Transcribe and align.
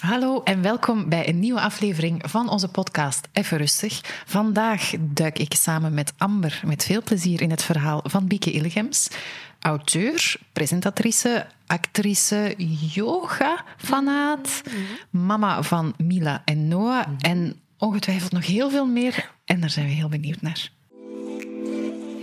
Hallo 0.00 0.42
en 0.42 0.62
welkom 0.62 1.08
bij 1.08 1.28
een 1.28 1.38
nieuwe 1.38 1.60
aflevering 1.60 2.22
van 2.26 2.48
onze 2.48 2.68
podcast 2.68 3.28
Even 3.32 3.58
Rustig. 3.58 4.22
Vandaag 4.26 4.92
duik 5.00 5.38
ik 5.38 5.54
samen 5.54 5.94
met 5.94 6.12
Amber 6.18 6.62
met 6.66 6.84
veel 6.84 7.02
plezier 7.02 7.42
in 7.42 7.50
het 7.50 7.62
verhaal 7.62 8.00
van 8.04 8.26
Bieke 8.26 8.50
Illegems. 8.50 9.08
Auteur, 9.60 10.36
presentatrice, 10.52 11.46
actrice, 11.66 12.54
yoga-fanaat, 12.92 14.62
mama 15.10 15.62
van 15.62 15.94
Mila 15.96 16.42
en 16.44 16.68
Noah 16.68 17.06
en 17.18 17.60
ongetwijfeld 17.78 18.32
nog 18.32 18.46
heel 18.46 18.70
veel 18.70 18.86
meer. 18.86 19.30
En 19.44 19.60
daar 19.60 19.70
zijn 19.70 19.86
we 19.86 19.92
heel 19.92 20.08
benieuwd 20.08 20.40
naar. 20.40 20.70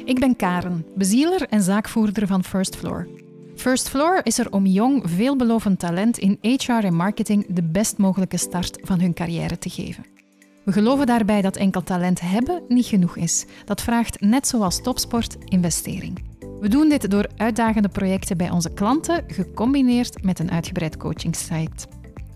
Ik 0.06 0.20
ben 0.20 0.36
Karen, 0.36 0.86
bezieler 0.96 1.48
en 1.50 1.62
zaakvoerder 1.62 2.28
van 2.28 2.44
First 2.44 2.76
Floor. 2.76 3.27
First 3.58 3.90
Floor 3.90 4.20
is 4.24 4.40
er 4.40 4.52
om 4.52 4.66
jong, 4.66 5.02
veelbelovend 5.06 5.80
talent 5.80 6.18
in 6.18 6.38
HR 6.42 6.72
en 6.72 6.94
marketing 6.94 7.46
de 7.50 7.64
best 7.64 7.98
mogelijke 7.98 8.38
start 8.38 8.78
van 8.82 9.00
hun 9.00 9.14
carrière 9.14 9.58
te 9.58 9.70
geven. 9.70 10.06
We 10.64 10.72
geloven 10.72 11.06
daarbij 11.06 11.42
dat 11.42 11.56
enkel 11.56 11.84
talent 11.84 12.22
hebben 12.22 12.62
niet 12.68 12.86
genoeg 12.86 13.16
is. 13.16 13.46
Dat 13.66 13.82
vraagt, 13.82 14.22
net 14.22 14.48
zoals 14.48 14.82
topsport, 14.82 15.38
investering. 15.46 16.24
We 16.60 16.70
doen 16.70 16.90
dit 16.90 17.12
door 17.12 17.30
uitdagende 17.38 17.90
projecten 17.90 18.38
bij 18.38 18.50
onze 18.50 18.74
klanten, 18.74 19.24
gecombineerd 19.28 20.24
met 20.24 20.40
een 20.40 20.52
uitgebreid 20.52 20.98
coachingsite. 20.98 21.88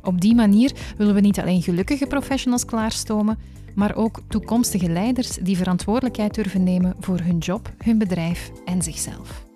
Op 0.03 0.21
die 0.21 0.35
manier 0.35 0.71
willen 0.97 1.13
we 1.13 1.21
niet 1.21 1.39
alleen 1.39 1.61
gelukkige 1.61 2.07
professionals 2.07 2.65
klaarstomen, 2.65 3.39
maar 3.75 3.95
ook 3.95 4.21
toekomstige 4.27 4.89
leiders 4.89 5.35
die 5.35 5.57
verantwoordelijkheid 5.57 6.33
durven 6.33 6.63
nemen 6.63 6.95
voor 6.99 7.19
hun 7.19 7.37
job, 7.37 7.73
hun 7.77 7.97
bedrijf 7.97 8.51
en 8.65 8.81
zichzelf. 8.81 9.49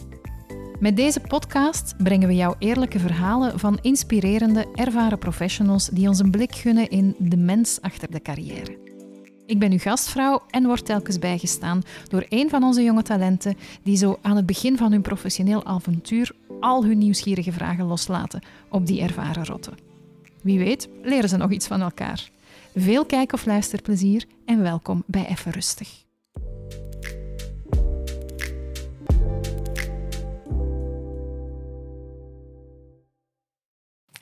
Met 0.80 0.96
deze 0.96 1.20
podcast 1.20 1.94
brengen 1.98 2.28
we 2.28 2.36
jou 2.36 2.56
eerlijke 2.60 3.00
verhalen 3.00 3.60
van 3.60 3.80
inspirerende, 3.82 4.68
ervaren 4.74 5.20
professionals 5.20 5.88
die 5.88 6.08
ons 6.08 6.20
een 6.20 6.32
blik 6.32 6.56
gunnen 6.56 6.90
in 6.90 7.16
de 7.20 7.38
mens 7.38 7.82
achter 7.82 8.12
de 8.12 8.22
carrière. 8.22 8.78
Ik 9.46 9.60
ben 9.60 9.72
uw 9.72 9.78
gastvrouw 9.78 10.44
en 10.50 10.66
word 10.66 10.86
telkens 10.86 11.20
bijgestaan 11.20 11.82
door 12.08 12.26
een 12.30 12.50
van 12.50 12.64
onze 12.64 12.84
jonge 12.84 13.02
talenten 13.02 13.58
die 13.84 13.98
zo 13.98 14.18
aan 14.22 14.36
het 14.36 14.46
begin 14.46 14.78
van 14.78 14.92
hun 14.92 15.02
professioneel 15.02 15.66
avontuur 15.66 16.32
al 16.60 16.86
hun 16.86 16.98
nieuwsgierige 16.98 17.52
vragen 17.52 17.86
loslaten 17.86 18.42
op 18.70 18.86
die 18.86 19.02
ervaren 19.02 19.46
rotten. 19.46 19.78
Wie 20.42 20.60
weet, 20.60 20.90
leren 21.04 21.30
ze 21.30 21.38
nog 21.38 21.52
iets 21.52 21.68
van 21.68 21.82
elkaar. 21.82 22.30
Veel 22.76 23.06
kijk- 23.06 23.34
of 23.34 23.46
luisterplezier 23.46 24.26
en 24.46 24.62
welkom 24.62 25.04
bij 25.06 25.28
Even 25.28 25.52
Rustig. 25.52 26.05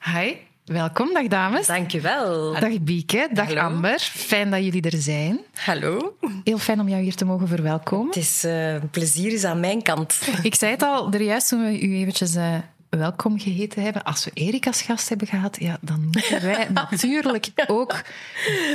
Hi, 0.06 0.36
welkom. 0.66 1.14
Dag 1.14 1.28
dames. 1.28 1.68
Dankjewel. 1.68 2.60
Dag 2.60 2.82
Bieke, 2.82 3.30
dag 3.34 3.48
Hallo. 3.48 3.60
Amber. 3.62 4.00
Fijn 4.00 4.52
dat 4.52 4.64
jullie 4.64 4.82
er 4.82 5.02
zijn. 5.02 5.40
Hallo. 5.54 6.18
Heel 6.44 6.58
fijn 6.58 6.80
om 6.80 6.90
jou 6.90 7.02
hier 7.02 7.16
te 7.16 7.26
mogen 7.26 7.48
verwelkomen. 7.48 8.08
Het 8.08 8.16
is 8.16 8.44
een 8.44 8.90
plezier 8.90 9.32
is 9.34 9.44
aan 9.44 9.60
mijn 9.60 9.82
kant. 9.82 10.20
Ik 10.42 10.56
zei 10.56 10.72
het 10.72 10.82
al, 10.82 11.12
er 11.12 11.22
juist 11.22 11.48
toen 11.48 11.64
we 11.64 11.82
u 11.82 11.96
eventjes 11.96 12.36
eh, 12.36 12.56
welkom 12.98 13.40
geheten 13.40 13.84
hebben. 13.84 14.04
Als 14.04 14.26
we 14.26 14.32
Erik 14.34 14.68
als 14.68 14.82
gast 14.82 15.10
hebben 15.10 15.28
gehad, 15.28 15.58
ja, 15.60 15.78
dan 15.82 16.02
moeten 16.12 16.42
wij 16.42 16.68
natuurlijk 16.90 17.50
ook 17.68 18.02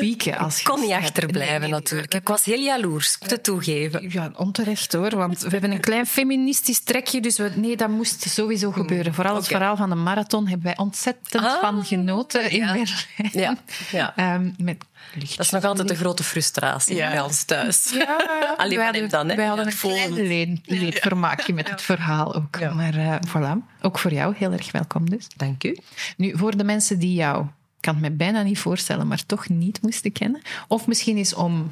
Bieke 0.00 0.36
als 0.36 0.58
Ik 0.58 0.64
kon 0.64 0.80
niet 0.80 0.90
achterblijven 0.90 1.60
Nee, 1.60 1.70
natuurlijk. 1.70 2.14
Ik 2.14 2.28
was 2.28 2.44
heel 2.44 2.60
jaloers, 2.60 3.14
ik 3.14 3.20
moet 3.20 3.30
het 3.30 3.42
toegeven. 3.42 4.10
Ja, 4.10 4.32
onterecht 4.36 4.92
hoor, 4.92 5.16
want 5.16 5.40
we 5.40 5.48
hebben 5.48 5.70
een 5.70 5.80
klein 5.80 6.06
feministisch 6.06 6.80
trekje, 6.80 7.20
dus 7.20 7.38
we, 7.38 7.50
nee, 7.54 7.76
dat 7.76 7.88
moest 7.88 8.28
sowieso 8.28 8.72
gebeuren. 8.72 9.14
Vooral 9.14 9.34
het 9.34 9.46
verhaal 9.46 9.76
van 9.76 9.88
de 9.88 9.94
marathon 9.94 10.46
hebben 10.46 10.66
wij 10.66 10.76
ontzettend 10.76 11.44
Ah, 11.44 11.60
van 11.60 11.84
genoten 11.84 12.50
in 12.50 12.58
ja. 12.58 12.72
Berlijn. 12.72 13.30
Ja, 13.32 13.56
ja. 13.90 14.16
Ehm, 14.16 14.50
met 14.58 14.84
licht. 15.14 15.36
Dat 15.36 15.46
is 15.46 15.52
nog 15.52 15.64
altijd 15.64 15.90
een 15.90 15.96
grote 15.96 16.22
frustratie 16.24 16.96
Ja. 16.96 17.10
bij 17.10 17.20
ons 17.20 17.44
thuis. 17.44 17.90
Ja, 17.94 18.16
Alleen 18.56 18.78
wij 18.78 18.90
hem 18.90 19.08
dan, 19.08 19.28
hè? 19.28 19.34
Wij 19.34 19.46
hadden 19.46 19.66
een 19.66 19.76
klein 19.78 20.12
leen- 20.12 20.62
leedvermaakje 20.64 21.52
met 21.52 21.70
het 21.70 21.82
verhaal 21.82 22.34
ook. 22.34 22.56
Ja. 22.58 22.74
Maar 22.74 22.94
eh, 22.94 23.14
voilà, 23.28 23.80
ook 23.82 23.98
voor 23.98 24.12
jou 24.12 24.34
heel 24.36 24.52
erg 24.52 24.72
welkom 24.72 25.10
dus. 25.10 25.26
Dank 25.36 25.64
u. 25.64 25.76
Nu, 26.16 26.36
voor 26.38 26.56
de 26.56 26.64
mensen 26.64 26.98
die 26.98 27.14
jou, 27.14 27.42
ik 27.44 27.50
kan 27.80 27.94
het 27.94 28.02
me 28.02 28.10
bijna 28.10 28.42
niet 28.42 28.58
voorstellen, 28.58 29.06
maar 29.06 29.26
toch 29.26 29.48
niet 29.48 29.82
moesten 29.82 30.12
kennen, 30.12 30.42
of 30.68 30.86
misschien 30.86 31.16
eens 31.16 31.34
om 31.34 31.68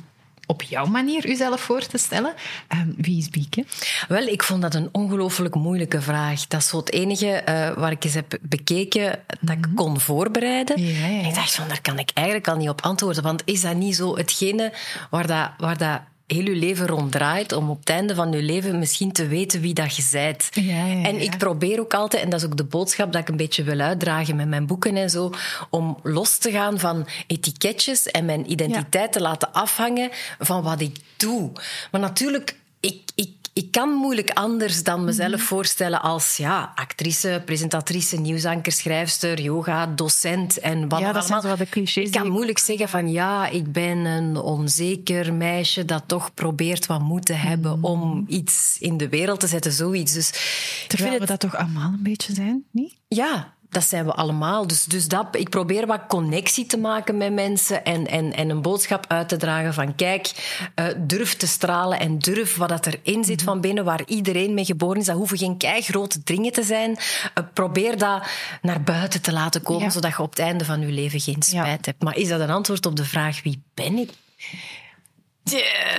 op 0.46 0.62
jouw 0.62 0.86
manier 0.86 1.28
uzelf 1.28 1.60
voor 1.60 1.86
te 1.86 1.98
stellen, 1.98 2.34
ehm, 2.68 2.88
wie 2.96 3.18
is 3.18 3.30
Bieke? 3.30 3.64
Wel, 4.08 4.22
ik 4.22 4.42
vond 4.42 4.62
dat 4.62 4.74
een 4.74 4.88
ongelooflijk 4.92 5.54
moeilijke 5.54 6.00
vraag. 6.00 6.46
Dat 6.46 6.60
is 6.60 6.68
zo 6.68 6.76
het 6.76 6.92
enige 6.92 7.30
eh, 7.30 7.72
waar 7.74 7.90
ik 7.90 8.04
eens 8.04 8.14
heb 8.14 8.38
bekeken 8.40 9.18
dat 9.40 9.56
ik 9.56 9.66
kon 9.74 10.00
voorbereiden. 10.00 10.80
Mhm. 10.80 10.90
Ja, 10.90 11.06
ja. 11.06 11.20
En 11.20 11.24
ik 11.24 11.34
dacht 11.34 11.54
van, 11.54 11.68
daar 11.68 11.80
kan 11.80 11.98
ik 11.98 12.10
eigenlijk 12.14 12.48
al 12.48 12.56
niet 12.56 12.68
op 12.68 12.80
antwoorden. 12.80 13.22
Want 13.22 13.42
is 13.44 13.60
dat 13.60 13.74
niet 13.74 13.96
zo 13.96 14.16
hetgene 14.16 14.72
waar 15.10 15.26
dat, 15.26 15.50
waar 15.58 15.78
dat 15.78 16.00
heel 16.26 16.44
je 16.44 16.54
leven 16.54 16.86
rond 16.86 17.12
draait, 17.12 17.52
om 17.52 17.70
op 17.70 17.78
het 17.78 17.88
einde 17.88 18.14
van 18.14 18.32
je 18.32 18.42
leven 18.42 18.78
misschien 18.78 19.12
te 19.12 19.26
weten 19.26 19.60
wie 19.60 19.74
dat 19.74 19.96
je 19.96 20.04
ja, 20.50 20.86
ja. 20.86 21.02
En 21.02 21.20
ik 21.20 21.38
probeer 21.38 21.80
ook 21.80 21.94
altijd, 21.94 22.22
en 22.22 22.30
dat 22.30 22.40
is 22.40 22.46
ook 22.46 22.56
de 22.56 22.64
boodschap 22.64 23.12
dat 23.12 23.20
ik 23.20 23.28
een 23.28 23.36
beetje 23.36 23.62
wil 23.62 23.80
uitdragen 23.80 24.36
met 24.36 24.48
mijn 24.48 24.66
boeken 24.66 24.96
en 24.96 25.10
zo, 25.10 25.32
om 25.70 25.98
los 26.02 26.38
te 26.38 26.50
gaan 26.50 26.78
van 26.78 27.06
etiketjes 27.26 28.06
en 28.06 28.24
mijn 28.24 28.50
identiteit 28.50 29.12
te 29.12 29.20
laten 29.20 29.52
afhangen 29.52 30.10
van 30.38 30.62
wat 30.62 30.80
ik 30.80 30.96
doe. 31.16 31.52
Maar 31.90 32.00
natuurlijk, 32.00 32.56
ik, 32.80 33.02
ik, 33.14 33.30
ik 33.56 33.70
kan 33.70 33.90
moeilijk 33.90 34.30
anders 34.30 34.82
dan 34.82 35.04
mezelf 35.04 35.42
voorstellen 35.42 36.02
als 36.02 36.36
ja, 36.36 36.72
actrice, 36.74 37.42
presentatrice, 37.44 38.16
nieuwsanker, 38.16 38.72
schrijfster, 38.72 39.40
yoga, 39.40 39.86
docent 39.86 40.58
en 40.58 40.88
wat 40.88 40.98
Ja, 40.98 41.04
dan 41.04 41.14
dat 41.14 41.22
allemaal. 41.22 41.40
zo 41.40 41.48
wat 41.48 41.58
de 41.58 41.68
clichés 41.68 42.06
Ik 42.06 42.12
kan 42.12 42.26
ik 42.26 42.32
moeilijk 42.32 42.58
zeggen 42.58 42.88
van 42.88 43.10
ja, 43.10 43.48
ik 43.48 43.72
ben 43.72 43.98
een 43.98 44.36
onzeker 44.36 45.34
meisje 45.34 45.84
dat 45.84 46.02
toch 46.06 46.34
probeert 46.34 46.86
wat 46.86 47.00
moed 47.00 47.26
te 47.26 47.32
hebben 47.32 47.82
om 47.82 48.24
iets 48.28 48.76
in 48.80 48.96
de 48.96 49.08
wereld 49.08 49.40
te 49.40 49.46
zetten, 49.46 49.72
zoiets. 49.72 50.12
Dus 50.12 50.28
ik 50.28 50.88
Terwijl 50.88 51.10
vind 51.10 51.24
we 51.24 51.32
het, 51.32 51.40
dat 51.40 51.50
toch 51.50 51.60
allemaal 51.60 51.92
een 51.92 52.02
beetje 52.02 52.34
zijn, 52.34 52.64
niet? 52.70 52.94
ja, 53.08 53.54
dat 53.68 53.84
zijn 53.84 54.04
we 54.04 54.12
allemaal. 54.12 54.66
Dus, 54.66 54.84
dus 54.84 55.08
dat, 55.08 55.26
ik 55.30 55.48
probeer 55.48 55.86
wat 55.86 56.00
connectie 56.08 56.66
te 56.66 56.76
maken 56.76 57.16
met 57.16 57.32
mensen 57.32 57.84
en, 57.84 58.06
en, 58.06 58.32
en 58.32 58.50
een 58.50 58.62
boodschap 58.62 59.04
uit 59.08 59.28
te 59.28 59.36
dragen 59.36 59.74
van 59.74 59.94
kijk, 59.94 60.30
eh, 60.74 60.86
durf 60.96 61.34
te 61.34 61.46
stralen 61.46 61.98
en 61.98 62.18
durf 62.18 62.56
wat 62.56 62.68
dat 62.68 62.86
erin 62.86 63.24
zit 63.24 63.42
van 63.42 63.60
binnen, 63.60 63.84
waar 63.84 64.02
iedereen 64.06 64.54
mee 64.54 64.64
geboren 64.64 65.00
is. 65.00 65.06
Dat 65.06 65.16
hoeven 65.16 65.38
geen 65.38 65.56
keigrote 65.56 66.20
dingen 66.24 66.52
te 66.52 66.62
zijn. 66.62 66.96
Eh, 67.34 67.44
probeer 67.52 67.98
dat 67.98 68.26
naar 68.62 68.82
buiten 68.82 69.22
te 69.22 69.32
laten 69.32 69.62
komen, 69.62 69.82
Ja. 69.82 69.90
zodat 69.90 70.10
je 70.10 70.22
op 70.22 70.30
het 70.30 70.38
einde 70.38 70.64
van 70.64 70.80
je 70.80 70.86
leven 70.86 71.20
geen 71.20 71.42
spijt 71.42 71.86
hebt. 71.86 72.02
Maar 72.02 72.16
is 72.16 72.28
dat 72.28 72.40
een 72.40 72.50
antwoord 72.50 72.86
op 72.86 72.96
de 72.96 73.04
vraag 73.04 73.42
wie 73.42 73.62
ben 73.74 73.98
ik? 73.98 74.10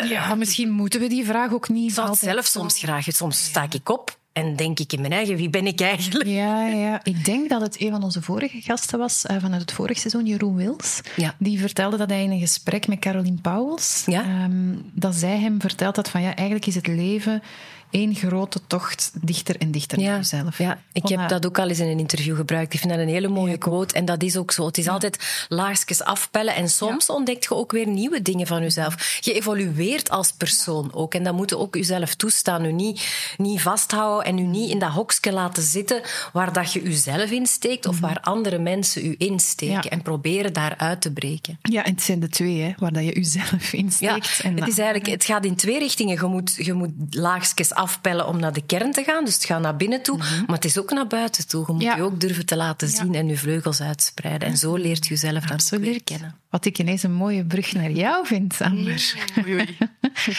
Ja, 0.09 0.35
misschien 0.35 0.69
moeten 0.71 0.99
we 0.99 1.07
die 1.07 1.25
vraag 1.25 1.51
ook 1.51 1.69
niet 1.69 1.89
Ik 1.89 1.95
zou 1.95 2.09
het 2.09 2.19
zelf 2.19 2.45
soms 2.45 2.77
graag. 2.79 3.05
Soms 3.07 3.43
sta 3.43 3.67
ik 3.69 3.89
op 3.89 4.17
en 4.37 4.55
denk 4.55 4.79
ik 4.79 4.93
in 4.93 5.01
mijn 5.01 5.13
eigen, 5.13 5.35
wie 5.35 5.49
ben 5.49 5.67
ik 5.67 5.81
eigenlijk? 5.81 6.29
Ja, 6.29 6.67
ja, 6.67 6.99
ik 7.11 7.25
denk 7.25 7.49
dat 7.49 7.61
het 7.61 7.81
een 7.81 7.91
van 7.91 8.03
onze 8.03 8.21
vorige 8.21 8.61
gasten 8.61 8.99
was 8.99 9.25
eh, 9.25 9.37
vanuit 9.39 9.61
het 9.61 9.71
vorige 9.71 9.99
seizoen, 9.99 10.25
Jeroen 10.25 10.55
Wils. 10.55 11.01
Ja. 11.15 11.35
Die 11.37 11.59
vertelde 11.59 11.97
dat 11.97 12.09
hij 12.09 12.23
in 12.23 12.31
een 12.31 12.39
gesprek 12.39 12.87
met 12.87 12.99
Caroline 12.99 13.41
Pauwels, 13.41 14.03
Ja. 14.05 14.21
ehm, 14.23 14.73
dat 14.93 15.15
zij 15.15 15.37
hem 15.39 15.61
verteld 15.61 15.95
had 15.95 16.09
van 16.09 16.21
ja, 16.21 16.27
eigenlijk 16.35 16.65
is 16.67 16.75
het 16.75 16.87
leven 16.87 17.41
één 17.89 18.15
grote 18.15 18.59
tocht 18.67 19.11
dichter 19.21 19.57
en 19.57 19.71
dichter 19.71 19.99
naar 19.99 20.17
jezelf. 20.17 20.57
Ja, 20.57 20.81
ik 20.91 21.07
heb 21.07 21.29
dat 21.29 21.45
ook 21.45 21.59
al 21.59 21.67
eens 21.69 21.79
in 21.79 21.87
een 21.87 21.99
interview 21.99 22.35
gebruikt. 22.35 22.73
Ik 22.73 22.79
vind 22.79 22.91
dat 22.91 23.01
een 23.01 23.07
hele 23.07 23.27
mooie 23.27 23.57
quote. 23.57 23.93
En 23.93 24.05
dat 24.05 24.23
is 24.23 24.37
ook 24.37 24.51
zo. 24.51 24.65
Het 24.65 24.77
is 24.77 24.87
altijd 24.87 25.45
laagjes 25.49 26.03
afpellen. 26.03 26.55
En 26.55 26.69
soms 26.69 27.09
ontdekt 27.09 27.43
je 27.43 27.55
ook 27.55 27.71
weer 27.71 27.87
nieuwe 27.87 28.21
dingen 28.21 28.47
van 28.47 28.61
jezelf. 28.61 29.17
Je 29.21 29.33
evolueert 29.33 30.09
als 30.09 30.31
persoon 30.31 30.93
ook. 30.93 31.13
En 31.13 31.23
dat 31.23 31.33
moet 31.33 31.49
je 31.49 31.57
ook 31.57 31.75
jezelf 31.75 32.15
toestaan. 32.15 32.63
Je 32.63 32.71
niet, 32.71 33.07
niet 33.37 33.61
vasthouden 33.61 34.25
en 34.25 34.37
je 34.37 34.43
niet 34.43 34.69
in 34.69 34.79
dat 34.79 34.91
hokje 34.91 35.31
laten 35.31 35.63
zitten 35.63 36.01
waar 36.33 36.53
dat 36.53 36.73
je 36.73 36.83
jezelf 36.83 37.31
insteekt 37.31 37.85
of 37.85 37.99
waar 37.99 38.19
andere 38.21 38.57
mensen 38.57 39.03
je 39.03 39.17
insteken. 39.17 39.73
Ja. 39.73 39.89
En 39.89 40.01
proberen 40.01 40.53
daaruit 40.53 41.01
te 41.01 41.11
breken. 41.11 41.59
Ja, 41.61 41.83
en 41.83 41.91
het 41.91 42.01
zijn 42.03 42.19
de 42.19 42.29
twee, 42.29 42.61
hè, 42.61 42.73
waar 42.77 42.93
dat 42.93 43.03
je 43.03 43.13
jezelf 43.13 43.71
Ja, 43.71 43.77
insteekt. 43.77 44.39
en 44.43 44.59
het, 44.59 44.67
is 44.67 44.77
eigenlijk, 44.77 45.09
het 45.09 45.25
gaat 45.25 45.45
in 45.45 45.55
twee 45.55 45.79
richtingen. 45.79 46.15
Je 46.15 46.25
moet, 46.25 46.55
je 46.55 46.73
moet 46.73 46.91
laagjes 47.09 47.73
afpellen 47.77 48.27
om 48.27 48.39
naar 48.39 48.53
de 48.53 48.61
kern 48.65 48.91
te 48.91 49.03
gaan. 49.03 49.25
Dus 49.25 49.33
het 49.33 49.45
gaat 49.45 49.61
naar 49.61 49.75
binnen 49.75 50.01
toe. 50.03 50.17
Maar 50.17 50.55
het 50.55 50.65
is 50.65 50.77
ook 50.79 50.91
naar 50.91 51.07
buiten 51.07 51.47
toe. 51.47 51.63
Je 51.67 51.73
moet 51.73 51.81
Mhm. 51.81 51.91
Ja. 51.91 51.95
je 51.95 52.03
ook 52.03 52.19
durven 52.19 52.45
te 52.45 52.55
laten 52.55 52.87
zien 52.87 53.15
en 53.15 53.27
je 53.27 53.37
vleugels 53.37 53.81
uitspreiden. 53.81 54.47
En 54.47 54.57
zo 54.57 54.75
leert 54.75 55.03
je 55.07 55.13
jezelf 55.13 55.33
dan 55.33 55.41
ook 55.43 55.47
weer 55.47 55.57
Absoluut. 55.57 56.03
kennen. 56.03 56.35
Wat 56.49 56.65
ik 56.65 56.79
ineens 56.79 57.03
een 57.03 57.13
mooie 57.13 57.45
brug 57.45 57.73
naar 57.73 57.91
jou 57.91 58.25
vind, 58.25 58.61
Amber. 58.61 58.99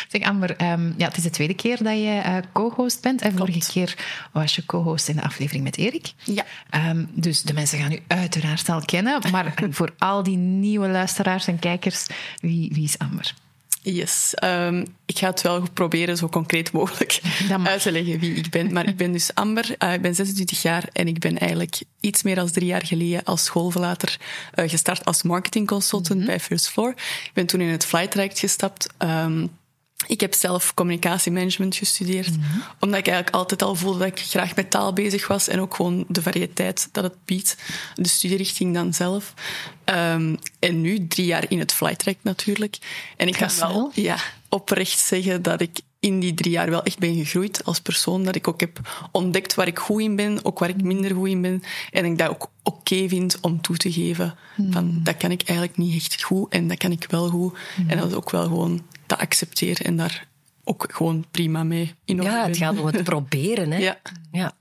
zeg, 0.08 0.23
Amber, 0.23 0.56
ehm, 0.56 0.93
ja, 0.96 1.06
het 1.06 1.17
is 1.17 1.23
de 1.23 1.31
tweede 1.31 1.55
keer 1.55 1.82
dat 1.82 1.93
je 1.96 2.20
eh, 2.25 2.37
co-host 2.52 3.02
bent. 3.02 3.23
En 3.23 3.37
vorige 3.37 3.73
keer 3.73 3.96
was 4.32 4.55
je 4.56 4.67
co-host 4.67 5.08
in 5.08 5.17
de 5.17 5.23
aflevering 5.23 5.64
met 5.64 5.76
Erik. 5.76 6.12
Ja. 6.25 6.44
Ehm, 6.70 7.05
dus 7.14 7.43
de 7.43 7.52
mensen 7.52 7.79
gaan 7.79 7.93
u 7.93 7.99
uiteraard 8.06 8.69
al 8.69 8.82
kennen. 8.84 9.20
Maar 9.31 9.55
voor 9.70 9.94
al 9.99 10.23
die 10.23 10.37
nieuwe 10.37 10.88
luisteraars 10.88 11.46
en 11.46 11.58
kijkers, 11.58 12.06
wie, 12.41 12.70
wie 12.75 12.84
is 12.84 12.99
Amber? 12.99 13.34
Yes. 13.94 14.35
Ehm, 14.35 14.85
ik 15.06 15.19
ga 15.19 15.31
het 15.31 15.43
wel 15.43 15.62
proberen 15.73 16.17
zo 16.17 16.29
concreet 16.29 16.73
mogelijk 16.73 17.20
uit 17.64 17.82
te 17.82 17.93
leggen 17.93 18.19
wie 18.19 18.35
ik 18.35 18.50
ben. 18.50 18.73
Maar 18.73 18.88
ik 18.88 18.96
ben 18.96 19.12
dus 19.12 19.35
Amber, 19.35 19.75
uh, 19.79 19.93
ik 19.93 20.02
ben 20.02 20.14
26 20.14 20.62
jaar 20.62 20.88
en 20.93 21.08
ik 21.08 21.19
ben 21.19 21.38
eigenlijk 21.38 21.82
iets 22.00 22.23
meer 22.23 22.35
dan 22.35 22.50
drie 22.50 22.67
jaar 22.67 22.87
geleden 22.87 23.25
als 23.25 23.44
schoolverlater 23.44 24.17
uh, 24.55 24.69
gestart 24.69 25.05
als 25.05 25.23
marketingconsultant 25.23 26.08
mm 26.08 26.17
-hmm. 26.17 26.26
bij 26.26 26.40
First 26.40 26.69
Floor. 26.69 26.90
Ik 27.25 27.31
ben 27.35 27.46
toen 27.46 27.61
in 27.61 27.69
het 27.69 27.87
flight 27.87 28.11
traject 28.11 28.38
gestapt. 28.38 28.87
Um, 28.99 29.50
ik 30.06 30.21
heb 30.21 30.35
zelf 30.35 30.75
communicatiemanagement 30.75 31.77
gestudeerd, 31.77 32.37
mm 32.37 32.43
-hmm. 32.43 32.62
omdat 32.81 32.99
ik 32.99 33.06
eigenlijk 33.06 33.37
altijd 33.37 33.62
al 33.62 33.75
voelde 33.75 33.99
dat 33.99 34.09
ik 34.09 34.19
graag 34.19 34.56
met 34.56 34.71
taal 34.71 34.93
bezig 34.93 35.27
was 35.27 35.49
en 35.49 35.61
ook 35.61 35.75
gewoon 35.75 36.05
de 36.09 36.23
variëteit 36.23 36.89
dat 36.93 37.05
het 37.05 37.25
biedt, 37.25 37.56
de 37.95 38.09
studierichting 38.09 38.75
dan 38.75 38.95
zelf. 38.95 39.35
Um, 39.85 40.39
en 40.59 40.81
nu 40.81 41.06
drie 41.06 41.27
jaar 41.27 41.45
in 41.49 41.59
het 41.59 41.73
flight 41.73 41.99
track 41.99 42.17
natuurlijk. 42.23 42.79
En 43.17 43.29
ik 43.29 43.35
kan 43.35 43.50
wel 43.59 43.91
ja, 43.95 44.17
oprecht 44.49 44.99
zeggen 44.99 45.43
dat 45.43 45.61
ik 45.61 45.81
in 46.01 46.21
die 46.21 46.35
drie 46.35 46.53
jaar 46.53 46.71
wel 46.71 46.83
echt 46.83 46.99
ben 46.99 47.15
gegroeid 47.15 47.65
als 47.65 47.81
persoon. 47.81 48.25
Dat 48.25 48.35
ik 48.35 48.49
ook 48.49 48.61
heb 48.61 49.09
ontdekt 49.12 49.55
waar 49.55 49.67
ik 49.67 49.79
goed 49.79 50.01
in 50.01 50.17
ben, 50.17 50.44
ook 50.44 50.59
waar 50.59 50.69
ik 50.69 50.83
minder 50.83 51.15
goed 51.15 51.29
in 51.29 51.43
ben. 51.43 51.62
En 51.91 52.05
ik 52.05 52.19
dat 52.19 52.29
ook 52.29 52.51
oké 52.62 52.77
okay 52.79 53.09
vind 53.09 53.39
om 53.41 53.61
toe 53.61 53.77
te 53.77 53.93
geven. 53.93 54.35
Mm. 54.56 54.73
Van, 54.73 55.01
dat 55.03 55.17
kan 55.17 55.31
ik 55.31 55.43
eigenlijk 55.43 55.79
niet 55.79 55.94
echt 55.94 56.23
goed 56.23 56.53
en 56.53 56.69
dat 56.69 56.79
kan 56.79 56.91
ik 56.91 57.06
wel 57.09 57.29
goed. 57.29 57.53
Mm. 57.77 57.89
En 57.91 57.99
dat 57.99 58.09
is 58.09 58.15
ook 58.15 58.31
wel 58.31 58.47
gewoon 58.47 58.83
te 59.08 59.19
accepteren 59.19 59.87
en 59.87 59.96
daar 59.96 60.26
ook 60.64 60.87
gewoon 60.93 61.25
prima 61.31 61.62
mee 61.64 61.94
in 62.05 62.22
Ja, 62.22 62.46
het 62.46 62.56
gaat 62.56 62.78
om 62.78 62.87
het 62.87 63.05
proberen. 63.12 63.70
Hè? 63.70 63.78
Ja. 63.78 63.99
ja. 64.32 64.52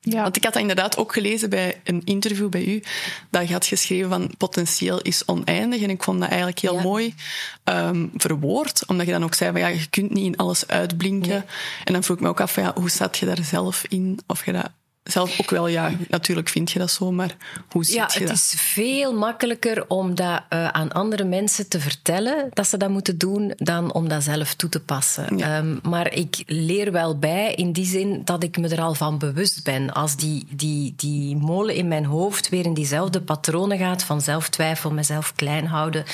Ja. 0.00 0.22
Want 0.22 0.36
ik 0.36 0.44
had 0.44 0.52
dat 0.52 0.62
inderdaad 0.62 0.96
ook 0.96 1.12
gelezen 1.12 1.50
bij 1.50 1.80
een 1.84 2.02
interview 2.04 2.48
bij 2.48 2.64
u, 2.64 2.82
dat 3.30 3.46
je 3.46 3.52
had 3.52 3.66
geschreven 3.66 4.08
van 4.08 4.34
potentieel 4.38 5.00
is 5.00 5.24
oneindig. 5.26 5.82
En 5.82 5.90
ik 5.90 6.02
vond 6.02 6.20
dat 6.20 6.28
eigenlijk 6.28 6.58
heel 6.58 6.74
Ja. 6.74 6.82
mooi 6.82 7.14
um, 7.64 8.12
verwoord, 8.16 8.86
omdat 8.86 9.06
je 9.06 9.12
dan 9.12 9.24
ook 9.24 9.34
zei 9.34 9.50
van 9.50 9.60
ja, 9.60 9.66
je 9.66 9.88
kunt 9.88 10.10
niet 10.10 10.24
in 10.24 10.36
alles 10.36 10.66
uitblinken. 10.66 11.28
Nee. 11.28 11.42
En 11.84 11.92
dan 11.92 12.02
vroeg 12.02 12.16
ik 12.16 12.22
me 12.22 12.28
ook 12.28 12.40
af 12.40 12.52
van 12.52 12.62
ja, 12.62 12.72
hoe 12.74 12.90
zat 12.90 13.18
je 13.18 13.26
daar 13.26 13.44
zelf 13.44 13.84
in? 13.88 14.18
Of 14.26 14.44
je 14.44 14.52
dat 14.52 14.70
zelf 15.04 15.40
ook 15.40 15.50
wel, 15.50 15.66
ja, 15.66 15.90
natuurlijk 16.08 16.48
vind 16.48 16.70
je 16.70 16.78
dat 16.78 16.90
zo, 16.90 17.12
maar 17.12 17.36
hoe 17.70 17.84
zit 17.84 17.94
Ja, 17.94 18.08
je 18.12 18.18
het 18.18 18.28
dat? 18.28 18.36
is 18.36 18.54
veel 18.56 19.14
makkelijker 19.14 19.84
om 19.88 20.14
dat 20.14 20.42
uh, 20.50 20.68
aan 20.68 20.92
andere 20.92 21.24
mensen 21.24 21.68
te 21.68 21.80
vertellen 21.80 22.48
dat 22.52 22.68
ze 22.68 22.76
dat 22.76 22.90
moeten 22.90 23.18
doen, 23.18 23.52
dan 23.56 23.92
om 23.92 24.08
dat 24.08 24.22
zelf 24.22 24.54
toe 24.54 24.68
te 24.68 24.80
passen. 24.80 25.36
Ja. 25.36 25.58
Um, 25.58 25.80
maar 25.82 26.12
ik 26.12 26.42
leer 26.46 26.92
wel 26.92 27.18
bij 27.18 27.54
in 27.54 27.72
die 27.72 27.86
zin 27.86 28.22
dat 28.24 28.42
ik 28.42 28.56
me 28.58 28.68
er 28.68 28.80
al 28.80 28.94
van 28.94 29.18
bewust 29.18 29.64
ben. 29.64 29.92
Als 29.92 30.16
die, 30.16 30.46
die, 30.50 30.94
die 30.96 31.36
molen 31.36 31.74
in 31.74 31.88
mijn 31.88 32.04
hoofd 32.04 32.48
weer 32.48 32.64
in 32.64 32.74
diezelfde 32.74 33.20
patronen 33.20 33.78
gaat 33.78 34.02
van 34.02 34.20
zelftwijfel, 34.20 34.90
mezelf 34.90 35.34
klein 35.34 35.66
houden, 35.66 36.04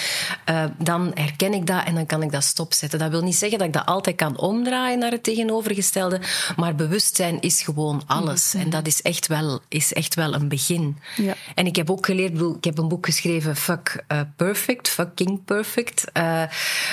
uh, 0.51 0.65
dan 0.79 1.11
herken 1.15 1.53
ik 1.53 1.67
dat 1.67 1.85
en 1.85 1.95
dan 1.95 2.07
kan 2.07 2.23
ik 2.23 2.33
dat 2.33 2.45
stopzetten. 2.45 2.99
Dat 2.99 3.11
wil 3.11 3.23
niet 3.23 3.37
zeggen 3.37 3.59
dat 3.59 3.67
ik 3.67 3.73
dat 3.73 3.87
altijd 3.87 4.17
kan 4.17 4.39
omdraaien 4.39 4.99
naar 4.99 5.11
het 5.11 5.23
tegenovergestelde, 5.23 6.21
maar 6.57 6.75
bewustzijn 6.75 7.41
is 7.41 7.63
gewoon 7.63 8.03
alles. 8.07 8.55
En 8.55 8.71
dat 8.71 8.80
is 8.87 9.03
echt 9.03 9.27
wel, 9.27 9.61
is 9.69 9.93
echt 9.93 10.15
wel 10.15 10.35
een 10.35 10.49
begin. 10.49 10.99
Ja. 11.17 11.35
En 11.55 11.67
ik 11.67 11.77
heb 11.77 11.91
ook 11.91 12.07
geleerd, 12.07 12.33
bedoel, 12.33 12.57
ik 12.57 12.65
heb 12.65 12.79
een 12.79 12.89
boek 12.89 13.05
geschreven, 13.07 13.57
Fuck 13.57 14.05
uh, 14.13 14.21
Perfect, 14.37 14.89
Fucking 14.89 15.45
Perfect. 15.45 16.05
Uh, 16.15 16.43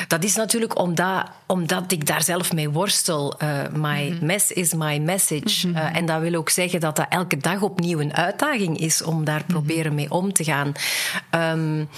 dat 0.08 0.24
is 0.24 0.36
natuurlijk 0.36 0.80
omdat, 0.80 1.26
omdat 1.46 1.92
ik 1.92 2.06
daar 2.06 2.24
zelf 2.24 2.54
mee 2.54 2.70
worstel. 2.70 3.36
Uh, 3.44 3.60
my 3.74 4.10
Mhm. 4.10 4.26
mess 4.26 4.52
is 4.52 4.74
my 4.74 4.98
message. 4.98 5.68
Uh, 5.68 5.96
en 5.96 6.06
dat 6.06 6.22
wil 6.22 6.34
ook 6.36 6.50
zeggen 6.50 6.80
dat 6.80 6.96
dat 6.96 7.06
elke 7.10 7.38
dag 7.38 7.62
opnieuw 7.62 8.00
een 8.00 8.14
uitdaging 8.14 8.80
is 8.80 9.02
om 9.04 9.24
daar 9.26 9.40
Mhm. 9.42 9.52
proberen 9.52 9.96
mee 9.96 10.12
om 10.12 10.34
te 10.34 10.44
gaan. 10.44 10.72
Um, 11.32 11.90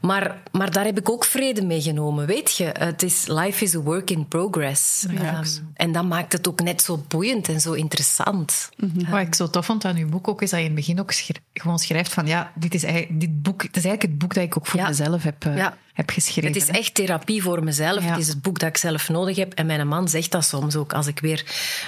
maar, 0.00 0.36
maar 0.52 0.70
daar 0.70 0.84
heb 0.84 0.98
ik 0.98 1.10
ook 1.10 1.24
vrede 1.24 1.62
mee 1.62 1.80
genomen. 1.82 2.26
Weet 2.26 2.56
je, 2.56 2.64
het 2.78 3.02
is, 3.02 3.26
life 3.26 3.64
is 3.64 3.74
a 3.74 3.78
work 3.78 4.10
in 4.10 4.28
progress. 4.28 5.06
Ja. 5.10 5.38
Um, 5.38 5.70
en 5.74 5.92
dat 5.92 6.04
maakt 6.04 6.32
het 6.32 6.48
ook 6.48 6.60
net 6.62 6.82
zo 6.82 7.04
boeiend 7.08 7.48
en 7.48 7.60
zo 7.60 7.72
interessant. 7.72 8.70
Wat 9.10 9.20
ik 9.20 9.34
zo 9.34 9.50
tof 9.50 9.66
vond 9.66 9.84
aan 9.84 9.96
uw 9.96 10.08
boek 10.08 10.28
ook, 10.28 10.42
is 10.42 10.50
dat 10.50 10.58
je 10.58 10.64
in 10.66 10.70
het 10.76 10.80
begin 10.80 11.00
ook 11.00 11.12
gewoon 11.54 11.78
schrijft 11.78 12.12
van 12.12 12.26
ja, 12.26 12.52
dit 12.54 12.74
is 12.74 12.84
eigenlijk, 12.84 13.20
dit 13.20 13.42
boek, 13.42 13.62
het 13.62 13.76
is 13.76 13.84
eigenlijk 13.84 14.02
het 14.02 14.18
boek 14.18 14.34
dat 14.34 14.44
ik 14.44 14.56
ook 14.56 14.66
voor 14.66 14.80
Ja. 14.80 14.88
mezelf 14.88 15.22
heb, 15.22 15.44
uh, 15.44 15.56
Ja. 15.56 15.76
heb 15.92 16.10
geschreven. 16.10 16.52
Het 16.52 16.62
is 16.62 16.68
hè. 16.68 16.78
echt 16.78 16.94
therapie 16.94 17.42
voor 17.42 17.64
mezelf. 17.64 18.02
Ja. 18.04 18.10
Het 18.10 18.18
is 18.18 18.28
het 18.28 18.42
boek 18.42 18.58
dat 18.58 18.68
ik 18.68 18.76
zelf 18.76 19.08
nodig 19.08 19.36
heb. 19.36 19.52
En 19.52 19.66
mijn 19.66 19.88
man 19.88 20.08
zegt 20.08 20.30
dat 20.30 20.44
soms 20.44 20.76
ook. 20.76 20.92
Als 20.92 21.06
ik 21.06 21.20
weer 21.20 21.44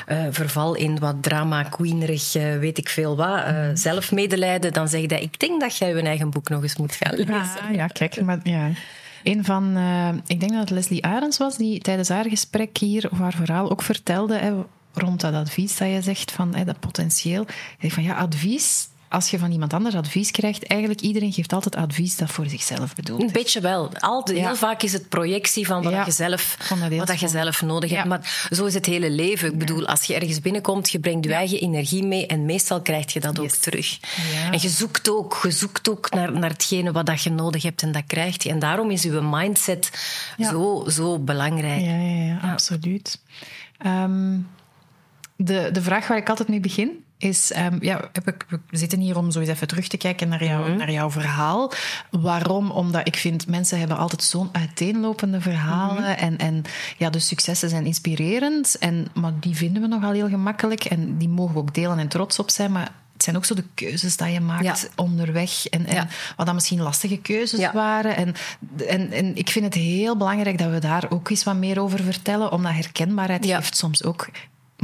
uh, 0.08 0.26
verval 0.30 0.74
in 0.74 0.98
wat 0.98 1.22
drama, 1.22 1.62
queenerig, 1.62 2.34
uh, 2.34 2.58
weet 2.58 2.78
ik 2.78 2.88
veel 2.88 3.16
wat, 3.16 3.44
uh, 3.46 3.68
zelfmedelijden, 3.74 4.72
dan 4.72 4.88
zegt 4.88 5.10
hij, 5.10 5.20
ik 5.20 5.40
denk 5.40 5.60
dat 5.60 5.76
jij 5.76 5.94
je 5.94 6.02
eigen 6.02 6.30
boek 6.30 6.48
nog 6.48 6.62
eens 6.62 6.76
moet 6.76 6.94
gaan 6.94 7.14
lezen. 7.14 7.34
Ja, 7.34 7.68
ja 7.72 7.86
kijk, 7.86 8.22
maar 8.22 8.38
ja. 8.42 8.70
Een 9.22 9.44
van, 9.44 9.76
uh, 9.76 10.08
ik 10.26 10.40
denk 10.40 10.52
dat 10.52 10.60
het 10.60 10.70
Leslie 10.70 11.04
Arends 11.04 11.38
was, 11.38 11.56
die 11.56 11.80
tijdens 11.80 12.08
haar 12.08 12.28
gesprek 12.28 12.78
hier, 12.78 13.08
of 13.10 13.18
haar 13.18 13.32
verhaal 13.32 13.70
ook 13.70 13.82
vertelde, 13.82 14.36
hè, 14.36 14.52
rond 14.94 15.20
dat 15.20 15.34
advies 15.34 15.76
dat 15.76 15.88
je 15.88 16.02
zegt, 16.02 16.32
van 16.32 16.54
hè, 16.54 16.64
dat 16.64 16.80
potentieel. 16.80 17.46
Ik 17.78 17.92
van 17.92 18.02
ja, 18.02 18.14
advies, 18.14 18.88
als 19.08 19.30
je 19.30 19.38
van 19.38 19.50
iemand 19.52 19.72
anders 19.72 19.94
advies 19.94 20.30
krijgt, 20.30 20.66
eigenlijk 20.66 21.00
iedereen 21.00 21.32
geeft 21.32 21.52
altijd 21.52 21.76
advies 21.76 22.16
dat 22.16 22.30
voor 22.30 22.48
zichzelf 22.48 22.94
bedoeld 22.94 23.20
is. 23.20 23.26
Een 23.26 23.32
beetje 23.32 23.60
wel. 23.60 23.90
Altijd, 23.98 24.38
Ja. 24.38 24.46
Heel 24.46 24.56
vaak 24.56 24.82
is 24.82 24.92
het 24.92 25.08
projectie 25.08 25.66
van 25.66 25.82
wat, 25.82 25.92
Ja. 25.92 26.04
je, 26.04 26.10
zelf, 26.10 26.56
wat 26.90 27.06
dat 27.06 27.20
je 27.20 27.28
zelf 27.28 27.62
nodig 27.62 27.90
hebt. 27.90 28.02
Ja. 28.02 28.08
Maar 28.08 28.46
zo 28.50 28.64
is 28.64 28.74
het 28.74 28.86
hele 28.86 29.10
leven. 29.10 29.52
Ik 29.52 29.58
bedoel, 29.58 29.86
als 29.86 30.02
je 30.04 30.14
ergens 30.14 30.40
binnenkomt, 30.40 30.90
je 30.90 30.98
brengt 30.98 31.24
je 31.24 31.34
eigen 31.34 31.60
energie 31.60 32.02
mee 32.04 32.26
en 32.26 32.44
meestal 32.44 32.82
krijg 32.82 33.12
je 33.12 33.20
dat 33.20 33.38
ook 33.38 33.50
terug. 33.50 33.98
En 34.50 34.60
je 34.60 34.68
zoekt 34.68 35.10
ook, 35.10 35.40
je 35.42 35.50
zoekt 35.50 35.90
ook 35.90 36.10
naar, 36.10 36.32
naar 36.32 36.50
hetgene 36.50 36.92
wat 36.92 37.06
dat 37.06 37.22
je 37.22 37.30
nodig 37.30 37.62
hebt 37.62 37.82
en 37.82 37.92
dat 37.92 38.04
krijgt 38.06 38.42
je. 38.42 38.48
En 38.50 38.58
daarom 38.58 38.90
is 38.90 39.02
je 39.02 39.10
mindset 39.10 39.90
zo, 40.40 40.84
zo 40.88 41.18
belangrijk. 41.18 41.80
Ja, 41.80 41.96
ja, 41.96 42.24
ja, 42.24 42.38
absoluut. 42.52 43.20
Ehm, 43.78 44.36
de, 45.36 45.68
de 45.72 45.82
vraag 45.82 46.06
waar 46.08 46.16
ik 46.18 46.28
altijd 46.28 46.48
mee 46.48 46.60
begin 46.60 47.04
is... 47.18 47.52
ehm, 47.52 47.76
ja, 47.80 48.08
heb 48.12 48.28
ik, 48.28 48.46
we 48.48 48.76
zitten 48.76 48.98
hier 49.00 49.16
om 49.16 49.30
zo 49.30 49.40
eens 49.40 49.48
even 49.48 49.68
terug 49.68 49.88
te 49.88 49.96
kijken 49.96 50.28
naar, 50.28 50.44
jou, 50.44 50.68
Mhm. 50.68 50.78
naar 50.78 50.90
jouw 50.92 51.10
verhaal. 51.10 51.72
Waarom? 52.10 52.70
Omdat 52.70 53.06
ik 53.06 53.16
vind, 53.16 53.46
mensen 53.46 53.78
hebben 53.78 53.96
altijd 53.96 54.22
zo'n 54.22 54.48
uiteenlopende 54.52 55.40
verhalen. 55.40 56.02
Mhm. 56.02 56.12
En, 56.12 56.38
en 56.38 56.62
ja, 56.98 57.10
de 57.10 57.18
successen 57.18 57.68
zijn 57.68 57.86
inspirerend. 57.86 58.78
En, 58.78 59.06
maar 59.14 59.32
die 59.40 59.56
vinden 59.56 59.82
we 59.82 59.88
nogal 59.88 60.12
heel 60.12 60.28
gemakkelijk. 60.28 60.84
En 60.84 61.18
die 61.18 61.28
mogen 61.28 61.54
we 61.54 61.60
ook 61.60 61.74
delen 61.74 61.98
en 61.98 62.08
trots 62.08 62.38
op 62.38 62.50
zijn. 62.50 62.72
Maar 62.72 62.92
het 63.12 63.22
zijn 63.22 63.36
ook 63.36 63.44
zo 63.44 63.54
de 63.54 63.64
keuzes 63.74 64.16
die 64.16 64.26
je 64.28 64.40
maakt 64.40 64.64
Ja. 64.64 64.76
onderweg. 64.96 65.66
En, 65.66 65.86
en 65.86 65.94
Ja. 65.94 66.08
wat 66.36 66.46
dan 66.46 66.54
misschien 66.54 66.80
lastige 66.80 67.16
keuzes 67.16 67.60
Ja. 67.60 67.72
waren. 67.72 68.16
En, 68.16 68.34
en, 68.86 69.12
en 69.12 69.36
ik 69.36 69.48
vind 69.48 69.64
het 69.64 69.74
heel 69.74 70.16
belangrijk 70.16 70.58
dat 70.58 70.70
we 70.70 70.78
daar 70.78 71.06
ook 71.08 71.30
eens 71.30 71.44
wat 71.44 71.56
meer 71.56 71.80
over 71.80 72.02
vertellen. 72.02 72.52
Omdat 72.52 72.72
herkenbaarheid 72.72 73.46
geeft 73.46 73.76
soms 73.76 74.04
ook 74.04 74.28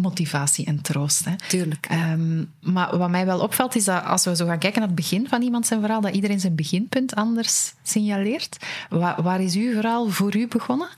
motivatie 0.00 0.66
en 0.66 0.80
troost. 0.82 1.24
Hè. 1.24 1.32
Tuurlijk. 1.48 1.86
Ehm, 1.86 2.44
maar 2.60 2.98
wat 2.98 3.10
mij 3.10 3.26
wel 3.26 3.40
opvalt, 3.40 3.74
is 3.74 3.84
dat 3.84 4.04
als 4.04 4.24
we 4.24 4.36
zo 4.36 4.46
gaan 4.46 4.58
kijken 4.58 4.78
naar 4.80 4.88
het 4.88 4.98
begin 4.98 5.28
van 5.28 5.42
iemand 5.42 5.66
zijn 5.66 5.80
verhaal, 5.80 6.00
dat 6.00 6.14
iedereen 6.14 6.40
zijn 6.40 6.54
beginpunt 6.54 7.14
anders 7.14 7.72
signaleert. 7.82 8.56
Wa- 8.88 9.22
waar 9.22 9.40
is 9.40 9.54
uw 9.54 9.72
verhaal 9.72 10.08
voor 10.08 10.36
u 10.36 10.48
begonnen? 10.48 10.88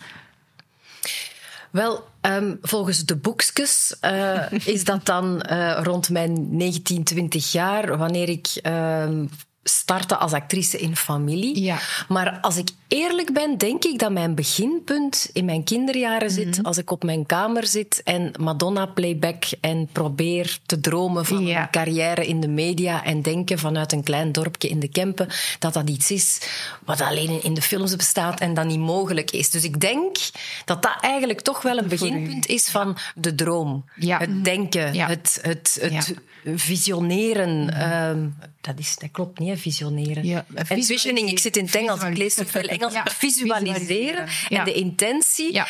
Wel, 1.71 2.09
um, 2.21 2.59
volgens 2.63 3.05
de 3.05 3.17
boekjes 3.17 3.97
uh, 4.05 4.53
is 4.65 4.85
dat 4.85 5.07
dan 5.07 5.47
uh, 5.51 5.81
rond 5.83 6.11
mijn 6.11 6.57
19, 6.57 7.05
20 7.05 7.53
jaar, 7.53 7.97
wanneer 7.99 8.29
ik 8.29 8.61
um, 8.67 9.31
startte 9.65 10.17
als 10.17 10.33
actrice 10.33 10.79
in 10.79 10.97
familie. 10.97 11.63
Ja. 11.63 11.79
Maar 12.09 12.39
als 12.41 12.57
ik 12.57 12.69
eerlijk 12.89 13.33
ben, 13.33 13.59
denk 13.59 13.85
ik 13.85 13.99
dat 13.99 14.13
mijn 14.13 14.35
beginpunt 14.35 15.31
in 15.33 15.45
mijn 15.45 15.65
kinderjaren 15.65 16.31
zit. 16.31 16.57
Mhm. 16.57 16.67
Als 16.67 16.79
ik 16.79 16.91
op 16.91 17.03
mijn 17.03 17.27
kamer 17.27 17.67
zit 17.67 18.01
en 18.05 18.33
Madonna 18.41 18.87
playback 18.87 19.45
en 19.61 19.89
probeer 19.93 20.59
te 20.67 20.81
dromen 20.81 21.25
van 21.25 21.47
Ja. 21.47 21.63
een 21.63 21.71
carrière 21.71 22.27
in 22.27 22.41
de 22.41 22.49
media 22.49 23.05
en 23.05 23.23
denken 23.23 23.59
vanuit 23.59 23.93
een 23.93 24.03
klein 24.03 24.33
dorpje 24.33 24.69
in 24.69 24.81
de 24.81 24.89
Kempen 24.89 25.29
dat 25.59 25.75
dat 25.75 25.89
iets 25.91 26.11
is 26.11 26.39
wat 26.85 27.01
alleen 27.01 27.43
in 27.43 27.55
de 27.55 27.63
films 27.63 27.97
bestaat 27.97 28.41
en 28.41 28.55
dat 28.55 28.67
niet 28.67 28.79
mogelijk 28.79 29.31
is. 29.31 29.51
Dus 29.51 29.65
ik 29.65 29.81
denk 29.81 30.17
dat 30.65 30.83
dat 30.83 30.97
eigenlijk 31.01 31.41
toch 31.41 31.63
wel 31.63 31.79
een 31.79 31.89
beginpunt 31.89 32.47
is 32.47 32.69
van 32.69 32.97
de 33.15 33.35
droom. 33.35 33.85
Ja. 33.97 34.19
Het 34.19 34.45
denken, 34.45 34.97
het, 34.97 35.39
het, 35.43 35.79
het 35.81 36.15
visioneren. 36.45 37.83
Um, 37.93 38.35
dat, 38.61 38.79
is, 38.79 38.97
dat 38.97 39.11
klopt 39.11 39.39
niet, 39.39 39.52
visioneren. 39.59 40.25
Ja, 40.25 40.45
en 40.55 40.85
visioning, 40.85 41.31
ik 41.31 41.39
zit 41.39 41.57
in 41.57 41.65
het 41.65 41.75
Engels, 41.75 42.03
ik 42.03 42.17
lees 42.17 42.35
te 42.35 42.47
veel 42.47 42.63
Engels. 42.63 42.93
Ja, 42.93 43.07
Visualiseren 43.11 43.73
visualiseren. 43.75 44.27
Ja. 44.49 44.59
en 44.59 44.65
de 44.65 44.73
intentie. 44.73 45.61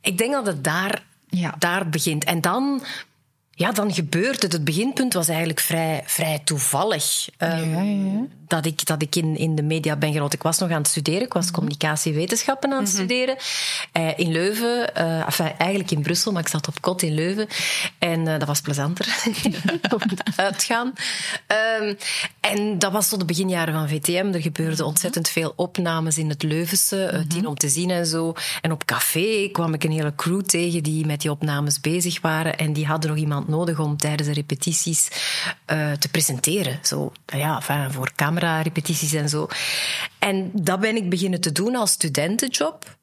Ik 0.00 0.18
denk 0.18 0.32
dat 0.32 0.46
het 0.46 0.64
daar, 0.64 1.02
daar 1.58 1.88
begint. 1.88 2.24
En 2.24 2.40
dan, 2.40 2.82
ja, 3.54 3.72
dan 3.72 3.94
gebeurt 3.94 4.42
het. 4.42 4.52
Het 4.52 4.64
beginpunt 4.64 5.12
was 5.12 5.28
eigenlijk 5.28 5.60
vrij, 5.60 6.02
vrij 6.06 6.40
toevallig. 6.44 7.28
Um, 7.38 7.48
Ja, 7.48 7.56
ja, 7.56 7.82
ja. 7.82 8.26
dat 8.46 8.66
ik, 8.66 8.86
dat 8.86 9.02
ik 9.02 9.16
in, 9.16 9.36
in 9.36 9.54
de 9.54 9.62
media 9.62 9.96
ben 9.96 10.12
gerold. 10.12 10.32
Ik 10.32 10.42
was 10.42 10.58
nog 10.58 10.70
aan 10.70 10.76
het 10.76 10.88
studeren. 10.88 11.22
Ik 11.22 11.32
was 11.32 11.44
mhm. 11.44 11.54
communicatiewetenschappen 11.54 12.72
aan 12.72 12.82
het 12.82 12.92
mhm. 12.92 12.96
studeren. 12.96 13.36
Uh, 13.92 14.18
in 14.18 14.32
Leuven. 14.32 14.90
Uh, 14.96 15.26
enfin, 15.26 15.52
eigenlijk 15.58 15.90
in 15.90 16.02
Brussel, 16.02 16.32
maar 16.32 16.42
ik 16.42 16.48
zat 16.48 16.68
op 16.68 16.80
kot 16.80 17.02
in 17.02 17.14
Leuven. 17.14 17.46
En 17.98 18.24
dat 18.24 18.44
was 18.44 18.60
plezanter. 18.60 19.06
uitgaan. 20.36 20.92
Um, 21.80 21.96
en 22.40 22.78
dat 22.78 22.92
was 22.92 23.08
tot 23.08 23.20
de 23.20 23.24
beginjaren 23.24 23.74
van 23.74 23.88
VTM. 23.88 24.30
Er 24.32 24.42
gebeurde 24.42 24.84
ontzettend 24.84 25.28
veel 25.28 25.52
opnames 25.56 26.18
in 26.18 26.28
het 26.28 26.42
Leuvense. 26.42 27.24
Tien 27.28 27.46
om 27.46 27.54
te 27.54 27.68
zien 27.68 27.90
en 27.90 28.06
zo. 28.06 28.34
En 28.60 28.72
op 28.72 28.84
café 28.84 29.48
kwam 29.52 29.74
ik 29.74 29.84
een 29.84 29.92
hele 29.92 30.14
crew 30.14 30.40
tegen 30.40 30.82
die 30.82 31.06
met 31.06 31.20
die 31.20 31.30
opnames 31.30 31.80
bezig 31.80 32.20
waren. 32.20 32.58
En 32.58 32.72
die 32.72 32.86
hadden 32.86 33.10
nog 33.10 33.18
iemand 33.18 33.48
nodig 33.52 33.78
om 33.78 33.96
tijdens 33.96 34.28
de 34.28 34.34
repetities 34.34 35.08
uh, 35.72 35.92
te 35.92 36.08
presenteren. 36.08 36.78
Zo, 36.82 37.12
ja, 37.26 37.56
enfin, 37.56 37.92
voor 37.92 38.12
camera-repetities 38.16 39.12
en 39.12 39.28
zo. 39.28 39.48
En 40.18 40.50
dat 40.54 40.80
ben 40.80 40.96
ik 40.96 41.10
beginnen 41.10 41.40
te 41.40 41.52
doen 41.52 41.76
als 41.76 41.90
studentenjob. 41.90 42.96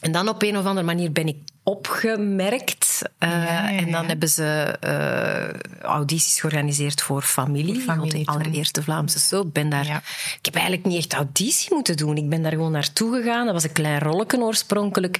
En 0.00 0.12
dan 0.12 0.28
op 0.28 0.42
een 0.42 0.58
of 0.58 0.64
andere 0.64 0.86
manier 0.86 1.12
ben 1.12 1.28
ik 1.28 1.36
opgemerkt. 1.62 3.02
Uh, 3.18 3.80
En 3.80 3.90
dan 3.90 4.06
hebben 4.06 4.28
ze 4.28 4.76
uh, 4.84 5.80
audities 5.82 6.40
georganiseerd 6.40 7.02
voor 7.02 7.22
familie. 7.22 7.74
Voor 7.74 7.82
familie 7.94 8.24
de 8.24 8.30
allereerste 8.30 8.82
Vlaamse 8.82 9.18
soap. 9.18 9.54
Ben 9.54 9.68
daar, 9.68 9.86
Ik 10.38 10.44
heb 10.44 10.54
eigenlijk 10.54 10.86
niet 10.86 10.96
echt 10.96 11.12
auditie 11.12 11.74
moeten 11.74 11.96
doen. 11.96 12.16
Ik 12.16 12.28
ben 12.28 12.42
daar 12.42 12.52
gewoon 12.52 12.72
naartoe 12.72 13.16
gegaan. 13.16 13.44
Dat 13.44 13.54
was 13.54 13.64
een 13.64 13.72
klein 13.72 14.00
rolletje 14.00 14.38
oorspronkelijk. 14.38 15.18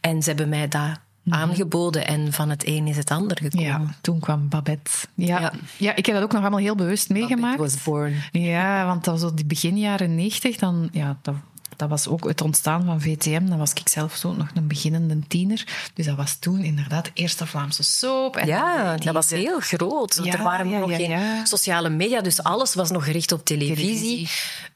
En 0.00 0.22
ze 0.22 0.28
hebben 0.28 0.48
mij 0.48 0.66
Mhm. 0.66 0.94
Aangeboden 1.32 2.06
en 2.06 2.32
van 2.32 2.50
het 2.50 2.66
een 2.66 2.86
is 2.86 2.96
het 2.96 3.10
ander 3.10 3.36
gekomen. 3.42 3.66
Ja, 3.66 3.94
toen 4.00 4.20
kwam 4.20 4.48
Babette. 4.48 4.90
Ja, 5.14 5.52
ja. 5.76 5.94
ik 5.94 6.06
heb 6.06 6.14
dat 6.14 6.24
ook 6.24 6.32
nog 6.32 6.40
allemaal 6.40 6.60
heel 6.60 6.74
bewust 6.74 7.08
meegemaakt. 7.08 7.56
Babette 7.56 7.62
was 7.62 7.82
born. 7.82 8.14
Ja, 8.32 8.86
want 8.86 9.04
dat 9.04 9.20
was 9.20 9.30
op 9.30 9.36
die 9.36 9.46
begin 9.46 9.78
jaren 9.78 10.14
negentig. 10.14 10.56
Dan, 10.56 10.88
ja, 10.92 11.18
dat 11.22 11.34
dat 11.78 11.88
was 11.88 12.08
ook 12.08 12.24
het 12.28 12.40
ontstaan 12.40 12.84
van 12.84 13.00
VTM. 13.00 13.46
Dan 13.46 13.58
was 13.58 13.72
ik 13.72 13.88
zelf 13.88 14.16
zo 14.16 14.32
nog 14.32 14.48
een 14.54 14.66
beginnende 14.66 15.18
tiener. 15.28 15.66
Dus 15.94 16.06
dat 16.06 16.16
was 16.16 16.36
toen 16.36 16.60
inderdaad 16.60 17.04
de 17.04 17.10
eerste 17.14 17.46
Vlaamse 17.46 17.82
soap. 17.82 18.36
En 18.36 18.46
ja, 18.46 18.96
dat 18.96 19.14
was 19.14 19.30
heel 19.30 19.60
groot. 19.60 20.16
er 20.16 20.42
waren 20.42 20.68
nog 20.68 20.96
geen 20.96 21.46
sociale 21.46 21.88
media, 21.88 22.20
dus 22.20 22.42
alles 22.42 22.74
was 22.74 22.90
nog 22.90 23.04
gericht 23.04 23.32
op 23.32 23.44
televisie. 23.44 24.28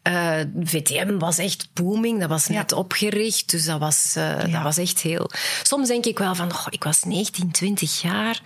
Uh, 0.02 0.40
eh, 0.40 0.48
VTM 0.64 1.18
was 1.18 1.38
echt 1.38 1.68
booming, 1.72 2.20
dat 2.20 2.28
was 2.28 2.46
net 2.46 2.72
opgericht. 2.72 3.50
Dus 3.50 3.64
dat 3.64 3.78
was, 3.78 4.14
uh, 4.18 4.52
dat 4.52 4.62
was 4.62 4.76
echt 4.76 5.00
heel... 5.00 5.30
Soms 5.62 5.88
denk 5.88 6.04
ik 6.04 6.18
wel 6.18 6.34
van, 6.34 6.52
oh, 6.52 6.66
ik 6.70 6.84
was 6.84 7.02
19, 7.02 7.50
20 7.50 8.00
jaar. 8.02 8.40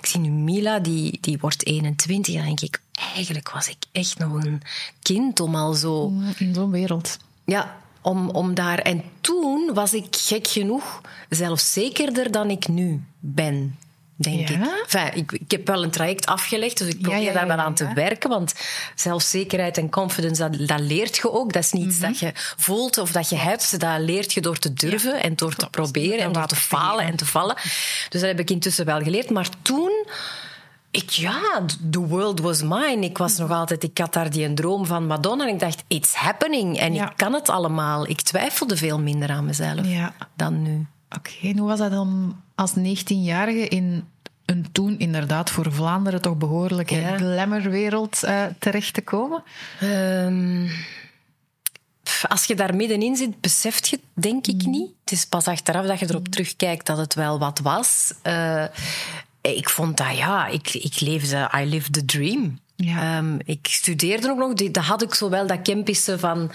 Ik 0.00 0.06
zie 0.06 0.20
nu 0.20 0.28
Mila, 0.28 0.78
die, 0.78 1.18
die 1.20 1.38
wordt 1.38 1.66
21. 1.66 2.34
Dan 2.34 2.44
denk 2.44 2.60
ik, 2.60 2.80
eigenlijk 3.14 3.50
was 3.50 3.68
ik 3.68 3.76
echt 3.92 4.18
nog 4.18 4.44
een 4.44 4.62
kind 5.02 5.40
om 5.40 5.54
al 5.54 5.72
zo... 5.74 6.12
In 6.38 6.54
zo'n 6.54 6.70
wereld. 6.70 7.16
Ja, 7.44 7.81
om, 8.02 8.30
om 8.30 8.54
daar... 8.54 8.78
En 8.78 9.02
toen 9.20 9.74
was 9.74 9.94
ik 9.94 10.06
gek 10.10 10.46
genoeg 10.46 11.00
zelfzekerder 11.28 12.30
dan 12.30 12.50
ik 12.50 12.68
nu 12.68 13.04
ben 13.18 13.76
denk 14.22 14.48
ik. 14.48 14.58
Enfin, 14.82 15.14
ik. 15.14 15.32
Ik 15.32 15.50
heb 15.50 15.66
wel 15.66 15.82
een 15.82 15.90
traject 15.90 16.26
afgelegd, 16.26 16.78
dus 16.78 16.88
ik 16.88 17.00
probeer 17.00 17.32
daar 17.32 17.46
wel 17.46 17.56
aan 17.56 17.74
te 17.74 17.92
werken. 17.94 18.30
Want 18.30 18.54
zelfzekerheid 18.94 19.78
en 19.78 19.90
confidence, 19.90 20.48
dat, 20.48 20.68
dat 20.68 20.80
leert 20.80 21.16
je 21.16 21.32
ook. 21.32 21.52
Dat 21.52 21.62
is 21.62 21.72
niet 21.72 21.98
mhm. 21.98 22.00
dat 22.00 22.18
je 22.18 22.30
voelt 22.56 22.98
of 22.98 23.12
dat 23.12 23.28
je 23.28 23.36
hebt. 23.36 23.80
Dat 23.80 24.00
leert 24.00 24.32
je 24.32 24.40
door 24.40 24.58
te 24.58 24.72
durven 24.72 25.22
en 25.22 25.36
door 25.36 25.54
te 25.54 25.70
proberen 25.70 26.24
en 26.24 26.32
door 26.32 26.46
te 26.46 26.56
falen 26.56 27.04
en 27.04 27.16
te 27.16 27.26
vallen. 27.26 27.56
Dus 28.08 28.20
dat 28.20 28.30
heb 28.30 28.40
ik 28.40 28.50
intussen 28.50 28.84
wel 28.84 29.00
geleerd. 29.00 29.30
Maar 29.30 29.48
toen 29.62 30.06
ik, 30.92 31.10
ja, 31.10 31.64
the 31.90 32.06
world 32.06 32.40
was 32.40 32.62
mine. 32.62 32.98
Ik 33.00 33.18
was 33.18 33.36
nog 33.36 33.50
altijd, 33.50 33.82
ik 33.82 33.98
had 33.98 34.12
daar 34.12 34.30
die 34.30 34.44
een 34.44 34.54
droom 34.54 34.86
van 34.86 35.06
Madonna 35.06 35.46
en 35.46 35.54
ik 35.54 35.60
dacht, 35.60 35.84
it's 35.88 36.14
happening. 36.14 36.78
En 36.78 36.94
ik 36.94 37.12
kan 37.16 37.32
het 37.32 37.48
allemaal. 37.48 38.08
Ik 38.08 38.20
twijfelde 38.20 38.76
veel 38.76 39.00
minder 39.00 39.30
aan 39.30 39.44
mezelf 39.44 39.86
ja. 39.86 40.14
dan 40.36 40.62
nu. 40.62 40.86
Oké, 41.16 41.48
en 41.48 41.58
hoe 41.58 41.68
was 41.68 41.78
dat 41.78 41.90
dan 41.90 42.36
als 42.54 42.72
19-jarige 42.78 43.68
in 43.68 44.08
een 44.44 44.66
toen 44.72 44.98
inderdaad 44.98 45.50
voor 45.50 45.72
Vlaanderen 45.72 46.22
toch 46.22 46.36
behoorlijke 46.36 47.00
ja. 47.00 47.16
glamourwereld 47.16 48.20
uh, 48.24 48.44
terecht 48.58 48.94
te 48.94 49.02
komen? 49.02 49.42
Um, 49.82 50.70
als 52.28 52.44
je 52.44 52.54
daar 52.54 52.74
middenin 52.74 53.16
zit, 53.16 53.40
beseft 53.40 53.88
je 53.88 54.00
denk 54.12 54.46
ik 54.46 54.64
mm. 54.64 54.70
niet. 54.70 54.90
Het 55.00 55.12
is 55.12 55.24
pas 55.24 55.46
achteraf 55.46 55.86
dat 55.86 55.98
je 55.98 56.06
erop 56.08 56.28
terugkijkt 56.28 56.86
dat 56.86 56.96
het 56.96 57.14
wel 57.14 57.38
wat 57.38 57.58
was. 57.58 58.14
Uh, 58.26 58.64
ik 59.42 59.68
vond 59.68 59.96
dat, 59.96 60.16
ja, 60.16 60.46
ik, 60.46 60.74
ik 60.74 61.00
leefde, 61.00 61.50
I 61.56 61.64
lived 61.64 61.92
the 61.92 62.04
dream. 62.04 62.60
Ja. 62.76 63.18
Um, 63.18 63.38
ik 63.44 63.66
studeerde 63.70 64.30
ook 64.30 64.38
nog, 64.38 64.54
dat 64.54 64.84
had 64.84 65.02
ik 65.02 65.14
zo 65.14 65.28
wel 65.28 65.46
dat 65.46 65.62
kempische 65.62 66.18
van... 66.18 66.52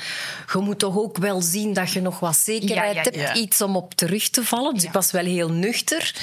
Je 0.54 0.60
moet 0.60 0.80
toch 0.80 0.98
ook 0.98 1.18
wel 1.18 1.42
zien 1.42 1.74
dat 1.74 1.92
je 1.92 2.02
nog 2.02 2.20
wat 2.20 2.36
zekerheid 2.36 3.16
hebt, 3.16 3.38
iets 3.38 3.62
om 3.62 3.76
op 3.76 3.94
terug 3.94 4.30
te 4.30 4.44
vallen. 4.44 4.74
Dus 4.74 4.84
ik 4.84 4.92
was 4.92 5.12
wel 5.12 5.26
heel 5.26 5.50
nuchter. 5.50 6.16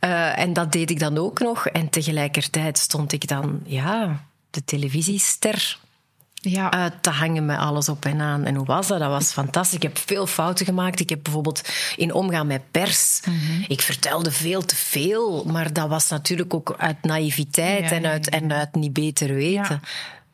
Uh, 0.00 0.38
en 0.38 0.52
dat 0.52 0.72
deed 0.72 0.90
ik 0.90 0.98
dan 0.98 1.18
ook 1.18 1.38
nog. 1.38 1.66
En 1.66 1.88
tegelijkertijd 1.88 2.78
stond 2.78 3.12
ik 3.12 3.28
dan, 3.28 3.60
ja, 3.64 4.24
de 4.50 4.64
televisiester 4.64 5.78
ja. 6.50 6.70
uit 6.70 6.92
te 7.00 7.10
hangen 7.10 7.46
met 7.46 7.58
alles 7.58 7.88
op 7.88 8.04
en 8.04 8.20
aan. 8.20 8.44
En 8.44 8.54
hoe 8.54 8.66
was 8.66 8.86
dat? 8.86 8.98
Dat 8.98 9.08
was 9.08 9.32
fantastisch. 9.32 9.76
Ik 9.76 9.82
heb 9.82 9.98
veel 9.98 10.26
fouten 10.26 10.66
gemaakt. 10.66 11.00
Ik 11.00 11.08
heb 11.08 11.22
bijvoorbeeld 11.22 11.68
in 11.96 12.12
omgaan 12.12 12.46
met 12.46 12.70
pers. 12.70 13.20
Mhm. 13.24 13.64
Ik 13.68 13.80
vertelde 13.80 14.30
veel 14.30 14.64
te 14.64 14.76
veel, 14.76 15.44
maar 15.44 15.72
dat 15.72 15.88
was 15.88 16.08
natuurlijk 16.08 16.54
ook 16.54 16.74
uit 16.78 17.02
naïviteit 17.02 17.92
en, 17.92 18.06
uit, 18.06 18.28
en 18.28 18.52
uit 18.52 18.74
niet 18.74 18.92
beter 18.92 19.34
weten. 19.34 19.80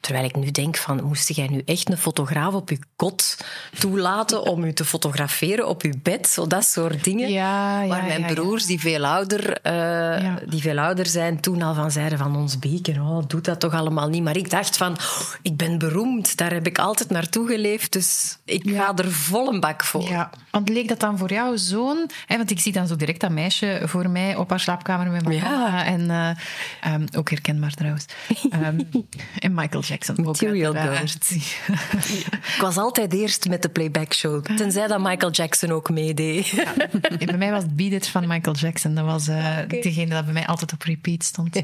Terwijl 0.03 0.25
ik 0.25 0.37
nu 0.37 0.51
denk 0.51 0.77
van, 0.77 1.05
moest 1.05 1.37
jij 1.37 1.47
nu 1.47 1.63
echt 1.65 1.91
een 1.91 1.99
fotograaf 1.99 2.55
op 2.55 2.71
je 2.71 2.79
kot 2.97 3.37
toelaten 3.79 4.43
om 4.43 4.67
je 4.67 4.73
te 4.73 4.85
fotograferen 4.85 5.69
op 5.69 5.83
je 5.83 5.95
bed? 6.03 6.29
Zo 6.29 6.47
dat 6.47 6.65
soort 6.65 7.05
dingen. 7.05 7.31
Ja, 7.31 7.83
ja, 7.83 7.89
Waar 7.89 8.05
mijn 8.05 8.35
broers, 8.35 8.67
die 8.67 8.81
veel, 8.81 9.07
ouder, 9.07 9.59
uh, 9.67 10.35
die 10.47 10.61
veel 10.61 10.79
ouder 10.79 11.07
zijn, 11.07 11.41
toen 11.41 11.63
al 11.63 11.75
van 11.75 11.91
zeiden 11.91 12.19
van 12.19 12.37
ons 12.37 12.59
beeken, 12.59 13.01
oh, 13.01 13.23
doe 13.27 13.41
dat 13.41 13.61
toch 13.61 13.73
allemaal 13.73 14.09
niet. 14.09 14.23
Maar 14.23 14.37
ik 14.37 14.51
dacht 14.51 14.77
van, 14.77 14.93
oh, 14.93 15.35
ik 15.43 15.57
ben 15.57 15.79
beroemd, 15.79 16.37
daar 16.37 16.53
heb 16.53 16.67
ik 16.67 16.79
altijd 16.79 17.11
naartoe 17.11 17.47
geleefd, 17.47 17.93
dus 17.93 18.39
ik 18.45 18.71
ga 18.71 18.97
er 18.97 19.13
vol 19.13 19.53
een 19.53 19.61
bak 19.61 19.85
voor. 19.85 20.09
Ja, 20.09 20.31
want 20.51 20.69
leek 20.69 20.89
dat 20.89 21.01
dan 21.01 21.19
voor 21.19 21.33
jou 21.33 21.59
zo'n... 21.59 22.11
Want 22.29 22.51
ik 22.51 22.61
zie 22.61 22.73
dan 22.73 22.87
zo 22.87 22.97
direct 22.97 23.21
dat 23.21 23.31
meisje 23.31 23.83
voor 23.85 24.11
mij 24.11 24.37
op 24.37 24.51
haar 24.51 24.61
slaapkamer 24.61 25.11
met 25.11 25.25
mijn 25.25 25.37
ja. 25.37 25.85
En 25.85 26.01
uh, 26.01 26.95
um, 26.95 27.05
ook 27.17 27.31
herkenbaar 27.31 27.75
trouwens. 27.75 28.07
Um, 28.53 28.89
en 29.39 29.55
Michael 29.55 29.83
Jackson. 29.93 30.25
Material 30.25 30.75
ik 30.75 32.59
was 32.61 32.77
altijd 32.77 33.13
eerst 33.13 33.49
met 33.49 33.63
de 33.63 33.69
playback 33.69 34.13
show. 34.13 34.45
Tenzij 34.57 34.87
dat 34.87 35.01
Michael 35.01 35.33
Jackson 35.33 35.71
ook 35.71 35.91
meedeed. 35.91 36.47
Ja. 36.47 36.75
Bij 37.19 37.37
mij 37.37 37.51
was 37.51 37.63
het 37.63 37.77
Beat 37.77 37.93
It 37.93 38.07
van 38.07 38.27
Michael 38.27 38.57
Jackson. 38.57 38.95
Dat 38.95 39.05
was 39.05 39.29
uh, 39.29 39.57
degene 39.69 40.09
dat 40.15 40.25
bij 40.25 40.33
mij 40.33 40.47
altijd 40.47 40.73
op 40.73 40.83
repeat 40.83 41.25
stond. 41.25 41.61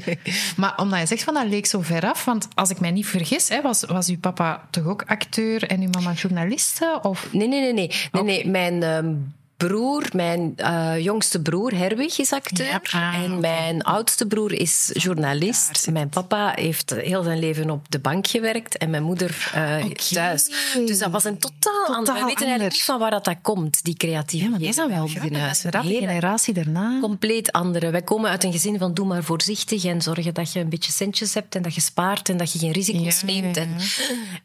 maar 0.57 0.77
omdat 0.77 0.99
je 0.99 1.05
zegt 1.05 1.23
van 1.23 1.33
dat 1.33 1.47
leek 1.47 1.65
zo 1.65 1.81
ver 1.81 2.09
af. 2.09 2.25
Want 2.25 2.47
als 2.55 2.69
ik 2.69 2.79
mij 2.79 2.91
niet 2.91 3.07
vergis, 3.07 3.49
hè, 3.49 3.61
was, 3.61 3.83
was 3.83 4.07
uw 4.07 4.19
papa 4.19 4.67
toch 4.69 4.85
ook 4.85 5.03
acteur 5.05 5.63
en 5.63 5.81
uw 5.81 5.89
mama 5.89 6.13
journaliste? 6.13 6.99
Of? 7.01 7.27
Nee, 7.31 7.47
nee, 7.47 7.61
nee. 7.61 7.73
nee. 7.73 7.91
nee, 8.11 8.23
nee. 8.23 8.47
Mijn... 8.47 8.83
Um, 8.83 9.37
broer, 9.67 10.09
mijn 10.11 10.53
uh, 10.57 10.99
jongste 10.99 11.41
broer 11.41 11.73
Herwig 11.75 12.19
is 12.19 12.31
acteur. 12.31 12.81
Ah, 12.91 13.23
en 13.23 13.39
mijn 13.39 13.81
oudste 13.81 14.25
broer 14.25 14.53
is 14.53 14.89
journalist. 14.93 15.87
Mijn 15.91 16.09
papa 16.09 16.51
heeft 16.55 16.89
heel 16.89 17.23
zijn 17.23 17.39
leven 17.39 17.69
op 17.69 17.91
de 17.91 17.99
bank 17.99 18.27
gewerkt 18.27 18.77
en 18.77 18.89
mijn 18.89 19.03
moeder 19.03 19.51
uh, 19.55 19.85
thuis. 19.85 20.51
Dus 20.85 20.99
dat 20.99 21.11
was 21.11 21.23
een 21.23 21.37
totaal, 21.37 21.85
totaal 21.85 21.95
ander. 21.95 22.13
We 22.13 22.19
weten 22.19 22.45
eigenlijk 22.45 22.73
niet 22.73 22.83
van 22.83 22.99
waar 22.99 23.11
dat, 23.11 23.25
dat 23.25 23.35
komt, 23.41 23.83
die 23.83 23.95
creativiteit. 23.95 24.61
Ja, 24.61 24.67
is 24.67 24.75
dat 24.75 24.89
wel 24.89 25.09
huis. 25.31 25.61
De 25.61 25.81
generatie 25.83 26.53
daarna. 26.53 26.97
Compleet 27.01 27.51
andere. 27.51 27.89
Wij 27.89 28.01
komen 28.01 28.29
uit 28.29 28.43
een 28.43 28.51
gezin 28.51 28.77
van 28.77 28.93
doe 28.93 29.05
maar 29.05 29.23
voorzichtig 29.23 29.85
en 29.85 30.01
zorgen 30.01 30.33
dat 30.33 30.53
je 30.53 30.59
een 30.59 30.69
beetje 30.69 30.91
centjes 30.91 31.33
hebt 31.33 31.55
en 31.55 31.61
dat 31.61 31.75
je 31.75 31.81
spaart 31.81 32.29
en 32.29 32.37
dat 32.37 32.51
je 32.51 32.59
geen 32.59 32.71
risico's 32.71 33.23
neemt. 33.23 33.57
En, 33.57 33.75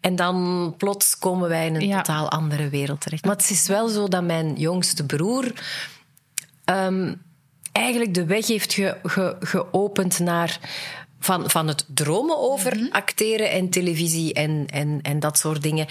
en 0.01 0.17
dan 0.17 0.75
plots 0.79 1.19
komen 1.19 1.49
wij 1.49 1.67
in 1.67 1.75
een 1.75 1.91
totaal 1.91 2.31
andere 2.31 2.69
wereld 2.69 3.01
terecht. 3.01 3.25
Maar 3.25 3.37
het 3.37 3.51
is 3.51 3.67
wel 3.67 3.89
zo 3.89 4.09
dat 4.09 4.23
mijn 4.23 4.55
jongste 4.57 5.03
broer 5.07 5.53
um, 6.65 7.23
eigenlijk 7.73 8.15
de 8.15 8.25
weg 8.25 8.47
heeft 8.47 8.73
ge, 8.73 8.97
ge, 9.03 9.37
geopend 9.41 10.19
naar 10.19 10.59
van, 11.25 11.51
van 11.51 11.69
het 11.69 11.85
dromen 11.89 12.39
over 12.39 12.77
mhm. 12.77 12.87
acteren 12.91 13.51
en 13.51 13.71
televisie 13.71 14.33
en, 14.33 14.67
en, 14.67 14.99
en 15.03 15.21
dat 15.21 15.39
soort 15.39 15.63
dingen. 15.63 15.87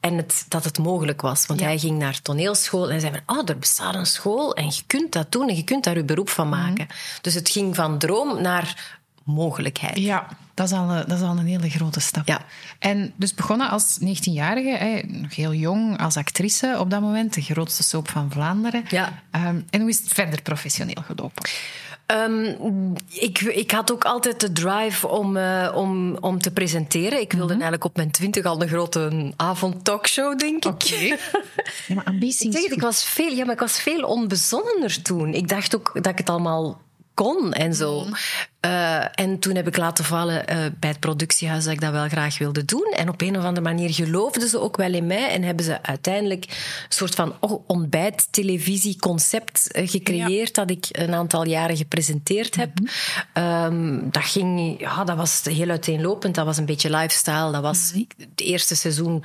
En 0.00 0.16
het, 0.16 0.44
dat 0.48 0.64
het 0.64 0.78
mogelijk 0.78 1.20
was. 1.20 1.46
Want 1.46 1.60
hij 1.60 1.78
ging 1.78 1.98
naar 1.98 2.22
toneelschool 2.22 2.90
en 2.90 3.00
zei 3.00 3.12
van, 3.12 3.36
oh, 3.36 3.48
er 3.48 3.58
bestaat 3.58 3.94
een 3.94 4.06
school 4.06 4.54
en 4.54 4.64
je 4.64 4.82
kunt 4.86 5.12
dat 5.12 5.32
doen 5.32 5.48
en 5.48 5.56
je 5.56 5.64
kunt 5.64 5.84
daar 5.84 5.96
je 5.96 6.04
beroep 6.04 6.28
van 6.28 6.48
mhm. 6.48 6.58
maken. 6.58 6.86
Dus 7.20 7.34
het 7.34 7.48
ging 7.48 7.74
van 7.74 7.98
droom 7.98 8.42
naar 8.42 8.97
mogelijkheid. 9.28 9.98
Ja, 9.98 10.26
dat 10.54 10.66
is 10.66 10.72
al, 10.72 10.86
dat 10.86 11.10
is 11.10 11.20
al 11.20 11.38
een 11.38 11.46
hele 11.46 11.70
grote 11.70 12.00
stap. 12.00 12.26
Ja. 12.26 12.40
En 12.78 13.12
dus 13.16 13.34
begonnen 13.34 13.70
als 13.70 13.98
19-jarige, 14.00 15.04
nog 15.06 15.34
heel 15.34 15.54
jong, 15.54 16.00
als 16.00 16.16
actrice 16.16 16.76
op 16.78 16.90
dat 16.90 17.00
moment, 17.00 17.34
de 17.34 17.42
grootste 17.42 17.82
soap 17.82 18.08
van 18.08 18.30
Vlaanderen. 18.30 18.84
Ja. 18.88 19.22
Um, 19.32 19.66
en 19.70 19.80
hoe 19.80 19.88
is 19.88 19.98
het 19.98 20.12
verder 20.12 20.42
professioneel 20.42 21.02
gelopen? 21.06 21.44
Um, 22.12 22.92
ik, 23.08 23.40
ik 23.40 23.70
had 23.70 23.92
ook 23.92 24.04
altijd 24.04 24.40
de 24.40 24.52
drive 24.52 25.08
om, 25.08 25.36
uh, 25.36 25.72
om, 25.74 26.16
om 26.16 26.38
te 26.38 26.50
presenteren. 26.50 27.20
Ik 27.20 27.32
wilde 27.32 27.36
mm 27.36 27.38
-hmm. 27.38 27.48
eigenlijk 27.50 27.84
op 27.84 27.96
mijn 27.96 28.10
twintig 28.10 28.44
al 28.44 28.62
een 28.62 28.68
grote 28.68 29.32
avondtalkshow, 29.36 30.38
denk 30.38 30.64
ik. 30.64 30.72
Oké. 30.72 30.84
Okay. 30.84 31.08
ja, 31.88 31.94
maar 31.94 32.04
ambities. 32.04 32.54
Ik, 32.54 32.72
ik, 32.72 32.80
was 32.80 33.04
veel, 33.04 33.32
ja, 33.32 33.44
maar 33.44 33.54
ik 33.54 33.60
was 33.60 33.80
veel 33.80 34.02
onbezonnener 34.02 35.02
toen. 35.02 35.34
Ik 35.34 35.48
dacht 35.48 35.76
ook 35.76 35.90
dat 35.94 36.06
ik 36.06 36.18
het 36.18 36.30
allemaal 36.30 36.80
kon 37.14 37.52
en 37.52 37.74
zo. 37.74 38.04
Mm. 38.04 38.14
Uh, 38.66 39.18
en 39.18 39.38
toen 39.38 39.54
heb 39.54 39.66
ik 39.66 39.76
laten 39.76 40.04
vallen 40.04 40.44
uh, 40.50 40.56
bij 40.80 40.90
het 40.90 41.00
productiehuis 41.00 41.64
dat 41.64 41.72
ik 41.72 41.80
dat 41.80 41.92
wel 41.92 42.08
graag 42.08 42.38
wilde 42.38 42.64
doen. 42.64 42.92
En 42.96 43.08
op 43.08 43.20
een 43.20 43.38
of 43.38 43.44
andere 43.44 43.66
manier 43.66 43.94
geloofden 43.94 44.48
ze 44.48 44.60
ook 44.60 44.76
wel 44.76 44.92
in 44.92 45.06
mij 45.06 45.30
en 45.30 45.42
hebben 45.42 45.64
ze 45.64 45.82
uiteindelijk 45.82 46.44
een 46.44 46.52
soort 46.88 47.14
van 47.14 47.34
ontbijt-televisieconcept 47.66 49.76
uh, 49.76 49.88
gecreëerd 49.88 50.56
ja. 50.56 50.64
dat 50.64 50.70
ik 50.70 50.86
een 50.90 51.14
aantal 51.14 51.46
jaren 51.46 51.76
gepresenteerd 51.76 52.56
heb. 52.56 52.80
Mm 52.80 52.88
-hmm. 53.32 53.44
um, 53.44 54.10
dat 54.10 54.24
ging, 54.24 54.80
ja, 54.80 55.04
dat 55.04 55.16
was 55.16 55.40
heel 55.44 55.68
uiteenlopend. 55.68 56.34
Dat 56.34 56.44
was 56.44 56.56
een 56.56 56.66
beetje 56.66 56.90
lifestyle. 56.90 57.52
Dat 57.52 57.62
was, 57.62 57.90
mm 57.92 57.98
-hmm. 57.98 58.06
Het 58.30 58.40
eerste 58.40 58.76
seizoen 58.76 59.24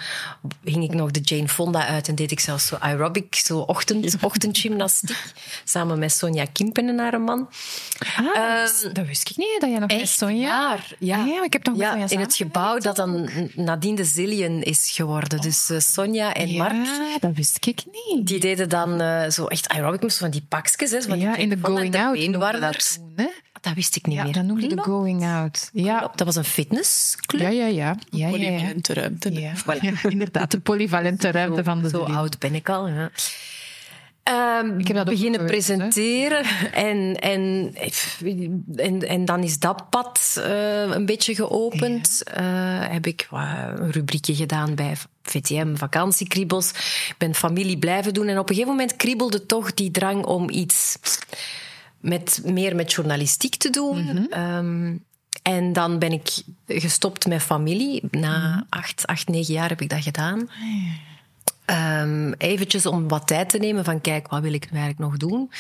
ging 0.64 0.84
ik 0.84 0.94
nog 0.94 1.12
de 1.12 1.20
Jane 1.20 1.50
Fonda 1.50 1.88
uit 1.88 2.08
en 2.08 2.16
deed 2.16 2.32
ik 2.32 2.40
zelfs 2.40 2.68
zo 2.68 2.76
aerobic, 2.76 3.36
zo 3.36 3.60
ochtend, 3.60 4.12
ja. 4.12 4.18
ochtendgymnastiek, 4.22 5.34
samen 5.64 6.00
met 6.00 6.12
Sonja 6.12 6.46
Kimpen 6.52 6.88
en 6.88 7.00
haar 7.00 7.22
man. 7.22 7.50
Ah, 8.16 8.68
um, 8.84 8.94
dat 8.94 9.06
wist 9.06 9.23
ik 9.30 9.38
niet, 9.38 9.58
dat 9.60 9.70
jij 9.70 9.80
nog 9.80 9.90
met 9.90 10.10
Sonja... 10.10 10.78
Ja. 11.00 11.20
Ah, 11.20 11.28
ja, 11.28 11.44
ik 11.44 11.54
heb 11.54 11.66
nog 11.66 11.78
ja, 11.78 11.96
in 12.08 12.20
het 12.20 12.36
gebouw 12.36 12.78
dat 12.78 12.96
dan 12.96 13.30
nadien 13.56 13.96
de 13.96 14.04
Zillion 14.04 14.62
is 14.62 14.92
geworden. 14.92 15.38
Oh. 15.38 15.44
Dus 15.44 15.70
uh, 15.70 15.80
Sonja 15.80 16.34
en 16.34 16.50
ja, 16.50 16.64
Mark... 16.64 17.22
dat 17.22 17.32
wist 17.34 17.66
ik 17.66 17.84
niet. 17.86 18.28
Die 18.28 18.40
deden 18.40 18.70
dan 18.70 19.02
uh, 19.02 19.30
zo 19.30 19.46
echt 19.46 19.70
aerobic, 19.70 20.12
van 20.12 20.30
die 20.30 20.46
pakjes. 20.50 20.92
Hè, 20.92 21.02
van 21.02 21.20
ja, 21.20 21.34
die 21.34 21.42
in 21.42 21.50
de 21.50 21.58
going 21.62 21.96
out 21.96 22.62
dat 22.62 22.94
toen, 22.94 23.14
hè? 23.16 23.28
Dat 23.62 23.74
wist 23.74 23.96
ik 23.96 24.06
niet 24.06 24.16
ja, 24.16 24.24
meer. 24.24 24.34
dat 24.34 24.44
noemde 24.44 24.68
de 24.68 24.82
going 24.82 25.26
out. 25.26 25.70
Ja. 25.74 25.98
Klopt, 26.00 26.18
dat 26.18 26.28
was 26.28 26.36
een 26.36 26.44
fitnessclub. 26.44 27.42
Ja, 27.42 27.50
ja, 27.50 27.66
ja. 27.66 27.98
ja, 28.10 28.30
polyvalente 28.30 28.94
ruimte. 28.94 29.34
Ja. 29.34 29.54
Voilà. 29.64 29.82
ja, 29.82 29.92
inderdaad, 30.10 30.52
de 30.52 30.60
polyvalente 30.60 31.32
ruimte 31.32 31.56
zo, 31.56 31.64
van 31.64 31.82
de 31.82 31.90
Zo 31.90 32.04
oud 32.04 32.40
ben 32.40 32.56
ik 32.56 32.70
al, 32.70 32.88
ja. 32.88 33.12
Um, 34.32 34.80
ik 34.80 34.88
heb 34.88 34.96
dat 34.96 35.06
beginnen 35.06 35.46
presenteren 35.46 36.46
en, 36.72 37.20
en, 37.20 37.74
en, 38.76 39.08
en 39.08 39.26
dan 39.26 39.44
is 39.44 39.60
dat 39.60 39.90
pad 39.90 40.36
uh, 40.38 40.82
een 40.82 41.06
beetje 41.06 41.36
geopend. 41.36 42.22
Ja. 42.36 42.84
Uh, 42.84 42.92
heb 42.92 43.08
ik 43.08 43.28
uh, 43.34 43.64
een 43.76 43.92
rubriekje 43.92 44.36
gedaan 44.36 44.76
bij 44.76 44.96
VTM, 45.24 45.76
vakantiekriebels. 45.76 46.70
Ik 47.10 47.16
ben 47.18 47.36
familie 47.36 47.78
blijven 47.78 48.14
doen 48.14 48.28
en 48.28 48.38
op 48.38 48.50
een 48.50 48.56
gegeven 48.56 48.76
moment 48.76 48.96
kriebelde 48.96 49.46
toch 49.46 49.74
die 49.74 49.92
drang 49.92 50.26
om 50.26 50.50
iets 50.50 50.98
met, 52.00 52.42
meer 52.46 52.76
met 52.76 52.92
journalistiek 52.94 53.56
te 53.56 53.70
doen. 53.70 54.02
Mm 54.02 54.28
-hmm. 54.30 54.56
um, 54.56 55.04
en 55.42 55.74
dan 55.74 56.00
ben 56.00 56.12
ik 56.12 56.30
gestopt 56.68 57.28
met 57.28 57.42
familie. 57.42 58.04
Na 58.12 58.38
mm 58.38 58.54
-hmm. 58.54 58.66
acht, 58.70 59.08
acht, 59.08 59.28
negen 59.28 59.54
jaar 59.54 59.70
heb 59.70 59.82
ik 59.82 59.90
dat 59.90 60.04
gedaan. 60.04 60.50
Um, 61.66 62.34
eventjes 62.34 62.86
om 62.86 63.08
wat 63.08 63.28
tijd 63.28 63.50
te 63.50 63.58
nemen 63.58 63.84
van 63.84 64.02
kijk, 64.02 64.28
wat 64.28 64.42
wil 64.42 64.54
ik 64.54 64.72
nu 64.72 64.78
eigenlijk 64.80 65.10
nog 65.10 65.18
doen? 65.18 65.52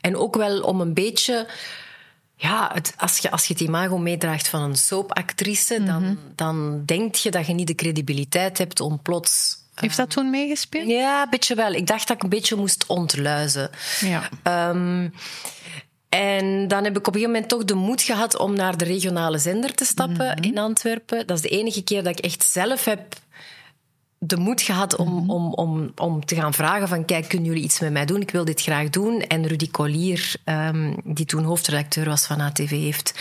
En 0.00 0.16
ook 0.16 0.36
wel 0.36 0.60
om 0.60 0.80
een 0.80 0.94
beetje... 0.94 1.48
Ja, 2.38 2.70
het, 2.74 2.94
als, 2.96 3.18
je, 3.18 3.30
als 3.30 3.46
je 3.46 3.52
het 3.52 3.62
imago 3.62 3.98
meedraagt 3.98 4.48
van 4.48 4.62
een 4.62 4.76
soapactrice, 4.76 5.78
mm 5.78 5.88
-hmm. 5.88 6.02
dan, 6.02 6.18
dan 6.34 6.82
denk 6.84 7.14
je 7.14 7.30
dat 7.30 7.46
je 7.46 7.52
niet 7.52 7.66
de 7.66 7.74
credibiliteit 7.74 8.58
hebt 8.58 8.80
om 8.80 9.02
plots... 9.02 9.64
Heeft 9.74 9.96
dat 9.96 10.10
toen 10.10 10.30
meegespeeld? 10.30 10.88
Ja, 10.88 11.22
een 11.22 11.30
beetje 11.30 11.54
wel. 11.54 11.72
Ik 11.72 11.86
dacht 11.86 12.08
dat 12.08 12.16
ik 12.16 12.22
een 12.22 12.28
beetje 12.28 12.56
moest 12.56 12.86
ontluizen. 12.86 13.70
Ja. 14.00 14.68
Um, 14.70 15.12
en 16.08 16.68
dan 16.68 16.84
heb 16.84 16.96
ik 16.96 17.06
op 17.06 17.14
een 17.14 17.20
gegeven 17.20 17.32
moment 17.32 17.48
toch 17.48 17.64
de 17.64 17.74
moed 17.74 18.02
gehad 18.02 18.36
om 18.36 18.54
naar 18.54 18.76
de 18.76 18.84
regionale 18.84 19.38
zender 19.38 19.74
te 19.74 19.84
stappen 19.84 20.26
mm 20.26 20.32
-hmm. 20.32 20.42
in 20.42 20.58
Antwerpen. 20.58 21.26
Dat 21.26 21.36
is 21.36 21.42
de 21.42 21.48
enige 21.48 21.82
keer 21.82 22.02
dat 22.02 22.18
ik 22.18 22.24
echt 22.24 22.44
zelf 22.44 22.84
heb 22.84 23.16
de 24.18 24.36
moed 24.36 24.62
gehad 24.62 24.96
om, 24.96 25.08
mm-hmm. 25.08 25.30
om, 25.30 25.52
om, 25.52 25.92
om 25.96 26.24
te 26.24 26.34
gaan 26.34 26.54
vragen 26.54 26.88
van 26.88 27.04
kijk, 27.04 27.28
kunnen 27.28 27.46
jullie 27.46 27.62
iets 27.62 27.80
met 27.80 27.92
mij 27.92 28.04
doen? 28.04 28.20
Ik 28.20 28.30
wil 28.30 28.44
dit 28.44 28.62
graag 28.62 28.90
doen. 28.90 29.20
En 29.20 29.46
Rudy 29.46 29.70
Collier, 29.70 30.34
um, 30.44 30.96
die 31.04 31.26
toen 31.26 31.44
hoofdredacteur 31.44 32.04
was 32.04 32.26
van 32.26 32.40
ATV, 32.40 32.70
heeft 32.70 33.14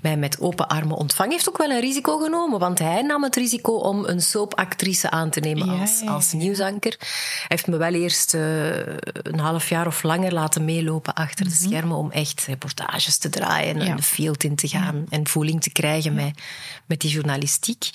mij 0.00 0.16
met 0.16 0.40
open 0.40 0.68
armen 0.68 0.96
ontvangen. 0.96 1.32
Heeft 1.32 1.48
ook 1.48 1.58
wel 1.58 1.70
een 1.70 1.80
risico 1.80 2.18
genomen, 2.18 2.58
want 2.58 2.78
hij 2.78 3.02
nam 3.02 3.22
het 3.22 3.36
risico 3.36 3.72
om 3.72 4.04
een 4.04 4.20
soapactrice 4.20 5.10
aan 5.10 5.30
te 5.30 5.40
nemen 5.40 5.66
ja, 5.66 5.80
als, 5.80 6.02
als 6.06 6.32
nieuwsanker. 6.32 6.96
Hij 6.98 7.46
heeft 7.48 7.66
me 7.66 7.76
wel 7.76 7.92
eerst 7.92 8.34
uh, 8.34 8.76
een 9.22 9.38
half 9.38 9.68
jaar 9.68 9.86
of 9.86 10.02
langer 10.02 10.32
laten 10.32 10.64
meelopen 10.64 11.14
achter 11.14 11.44
de 11.44 11.50
schermen 11.50 11.96
om 11.96 12.10
echt 12.10 12.44
reportages 12.46 13.18
te 13.18 13.28
draaien 13.28 13.80
en 13.80 13.96
de 13.96 14.02
field 14.02 14.44
in 14.44 14.56
te 14.56 14.68
gaan 14.68 15.06
en 15.08 15.26
voeling 15.26 15.62
te 15.62 15.70
krijgen 15.70 16.14
met, 16.14 16.38
met 16.86 17.00
die 17.00 17.10
journalistiek. 17.10 17.90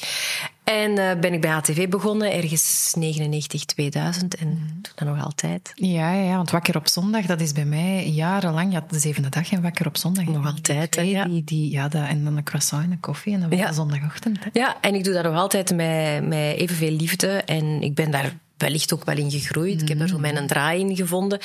En 0.69 0.91
uh, 0.91 1.19
ben 1.19 1.33
ik 1.33 1.41
bij 1.41 1.51
ATV 1.51 1.87
begonnen, 1.87 2.33
ergens 2.33 2.93
99, 2.97 3.65
2000 3.65 4.35
en 4.35 4.47
mm. 4.47 4.81
toen 4.81 5.07
nog 5.07 5.23
altijd. 5.23 5.71
Ja, 5.75 6.11
ja, 6.13 6.35
want 6.35 6.49
Wakker 6.49 6.75
op 6.75 6.87
Zondag, 6.87 7.25
dat 7.25 7.41
is 7.41 7.51
bij 7.51 7.65
mij 7.65 8.09
jarenlang, 8.09 8.73
ja, 8.73 8.85
de 8.89 8.99
zevende 8.99 9.29
dag 9.29 9.51
en 9.51 9.61
Wakker 9.61 9.87
op 9.87 9.97
Zondag. 9.97 10.25
Nog 10.25 10.45
altijd, 10.45 10.93
die, 10.93 11.09
ja. 11.09 11.23
Die, 11.23 11.43
die, 11.43 11.71
ja 11.71 11.87
dat, 11.87 12.07
en 12.07 12.23
dan 12.23 12.37
een 12.37 12.43
croissant 12.43 12.83
en 12.83 12.91
een 12.91 12.99
koffie 12.99 13.33
en 13.33 13.39
dan 13.39 13.57
ja. 13.57 13.71
zondagochtend. 13.71 14.43
Hè. 14.43 14.49
Ja, 14.53 14.77
en 14.81 14.95
ik 14.95 15.03
doe 15.03 15.13
dat 15.13 15.23
nog 15.23 15.35
altijd 15.35 15.75
met, 15.75 16.27
met 16.27 16.57
evenveel 16.57 16.91
liefde 16.91 17.27
en 17.27 17.81
ik 17.81 17.95
ben 17.95 18.11
daar 18.11 18.33
wellicht 18.57 18.93
ook 18.93 19.05
wel 19.05 19.17
in 19.17 19.31
gegroeid. 19.31 19.75
Mm. 19.75 19.81
Ik 19.81 19.87
heb 19.87 19.99
daar 19.99 20.07
zo 20.07 20.19
mijn 20.19 20.47
draai 20.47 20.79
in 20.79 20.95
gevonden. 20.95 21.39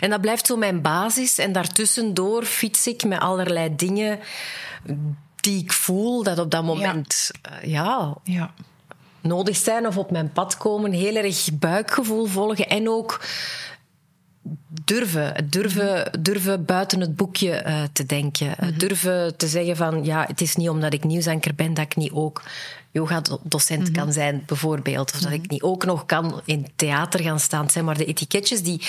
En 0.00 0.10
dat 0.10 0.20
blijft 0.20 0.46
zo 0.46 0.56
mijn 0.56 0.82
basis. 0.82 1.38
En 1.38 1.52
daartussendoor 1.52 2.44
fiets 2.44 2.86
ik 2.86 3.04
met 3.04 3.20
allerlei 3.20 3.76
dingen 3.76 4.18
die 5.42 5.62
ik 5.62 5.72
voel 5.72 6.22
dat 6.22 6.38
op 6.38 6.50
dat 6.50 6.64
moment 6.64 7.30
ja. 7.42 7.62
Uh, 7.62 7.72
ja, 7.72 8.14
ja, 8.24 8.54
nodig 9.20 9.56
zijn 9.56 9.86
of 9.86 9.96
op 9.96 10.10
mijn 10.10 10.32
pad 10.32 10.56
komen. 10.56 10.92
Heel 10.92 11.16
erg 11.16 11.48
buikgevoel 11.52 12.26
volgen 12.26 12.68
en 12.68 12.88
ook 12.88 13.20
durven. 14.84 15.46
Durven, 15.50 16.22
durven 16.22 16.64
buiten 16.64 17.00
het 17.00 17.16
boekje 17.16 17.64
uh, 17.66 17.82
te 17.92 18.06
denken. 18.06 18.46
Mm 18.46 18.68
-hmm. 18.68 18.78
Durven 18.78 19.36
te 19.36 19.46
zeggen 19.46 19.76
van 19.76 20.04
ja, 20.04 20.24
het 20.26 20.40
is 20.40 20.56
niet 20.56 20.68
omdat 20.68 20.92
ik 20.92 21.04
nieuwsanker 21.04 21.54
ben 21.54 21.74
dat 21.74 21.84
ik 21.84 21.96
niet 21.96 22.12
ook 22.12 22.42
yoga-docent 22.90 23.78
mm 23.78 23.84
-hmm. 23.84 23.94
kan 23.94 24.12
zijn, 24.12 24.42
bijvoorbeeld. 24.46 25.12
Of 25.12 25.20
dat 25.20 25.30
mm 25.30 25.34
-hmm. 25.34 25.44
ik 25.44 25.50
niet 25.50 25.62
ook 25.62 25.84
nog 25.84 26.06
kan 26.06 26.40
in 26.44 26.66
theater 26.76 27.20
gaan 27.20 27.40
staan. 27.40 27.62
Het 27.62 27.72
zijn 27.72 27.84
maar 27.84 27.98
de 27.98 28.04
etiketjes 28.04 28.62
die 28.62 28.82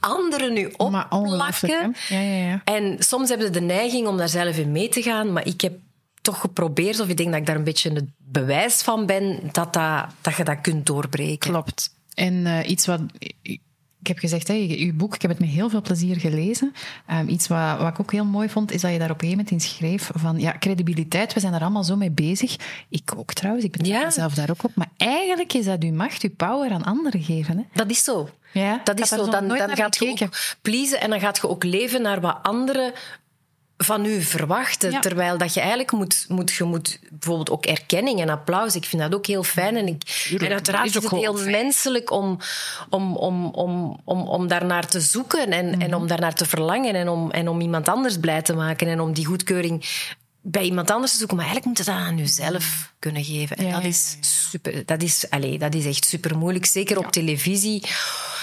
anderen 0.00 0.52
nu 0.52 0.72
opplakken. 0.76 1.96
Ja, 2.08 2.20
ja, 2.20 2.48
ja. 2.48 2.60
En 2.64 2.96
soms 2.98 3.28
hebben 3.28 3.46
ze 3.46 3.52
de 3.52 3.60
neiging 3.60 4.06
om 4.06 4.16
daar 4.16 4.28
zelf 4.28 4.56
in 4.56 4.72
mee 4.72 4.88
te 4.88 5.02
gaan, 5.02 5.32
maar 5.32 5.46
ik 5.46 5.60
heb 5.60 5.72
toch 6.20 6.40
geprobeerd, 6.40 7.00
of 7.00 7.08
ik 7.08 7.16
denk 7.16 7.30
dat 7.30 7.40
ik 7.40 7.46
daar 7.46 7.56
een 7.56 7.64
beetje 7.64 7.92
het 7.92 8.08
bewijs 8.16 8.82
van 8.82 9.06
ben, 9.06 9.38
dat, 9.52 9.72
dat, 9.72 10.06
dat 10.20 10.36
je 10.36 10.44
dat 10.44 10.60
kunt 10.60 10.86
doorbreken. 10.86 11.50
Klopt. 11.50 11.94
En 12.14 12.34
uh, 12.34 12.68
iets 12.68 12.86
wat... 12.86 13.00
Ik 14.02 14.06
heb 14.06 14.18
gezegd, 14.18 14.48
hè, 14.48 14.54
uw 14.78 14.94
boek, 14.94 15.14
ik 15.14 15.22
heb 15.22 15.30
het 15.30 15.40
met 15.40 15.48
heel 15.48 15.70
veel 15.70 15.80
plezier 15.80 16.16
gelezen. 16.16 16.72
Um, 17.10 17.28
iets 17.28 17.48
wat, 17.48 17.78
wat 17.78 17.88
ik 17.88 18.00
ook 18.00 18.12
heel 18.12 18.24
mooi 18.24 18.48
vond, 18.48 18.72
is 18.72 18.80
dat 18.80 18.92
je 18.92 18.98
daar 18.98 19.10
op 19.10 19.22
een 19.22 19.28
gegeven 19.28 19.44
moment 19.44 19.64
in 19.64 19.70
schreef 19.70 20.10
van, 20.14 20.38
ja, 20.38 20.56
credibiliteit, 20.58 21.34
we 21.34 21.40
zijn 21.40 21.52
daar 21.52 21.60
allemaal 21.60 21.84
zo 21.84 21.96
mee 21.96 22.10
bezig. 22.10 22.56
Ik 22.88 23.12
ook 23.16 23.32
trouwens, 23.32 23.64
ik 23.64 23.76
ben 23.76 23.86
ja. 23.86 24.10
zelf 24.10 24.34
daar 24.34 24.50
ook 24.50 24.64
op. 24.64 24.70
Maar 24.74 24.90
eigenlijk 24.96 25.52
is 25.52 25.64
dat 25.64 25.82
uw 25.82 25.92
macht, 25.92 26.22
uw 26.22 26.34
power 26.36 26.70
aan 26.70 26.84
anderen 26.84 27.22
geven. 27.22 27.56
Hè? 27.56 27.62
Dat 27.72 27.90
is 27.90 28.04
zo. 28.04 28.28
Ja, 28.52 28.80
dat 28.84 29.00
is 29.00 29.08
zo. 29.08 29.30
Dan, 29.30 29.48
dan 29.48 29.76
gaat 29.76 29.96
je 29.96 30.10
ook 30.10 30.28
pleasen 30.62 31.00
en 31.00 31.10
dan 31.10 31.20
gaat 31.20 31.36
je 31.36 31.48
ook 31.48 31.64
leven 31.64 32.02
naar 32.02 32.20
wat 32.20 32.38
anderen 32.42 32.92
van 33.82 34.04
u 34.04 34.22
verwachten. 34.22 34.90
Ja. 34.90 35.00
Terwijl 35.00 35.38
dat 35.38 35.54
je 35.54 35.60
eigenlijk 35.60 35.92
moet, 35.92 36.24
moet, 36.28 36.52
je 36.52 36.64
moet 36.64 36.98
bijvoorbeeld 37.10 37.50
ook 37.50 37.66
erkenning 37.66 38.20
en 38.20 38.28
applaus. 38.28 38.74
Ik 38.74 38.84
vind 38.84 39.02
dat 39.02 39.14
ook 39.14 39.26
heel 39.26 39.42
fijn. 39.42 39.76
En, 39.76 39.86
ik, 39.86 40.28
en 40.38 40.52
uiteraard 40.52 40.86
is, 40.86 40.96
is 40.96 41.02
het 41.02 41.10
heel 41.10 41.36
fijn. 41.36 41.50
menselijk 41.50 42.10
om, 42.10 42.38
om, 42.90 43.16
om, 43.16 43.46
om, 43.46 44.00
om, 44.04 44.28
om 44.28 44.48
daarnaar 44.48 44.86
te 44.86 45.00
zoeken 45.00 45.52
en, 45.52 45.80
en 45.80 45.94
om 45.94 46.06
daarnaar 46.06 46.34
te 46.34 46.46
verlangen 46.46 46.94
en 46.94 47.08
om, 47.08 47.30
en 47.30 47.48
om 47.48 47.60
iemand 47.60 47.88
anders 47.88 48.18
blij 48.18 48.42
te 48.42 48.54
maken 48.54 48.86
en 48.86 49.00
om 49.00 49.12
die 49.12 49.24
goedkeuring 49.24 49.84
bij 50.42 50.64
iemand 50.64 50.90
anders 50.90 51.12
te 51.12 51.18
zoeken. 51.18 51.36
Maar 51.36 51.46
eigenlijk 51.46 51.78
moet 51.78 51.86
je 51.86 51.92
dat 51.92 52.02
aan 52.02 52.16
jezelf 52.16 52.92
kunnen 52.98 53.24
geven. 53.24 53.56
En 53.56 53.66
ja, 53.66 53.72
dat 53.72 53.84
is 53.84 54.16
super. 54.20 54.82
Dat 54.86 55.02
is, 55.02 55.30
allez, 55.30 55.58
dat 55.58 55.74
is 55.74 55.86
echt 55.86 56.04
super 56.04 56.38
moeilijk. 56.38 56.66
Zeker 56.66 56.98
op 56.98 57.12
televisie 57.12 57.82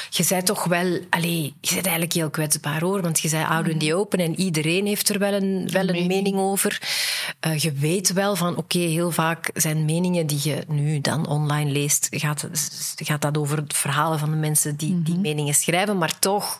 je 0.10 0.26
bent 0.30 0.46
toch 0.46 0.64
wel... 0.64 1.00
Allez, 1.10 1.52
je 1.62 1.74
bent 1.74 1.86
eigenlijk 1.86 2.14
heel 2.14 2.30
kwetsbaar, 2.30 2.82
hoor. 2.82 3.02
Want 3.02 3.20
je 3.20 3.30
bent 3.30 3.48
out 3.48 3.68
in 3.68 3.78
the 3.78 3.96
open 3.96 4.20
en 4.20 4.40
iedereen 4.40 4.86
heeft 4.86 5.10
er 5.10 5.20
wel 5.20 5.34
een, 5.34 5.70
wel 5.72 5.82
een 5.82 5.92
mening. 5.92 6.08
mening 6.08 6.38
over. 6.38 6.82
Uh, 7.48 7.58
je 7.58 7.72
weet 7.72 8.14
wel 8.14 8.36
van, 8.36 8.58
oké, 8.58 8.60
okay, 8.60 8.88
heel 8.88 9.12
vaak 9.12 9.50
zijn 9.54 9.86
meningen 9.86 10.28
die 10.28 10.40
je 10.44 10.64
nu 10.68 11.02
dan 11.02 11.28
online 11.28 11.72
leest, 11.72 12.08
gaat, 12.12 12.48
gaat 12.96 13.22
dat 13.22 13.38
over 13.38 13.58
het 13.58 13.74
verhalen 13.76 14.20
van 14.20 14.30
de 14.30 14.38
mensen 14.38 14.76
die 14.76 15.04
die 15.04 15.18
meningen 15.18 15.54
schrijven. 15.54 15.98
Maar 15.98 16.20
toch 16.20 16.60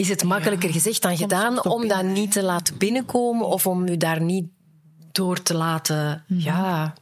is 0.00 0.08
het 0.08 0.24
makkelijker 0.24 0.72
gezegd 0.72 1.02
dan 1.02 1.16
gedaan 1.16 1.64
om 1.64 1.88
dat 1.88 2.04
niet 2.04 2.32
te 2.32 2.42
laten 2.42 2.76
binnenkomen 2.76 3.46
of 3.46 3.66
om 3.66 3.88
je 3.88 3.96
daar 3.96 4.20
niet 4.20 4.46
door 5.12 5.42
te 5.42 5.54
laten... 5.54 6.24
Mm-hmm. 6.26 6.46
Ja, 6.46 6.94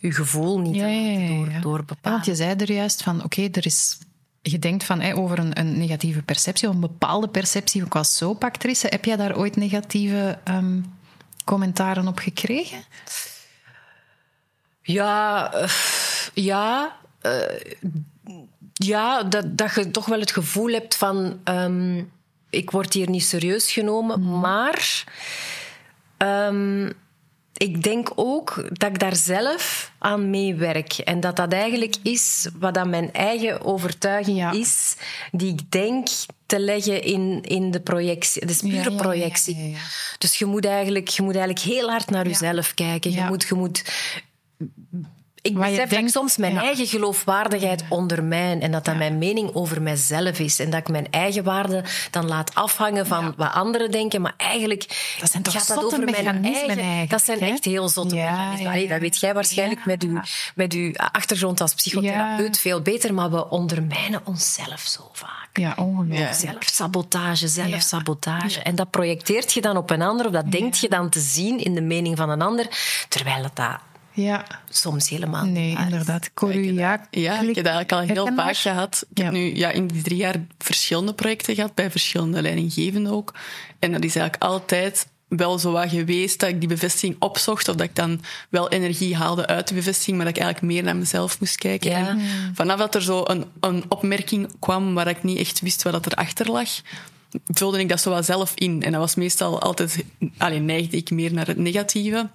je 0.00 0.12
gevoel 0.12 0.58
niet 0.58 0.74
ja, 0.74 0.86
ja, 0.86 1.18
ja, 1.18 1.28
door, 1.28 1.60
door 1.60 1.84
bepalen. 1.84 2.10
Want 2.10 2.24
je 2.24 2.34
zei 2.34 2.54
er 2.54 2.72
juist 2.72 3.02
van, 3.02 3.16
oké, 3.16 3.24
okay, 3.24 3.48
er 3.52 3.66
is 3.66 3.98
je 4.42 4.58
denkt 4.58 4.84
van, 4.84 5.12
over 5.12 5.38
een, 5.38 5.58
een, 5.58 5.78
negatieve 5.78 6.22
perceptie, 6.22 6.68
of 6.68 6.74
een 6.74 6.80
bepaalde 6.80 7.28
perceptie 7.28 7.84
ook 7.84 7.96
als 7.96 8.16
soapactrice. 8.16 8.86
Heb 8.90 9.04
jij 9.04 9.16
daar 9.16 9.36
ooit 9.36 9.56
negatieve 9.56 10.38
um, 10.44 10.94
commentaren 11.44 12.08
op 12.08 12.18
gekregen? 12.18 12.82
Ja, 14.82 15.54
uh, 15.54 15.70
ja. 16.34 16.96
Uh, 17.22 17.32
ja, 18.84 19.22
dat, 19.22 19.58
dat 19.58 19.74
je 19.74 19.90
toch 19.90 20.06
wel 20.06 20.20
het 20.20 20.32
gevoel 20.32 20.72
hebt 20.72 20.96
van... 20.96 21.40
Um, 21.44 22.10
ik 22.50 22.70
word 22.70 22.92
hier 22.92 23.10
niet 23.10 23.24
serieus 23.24 23.72
genomen, 23.72 24.20
mm. 24.20 24.40
maar... 24.40 25.04
Um, 26.18 26.92
ik 27.56 27.82
denk 27.82 28.12
ook 28.14 28.68
dat 28.72 28.90
ik 28.90 28.98
daar 28.98 29.16
zelf 29.16 29.92
aan 29.98 30.30
meewerk. 30.30 30.92
En 30.92 31.20
dat 31.20 31.36
dat 31.36 31.52
eigenlijk 31.52 31.96
is 32.02 32.48
wat 32.58 32.74
dat 32.74 32.86
mijn 32.86 33.12
eigen 33.12 33.64
overtuiging 33.64 34.52
is, 34.52 34.96
die 35.32 35.52
ik 35.52 35.70
denk 35.70 36.08
te 36.46 36.60
leggen 36.60 37.02
in, 37.02 37.40
in 37.42 37.70
de 37.70 37.80
projectie. 37.80 38.40
Het 38.40 38.50
is 38.50 38.60
pure 38.60 38.94
projectie. 38.94 39.76
Dus 40.18 40.38
je 40.38 40.44
moet, 40.44 40.64
eigenlijk, 40.64 41.08
je 41.08 41.22
moet 41.22 41.36
eigenlijk 41.36 41.64
heel 41.64 41.90
hard 41.90 42.10
naar 42.10 42.26
jezelf 42.26 42.74
kijken. 42.74 43.10
Je, 43.10 43.22
moet, 43.22 43.46
je 43.48 43.54
moet 43.54 43.82
ik 45.42 45.54
besef 45.54 45.76
denkt, 45.76 45.90
dat 45.90 46.00
ik 46.00 46.08
soms 46.08 46.36
mijn 46.36 46.56
eigen 46.56 46.86
geloofwaardigheid 46.86 47.84
ondermijn 47.88 48.60
en 48.60 48.70
dat 48.70 48.84
dat 48.84 48.96
mijn 48.96 49.18
mening 49.18 49.54
over 49.54 49.82
mijzelf 49.82 50.38
is 50.38 50.58
en 50.58 50.70
dat 50.70 50.80
ik 50.80 50.88
mijn 50.88 51.06
eigen 51.10 51.44
waarde 51.44 51.84
dan 52.10 52.26
laat 52.26 52.54
afhangen 52.54 53.06
van 53.06 53.34
wat 53.36 53.52
anderen 53.52 53.90
denken, 53.90 54.20
maar 54.20 54.34
eigenlijk 54.36 55.16
dat 55.20 55.30
zijn 55.30 55.42
toch 55.42 55.52
gaat 55.52 55.68
dat 55.68 55.84
over 55.84 56.04
mijn 56.04 56.44
eigen. 56.44 57.08
Dat 57.08 57.22
zijn 57.24 57.40
echt 57.40 57.64
heel 57.64 57.88
zotte 57.88 58.14
mechanismen. 58.14 58.88
dat 58.88 59.00
weet 59.00 59.20
jij 59.20 59.34
waarschijnlijk 59.34 59.84
met, 59.84 60.02
uw, 60.02 60.20
met 60.54 60.72
uw 60.72 60.92
achtergrond 60.96 61.60
als 61.60 61.74
psychotherapeut 61.74 62.58
veel 62.58 62.80
beter, 62.80 63.14
maar 63.14 63.30
we 63.30 63.48
ondermijnen 63.48 64.20
onszelf 64.24 64.80
zo 64.80 65.10
vaak. 65.12 65.48
Ja, 65.52 65.74
ongelooflijk. 65.76 66.34
Zelfsabotage, 66.34 67.48
zelfsabotage. 67.48 68.60
En 68.60 68.74
dat 68.74 68.90
projecteert 68.90 69.52
je 69.52 69.60
dan 69.60 69.76
op 69.76 69.90
een 69.90 70.02
ander, 70.02 70.26
of 70.26 70.32
dat 70.32 70.50
denkt 70.50 70.78
je 70.78 70.88
dan 70.88 71.08
te 71.08 71.20
zien 71.20 71.58
in 71.58 71.74
de 71.74 71.80
mening 71.80 72.16
van 72.16 72.30
een 72.30 72.42
ander, 72.42 72.66
terwijl 73.08 73.42
het 73.42 73.56
dat 73.56 73.78
ja. 74.12 74.44
Soms 74.68 75.08
helemaal 75.08 75.44
Nee, 75.44 75.76
inderdaad. 75.78 76.24
Ik 76.24 76.30
ja, 77.10 77.40
ik 77.40 77.54
heb 77.54 77.64
dat 77.64 77.74
eigenlijk 77.74 77.92
al 77.92 78.00
heel 78.00 78.34
vaak 78.34 78.56
gehad. 78.56 79.06
Ik 79.14 79.22
heb 79.22 79.32
nu 79.32 79.56
ja, 79.56 79.70
in 79.70 79.86
die 79.86 80.02
drie 80.02 80.16
jaar 80.16 80.36
verschillende 80.58 81.14
projecten 81.14 81.54
gehad, 81.54 81.74
bij 81.74 81.90
verschillende 81.90 82.42
leidinggevenden 82.42 83.12
ook. 83.12 83.34
En 83.78 83.92
dat 83.92 84.04
is 84.04 84.16
eigenlijk 84.16 84.42
altijd 84.42 85.06
wel 85.28 85.58
zo 85.58 85.72
wat 85.72 85.90
geweest 85.90 86.40
dat 86.40 86.48
ik 86.48 86.58
die 86.60 86.68
bevestiging 86.68 87.16
opzocht, 87.18 87.68
of 87.68 87.74
dat 87.74 87.86
ik 87.86 87.96
dan 87.96 88.20
wel 88.48 88.68
energie 88.68 89.16
haalde 89.16 89.46
uit 89.46 89.68
de 89.68 89.74
bevestiging, 89.74 90.16
maar 90.16 90.26
dat 90.26 90.36
ik 90.36 90.42
eigenlijk 90.42 90.72
meer 90.72 90.82
naar 90.82 90.96
mezelf 90.96 91.40
moest 91.40 91.56
kijken. 91.56 91.90
Ja. 91.90 92.08
En 92.08 92.20
vanaf 92.54 92.78
dat 92.78 92.94
er 92.94 93.02
zo 93.02 93.22
een, 93.26 93.44
een 93.60 93.84
opmerking 93.88 94.48
kwam 94.58 94.94
waar 94.94 95.08
ik 95.08 95.22
niet 95.22 95.38
echt 95.38 95.60
wist 95.60 95.82
wat 95.82 96.06
er 96.06 96.14
achter 96.14 96.50
lag, 96.50 96.68
vulde 97.46 97.78
ik 97.78 97.88
dat 97.88 98.00
zo 98.00 98.10
wel 98.10 98.22
zelf 98.22 98.52
in. 98.54 98.82
En 98.82 98.92
dat 98.92 99.00
was 99.00 99.14
meestal 99.14 99.60
altijd, 99.60 100.04
alleen 100.36 100.64
neigde 100.64 100.96
ik 100.96 101.10
meer 101.10 101.32
naar 101.32 101.46
het 101.46 101.58
negatieve. 101.58 102.28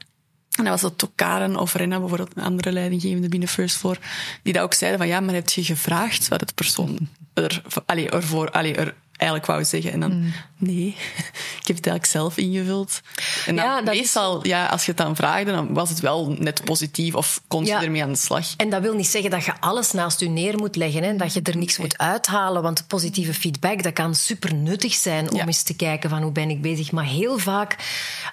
En 0.55 0.63
dat 0.63 0.81
was 0.81 0.81
dat 0.81 1.03
ook 1.05 1.11
Karen 1.15 1.55
of 1.55 1.73
Renna, 1.73 1.99
bijvoorbeeld 1.99 2.31
een 2.35 2.43
andere 2.43 2.71
leidinggevende 2.71 3.29
binnen 3.29 3.49
First 3.49 3.77
Floor, 3.77 3.97
die 4.41 4.53
dat 4.53 4.63
ook 4.63 4.73
zeiden 4.73 4.99
van 4.99 5.07
ja, 5.07 5.19
maar 5.19 5.33
heb 5.33 5.49
je 5.49 5.63
gevraagd 5.63 6.27
wat 6.27 6.39
het 6.39 6.55
persoon 6.55 6.97
er, 7.33 7.61
allee, 7.85 8.09
ervoor, 8.09 8.51
allee, 8.51 8.75
er 8.75 8.95
eigenlijk 9.17 9.51
wou 9.51 9.63
zeggen. 9.63 9.91
En 9.91 9.99
dan, 9.99 10.17
mm. 10.17 10.33
nee, 10.57 10.87
ik 11.61 11.67
heb 11.67 11.75
het 11.75 11.87
eigenlijk 11.87 12.05
zelf 12.05 12.37
ingevuld. 12.37 13.01
En 13.45 13.55
dan 13.55 13.65
ja, 13.65 13.81
meestal, 13.81 14.47
ja, 14.47 14.65
als 14.65 14.85
je 14.85 14.91
het 14.91 14.99
dan 14.99 15.15
vraagde, 15.15 15.51
dan 15.51 15.73
was 15.73 15.89
het 15.89 15.99
wel 15.99 16.35
net 16.39 16.63
positief 16.63 17.15
of 17.15 17.41
kon 17.47 17.65
je 17.65 17.73
ermee 17.73 18.03
aan 18.03 18.11
de 18.11 18.17
slag. 18.17 18.53
En 18.57 18.69
dat 18.69 18.81
wil 18.81 18.93
niet 18.93 19.07
zeggen 19.07 19.29
dat 19.29 19.45
je 19.45 19.53
alles 19.59 19.91
naast 19.91 20.19
je 20.19 20.29
neer 20.29 20.57
moet 20.57 20.75
leggen, 20.75 21.03
hè, 21.03 21.15
dat 21.15 21.33
je 21.33 21.41
er 21.41 21.57
niks 21.57 21.77
moet 21.77 21.97
uithalen, 21.97 22.61
want 22.61 22.87
positieve 22.87 23.33
feedback, 23.33 23.83
dat 23.83 23.93
kan 23.93 24.15
super 24.15 24.53
nuttig 24.53 24.93
zijn 24.93 25.31
om 25.31 25.39
eens 25.39 25.63
te 25.63 25.75
kijken 25.75 26.09
van 26.09 26.21
hoe 26.21 26.31
ben 26.31 26.49
ik 26.49 26.61
bezig. 26.61 26.91
Maar 26.91 27.05
heel 27.05 27.37
vaak, 27.37 27.75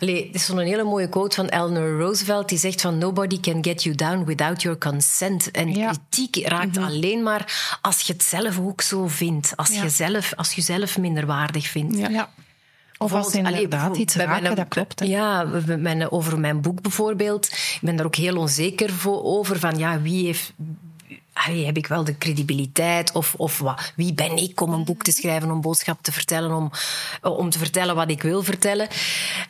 allee, 0.00 0.28
er 0.28 0.34
is 0.34 0.44
zo'n 0.44 0.58
hele 0.58 0.84
mooie 0.84 1.08
quote 1.08 1.36
van 1.36 1.46
Eleanor 1.46 1.98
Roosevelt, 1.98 2.48
die 2.48 2.58
zegt 2.58 2.80
van 2.80 2.98
nobody 2.98 3.40
can 3.40 3.64
get 3.64 3.82
you 3.82 3.94
down 3.94 4.24
without 4.24 4.62
your 4.62 4.78
consent. 4.78 5.50
En 5.50 5.72
kritiek 5.72 6.46
raakt 6.46 6.76
mhm. 6.76 6.84
alleen 6.84 7.22
maar 7.22 7.78
als 7.80 8.00
je 8.00 8.12
het 8.12 8.22
zelf 8.22 8.58
ook 8.58 8.80
zo 8.80 9.06
vindt. 9.06 9.52
Als 9.56 9.68
je 9.68 9.88
zelf, 9.88 10.32
als 10.36 10.52
je 10.52 10.60
zelf 10.60 10.71
minderwaardig 10.98 11.66
vindt. 11.66 11.98
Ja. 11.98 12.30
Of 12.98 13.12
als 13.12 13.34
inderdaad 13.34 13.96
iets 13.96 14.14
raken, 14.14 14.56
dat 14.56 14.68
klopt. 14.68 15.00
Hè? 15.00 15.06
Ja, 15.06 15.44
mijn, 15.78 16.10
over 16.10 16.38
mijn 16.38 16.60
boek 16.60 16.82
bijvoorbeeld. 16.82 17.46
Ik 17.46 17.78
ben 17.80 17.96
daar 17.96 18.06
ook 18.06 18.16
heel 18.16 18.36
onzeker 18.36 18.90
voor, 18.90 19.22
over. 19.22 19.58
Van 19.58 19.78
ja, 19.78 20.00
wie 20.00 20.24
heeft... 20.24 20.52
heb 21.64 21.76
ik 21.76 21.86
wel 21.86 22.04
de 22.04 22.18
credibiliteit? 22.18 23.12
Of, 23.12 23.34
of 23.34 23.58
wat, 23.58 23.92
wie 23.96 24.14
ben 24.14 24.36
ik 24.36 24.60
om 24.60 24.72
een 24.72 24.84
boek 24.84 25.02
te 25.02 25.12
schrijven, 25.12 25.50
om 25.50 25.60
boodschap 25.60 26.02
te 26.02 26.12
vertellen, 26.12 26.52
om, 26.52 26.70
om 27.22 27.50
te 27.50 27.58
vertellen 27.58 27.94
wat 27.94 28.10
ik 28.10 28.22
wil 28.22 28.42
vertellen? 28.42 28.88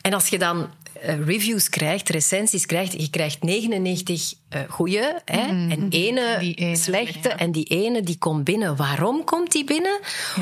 En 0.01 0.13
als 0.13 0.27
je 0.27 0.39
dan 0.39 0.57
eh, 0.61 0.82
reviews 1.03 1.69
krijgt, 1.69 2.09
recensies 2.09 2.65
krijgt, 2.65 2.91
je 2.91 3.09
krijgt 3.09 3.43
99 3.43 4.33
uh, 4.49 5.03
hè, 5.25 5.51
mm, 5.51 5.71
en 5.71 5.87
ene, 5.89 6.75
slechte. 6.75 7.29
En 7.29 7.51
die 7.51 7.65
ene 7.65 8.01
die 8.01 8.17
komt 8.17 8.43
binnen. 8.43 8.75
Waarom 8.75 9.23
komt 9.23 9.51
die 9.51 9.63
binnen? 9.63 9.99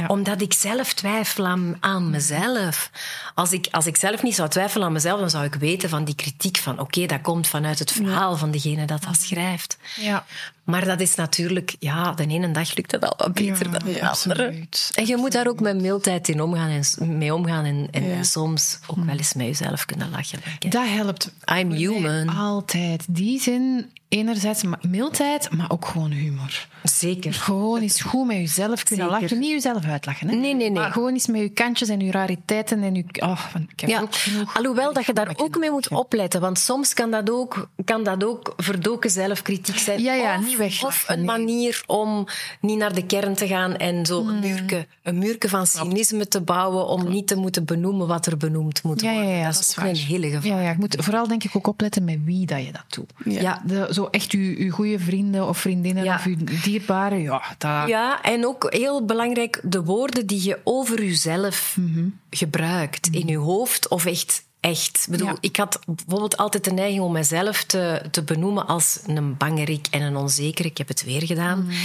Omdat 0.07 0.41
ik 0.41 0.53
zelf 0.53 0.93
twijfel 0.93 1.45
aan, 1.45 1.77
aan, 1.79 2.09
mezelf. 2.09 2.91
Als 3.35 3.51
ik, 3.51 3.67
als 3.71 3.85
ik 3.85 3.97
zelf 3.97 4.23
niet 4.23 4.35
zou 4.35 4.49
twijfelen 4.49 4.85
aan 4.85 4.93
mezelf, 4.93 5.19
dan 5.19 5.29
zou 5.29 5.45
ik 5.45 5.55
weten 5.55 5.89
van 5.89 6.03
die 6.03 6.15
kritiek 6.15 6.57
van 6.57 6.79
oké, 6.79 7.05
dat 7.05 7.21
komt 7.21 7.47
vanuit 7.47 7.79
het 7.79 7.91
verhaal 7.91 8.37
van 8.37 8.51
degene 8.51 8.85
dat 8.85 9.03
dat 9.03 9.17
schrijft. 9.21 9.77
Ja. 9.95 10.25
Maar 10.63 10.85
dat 10.85 10.99
is 10.99 11.15
natuurlijk, 11.15 11.75
ja, 11.79 12.11
de 12.11 12.27
ene 12.27 12.51
dag 12.51 12.75
lukt 12.75 12.91
het 12.91 13.03
al 13.03 13.13
wat 13.17 13.33
beter 13.33 13.71
dan 13.71 13.81
de 13.83 14.09
andere. 14.09 14.67
En 14.95 15.05
je 15.05 15.17
moet 15.17 15.31
daar 15.31 15.47
ook 15.47 15.59
met 15.59 15.81
mildheid 15.81 16.27
in 16.27 16.41
omgaan 16.41 16.69
en, 16.69 17.17
mee 17.17 17.33
omgaan 17.33 17.65
en, 17.65 17.87
en 17.91 18.25
soms 18.25 18.79
ook 18.87 19.05
wel 19.05 19.17
eens 19.17 19.33
met 19.33 19.45
jezelf 19.45 19.85
kunnen 19.85 20.09
lachen. 20.09 20.39
Dat 20.59 20.87
helpt. 20.87 21.33
I'm 21.53 21.71
human. 21.71 22.29
Altijd. 22.29 23.05
Die 23.09 23.41
zin 23.41 23.91
enerzijds 24.11 24.63
mildheid, 24.81 25.49
maar 25.51 25.71
ook 25.71 25.85
gewoon 25.85 26.11
humor. 26.11 26.67
Zeker. 26.83 27.33
Gewoon 27.33 27.81
eens 27.81 28.01
goed 28.01 28.27
met 28.27 28.35
jezelf 28.35 28.83
kunnen 28.83 29.05
Zeker. 29.05 29.21
lachen. 29.21 29.39
Niet 29.39 29.49
jezelf 29.49 29.85
uitlachen. 29.85 30.27
Hè? 30.27 30.35
Nee, 30.35 30.41
nee, 30.41 30.69
nee. 30.69 30.71
Maar 30.71 30.91
gewoon 30.91 31.13
eens 31.13 31.27
met 31.27 31.41
je 31.41 31.49
kantjes 31.49 31.89
en 31.89 31.99
je 31.99 32.11
rariteiten 32.11 32.83
en 32.83 32.95
je... 32.95 33.03
Oh, 33.19 33.39
ik 33.69 33.79
heb 33.79 33.89
ja. 33.89 34.01
ook 34.01 34.13
Alhoewel 34.53 34.93
dat 34.93 35.05
je 35.05 35.13
daar 35.13 35.33
ook 35.35 35.57
mee 35.57 35.71
moet 35.71 35.87
opletten. 35.89 36.41
Want 36.41 36.59
soms 36.59 36.93
kan 36.93 37.11
dat 37.11 37.29
ook, 37.29 37.69
kan 37.85 38.03
dat 38.03 38.23
ook 38.23 38.53
verdoken 38.57 39.09
zelfkritiek 39.09 39.77
zijn. 39.77 40.01
Ja, 40.01 40.13
ja, 40.13 40.37
of, 40.37 40.45
niet 40.45 40.57
weg. 40.57 40.83
Of 40.83 41.03
een 41.07 41.25
manier 41.25 41.83
om 41.87 42.27
niet 42.61 42.77
naar 42.77 42.93
de 42.93 43.05
kern 43.05 43.35
te 43.35 43.47
gaan 43.47 43.75
en 43.77 44.05
zo 44.05 44.27
een 44.27 44.39
muurke, 44.39 44.87
een 45.03 45.17
muurke 45.17 45.49
van 45.49 45.67
cynisme 45.67 46.27
te 46.27 46.41
bouwen 46.41 46.87
om 46.87 47.09
niet 47.09 47.27
te 47.27 47.35
moeten 47.35 47.65
benoemen 47.65 48.07
wat 48.07 48.25
er 48.25 48.37
benoemd 48.37 48.83
moet 48.83 49.01
worden. 49.01 49.23
Ja, 49.23 49.29
ja, 49.29 49.37
ja, 49.37 49.45
dat, 49.51 49.59
is 49.59 49.79
ook 49.79 49.85
een 49.85 49.95
hele 49.95 50.29
gevaar. 50.29 50.45
Ja, 50.45 50.61
ja, 50.61 50.69
je 50.69 50.77
moet 50.79 50.95
vooral 50.99 51.27
denk 51.27 51.43
ik 51.43 51.55
ook 51.55 51.67
opletten 51.67 52.03
met 52.03 52.17
wie 52.23 52.45
dat 52.45 52.65
je 52.65 52.71
dat 52.71 52.85
doet. 52.87 53.11
Ja. 53.33 53.61
De, 53.65 53.99
zo 54.01 54.07
echt 54.11 54.31
je, 54.31 54.63
je 54.63 54.69
goede 54.69 54.99
vrienden 54.99 55.47
of 55.47 55.57
vriendinnen 55.57 56.13
of 56.13 56.25
je 56.25 56.37
dierbaren, 56.63 57.21
ja. 57.21 57.41
Dat... 57.57 57.87
Ja, 57.87 58.21
en 58.21 58.45
ook 58.45 58.73
heel 58.73 59.05
belangrijk, 59.05 59.61
de 59.63 59.83
woorden 59.83 60.27
die 60.27 60.43
je 60.43 60.59
over 60.63 61.03
jezelf 61.03 61.75
mhm. 61.79 62.07
gebruikt. 62.29 63.07
In 63.07 63.27
je 63.27 63.37
hoofd 63.37 63.87
of 63.87 64.05
echt 64.05 64.43
echt. 64.59 65.03
Ik, 65.05 65.11
bedoel, 65.11 65.37
ik 65.39 65.55
had 65.55 65.79
bijvoorbeeld 65.85 66.37
altijd 66.37 66.63
de 66.63 66.71
neiging 66.71 67.01
om 67.01 67.11
mezelf 67.11 67.63
te, 67.63 68.01
te 68.11 68.23
benoemen 68.23 68.67
als 68.67 68.99
een 69.07 69.37
bangerik 69.37 69.87
en 69.91 70.01
een 70.01 70.15
onzeker. 70.15 70.65
Ik 70.65 70.77
heb 70.77 70.87
het 70.87 71.03
weer 71.03 71.25
gedaan. 71.25 71.63
Mhm. 71.63 71.75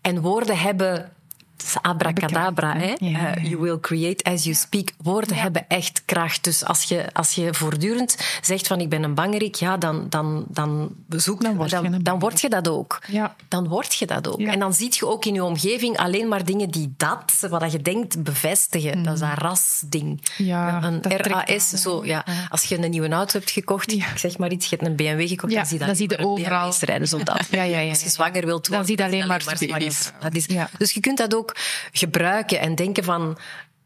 En 0.00 0.20
woorden 0.20 0.58
hebben 0.58 1.12
abracadabra. 1.82 2.76
Hè? 2.76 2.94
Uh, 3.00 3.44
you 3.50 3.60
will 3.60 3.80
create 3.80 4.24
as 4.24 4.44
you 4.44 4.54
speak. 4.54 4.92
Woorden 5.02 5.36
hebben 5.36 5.68
echt 5.68 6.02
kracht. 6.04 6.44
Dus 6.44 6.64
als 6.64 6.82
je, 6.82 7.06
als 7.12 7.32
je 7.32 7.54
voortdurend 7.54 8.16
zegt 8.42 8.66
van 8.66 8.80
ik 8.80 8.88
ben 8.88 9.02
een 9.02 9.14
bangerik, 9.14 9.54
ja, 9.54 9.76
dan, 9.76 10.06
dan, 10.08 10.44
dan, 10.48 10.88
bezoek, 11.06 11.42
dan, 11.42 11.56
word, 11.56 11.70
dan, 11.70 11.92
je 11.92 12.02
dan 12.02 12.18
word 12.18 12.40
je 12.40 12.48
dat 12.48 12.68
ook. 12.68 12.98
Ja. 13.06 13.34
Dan 13.48 13.68
word 13.68 13.94
je 13.94 14.06
dat 14.06 14.28
ook. 14.28 14.40
En 14.40 14.58
dan 14.58 14.74
zie 14.74 14.88
je 14.90 15.06
ook 15.06 15.24
in 15.24 15.34
je 15.34 15.44
omgeving 15.44 15.96
alleen 15.96 16.28
maar 16.28 16.44
dingen 16.44 16.70
die 16.70 16.94
dat, 16.96 17.46
wat 17.48 17.72
je 17.72 17.82
denkt, 17.82 18.22
bevestigen. 18.22 18.98
Mm. 18.98 19.04
Dat 19.04 19.14
is 19.14 19.20
dat 19.20 19.38
rasding. 19.38 20.22
Ja, 20.36 20.82
een 20.82 21.02
RAS. 21.02 21.68
Zo, 21.68 22.04
ja. 22.04 22.24
Als 22.48 22.64
je 22.64 22.78
een 22.82 22.90
nieuwe 22.90 23.08
auto 23.08 23.38
hebt 23.38 23.50
gekocht, 23.50 23.92
ik 23.92 24.04
zeg 24.14 24.38
maar 24.38 24.50
iets, 24.50 24.66
je 24.68 24.76
hebt 24.76 24.88
een 24.88 24.96
BMW 24.96 25.28
gekocht, 25.28 25.54
dan 25.54 25.66
zie 25.66 25.78
je 25.78 25.86
dat, 25.86 25.96
zie 25.96 26.10
je 26.10 26.18
overal. 26.24 26.72
rijden. 26.80 27.08
Zo 27.08 27.22
dat. 27.22 27.46
Ja, 27.50 27.62
ja, 27.62 27.78
ja, 27.78 27.88
Als 27.88 28.02
je 28.02 28.08
zwanger 28.08 28.46
wilt 28.46 28.66
worden, 28.68 28.76
dan 28.76 28.84
zie 28.86 28.96
je 28.96 29.04
alleen 29.04 29.26
maar, 29.26 29.42
maar 29.44 29.80
Dat 30.20 30.34
is, 30.34 30.46
Dus 30.78 30.92
je 30.92 31.00
kunt 31.00 31.18
dat 31.18 31.34
ook 31.34 31.49
gebruiken 31.92 32.60
en 32.60 32.74
denken 32.74 33.04
van 33.04 33.38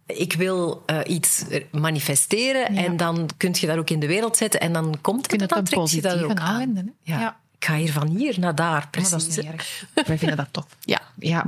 ik 0.06 0.32
wil 0.32 0.82
uh, 0.86 0.98
iets 1.06 1.44
manifesteren 1.70 2.66
en 2.66 2.96
dan 2.96 3.28
kun 3.36 3.54
je 3.58 3.66
dat 3.66 3.78
ook 3.78 3.90
in 3.90 4.00
de 4.00 4.06
wereld 4.06 4.36
zetten 4.36 4.60
en 4.60 4.72
dan 4.72 4.98
komt 5.00 5.30
het, 5.30 5.48
dan 5.48 5.64
trek 5.64 5.86
je 5.86 6.00
dat 6.00 6.22
ook 6.22 6.38
aan. 6.38 6.92
Ja. 7.02 7.18
ja. 7.18 7.36
Ik 7.58 7.70
ga 7.70 7.76
hier 7.76 7.92
van 7.92 8.08
hier 8.08 8.38
naar 8.38 8.54
daar, 8.54 8.88
precies. 8.90 9.10
Maar 9.10 9.20
dat 9.20 9.28
is 9.28 9.36
niet 9.36 9.46
erg. 9.46 9.84
Wij 10.06 10.18
vinden 10.18 10.36
dat 10.36 10.48
tof. 10.50 10.66
Ja. 10.80 11.00
ja. 11.18 11.44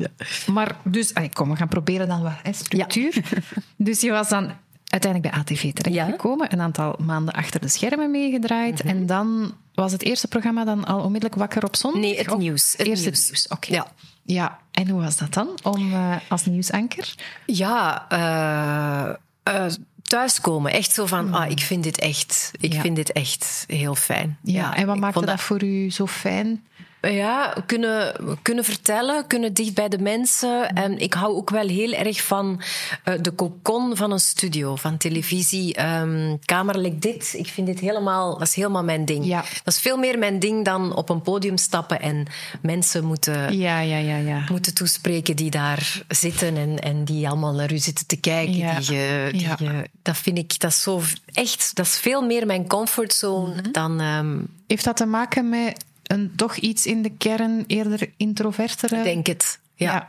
Maar 0.46 0.76
dus, 0.84 1.12
kom, 1.32 1.50
we 1.50 1.56
gaan 1.56 1.68
proberen 1.68 2.08
dan 2.08 2.22
wat 2.22 2.32
hè, 2.42 2.52
structuur. 2.52 3.22
Dus 3.76 4.00
je 4.00 4.10
was 4.10 4.28
dan 4.28 4.52
uiteindelijk 4.86 5.32
bij 5.32 5.40
ATV 5.40 5.72
terechtgekomen, 5.72 6.46
ja. 6.46 6.52
een 6.52 6.60
aantal 6.60 6.96
maanden 6.98 7.34
achter 7.34 7.60
de 7.60 7.68
schermen 7.68 8.10
meegedraaid. 8.10 8.84
Mhm. 8.84 8.88
En 8.88 9.06
dan 9.06 9.54
was 9.74 9.92
het 9.92 10.02
eerste 10.02 10.28
programma 10.28 10.64
dan 10.64 10.84
al 10.84 11.00
onmiddellijk 11.00 11.40
wakker 11.40 11.64
op 11.64 11.76
zondag? 11.76 12.00
Nee, 12.00 12.18
het 12.18 12.38
nieuws. 12.38 12.74
Het 12.76 12.86
eerste 12.86 13.08
nieuws. 13.08 13.26
nieuws. 13.26 13.48
Oké. 13.48 13.74
Ja. 13.74 13.86
Ja, 14.22 14.58
en 14.76 14.88
hoe 14.88 15.00
was 15.00 15.16
dat 15.16 15.34
dan 15.34 15.48
om 15.62 15.92
uh, 15.92 16.16
als 16.28 16.44
nieuwsanker? 16.44 17.14
Ja, 17.46 18.06
uh, 18.12 19.54
uh, 19.54 19.72
thuiskomen. 20.02 20.72
Echt 20.72 20.92
zo 20.92 21.06
van, 21.06 21.34
ah, 21.34 21.50
ik 21.50 21.60
vind 21.60 21.82
dit 21.82 21.98
echt, 21.98 22.50
ik 22.60 22.72
ja. 22.72 22.80
vind 22.80 22.96
dit 22.96 23.12
echt 23.12 23.64
heel 23.66 23.94
fijn. 23.94 24.38
Ja, 24.42 24.52
ja 24.52 24.76
en 24.76 24.86
wat 24.86 24.96
maakte 24.96 25.18
dat, 25.18 25.28
dat 25.28 25.40
voor 25.40 25.62
u 25.62 25.90
zo 25.90 26.06
fijn? 26.06 26.64
Ja, 27.14 27.54
kunnen, 27.66 28.12
kunnen 28.42 28.64
vertellen, 28.64 29.26
kunnen 29.26 29.52
dicht 29.54 29.74
bij 29.74 29.88
de 29.88 29.98
mensen. 29.98 30.68
En 30.74 30.98
ik 30.98 31.14
hou 31.14 31.34
ook 31.36 31.50
wel 31.50 31.66
heel 31.68 31.92
erg 31.92 32.22
van 32.22 32.60
uh, 33.08 33.14
de 33.20 33.34
cocon 33.34 33.96
van 33.96 34.10
een 34.12 34.20
studio, 34.20 34.76
van 34.76 34.96
televisie. 34.96 35.82
Um, 35.86 36.38
kamer 36.44 36.78
like 36.78 36.98
dit, 36.98 37.34
ik 37.36 37.46
vind 37.46 37.66
dit 37.66 37.80
helemaal, 37.80 38.38
dat 38.38 38.48
is 38.48 38.54
helemaal 38.54 38.84
mijn 38.84 39.04
ding. 39.04 39.24
Ja. 39.26 39.40
Dat 39.64 39.74
is 39.74 39.80
veel 39.80 39.96
meer 39.96 40.18
mijn 40.18 40.38
ding 40.38 40.64
dan 40.64 40.96
op 40.96 41.08
een 41.08 41.22
podium 41.22 41.56
stappen 41.56 42.00
en 42.00 42.26
mensen 42.62 43.04
moeten, 43.04 43.58
ja, 43.58 43.80
ja, 43.80 43.96
ja, 43.98 44.16
ja. 44.16 44.44
moeten 44.50 44.74
toespreken 44.74 45.36
die 45.36 45.50
daar 45.50 46.02
zitten 46.08 46.56
en, 46.56 46.78
en 46.78 47.04
die 47.04 47.28
allemaal 47.28 47.52
naar 47.54 47.72
u 47.72 47.78
zitten 47.78 48.06
te 48.06 48.16
kijken. 48.20 48.56
Ja. 48.56 48.78
Die, 48.78 48.92
je, 48.94 49.28
die 49.32 49.40
Ja. 49.40 49.56
je- 49.58 49.88
dat 50.02 50.16
vind 50.16 50.38
ik, 50.38 50.58
dat 50.60 50.70
is 50.70 50.82
zo 50.82 51.00
echt, 51.32 51.70
dat 51.76 51.86
is 51.86 51.98
veel 51.98 52.22
meer 52.22 52.46
mijn 52.46 52.66
comfortzone 52.66 53.54
Mhm. 53.54 53.72
dan... 53.72 54.00
ehm, 54.00 54.38
Heeft 54.66 54.84
dat 54.84 54.96
te 54.96 55.06
maken 55.06 55.48
met 55.48 55.84
een 56.06 56.32
toch 56.36 56.56
iets 56.56 56.86
in 56.86 57.02
de 57.02 57.10
kern 57.18 57.64
eerder 57.66 58.10
introvertere? 58.16 58.96
ik 58.96 59.04
denk 59.04 59.26
het. 59.26 59.58
Ja. 59.74 59.92
Ja. 59.92 60.08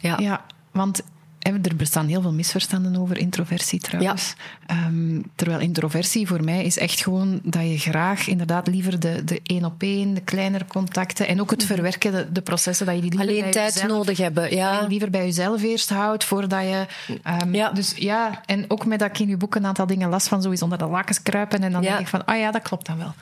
Ja. 0.00 0.16
Ja, 0.18 0.44
want 0.72 1.02
er 1.62 1.76
bestaan 1.76 2.06
heel 2.06 2.20
veel 2.22 2.32
misverstanden 2.32 2.96
over 2.96 3.18
introversie 3.18 3.80
trouwens. 3.80 4.34
Ehm, 4.66 5.20
terwijl 5.34 5.60
introversie 5.60 6.26
voor 6.26 6.44
mij 6.44 6.64
is 6.64 6.78
echt 6.78 7.02
gewoon 7.02 7.40
dat 7.42 7.62
je 7.62 7.78
graag 7.78 8.26
inderdaad 8.28 8.66
liever 8.66 9.00
de, 9.00 9.24
de 9.24 9.40
één 9.42 9.64
op 9.64 9.82
één, 9.82 10.14
de 10.14 10.20
kleinere 10.20 10.64
contacten 10.66 11.26
en 11.26 11.40
ook 11.40 11.50
het 11.50 11.64
verwerken, 11.64 12.12
de, 12.12 12.32
de 12.32 12.42
processen, 12.42 12.86
dat 12.86 12.94
je 12.94 13.00
die 13.00 13.10
liever 13.10 13.28
Alleen 13.28 13.42
bij 13.42 13.50
tijd 13.52 13.72
jezelf- 13.74 13.90
nodig 13.92 14.18
hebben. 14.18 14.54
Ja. 14.54 14.86
liever 14.88 15.10
bij 15.10 15.24
jezelf 15.24 15.62
eerst 15.62 15.88
houdt 15.90 16.24
voordat 16.24 16.62
je. 16.62 16.86
ehm, 17.22 17.54
Ja. 17.54 17.70
Dus 17.70 17.92
ja, 17.96 18.40
en 18.46 18.64
ook 18.68 18.86
met 18.86 18.98
dat 18.98 19.08
ik 19.08 19.18
in 19.18 19.28
je 19.28 19.36
boek 19.36 19.54
een 19.54 19.66
aantal 19.66 19.86
dingen 19.86 20.08
las 20.08 20.28
van 20.28 20.42
zoiets 20.42 20.62
onder 20.62 20.78
de 20.78 20.86
lakens 20.86 21.22
kruipen. 21.22 21.62
En 21.62 21.72
dan 21.72 21.82
Ja. 21.82 21.88
denk 21.88 22.00
ik 22.00 22.08
van, 22.08 22.24
ah 22.24 22.38
ja, 22.38 22.50
dat 22.50 22.62
klopt 22.62 22.86
dan 22.86 22.98
wel. 22.98 23.14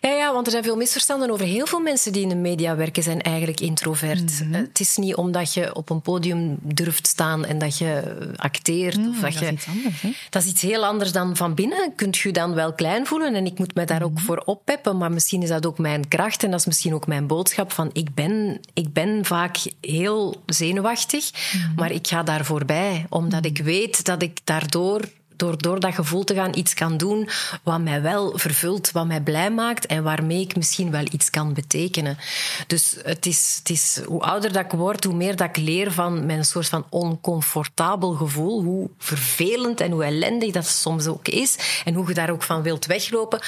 Ja, 0.00 0.10
ja, 0.10 0.32
want 0.32 0.46
er 0.46 0.52
zijn 0.52 0.64
veel 0.64 0.76
misverstanden 0.76 1.30
over 1.30 1.46
heel 1.46 1.66
veel 1.66 1.80
mensen 1.80 2.12
die 2.12 2.22
in 2.22 2.28
de 2.28 2.34
media 2.34 2.76
werken, 2.76 3.02
zijn 3.02 3.20
eigenlijk 3.22 3.60
introvert. 3.60 4.40
Mhm. 4.44 4.54
Eh, 4.54 4.60
Het 4.60 4.80
is 4.80 4.96
niet 4.96 5.14
omdat 5.14 5.54
je 5.54 5.74
op 5.74 5.90
een 5.90 6.00
podium 6.02 6.56
durft 6.62 7.06
staan 7.06 7.44
en 7.44 7.58
dat 7.58 7.78
je 7.78 7.92
eh, 7.92 8.26
acteert. 8.36 8.96
of 8.96 9.20
dat, 9.20 9.32
dat 9.32 9.42
is 9.42 9.50
iets 9.50 9.66
anders, 9.68 10.00
hè? 10.02 10.10
Dat 10.30 10.42
is 10.42 10.48
iets 10.48 10.62
heel 10.62 10.84
anders 10.86 11.12
dan 11.12 11.36
van 11.36 11.54
binnen. 11.54 11.92
Kunt 11.96 12.16
je 12.18 12.32
dan 12.32 12.54
wel 12.54 12.72
klein 12.72 13.06
voelen 13.06 13.34
en 13.34 13.46
ik 13.46 13.58
moet 13.58 13.74
me 13.74 13.84
daar 13.84 13.96
Mhm. 14.00 14.04
ook 14.10 14.20
voor 14.20 14.42
oppeppen. 14.44 14.96
Maar 14.96 15.12
misschien 15.12 15.42
is 15.42 15.48
dat 15.48 15.66
ook 15.66 15.78
mijn 15.78 16.08
kracht 16.08 16.42
en 16.42 16.50
dat 16.50 16.60
is 16.60 16.66
misschien 16.66 16.94
ook 16.94 17.06
mijn 17.06 17.26
boodschap 17.26 17.72
van 17.72 17.90
ik 17.92 18.14
ben, 18.14 18.60
ik 18.74 18.92
ben 18.92 19.24
vaak 19.24 19.56
heel 19.80 20.42
zenuwachtig, 20.46 21.30
Mhm. 21.32 21.74
maar 21.76 21.90
ik 21.90 22.06
ga 22.06 22.22
daar 22.22 22.44
voorbij. 22.44 23.06
Omdat 23.08 23.44
ik 23.44 23.58
weet 23.58 24.04
dat 24.04 24.22
ik 24.22 24.38
daardoor 24.44 25.00
door, 25.38 25.62
door 25.62 25.80
dat 25.80 25.94
gevoel 25.94 26.24
te 26.24 26.34
gaan 26.34 26.56
iets 26.56 26.74
kan 26.74 26.96
doen 26.96 27.28
wat 27.62 27.80
mij 27.80 28.02
wel 28.02 28.38
vervult, 28.38 28.90
wat 28.90 29.06
mij 29.06 29.20
blij 29.20 29.50
maakt 29.50 29.86
en 29.86 30.02
waarmee 30.02 30.40
ik 30.40 30.56
misschien 30.56 30.90
wel 30.90 31.04
iets 31.10 31.30
kan 31.30 31.54
betekenen. 31.54 32.18
Dus 32.66 32.96
het 33.02 33.26
is, 33.26 33.56
het 33.58 33.70
is 33.70 34.00
hoe 34.06 34.20
ouder 34.20 34.52
dat 34.52 34.64
ik 34.64 34.70
word, 34.70 35.04
hoe 35.04 35.14
meer 35.14 35.36
dat 35.36 35.48
ik 35.48 35.56
leer 35.56 35.92
van 35.92 36.26
mijn 36.26 36.44
soort 36.44 36.68
van 36.68 36.86
oncomfortabel 36.90 38.12
gevoel, 38.12 38.62
hoe 38.62 38.90
vervelend 38.98 39.80
en 39.80 39.90
hoe 39.90 40.04
ellendig 40.04 40.52
dat 40.52 40.66
soms 40.66 41.06
ook 41.06 41.28
is 41.28 41.82
en 41.84 41.94
hoe 41.94 42.08
je 42.08 42.14
daar 42.14 42.30
ook 42.30 42.42
van 42.42 42.62
wilt 42.62 42.86
weglopen, 42.86 43.40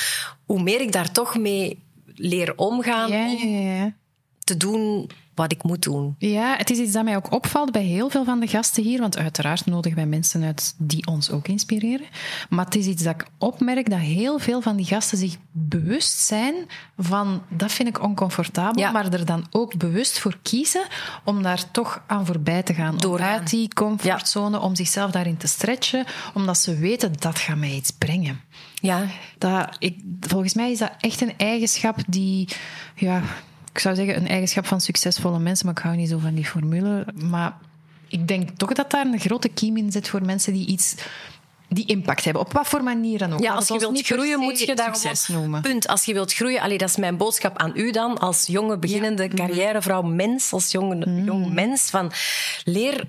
hoe 0.46 0.62
meer 0.62 0.80
ik 0.80 0.92
daar 0.92 1.12
toch 1.12 1.38
mee 1.38 1.82
leer 2.14 2.52
omgaan 2.56 3.10
Ja, 3.10 3.26
ja, 3.26 3.74
ja. 3.74 3.94
te 4.44 4.56
doen 4.56 5.10
wat 5.40 5.52
ik 5.52 5.62
moet 5.62 5.82
doen. 5.82 6.14
Ja, 6.18 6.54
het 6.56 6.70
is 6.70 6.78
iets 6.78 6.92
dat 6.92 7.04
mij 7.04 7.16
ook 7.16 7.32
opvalt 7.32 7.72
bij 7.72 7.82
heel 7.82 8.08
veel 8.10 8.24
van 8.24 8.40
de 8.40 8.46
gasten 8.46 8.82
hier. 8.82 9.00
Want 9.00 9.18
uiteraard 9.18 9.66
nodigen 9.66 9.96
wij 9.96 10.06
mensen 10.06 10.42
uit 10.42 10.74
die 10.78 11.06
ons 11.06 11.30
ook 11.30 11.48
inspireren. 11.48 12.06
Maar 12.48 12.64
het 12.64 12.74
is 12.74 12.86
iets 12.86 13.02
dat 13.02 13.14
ik 13.14 13.26
opmerk 13.38 13.90
dat 13.90 13.98
heel 13.98 14.38
veel 14.38 14.60
van 14.60 14.76
die 14.76 14.86
gasten 14.86 15.18
zich 15.18 15.36
bewust 15.52 16.18
zijn 16.18 16.54
van 16.98 17.42
dat 17.48 17.72
vind 17.72 17.88
ik 17.88 18.02
oncomfortabel, 18.02 18.82
Ja. 18.82 18.90
maar 18.90 19.12
er 19.12 19.24
dan 19.24 19.46
ook 19.50 19.76
bewust 19.76 20.18
voor 20.18 20.38
kiezen 20.42 20.82
om 21.24 21.42
daar 21.42 21.70
toch 21.70 22.02
aan 22.06 22.26
voorbij 22.26 22.62
te 22.62 22.74
gaan. 22.74 22.96
Doorgaan. 22.96 23.38
uit 23.38 23.50
die 23.50 23.68
comfortzone, 23.74 24.60
om 24.60 24.74
zichzelf 24.74 25.10
daarin 25.10 25.36
te 25.36 25.46
stretchen, 25.46 26.04
omdat 26.34 26.58
ze 26.58 26.76
weten 26.76 27.12
dat 27.18 27.38
gaat 27.38 27.56
mij 27.56 27.74
iets 27.74 27.90
brengen. 27.90 28.40
Ja, 28.74 29.06
Dat, 29.38 29.76
ik, 29.78 29.98
volgens 30.20 30.54
mij 30.54 30.70
is 30.70 30.78
dat 30.78 30.92
echt 31.00 31.20
een 31.20 31.32
eigenschap 31.36 31.96
die, 32.06 32.48
ja, 32.94 33.22
ik 33.72 33.78
zou 33.78 33.94
zeggen 33.94 34.16
een 34.16 34.28
eigenschap 34.28 34.66
van 34.66 34.80
succesvolle 34.80 35.38
mensen, 35.38 35.66
maar 35.66 35.76
ik 35.76 35.82
hou 35.82 35.96
niet 35.96 36.08
zo 36.08 36.18
van 36.18 36.34
die 36.34 36.46
formule. 36.46 37.06
Maar 37.14 37.56
ik 38.08 38.28
denk 38.28 38.48
toch 38.56 38.72
dat 38.72 38.90
daar 38.90 39.06
een 39.06 39.20
grote 39.20 39.48
kiem 39.48 39.76
in 39.76 39.92
zit 39.92 40.08
voor 40.08 40.24
mensen 40.24 40.52
die 40.52 40.66
iets, 40.66 40.94
die 41.68 41.86
impact 41.86 42.24
hebben. 42.24 42.42
Op 42.42 42.52
wat 42.52 42.66
voor 42.68 42.82
manier 42.82 43.18
dan 43.18 43.32
ook. 43.32 43.40
Ja, 43.40 43.52
als 43.54 43.68
je 43.68 43.78
wilt 43.78 43.92
niet 43.92 44.06
groeien, 44.06 44.38
moet 44.38 44.60
je 44.60 44.74
daar 44.74 44.96
succes 44.96 45.28
noemen. 45.28 45.60
Punt. 45.62 45.86
Als 45.88 46.04
je 46.04 46.12
wilt 46.12 46.32
groeien, 46.32 46.60
allee, 46.60 46.78
dat 46.78 46.88
is 46.88 46.96
mijn 46.96 47.16
boodschap 47.16 47.58
aan 47.58 47.72
u 47.74 47.90
dan, 47.90 48.18
als 48.18 48.46
jonge, 48.46 48.78
beginnende 48.78 49.26
Mhm. 49.26 49.36
carrièrevrouw, 49.36 50.02
mens, 50.02 50.52
als 50.52 50.70
jonge, 50.70 51.22
jong 51.24 51.52
mens, 51.52 51.90
van 51.90 52.12
leer, 52.64 53.06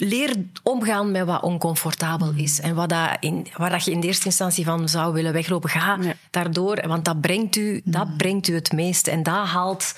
leer 0.00 0.36
omgaan 0.62 1.10
met 1.10 1.24
wat 1.26 1.42
oncomfortabel 1.42 2.32
is. 2.36 2.60
En 2.60 2.74
wat 2.74 2.88
dat 2.88 3.16
in, 3.20 3.46
waar 3.56 3.70
dat 3.70 3.84
je 3.84 3.90
in 3.90 4.00
de 4.00 4.06
eerste 4.06 4.24
instantie 4.26 4.64
van 4.64 4.88
zou 4.88 5.12
willen 5.12 5.32
weglopen. 5.32 5.70
Ga 5.70 5.98
Ja. 6.00 6.12
daardoor, 6.30 6.88
want 6.88 7.04
dat 7.04 7.20
brengt, 7.20 7.56
u, 7.56 7.80
dat 7.84 8.16
brengt 8.16 8.48
u 8.48 8.54
het 8.54 8.72
meeste. 8.72 9.10
En 9.10 9.22
dat 9.22 9.46
haalt 9.46 9.94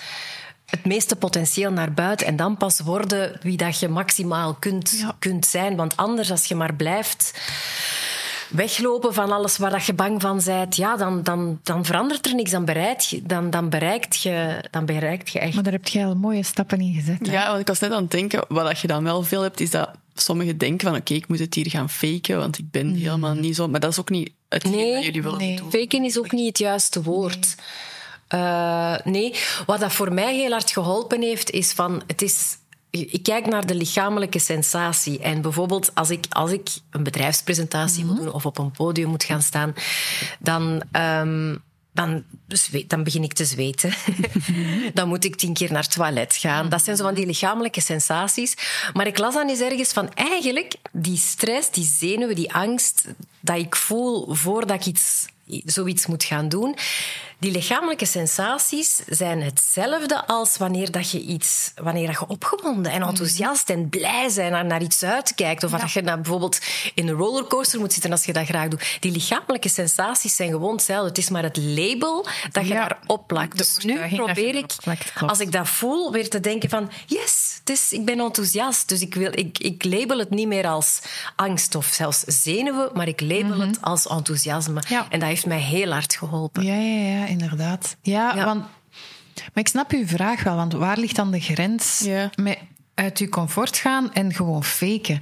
het 0.67 0.85
meeste 0.85 1.17
potentieel 1.17 1.71
naar 1.73 1.93
buiten. 1.93 2.27
En 2.27 2.37
dan 2.37 2.57
pas 2.57 2.81
worden 2.81 3.39
wie 3.43 3.57
dat 3.57 3.79
je 3.79 3.89
maximaal 3.89 4.55
kunt, 4.55 4.91
Ja. 4.99 5.17
kunt 5.19 5.47
zijn. 5.47 5.77
Want 5.77 5.97
anders, 5.97 6.31
als 6.31 6.45
je 6.45 6.55
maar 6.55 6.75
blijft 6.75 7.41
weglopen 8.53 9.15
van 9.15 9.33
alles 9.33 9.57
waar 9.57 9.71
dat 9.71 9.85
je 9.85 9.95
bang 9.95 10.21
van 10.21 10.41
bent, 10.45 10.77
ja, 10.77 10.97
dan, 10.97 11.23
dan, 11.23 11.61
dan 11.63 11.85
verandert 11.85 12.27
er 12.27 12.35
niks. 12.35 12.51
Dan 12.51 12.65
bereikt 12.65 13.09
je, 13.09 13.23
dan, 13.23 13.51
dan 13.51 13.69
bereikt 13.69 14.23
je, 14.23 14.65
dan 14.71 14.85
bereikt 14.85 15.31
je 15.31 15.39
echt. 15.39 15.55
Maar 15.55 15.63
daar 15.63 15.73
heb 15.73 15.89
je 15.89 16.05
al 16.05 16.15
mooie 16.15 16.43
stappen 16.43 16.81
in 16.81 16.95
gezet. 16.95 17.27
hè? 17.27 17.33
Ja, 17.33 17.49
want 17.49 17.61
ik 17.61 17.67
was 17.67 17.79
net 17.79 17.93
aan 17.93 18.03
het 18.03 18.11
denken, 18.11 18.45
wat 18.49 18.67
dat 18.67 18.79
je 18.79 18.87
dan 18.87 19.05
wel 19.05 19.23
veel 19.23 19.43
hebt, 19.43 19.61
is 19.61 19.71
dat 19.71 19.91
sommigen 20.15 20.59
denken 20.59 20.89
van 20.89 20.99
oké, 20.99 21.15
ik 21.15 21.29
moet 21.29 21.39
het 21.39 21.55
hier 21.55 21.71
gaan 21.71 21.91
faken, 21.91 22.39
want 22.39 22.59
ik 22.59 22.71
ben 22.71 22.95
helemaal 22.95 23.35
niet 23.35 23.57
zo. 23.57 23.69
Maar 23.69 23.81
dat 23.81 23.91
is 23.91 24.01
ook 24.01 24.11
niet 24.11 24.33
het 24.49 24.65
Nee, 24.65 24.95
dat 24.95 25.05
jullie 25.05 25.23
willen 25.23 25.39
nee. 25.39 25.57
doen. 25.57 25.71
Faken 25.71 26.05
is 26.05 26.19
ook 26.19 26.33
niet 26.33 26.47
het 26.47 26.59
juiste 26.59 27.03
woord. 27.03 27.55
Eh, 28.29 28.95
nee, 29.05 29.35
wat 29.67 29.81
dat 29.81 29.93
voor 29.93 30.13
mij 30.13 30.35
heel 30.35 30.51
hard 30.51 30.71
geholpen 30.71 31.23
heeft, 31.23 31.51
is 31.51 31.73
van... 31.73 32.03
Het 32.07 32.23
is, 32.23 32.57
ik 32.93 33.23
kijk 33.23 33.47
naar 33.47 33.67
de 33.67 33.75
lichamelijke 33.75 34.39
sensatie. 34.39 35.19
En 35.19 35.43
bijvoorbeeld 35.43 35.95
als 35.95 36.11
ik, 36.11 36.25
als 36.29 36.51
ik 36.51 36.69
een 36.91 37.03
bedrijfspresentatie 37.03 38.05
moet 38.05 38.17
doen 38.17 38.33
of 38.33 38.47
op 38.47 38.59
een 38.59 38.71
podium 38.71 39.09
moet 39.09 39.25
gaan 39.25 39.43
staan, 39.43 39.75
dan... 40.39 40.83
ehm, 40.93 41.55
dan, 41.95 42.25
dan 42.87 43.03
begin 43.05 43.23
ik 43.23 43.33
te 43.33 43.45
zweten. 43.45 43.93
dan 44.95 45.09
moet 45.09 45.25
ik 45.25 45.37
tien 45.37 45.53
keer 45.53 45.73
naar 45.73 45.83
het 45.83 45.93
toilet 45.93 46.37
gaan. 46.37 46.69
Dat 46.69 46.83
zijn 46.83 46.97
zo 46.97 47.05
van 47.05 47.15
die 47.15 47.27
lichamelijke 47.27 47.81
sensaties. 47.81 48.57
Maar 48.93 49.07
ik 49.07 49.19
las 49.19 49.35
dan 49.35 49.49
eens 49.49 49.61
ergens 49.61 49.93
van 49.93 50.13
eigenlijk 50.15 50.75
die 50.93 51.17
stress, 51.17 51.71
die 51.71 51.85
zenuwen, 51.85 52.35
die 52.35 52.55
angst 52.55 53.05
dat 53.41 53.57
ik 53.57 53.77
voel 53.77 54.35
voordat 54.35 54.77
ik 54.77 54.87
iets, 54.87 55.27
zoiets 55.65 56.07
moet 56.07 56.25
gaan 56.25 56.49
doen. 56.49 56.77
Die 57.43 57.51
lichamelijke 57.53 58.07
sensaties 58.07 59.01
zijn 59.07 59.43
hetzelfde 59.43 60.27
als 60.27 60.57
wanneer, 60.57 60.91
dat 60.91 61.11
je, 61.11 61.21
iets, 61.21 61.73
wanneer 61.75 62.07
dat 62.07 62.19
je 62.19 62.27
opgewonden 62.27 62.93
en 62.93 63.03
enthousiast 63.03 63.71
en 63.71 63.89
blij 63.89 64.31
bent 64.35 64.51
naar, 64.51 64.65
naar 64.65 64.83
iets 64.83 65.03
uitkijkt. 65.05 65.65
Of 65.65 65.71
dat 65.71 65.93
je 65.93 66.03
naar, 66.03 66.21
bijvoorbeeld 66.21 66.59
in 66.95 67.09
een 67.09 67.15
rollercoaster 67.15 67.81
moet 67.81 67.93
zitten 67.93 68.11
als 68.11 68.25
je 68.25 68.33
dat 68.33 68.45
graag 68.45 68.69
doet. 68.69 68.97
Die 69.01 69.13
lichamelijke 69.13 69.69
sensaties 69.69 70.37
zijn 70.37 70.51
gewoon 70.51 70.73
hetzelfde. 70.73 71.09
Het 71.09 71.19
is 71.19 71.29
maar 71.31 71.43
het 71.43 71.57
label 71.57 72.27
dat 72.53 72.67
je 72.67 72.75
Ja. 72.75 72.89
daarop 72.89 73.27
plakt. 73.27 73.59
Dus 73.59 73.79
nu 73.85 73.99
probeer 74.17 74.55
ik, 74.55 74.73
als 75.27 75.41
ik 75.41 75.53
dat 75.53 75.69
voel, 75.69 76.13
weer 76.13 76.29
te 76.29 76.41
denken 76.41 76.69
van... 76.69 76.91
Yes, 77.07 77.59
het 77.59 77.71
is, 77.71 77.93
ik 77.93 78.05
ben 78.05 78.21
enthousiast. 78.21 78.89
Dus 78.89 79.01
ik, 79.01 79.15
wil, 79.15 79.31
ik, 79.39 79.59
ik 79.59 79.85
label 79.85 80.19
het 80.19 80.31
niet 80.31 80.49
meer 80.49 80.67
als 80.67 81.01
angst 81.37 81.75
of 81.75 81.87
zelfs 81.87 82.21
zenuwen, 82.27 82.91
maar 82.95 83.09
ik 83.09 83.21
label 83.21 83.61
het 83.61 83.79
als 83.81 84.07
enthousiasme. 84.07 84.81
Mhm. 84.81 84.93
Ja. 84.93 85.07
En 85.11 85.19
dat 85.21 85.29
heeft 85.29 85.47
mij 85.47 85.61
heel 85.61 85.93
hard 85.93 86.15
geholpen. 86.15 86.65
Ja, 86.65 86.75
ja, 86.75 87.17
ja, 87.19 87.32
inderdaad. 87.33 87.97
Ja, 88.03 88.35
Ja. 88.35 88.45
want... 88.45 88.65
Maar 89.35 89.63
ik 89.65 89.69
snap 89.69 89.91
uw 89.93 90.07
vraag 90.07 90.43
wel, 90.43 90.57
want 90.57 90.73
waar 90.73 90.99
ligt 90.99 91.17
dan 91.17 91.31
de 91.31 91.41
grens 91.41 92.01
Ja. 92.05 92.31
met 92.35 92.59
uit 92.95 93.19
uw 93.19 93.29
comfort 93.29 93.77
gaan 93.77 94.13
en 94.13 94.35
gewoon 94.35 94.65
faken? 94.65 95.21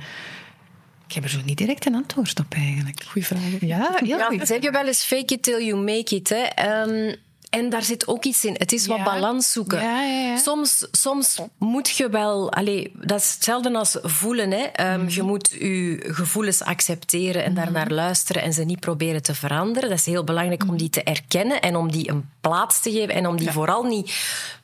Ik 1.07 1.15
heb 1.17 1.25
er 1.25 1.31
zo 1.31 1.41
niet 1.45 1.59
direct 1.59 1.87
een 1.87 1.95
antwoord 1.95 2.41
op 2.41 2.55
eigenlijk. 2.55 3.03
Goeie 3.05 3.27
vraag. 3.27 3.41
Ja, 3.61 3.93
heel 3.97 4.19
Ja, 4.19 4.27
goed. 4.27 4.47
zeg 4.47 4.63
je 4.63 4.71
wel 4.71 4.87
eens 4.87 5.05
fake 5.05 5.35
it 5.35 5.43
till 5.43 5.65
you 5.65 5.77
make 5.77 6.15
it. 6.15 6.29
Hè? 6.29 6.37
Ehm, 6.43 7.15
En 7.51 7.71
daar 7.71 7.83
zit 7.83 8.09
ook 8.09 8.25
iets 8.25 8.45
in. 8.45 8.55
Het 8.59 8.73
is 8.73 8.87
wat 8.87 9.05
balans 9.05 9.53
zoeken. 9.53 9.83
Ja, 9.83 10.03
ja, 10.03 10.37
soms, 10.37 10.87
soms 10.91 11.39
moet 11.59 11.89
je 11.89 12.09
wel... 12.09 12.53
Allez, 12.53 12.87
dat 12.93 13.21
is 13.21 13.33
hetzelfde 13.35 13.73
als 13.73 13.97
voelen. 14.03 14.51
Hè. 14.51 14.93
Um, 14.93 15.09
Je 15.09 15.23
moet 15.23 15.49
je 15.49 16.05
gevoelens 16.07 16.63
accepteren 16.63 17.45
en 17.45 17.55
daarnaar 17.55 17.87
mhm. 17.87 17.95
luisteren 17.95 18.43
en 18.43 18.53
ze 18.53 18.65
niet 18.65 18.81
proberen 18.81 19.23
te 19.23 19.35
veranderen. 19.35 19.89
Dat 19.89 19.99
is 19.99 20.07
heel 20.07 20.25
belangrijk 20.25 20.63
om 20.63 20.69
mhm. 20.69 20.77
die 20.77 20.91
te 20.91 21.03
erkennen 21.03 21.61
en 21.61 21.77
om 21.77 21.91
die 21.91 22.11
een 22.11 22.29
plaats 22.41 22.81
te 22.81 22.91
geven 22.91 23.15
en 23.15 23.27
om 23.27 23.37
die 23.37 23.51
vooral 23.51 23.83
niet 23.83 24.15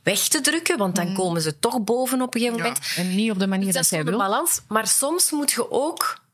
weg 0.03 0.29
te 0.29 0.41
drukken, 0.41 0.79
want 0.79 0.97
dan 0.97 1.15
komen 1.15 1.43
ze 1.43 1.59
toch 1.59 1.81
boven 1.81 2.23
op 2.23 2.35
een 2.35 2.41
gegeven 2.41 2.63
moment. 2.63 2.81
En 2.97 3.15
niet 3.15 3.31
op 3.31 3.39
de 3.39 3.47
manier 3.47 3.65
dus 3.65 3.75
dat, 3.75 3.83
dat 3.83 3.93
zij 3.93 4.05
wil. 4.05 4.19
balans. 4.19 4.61
Maar 4.69 4.87
soms 4.87 5.31
moet 5.31 5.51
je 5.51 5.71
ook 5.71 6.25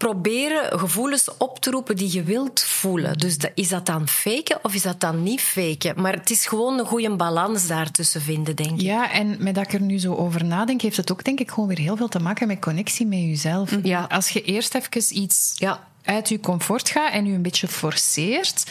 proberen 0.00 0.78
gevoelens 0.78 1.28
op 1.38 1.58
te 1.58 1.70
roepen 1.70 1.96
die 1.96 2.12
je 2.12 2.22
wilt 2.22 2.62
voelen. 2.62 3.18
Dus 3.18 3.36
is 3.54 3.68
dat 3.68 3.86
dan 3.86 4.08
faken 4.08 4.58
of 4.62 4.74
is 4.74 4.82
dat 4.82 5.00
dan 5.00 5.22
niet 5.22 5.40
faken? 5.40 6.00
Maar 6.00 6.12
het 6.12 6.30
is 6.30 6.46
gewoon 6.46 6.78
een 6.78 6.86
goede 6.86 7.16
balans 7.16 7.66
daartussen 7.66 8.20
vinden, 8.20 8.56
denk 8.56 8.70
ik. 8.70 8.80
Ja, 8.80 9.12
en 9.12 9.36
met 9.38 9.54
dat 9.54 9.64
ik 9.64 9.72
er 9.72 9.80
nu 9.80 9.98
zo 9.98 10.14
over 10.14 10.44
nadenk, 10.44 10.80
heeft 10.80 10.96
het 10.96 11.12
ook 11.12 11.24
denk 11.24 11.40
ik 11.40 11.50
gewoon 11.50 11.68
weer 11.68 11.78
heel 11.78 11.96
veel 11.96 12.08
te 12.08 12.18
maken 12.18 12.46
met 12.46 12.60
connectie 12.60 13.06
met 13.06 13.18
jezelf. 13.18 13.76
Ja. 13.82 14.06
Als 14.08 14.28
je 14.28 14.42
eerst 14.42 14.74
even 14.74 15.22
iets 15.22 15.54
ja. 15.56 15.86
uit 16.04 16.28
je 16.28 16.40
comfort 16.40 16.88
gaat 16.88 17.12
en 17.12 17.26
je 17.26 17.32
een 17.32 17.42
beetje 17.42 17.68
forceert, 17.68 18.70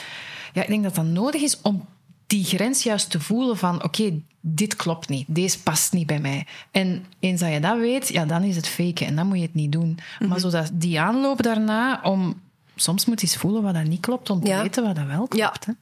ja, 0.54 0.62
ik 0.62 0.68
denk 0.68 0.84
dat 0.84 0.96
dat 0.96 1.06
nodig 1.06 1.42
is 1.42 1.62
om 1.62 1.86
die 2.30 2.44
grens 2.44 2.84
juist 2.84 3.10
te 3.10 3.20
voelen 3.20 3.58
van 3.58 3.84
oké, 3.84 4.22
dit 4.42 4.76
klopt 4.76 5.10
niet, 5.10 5.26
deze 5.28 5.60
past 5.60 5.94
niet 5.94 6.08
bij 6.08 6.20
mij. 6.20 6.48
En 6.72 7.06
eens 7.20 7.39
dat 7.39 7.54
je 7.54 7.60
dat 7.60 7.80
weet, 7.80 8.08
ja, 8.08 8.26
dan 8.26 8.44
is 8.44 8.56
het 8.56 8.68
faken 8.68 9.08
en 9.08 9.15
dan 9.15 9.28
moet 9.28 9.38
je 9.38 9.44
het 9.44 9.54
niet 9.54 9.72
doen. 9.72 9.98
Maar 10.20 10.28
mhm. 10.28 10.39
zodat 10.39 10.70
die 10.74 11.00
aanloop 11.00 11.42
daarna 11.42 12.00
om... 12.04 12.42
Soms 12.76 13.06
moet 13.06 13.22
je 13.22 13.28
eens 13.28 13.36
voelen 13.36 13.62
wat 13.62 13.74
dat 13.74 13.84
niet 13.84 14.00
klopt, 14.00 14.30
om 14.30 14.44
te 14.44 14.62
weten 14.62 14.84
wat 14.84 14.96
dat 14.96 15.06
wel 15.06 15.28
klopt. 15.28 15.65
Ja. 15.65 15.74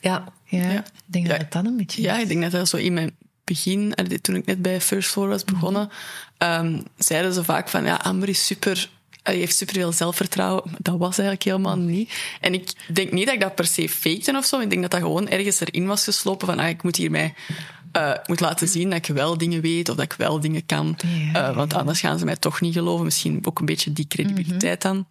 Ja. 0.00 0.24
ja. 0.44 0.78
Ik 0.78 0.84
denk 1.04 1.28
dat 1.28 1.52
dat 1.52 1.64
een 1.64 1.76
beetje 1.76 2.02
Ja, 2.02 2.18
ik 2.18 2.28
denk 2.28 2.42
dat 2.42 2.50
dat 2.50 2.68
zo 2.68 2.76
in 2.76 2.92
mijn 2.92 3.16
begin, 3.44 3.94
toen 4.20 4.34
ik 4.34 4.46
net 4.46 4.62
bij 4.62 4.80
First 4.80 5.10
Floor 5.10 5.28
was 5.28 5.44
begonnen, 5.44 5.90
mhm. 6.38 6.80
zeiden 6.96 7.32
ze 7.32 7.44
vaak 7.44 7.68
van, 7.68 7.84
ja, 7.84 7.94
Amber 7.94 8.28
is 8.28 8.46
super 8.46 8.90
hij 9.22 9.36
heeft 9.36 9.56
superveel 9.56 9.92
zelfvertrouwen. 9.92 10.62
Dat 10.78 10.98
was 10.98 11.18
eigenlijk 11.18 11.42
helemaal 11.42 11.76
niet. 11.76 12.12
En 12.40 12.54
ik 12.54 12.72
denk 12.92 13.12
niet 13.12 13.24
dat 13.24 13.34
ik 13.34 13.40
dat 13.40 13.54
per 13.54 13.66
se 13.66 13.88
fakte 13.88 14.36
of 14.36 14.44
zo. 14.44 14.60
Ik 14.60 14.70
denk 14.70 14.82
dat 14.82 14.90
dat 14.90 15.00
gewoon 15.00 15.28
ergens 15.28 15.60
erin 15.60 15.86
was 15.86 16.04
geslopen 16.04 16.46
van 16.46 16.58
ah, 16.58 16.68
ik 16.68 16.82
moet 16.82 16.96
hier 16.96 17.10
mij 17.10 17.34
uh, 17.96 18.12
moet 18.26 18.40
laten 18.40 18.68
zien 18.68 18.90
dat 18.90 19.08
ik 19.08 19.14
wel 19.14 19.38
dingen 19.38 19.60
weet 19.60 19.88
of 19.88 19.96
dat 19.96 20.04
ik 20.04 20.12
wel 20.12 20.40
dingen 20.40 20.66
kan. 20.66 20.96
Uh, 21.32 21.56
want 21.56 21.74
anders 21.74 22.00
gaan 22.00 22.18
ze 22.18 22.24
mij 22.24 22.36
toch 22.36 22.60
niet 22.60 22.74
geloven. 22.74 23.04
Misschien 23.04 23.40
ook 23.42 23.58
een 23.58 23.66
beetje 23.66 23.92
die 23.92 24.06
credibiliteit 24.06 24.82
dan. 24.82 25.06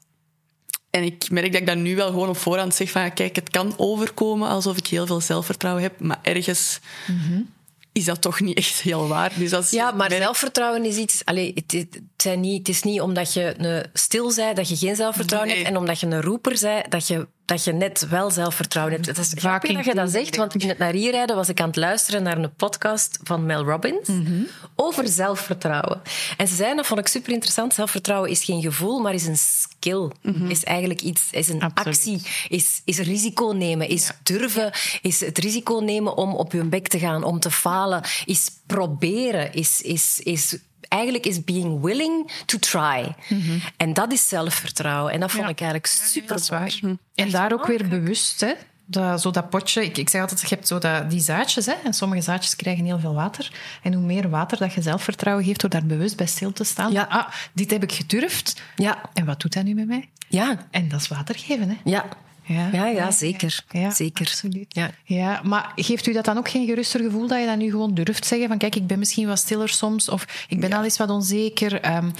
En 0.89 1.03
ik 1.03 1.29
merk 1.29 1.51
dat 1.51 1.61
ik 1.61 1.67
dat 1.67 1.77
nu 1.77 1.95
wel 1.95 2.09
gewoon 2.09 2.29
op 2.29 2.37
voorhand 2.37 2.75
zeg 2.75 2.91
van 2.91 3.13
kijk, 3.13 3.35
het 3.35 3.49
kan 3.49 3.73
overkomen 3.77 4.49
alsof 4.49 4.77
ik 4.77 4.87
heel 4.87 5.05
veel 5.05 5.21
zelfvertrouwen 5.21 5.83
heb, 5.83 5.99
maar 5.99 6.19
ergens 6.21 6.79
mm 7.07 7.49
is 7.91 8.05
dat 8.05 8.21
toch 8.21 8.39
niet 8.39 8.57
echt 8.57 8.81
heel 8.81 9.07
waar. 9.07 9.31
Dus 9.35 9.53
als 9.53 9.69
ja, 9.69 9.91
maar 9.91 10.11
zelfvertrouwen 10.11 10.85
is 10.85 10.97
iets... 10.97 11.25
Allez, 11.25 11.51
het, 11.55 11.71
het, 11.71 12.01
zijn 12.17 12.39
niet, 12.39 12.57
het 12.57 12.67
is 12.67 12.83
niet 12.83 13.01
omdat 13.01 13.33
je 13.33 13.53
een 13.57 13.85
stil 13.93 14.31
zei 14.31 14.53
dat 14.53 14.69
je 14.69 14.75
geen 14.75 14.95
zelfvertrouwen 14.95 15.49
hebt 15.49 15.67
en 15.67 15.77
omdat 15.77 15.99
je 15.99 16.07
een 16.07 16.21
roeper 16.21 16.57
zei 16.57 16.83
dat 16.89 17.07
je 17.07 17.27
dat 17.51 17.63
je 17.63 17.73
net 17.73 18.07
wel 18.09 18.31
zelfvertrouwen 18.31 18.93
hebt. 18.93 19.05
Het 19.05 19.17
is 19.17 19.33
grappig 19.35 19.75
dat 19.75 19.85
je 19.85 19.95
dat 19.95 20.11
zegt, 20.11 20.35
want 20.35 20.55
in 20.55 20.69
het 20.69 20.77
naar 20.77 20.93
hier 20.93 21.11
rijden 21.11 21.35
was 21.35 21.49
ik 21.49 21.61
aan 21.61 21.67
het 21.67 21.75
luisteren 21.75 22.23
naar 22.23 22.37
een 22.37 22.53
podcast 22.55 23.19
van 23.23 23.45
Mel 23.45 23.63
Robbins 23.63 24.07
mhm. 24.07 24.43
over 24.75 25.07
zelfvertrouwen. 25.07 26.01
En 26.37 26.47
ze 26.47 26.55
zeiden, 26.55 26.77
dat 26.77 26.85
vond 26.85 26.99
ik 26.99 27.07
super 27.07 27.33
interessant, 27.33 27.73
zelfvertrouwen 27.73 28.29
is 28.29 28.43
geen 28.43 28.61
gevoel, 28.61 28.99
maar 28.99 29.13
is 29.13 29.25
een 29.25 29.37
skill. 29.37 30.11
Mhm. 30.21 30.49
Is 30.49 30.63
eigenlijk 30.63 31.01
iets, 31.01 31.21
is 31.31 31.49
een 31.49 31.73
actie, 31.73 32.21
is, 32.47 32.81
is 32.85 32.99
risico 32.99 33.51
nemen, 33.51 33.87
is 33.87 34.11
durven, 34.23 34.71
is 35.01 35.19
het 35.19 35.37
risico 35.37 35.79
nemen 35.79 36.17
om 36.17 36.35
op 36.35 36.51
je 36.51 36.63
bek 36.63 36.87
te 36.87 36.99
gaan, 36.99 37.23
om 37.23 37.39
te 37.39 37.51
falen, 37.51 38.01
is 38.25 38.49
proberen, 38.65 39.53
is, 39.53 39.81
is, 39.81 40.19
is 40.23 40.57
eigenlijk 40.87 41.25
is 41.25 41.43
being 41.43 41.81
willing 41.81 42.31
to 42.45 42.57
try. 42.57 43.15
Mhm. 43.29 43.57
En 43.77 43.93
dat 43.93 44.11
is 44.11 44.27
zelfvertrouwen. 44.27 45.13
En 45.13 45.19
dat 45.19 45.31
vond 45.31 45.49
ik 45.49 45.59
eigenlijk 45.59 45.85
super 45.87 46.39
zwaar. 46.39 46.77
Mhm. 46.81 46.95
En 47.15 47.29
daar 47.29 47.53
ook 47.53 47.65
weer 47.65 47.87
bewust, 47.87 48.41
hè? 48.41 48.53
Dat, 48.85 49.21
zo 49.21 49.31
dat 49.31 49.49
potje, 49.49 49.83
ik, 49.83 49.97
ik 49.97 50.09
zeg 50.09 50.21
altijd, 50.21 50.41
je 50.41 50.47
hebt 50.55 50.67
zo 50.67 50.77
dat, 50.77 51.09
die 51.09 51.19
zaadjes, 51.19 51.65
hè, 51.65 51.73
en 51.83 51.93
sommige 51.93 52.21
zaadjes 52.21 52.55
krijgen 52.55 52.85
heel 52.85 52.99
veel 52.99 53.13
water. 53.13 53.51
En 53.83 53.93
hoe 53.93 54.03
meer 54.03 54.29
water 54.29 54.57
dat 54.57 54.73
je 54.73 54.81
zelfvertrouwen 54.81 55.45
geeft 55.45 55.61
door 55.61 55.69
daar 55.69 55.85
bewust 55.85 56.17
bij 56.17 56.25
stil 56.25 56.51
te 56.53 56.63
staan. 56.63 56.91
Ja. 56.91 57.05
Ah, 57.09 57.27
dit 57.53 57.71
heb 57.71 57.83
ik 57.83 57.91
gedurfd. 57.91 58.61
Ja. 58.75 59.01
En 59.13 59.25
wat 59.25 59.41
doet 59.41 59.53
dat 59.53 59.63
nu 59.63 59.73
met 59.73 59.87
mij? 59.87 60.09
Ja. 60.27 60.57
En 60.71 60.89
dat 60.89 61.01
is 61.01 61.07
water 61.07 61.35
geven, 61.35 61.69
hè? 61.69 61.75
Ja. 61.83 62.05
Ja, 62.43 62.69
ja, 62.71 62.85
ja, 62.87 63.11
zeker. 63.11 63.63
Ja, 63.69 63.91
zeker. 63.91 64.25
Absoluut. 64.25 64.65
Ja. 64.75 64.91
Ja, 65.03 65.41
maar 65.43 65.71
geeft 65.75 66.07
u 66.07 66.13
dat 66.13 66.25
dan 66.25 66.37
ook 66.37 66.49
geen 66.49 66.65
geruster 66.65 66.99
gevoel 67.01 67.27
dat 67.27 67.39
je 67.39 67.45
dat 67.45 67.57
nu 67.57 67.69
gewoon 67.69 67.93
durft 67.93 68.25
zeggen? 68.25 68.47
Van 68.47 68.57
kijk, 68.57 68.75
ik 68.75 68.87
ben 68.87 68.99
misschien 68.99 69.27
wat 69.27 69.39
stiller 69.39 69.69
soms, 69.69 70.09
of 70.09 70.45
ik 70.47 70.59
ben 70.59 70.73
al 70.73 70.83
eens 70.83 70.97
wat 70.97 71.09
onzeker, 71.09 71.95
um, 71.95 72.11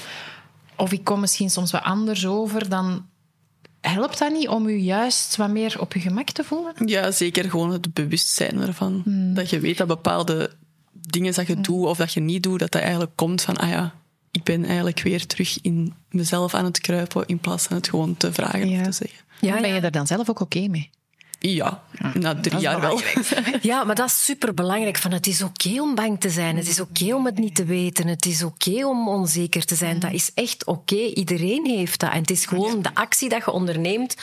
of 0.76 0.92
ik 0.92 1.04
kom 1.04 1.20
misschien 1.20 1.50
soms 1.50 1.72
wat 1.72 1.84
anders 1.84 2.26
over, 2.26 2.70
dan 2.70 3.06
helpt 3.82 4.18
dat 4.18 4.32
niet 4.32 4.48
om 4.48 4.68
u 4.68 4.76
juist 4.76 5.36
wat 5.36 5.50
meer 5.50 5.76
op 5.80 5.94
je 5.94 6.00
gemak 6.00 6.30
te 6.30 6.44
voelen? 6.44 6.74
Ja, 6.86 7.12
zeker 7.12 7.50
gewoon 7.50 7.72
het 7.72 7.94
bewustzijn 7.94 8.62
ervan. 8.62 9.02
Hmm. 9.04 9.34
Dat 9.34 9.50
je 9.50 9.60
weet 9.60 9.78
dat 9.78 9.88
bepaalde 9.88 10.52
dingen 10.92 11.34
dat 11.34 11.48
je 11.48 11.54
hmm. 11.54 11.62
doet 11.62 11.86
of 11.86 11.98
dat 11.98 12.14
je 12.14 12.20
niet 12.20 12.44
doet, 12.44 12.60
dat 12.60 12.72
dat 12.72 12.82
eigenlijk 12.82 13.12
komt 13.16 13.42
van, 13.42 13.58
ah 13.58 13.70
ja, 13.70 13.94
ik 14.32 14.44
ben 14.44 14.66
eigenlijk 14.66 15.02
weer 15.02 15.26
terug 15.26 15.62
in 15.62 15.94
mezelf 16.10 16.54
aan 16.54 16.66
het 16.66 16.80
kruipen 16.80 17.26
in 17.26 17.40
plaats 17.40 17.66
van 17.66 17.76
het 17.76 17.90
gewoon 17.90 18.18
te 18.18 18.34
vragen 18.34 18.70
of 18.70 18.84
te 18.84 18.92
zeggen. 18.92 19.20
Ja, 19.42 19.62
ben 19.62 19.74
je 19.74 19.80
er 19.80 19.92
dan 19.92 20.08
zelf 20.08 20.30
ook 20.30 20.40
oké 20.40 20.68
mee? 20.68 20.90
Ja, 21.40 21.84
na 22.14 22.40
drie 22.40 22.60
jaar 22.60 22.82
wel. 22.82 23.02
Ja, 23.62 23.84
maar 23.84 23.96
dat 23.96 24.08
is 24.08 24.24
superbelangrijk. 24.24 24.98
Van 24.98 25.12
het 25.12 25.28
is 25.28 25.42
oké 25.42 25.82
om 25.82 25.96
bang 25.96 26.20
te 26.20 26.30
zijn. 26.30 26.58
Het 26.58 26.68
is 26.68 26.80
oké 26.80 27.14
om 27.16 27.26
het 27.26 27.38
niet 27.38 27.56
te 27.56 27.66
weten. 27.66 28.08
Het 28.08 28.26
is 28.26 28.44
oké 28.44 28.86
om 28.86 29.08
onzeker 29.08 29.66
te 29.66 29.76
zijn. 29.76 30.00
Dat 30.00 30.12
is 30.12 30.32
echt 30.34 30.66
oké. 30.66 30.96
Iedereen 30.96 31.66
heeft 31.66 32.00
dat. 32.00 32.12
En 32.12 32.20
het 32.20 32.30
is 32.30 32.46
gewoon 32.46 32.82
de 32.82 32.90
actie 32.94 33.30
dat 33.30 33.46
je 33.46 33.52
onderneemt 33.52 34.16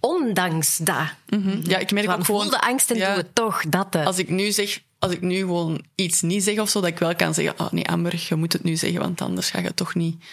ondanks 0.00 0.76
dat. 0.76 1.14
Mhm. 1.28 1.58
Ja, 1.62 1.78
ik 1.78 1.92
merk 1.92 2.10
ook 2.10 2.24
gewoon... 2.24 2.40
Voel 2.40 2.50
de 2.50 2.60
angst 2.60 2.90
en 2.90 2.96
doe 2.96 3.06
het 3.06 3.34
toch. 3.34 3.62
Dat, 3.68 3.96
Als 3.96 4.18
ik 4.18 4.28
nu 4.28 4.52
zeg... 4.52 4.80
Als 4.98 5.12
ik 5.12 5.20
nu 5.20 5.38
gewoon 5.38 5.84
iets 5.94 6.20
niet 6.20 6.42
zeg 6.42 6.58
of 6.58 6.68
zo, 6.68 6.80
dat 6.80 6.88
ik 6.90 6.98
wel 6.98 7.16
kan 7.16 7.34
zeggen... 7.34 7.60
Oh 7.60 7.70
nee, 7.70 7.88
Amber, 7.88 8.24
je 8.28 8.34
moet 8.34 8.52
het 8.52 8.64
nu 8.64 8.76
zeggen, 8.76 9.00
want 9.00 9.20
anders 9.20 9.50
ga 9.50 9.58
je 9.58 9.66
het 9.66 9.76
toch 9.76 9.94
niet 9.94 10.24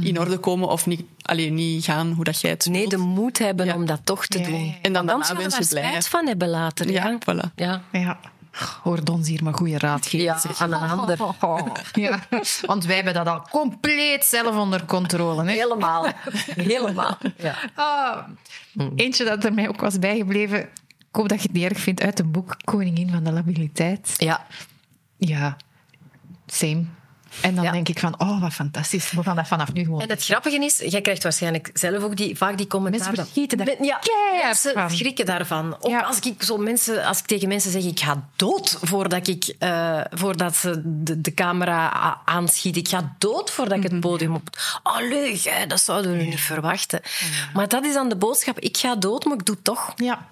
in 0.00 0.06
hmm. 0.06 0.18
orde 0.18 0.38
komen 0.38 0.68
of 0.68 0.86
niet, 0.86 1.02
alleen 1.22 1.54
niet 1.54 1.84
gaan 1.84 2.12
hoe 2.12 2.24
dat 2.24 2.40
jij 2.40 2.50
het 2.50 2.66
Nee, 2.66 2.88
de 2.88 2.96
moed 2.96 3.38
hebben 3.38 3.74
om 3.74 3.86
dat 3.86 4.00
toch 4.04 4.26
te 4.26 4.40
doen. 4.40 4.74
En 4.82 4.92
dan 4.92 5.06
daarna 5.06 5.34
ben 5.34 5.50
je 5.50 5.66
blij. 5.68 6.02
van 6.02 6.26
hebben 6.26 6.48
later. 6.48 6.90
Ja, 6.90 7.08
ja. 7.08 7.18
voilà. 7.18 7.54
Ja. 7.54 7.82
ja. 7.92 8.18
Hoor 8.82 9.00
ons 9.12 9.28
hier 9.28 9.44
maar 9.44 9.54
goede 9.54 9.78
raad 9.78 10.06
geven. 10.06 10.26
Ja, 10.26 10.40
aan 10.58 10.72
een 10.72 10.90
ander. 10.90 11.18
Ja. 11.92 12.18
Want 12.66 12.84
wij 12.84 12.94
hebben 12.94 13.14
dat 13.14 13.26
al 13.26 13.46
compleet 13.50 14.24
zelf 14.24 14.56
onder 14.56 14.84
controle. 14.84 15.44
Hè? 15.44 15.50
Helemaal. 15.52 16.06
Helemaal. 16.72 17.18
Ja. 17.36 17.54
Oh. 17.76 18.18
Eentje 18.96 19.24
dat 19.24 19.44
er 19.44 19.54
mij 19.54 19.68
ook 19.68 19.80
was 19.80 19.98
bijgebleven. 19.98 20.60
Ik 20.60 21.18
hoop 21.18 21.28
dat 21.28 21.42
je 21.42 21.48
het 21.48 21.56
niet 21.56 21.70
erg 21.70 21.78
vindt 21.78 22.02
uit 22.02 22.18
het 22.18 22.32
boek 22.32 22.56
Koningin 22.64 23.10
van 23.10 23.24
de 23.24 23.32
Labiliteit. 23.32 24.14
Ja. 24.16 24.46
Ja, 25.16 25.56
same. 26.46 26.84
En 27.40 27.54
dan 27.54 27.72
denk 27.72 27.88
ik 27.88 27.98
van, 27.98 28.20
oh, 28.20 28.40
wat 28.40 28.52
fantastisch. 28.52 29.10
We 29.10 29.22
gaan 29.22 29.36
dat 29.36 29.46
vanaf 29.46 29.72
nu 29.72 29.84
gewoon... 29.84 30.00
En 30.00 30.08
het 30.08 30.24
grappige 30.24 30.64
is, 30.64 30.78
jij 30.78 31.00
krijgt 31.00 31.22
waarschijnlijk 31.22 31.70
zelf 31.74 32.02
ook 32.02 32.16
die, 32.16 32.36
vaak 32.36 32.56
die 32.56 32.66
commentaar... 32.66 33.00
Mensen 33.00 33.24
verschieten 33.24 33.58
daar 33.58 33.82
ja, 33.82 34.00
mensen 34.42 34.90
schrikken 34.90 35.26
daarvan. 35.26 35.76
Ook 35.80 36.02
als, 36.02 36.18
ik 36.18 36.42
zo 36.42 36.56
mensen, 36.56 37.04
als 37.04 37.18
ik 37.18 37.26
tegen 37.26 37.48
mensen 37.48 37.70
zeg, 37.70 37.84
ik 37.84 38.00
ga 38.00 38.28
dood 38.36 38.78
voordat, 38.82 39.26
ik, 39.26 39.54
uh, 39.58 40.00
voordat 40.10 40.56
ze 40.56 40.82
de, 40.84 41.20
de, 41.20 41.34
camera 41.34 42.20
aanschiet. 42.24 42.76
Ik 42.76 42.88
ga 42.88 43.14
dood 43.18 43.50
voordat 43.50 43.76
ik 43.76 43.82
het 43.82 43.92
mhm. 43.92 44.00
podium 44.00 44.34
op... 44.34 44.48
Allee, 44.82 45.36
jij, 45.36 45.66
dat 45.66 45.80
zouden 45.80 46.16
we 46.16 46.22
niet 46.22 46.40
verwachten. 46.40 47.00
Maar 47.54 47.68
dat 47.68 47.84
is 47.84 47.94
dan 47.94 48.08
de 48.08 48.16
boodschap. 48.16 48.58
Ik 48.58 48.76
ga 48.76 48.96
dood, 48.96 49.24
maar 49.24 49.34
ik 49.34 49.44
doe 49.44 49.54
het 49.54 49.64
toch. 49.64 49.92
Ja. 49.96 50.26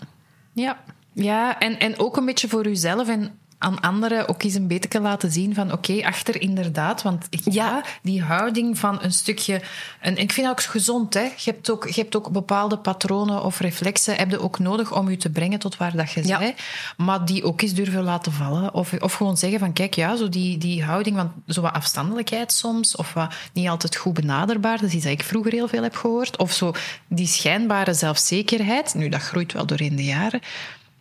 Ja. 0.53 0.79
Ja, 1.13 1.59
en, 1.59 1.79
en 1.79 1.99
ook 1.99 2.17
een 2.17 2.25
beetje 2.25 2.49
voor 2.49 2.67
uzelf 2.67 3.09
en 3.09 3.39
aan 3.63 3.81
anderen 3.81 4.29
ook 4.29 4.43
eens 4.43 4.55
een 4.55 4.67
beetje 4.67 5.01
laten 5.01 5.33
zien 5.33 5.55
van 5.55 5.73
oké, 5.73 6.05
achter 6.05 6.41
inderdaad. 6.41 7.03
Want 7.03 7.27
ja, 7.45 7.85
die 8.03 8.23
houding 8.23 8.79
van 8.79 8.99
een 9.03 9.13
stukje... 9.13 9.61
En 10.01 10.17
ik 10.17 10.33
vind 10.33 10.47
dat 10.47 10.59
ook 10.59 10.65
gezond. 10.65 11.15
Hè? 11.15 11.21
Je, 11.21 11.51
hebt 11.51 11.71
ook, 11.71 11.89
je 11.89 12.01
hebt 12.01 12.17
ook 12.17 12.31
bepaalde 12.31 12.79
patronen 12.79 13.45
of 13.45 13.61
reflexen 13.61 14.17
heb 14.17 14.31
je 14.31 14.41
ook 14.41 14.59
nodig 14.59 14.97
om 14.97 15.11
je 15.11 15.17
te 15.17 15.31
brengen 15.31 15.59
tot 15.59 15.77
waar 15.77 15.97
dat 15.97 16.11
je 16.11 16.27
ja. 16.27 16.53
Maar 16.97 17.25
die 17.25 17.45
ook 17.45 17.61
eens 17.61 17.75
durven 17.75 18.03
laten 18.03 18.33
vallen. 18.33 18.75
Of, 18.75 18.93
of 18.93 19.15
gewoon 19.15 19.37
zeggen 19.37 19.59
van 19.59 19.73
kijk, 19.73 19.95
ja, 19.95 20.17
zo 20.17 20.29
die, 20.29 20.59
die 20.59 20.85
houding 20.85 21.17
van 21.17 21.33
zo 21.47 21.61
wat 21.61 21.73
afstandelijkheid 21.73 22.53
soms. 22.53 22.97
Of 22.97 23.13
wat 23.13 23.35
niet 23.53 23.69
altijd 23.69 23.97
goed 23.97 24.15
benaderbaar. 24.15 24.79
Dat 24.79 24.89
is 24.89 24.95
iets 24.95 25.05
dat 25.05 25.13
ik 25.13 25.23
vroeger 25.23 25.53
heel 25.53 25.69
veel 25.69 25.83
heb 25.83 25.97
gehoord. 25.97 26.39
Of 26.39 26.53
zo 26.53 26.73
die 27.09 27.27
schijnbare 27.27 27.95
zelfzekerheid. 27.95 28.95
Nu, 28.95 29.09
dat 29.09 29.23
groeit 29.23 29.53
wel 29.53 29.67
doorheen 29.67 29.97
de 29.97 30.05
jaren. 30.05 30.41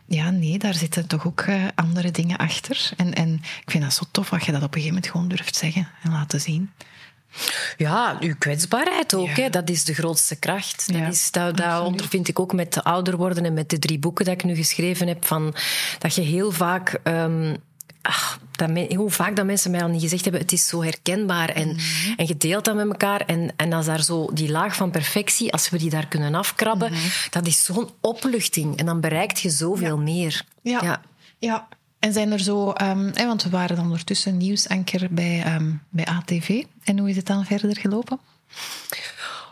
Ja, 0.10 0.30
nee, 0.30 0.58
daar 0.58 0.74
zitten 0.74 1.08
toch 1.08 1.28
ook 1.28 1.42
uh, 1.42 1.64
andere 1.76 2.12
dingen 2.12 2.38
achter. 2.38 2.92
En, 2.98 3.14
en 3.14 3.34
ik 3.34 3.72
vind 3.72 3.84
dat 3.84 3.94
zo 3.94 4.04
tof 4.12 4.30
dat 4.30 4.46
je 4.46 4.52
dat 4.52 4.64
op 4.64 4.68
een 4.68 4.82
gegeven 4.82 4.94
moment 4.94 5.12
gewoon 5.12 5.28
durft 5.28 5.56
zeggen 5.56 5.88
en 6.04 6.12
laten 6.12 6.42
zien. 6.42 6.72
Ja, 7.78 8.18
uw 8.20 8.36
kwetsbaarheid 8.38 9.14
ook. 9.14 9.30
Hè. 9.30 9.50
Dat 9.50 9.70
is 9.70 9.86
de 9.86 9.94
grootste 9.94 10.36
kracht. 10.36 10.94
Dat, 10.94 11.14
is, 11.14 11.32
dat, 11.32 11.58
dat 11.58 11.86
ondervind 11.86 12.28
ik 12.28 12.40
ook 12.40 12.54
met 12.54 12.84
ouder 12.84 13.18
worden 13.18 13.46
en 13.46 13.54
met 13.54 13.70
de 13.70 13.80
drie 13.80 14.00
boeken 14.00 14.26
dat 14.26 14.34
ik 14.34 14.44
nu 14.44 14.56
geschreven 14.56 15.08
heb. 15.08 15.26
Van, 15.26 15.56
dat 16.00 16.16
je 16.16 16.22
heel 16.22 16.52
vaak... 16.52 17.00
Um, 17.04 17.58
ach, 18.02 18.40
dat 18.52 18.94
hoe 18.94 19.12
vaak 19.12 19.36
dat 19.36 19.46
mensen 19.46 19.72
mij 19.72 19.84
al 19.84 19.90
niet 19.90 20.02
gezegd 20.02 20.24
hebben, 20.24 20.42
het 20.42 20.52
is 20.52 20.68
zo 20.68 20.84
herkenbaar 20.84 21.50
en, 21.50 21.68
mm 21.68 21.78
en 22.18 22.28
je 22.28 22.38
deelt 22.38 22.66
dat 22.66 22.76
met 22.76 22.88
elkaar. 22.88 23.22
En, 23.22 23.54
en 23.56 23.74
als 23.74 23.86
daar 23.86 24.04
zo 24.04 24.30
die 24.34 24.52
laag 24.52 24.76
van 24.76 24.92
perfectie, 24.92 25.52
als 25.52 25.70
we 25.70 25.78
die 25.78 25.90
daar 25.90 26.08
kunnen 26.08 26.36
afkrabben, 26.36 26.92
mhm. 26.92 27.08
dat 27.30 27.48
is 27.48 27.64
zo'n 27.64 27.90
opluchting. 28.02 28.78
En 28.78 28.86
dan 28.86 29.00
bereikt 29.00 29.40
je 29.40 29.50
zoveel 29.50 29.98
meer. 29.98 30.46
Ja. 30.62 30.80
ja. 30.82 31.02
ja. 31.40 31.68
En 32.00 32.14
zijn 32.14 32.32
er 32.32 32.40
zo, 32.40 32.74
um, 32.82 33.14
want 33.14 33.44
we 33.44 33.50
waren 33.50 33.76
dan 33.76 33.86
ondertussen 33.86 34.38
nieuwsanker 34.38 35.08
bij, 35.12 35.56
um, 35.56 35.82
bij 35.90 36.06
ATV. 36.06 36.64
En 36.84 37.00
hoe 37.00 37.10
is 37.10 37.16
het 37.16 37.26
dan 37.26 37.46
verder 37.46 37.78
gelopen? 37.78 38.20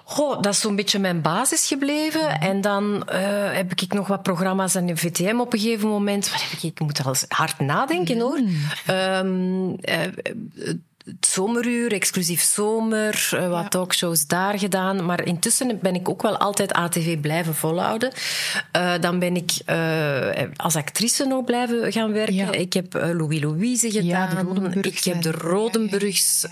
Goh, 0.09 0.41
dat 0.41 0.53
is 0.53 0.59
zo'n 0.59 0.75
beetje 0.75 0.99
mijn 0.99 1.21
basis 1.21 1.67
gebleven. 1.67 2.21
Mhm. 2.21 2.41
En 2.41 2.61
dan 2.61 3.07
uh, 3.11 3.53
heb 3.53 3.71
ik 3.71 3.93
nog 3.93 4.07
wat 4.07 4.23
programma's 4.23 4.75
aan 4.75 4.85
de 4.85 4.97
VTM 4.97 5.39
op 5.39 5.53
een 5.53 5.59
gegeven 5.59 5.89
moment. 5.89 6.31
Wat 6.31 6.41
heb 6.41 6.51
ik? 6.51 6.63
Ik 6.63 6.79
moet 6.79 7.05
al 7.05 7.15
hard 7.27 7.59
nadenken 7.59 8.19
hoor. 8.19 8.39
Um, 8.89 9.75
het 11.05 11.25
zomeruur, 11.27 11.93
exclusief 11.93 12.41
zomer, 12.41 13.29
uh, 13.33 13.49
wat 13.49 13.71
talkshows 13.71 14.27
daar 14.27 14.59
gedaan. 14.59 15.05
Maar 15.05 15.25
intussen 15.25 15.79
ben 15.81 15.95
ik 15.95 16.09
ook 16.09 16.21
wel 16.21 16.37
altijd 16.37 16.73
ATV 16.73 17.19
blijven 17.19 17.55
volhouden. 17.55 18.11
Uh, 18.75 18.93
dan 18.99 19.19
ben 19.19 19.35
ik 19.35 19.51
uh, 19.69 20.55
als 20.55 20.75
actrice 20.75 21.25
nog 21.25 21.43
blijven 21.43 21.91
gaan 21.91 22.11
werken. 22.11 22.59
Ik 22.59 22.73
heb 22.73 22.93
Louis 22.93 23.41
Louise 23.41 23.91
gedaan. 23.91 24.73
ik 24.81 25.03
heb 25.03 25.21
de 25.21 25.31
Rodenburgs. 25.31 26.47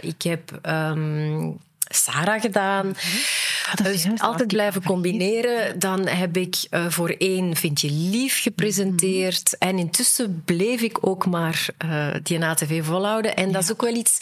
ik 0.00 0.22
heb 0.22 0.60
um, 0.66 1.58
Sarah 1.90 2.38
gedaan. 2.42 2.94
Ah, 3.70 3.84
dus 3.84 4.06
altijd 4.18 4.48
blijven 4.48 4.82
combineren. 4.82 5.78
Dan 5.78 6.06
heb 6.06 6.36
ik 6.36 6.66
uh, 6.70 6.86
voor 6.88 7.08
één 7.18 7.56
Vind 7.56 7.80
je 7.80 7.90
lief 7.90 8.42
gepresenteerd. 8.42 9.56
Mhm. 9.58 9.70
En 9.70 9.78
intussen 9.78 10.42
bleef 10.44 10.80
ik 10.80 10.98
ook 11.00 11.26
maar 11.26 11.68
uh, 11.84 12.06
die 12.22 12.44
ATV 12.44 12.84
volhouden. 12.84 13.36
En 13.36 13.52
dat 13.52 13.62
is 13.62 13.72
ook 13.72 13.82
wel 13.82 13.94
iets... 13.94 14.18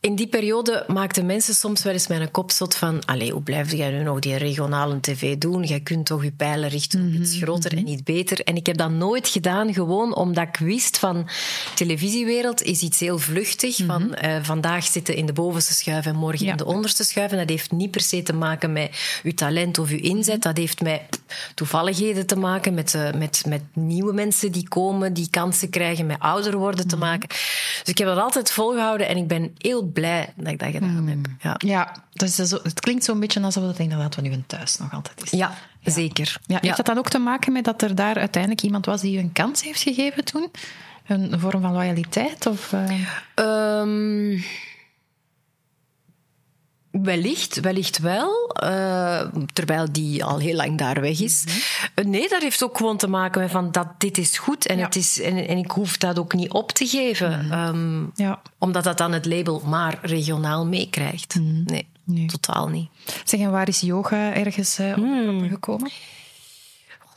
In 0.00 0.14
die 0.14 0.26
periode 0.26 0.84
maakten 0.86 1.26
mensen 1.26 1.54
soms 1.54 1.82
wel 1.82 1.92
eens 1.92 2.06
mijn 2.06 2.30
kop 2.30 2.50
zot 2.50 2.74
van... 2.74 3.04
Allee, 3.04 3.32
hoe 3.32 3.42
blijf 3.42 3.72
jij 3.72 3.90
nu 3.90 4.02
nog 4.02 4.18
die 4.18 4.36
regionale 4.36 5.00
tv 5.00 5.36
doen? 5.36 5.64
Jij 5.64 5.80
kunt 5.80 6.06
toch 6.06 6.24
je 6.24 6.32
pijlen 6.32 6.68
richten 6.68 7.00
op 7.00 7.20
iets 7.20 7.34
mhm, 7.34 7.42
groter 7.42 7.72
en 7.72 7.82
mhm. 7.82 7.92
iets 7.92 8.02
beter. 8.02 8.40
En 8.40 8.56
ik 8.56 8.66
heb 8.66 8.76
dat 8.76 8.90
nooit 8.90 9.28
gedaan, 9.28 9.72
gewoon 9.72 10.14
omdat 10.14 10.48
ik 10.48 10.56
wist 10.56 10.98
van... 10.98 11.28
Televisiewereld 11.74 12.62
is 12.62 12.80
iets 12.82 13.00
heel 13.00 13.18
vluchtig. 13.18 13.76
Van 13.86 14.16
uh, 14.24 14.36
vandaag 14.42 14.84
zitten 14.84 15.14
in 15.14 15.26
de 15.26 15.32
bovenste 15.32 15.74
schuif 15.74 16.06
en 16.06 16.16
morgen 16.16 16.46
in 16.46 16.56
de 16.56 16.64
onderste 16.64 17.04
schuiven. 17.04 17.38
Dat 17.38 17.48
heeft 17.48 17.72
niet 17.72 17.90
per 17.90 18.00
se 18.00 18.22
te 18.22 18.32
maken 18.32 18.47
met 18.56 19.20
uw 19.22 19.32
talent 19.32 19.78
of 19.78 19.90
uw 19.90 19.98
inzet. 19.98 20.42
Dat 20.42 20.56
heeft 20.56 20.80
met 20.80 21.00
toevalligheden 21.54 22.26
te 22.26 22.36
maken, 22.36 22.74
met, 22.74 22.94
uh, 22.94 23.12
met, 23.12 23.42
met 23.46 23.62
nieuwe 23.72 24.12
mensen 24.12 24.52
die 24.52 24.68
komen, 24.68 25.12
die 25.12 25.30
kansen 25.30 25.70
krijgen, 25.70 26.06
met 26.06 26.18
ouder 26.18 26.56
worden 26.56 26.88
te 26.88 26.96
mhm. 26.96 27.04
maken. 27.04 27.28
Dus 27.28 27.82
ik 27.84 27.98
heb 27.98 28.06
dat 28.06 28.18
altijd 28.18 28.50
volgehouden 28.50 29.08
en 29.08 29.16
ik 29.16 29.26
ben 29.26 29.54
heel 29.58 29.82
blij 29.82 30.32
dat 30.36 30.52
ik 30.52 30.58
dat 30.58 30.70
gedaan 30.70 31.08
heb. 31.08 31.16
Mhm. 31.16 31.34
Ja, 31.40 31.54
ja 31.58 31.92
dus 32.12 32.36
het 32.36 32.80
klinkt 32.80 33.04
zo'n 33.04 33.20
beetje 33.20 33.40
alsof 33.40 33.66
het 33.66 33.78
inderdaad 33.78 34.14
van 34.14 34.24
uw 34.24 34.42
thuis 34.46 34.78
nog 34.78 34.92
altijd 34.92 35.22
is. 35.22 35.30
Ja, 35.30 35.54
zeker. 35.84 36.36
Ja, 36.46 36.58
heeft 36.60 36.76
dat 36.76 36.86
dan 36.86 36.98
ook 36.98 37.08
te 37.08 37.18
maken 37.18 37.52
met 37.52 37.64
dat 37.64 37.82
er 37.82 37.94
daar 37.94 38.16
uiteindelijk 38.16 38.62
iemand 38.62 38.86
was 38.86 39.00
die 39.00 39.16
u 39.16 39.18
een 39.18 39.32
kans 39.32 39.62
heeft 39.62 39.82
gegeven 39.82 40.24
toen? 40.24 40.50
Een 41.06 41.40
vorm 41.40 41.60
van 41.60 41.72
loyaliteit? 41.72 42.46
Of, 42.46 42.72
uh... 42.72 43.80
um... 43.80 44.44
Wellicht, 47.02 47.60
wellicht 47.60 47.98
wel. 47.98 48.56
Uh, 48.64 49.20
terwijl 49.52 49.92
die 49.92 50.24
al 50.24 50.38
heel 50.38 50.54
lang 50.54 50.78
daar 50.78 51.00
weg 51.00 51.20
is. 51.20 51.44
Mhm. 51.44 52.10
Nee, 52.10 52.28
dat 52.28 52.42
heeft 52.42 52.64
ook 52.64 52.76
gewoon 52.76 52.96
te 52.96 53.08
maken 53.08 53.40
met 53.40 53.50
van 53.50 53.72
dat 53.72 53.88
dit 53.98 54.18
is 54.18 54.38
goed 54.38 54.66
en, 54.66 54.78
het 54.78 54.96
is, 54.96 55.20
en, 55.20 55.48
en, 55.48 55.58
ik 55.58 55.70
hoef 55.70 55.96
dat 55.96 56.18
ook 56.18 56.34
niet 56.34 56.52
op 56.52 56.72
te 56.72 56.86
geven. 56.86 57.46
Mhm. 57.46 57.52
Ehm, 57.52 58.04
ja. 58.14 58.40
Omdat 58.58 58.84
dat 58.84 58.98
dan 58.98 59.12
het 59.12 59.26
label 59.26 59.62
maar 59.66 59.98
regionaal 60.02 60.66
meekrijgt. 60.66 61.34
Mhm. 61.34 61.62
Nee, 61.64 61.86
nee, 62.04 62.26
totaal 62.26 62.68
niet. 62.68 62.88
Zeg, 63.24 63.40
en 63.40 63.50
waar 63.50 63.68
is 63.68 63.80
yoga 63.80 64.34
ergens 64.34 64.78
uh, 64.78 64.92
hmm. 64.92 65.48
gekomen? 65.48 65.90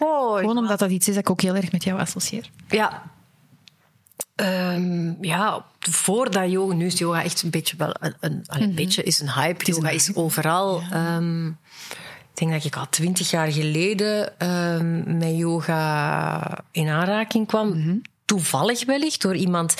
Oh, 0.03 0.38
gewoon 0.38 0.57
omdat 0.57 0.79
dat 0.79 0.91
iets 0.91 1.07
is 1.07 1.13
dat 1.13 1.23
ik 1.23 1.29
ook 1.29 1.41
heel 1.41 1.55
erg 1.55 1.71
met 1.71 1.84
jou 1.84 1.99
associeer. 1.99 2.49
Ja, 2.69 3.03
Um, 4.41 5.17
ja, 5.21 5.65
voordat 5.79 6.51
yoga, 6.51 6.73
nu 6.73 6.85
is 6.85 6.97
yoga 6.97 7.23
echt 7.23 7.41
een 7.41 7.49
beetje 7.49 7.75
wel 7.77 7.95
een, 7.99 8.15
een, 8.19 8.43
een 8.47 8.67
mhm. 8.67 8.75
beetje 8.75 9.03
is 9.03 9.19
een 9.19 9.31
hype. 9.31 9.65
Yoga 9.65 9.89
is, 9.89 10.15
overal. 10.15 10.81
Um, 10.93 11.57
ik 12.33 12.37
denk 12.37 12.51
dat 12.51 12.65
ik 12.65 12.75
al 12.75 12.89
twintig 12.89 13.29
jaar 13.29 13.51
geleden 13.51 14.33
um, 14.47 15.17
met 15.17 15.37
yoga 15.37 16.63
in 16.71 16.87
aanraking 16.87 17.47
kwam. 17.47 17.67
Mhm. 17.67 17.97
Toevallig 18.25 18.85
wellicht 18.85 19.21
door 19.21 19.35
iemand 19.35 19.75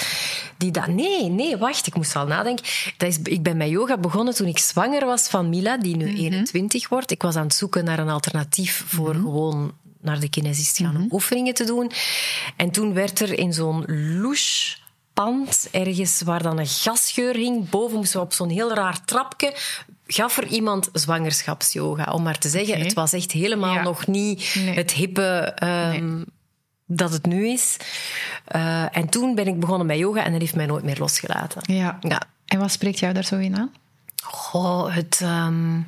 die 0.58 0.72
dat. 0.72 0.88
Nee, 0.88 1.30
nee, 1.30 1.58
wacht, 1.58 1.88
ik 1.88 1.96
moest 1.96 2.16
al 2.16 2.28
nadenken. 2.28 2.66
Dat 2.98 3.10
is, 3.10 3.20
ik 3.24 3.44
ben 3.44 3.58
met 3.58 3.70
yoga 3.70 3.98
begonnen 3.98 4.36
toen 4.36 4.48
ik 4.48 4.58
zwanger 4.58 5.06
was 5.06 5.28
van 5.28 5.50
Mila, 5.50 5.78
die 5.78 5.96
nu 5.96 6.16
21 6.16 6.82
mhm. 6.82 6.94
wordt. 6.94 7.12
Ik 7.12 7.22
was 7.22 7.36
aan 7.36 7.44
het 7.44 7.54
zoeken 7.54 7.84
naar 7.84 8.00
een 8.00 8.10
alternatief 8.10 8.84
voor 8.88 9.14
gewoon 9.14 9.74
naar 10.02 10.20
de 10.20 10.30
kinesist 10.30 10.78
gaan 10.78 10.96
om 10.96 11.02
mhm. 11.02 11.14
oefeningen 11.14 11.54
te 11.54 11.66
doen. 11.66 11.92
En 12.56 12.72
toen 12.72 12.94
werd 12.94 13.20
er 13.20 13.40
in 13.40 13.54
zo'n 13.54 13.84
louche 14.22 14.78
pand 15.14 15.68
ergens 15.72 16.22
waar 16.22 16.44
dan 16.44 16.60
een 16.60 16.68
gasgeur 16.68 17.36
hing. 17.36 17.70
Boven 17.70 17.98
moesten 17.98 18.20
we 18.20 18.26
op 18.26 18.34
zo'n 18.34 18.50
heel 18.50 18.74
raar 18.74 19.06
trapje. 19.06 19.56
Gaf 20.08 20.38
er 20.38 20.48
iemand 20.48 20.90
zwangerschapsyoga. 20.94 22.12
Om 22.12 22.24
maar 22.24 22.38
te 22.38 22.50
zeggen, 22.50 22.80
het 22.80 22.94
was 22.94 23.14
echt 23.14 23.32
helemaal 23.32 23.82
nog 23.82 24.08
niet 24.08 24.54
het 24.54 24.92
hippe... 24.92 25.58
Um, 25.64 26.26
dat 26.94 27.12
het 27.12 27.26
nu 27.26 27.48
is. 27.48 27.78
Uh, 28.56 28.98
en 28.98 29.10
toen 29.10 29.36
ben 29.36 29.48
ik 29.48 29.60
begonnen 29.60 29.88
met 29.88 29.98
yoga 29.98 30.24
en 30.24 30.32
dat 30.32 30.42
heeft 30.42 30.56
mij 30.56 30.66
nooit 30.66 30.84
meer 30.84 30.98
losgelaten. 31.00 31.76
Ja. 31.76 31.98
ja. 32.02 32.22
En 32.46 32.60
wat 32.60 32.72
spreekt 32.72 33.00
jou 33.00 33.14
daar 33.14 33.24
zo 33.24 33.38
in 33.38 33.58
aan? 33.58 33.72
Goh, 34.24 34.96
het... 34.96 35.20
Um, 35.24 35.88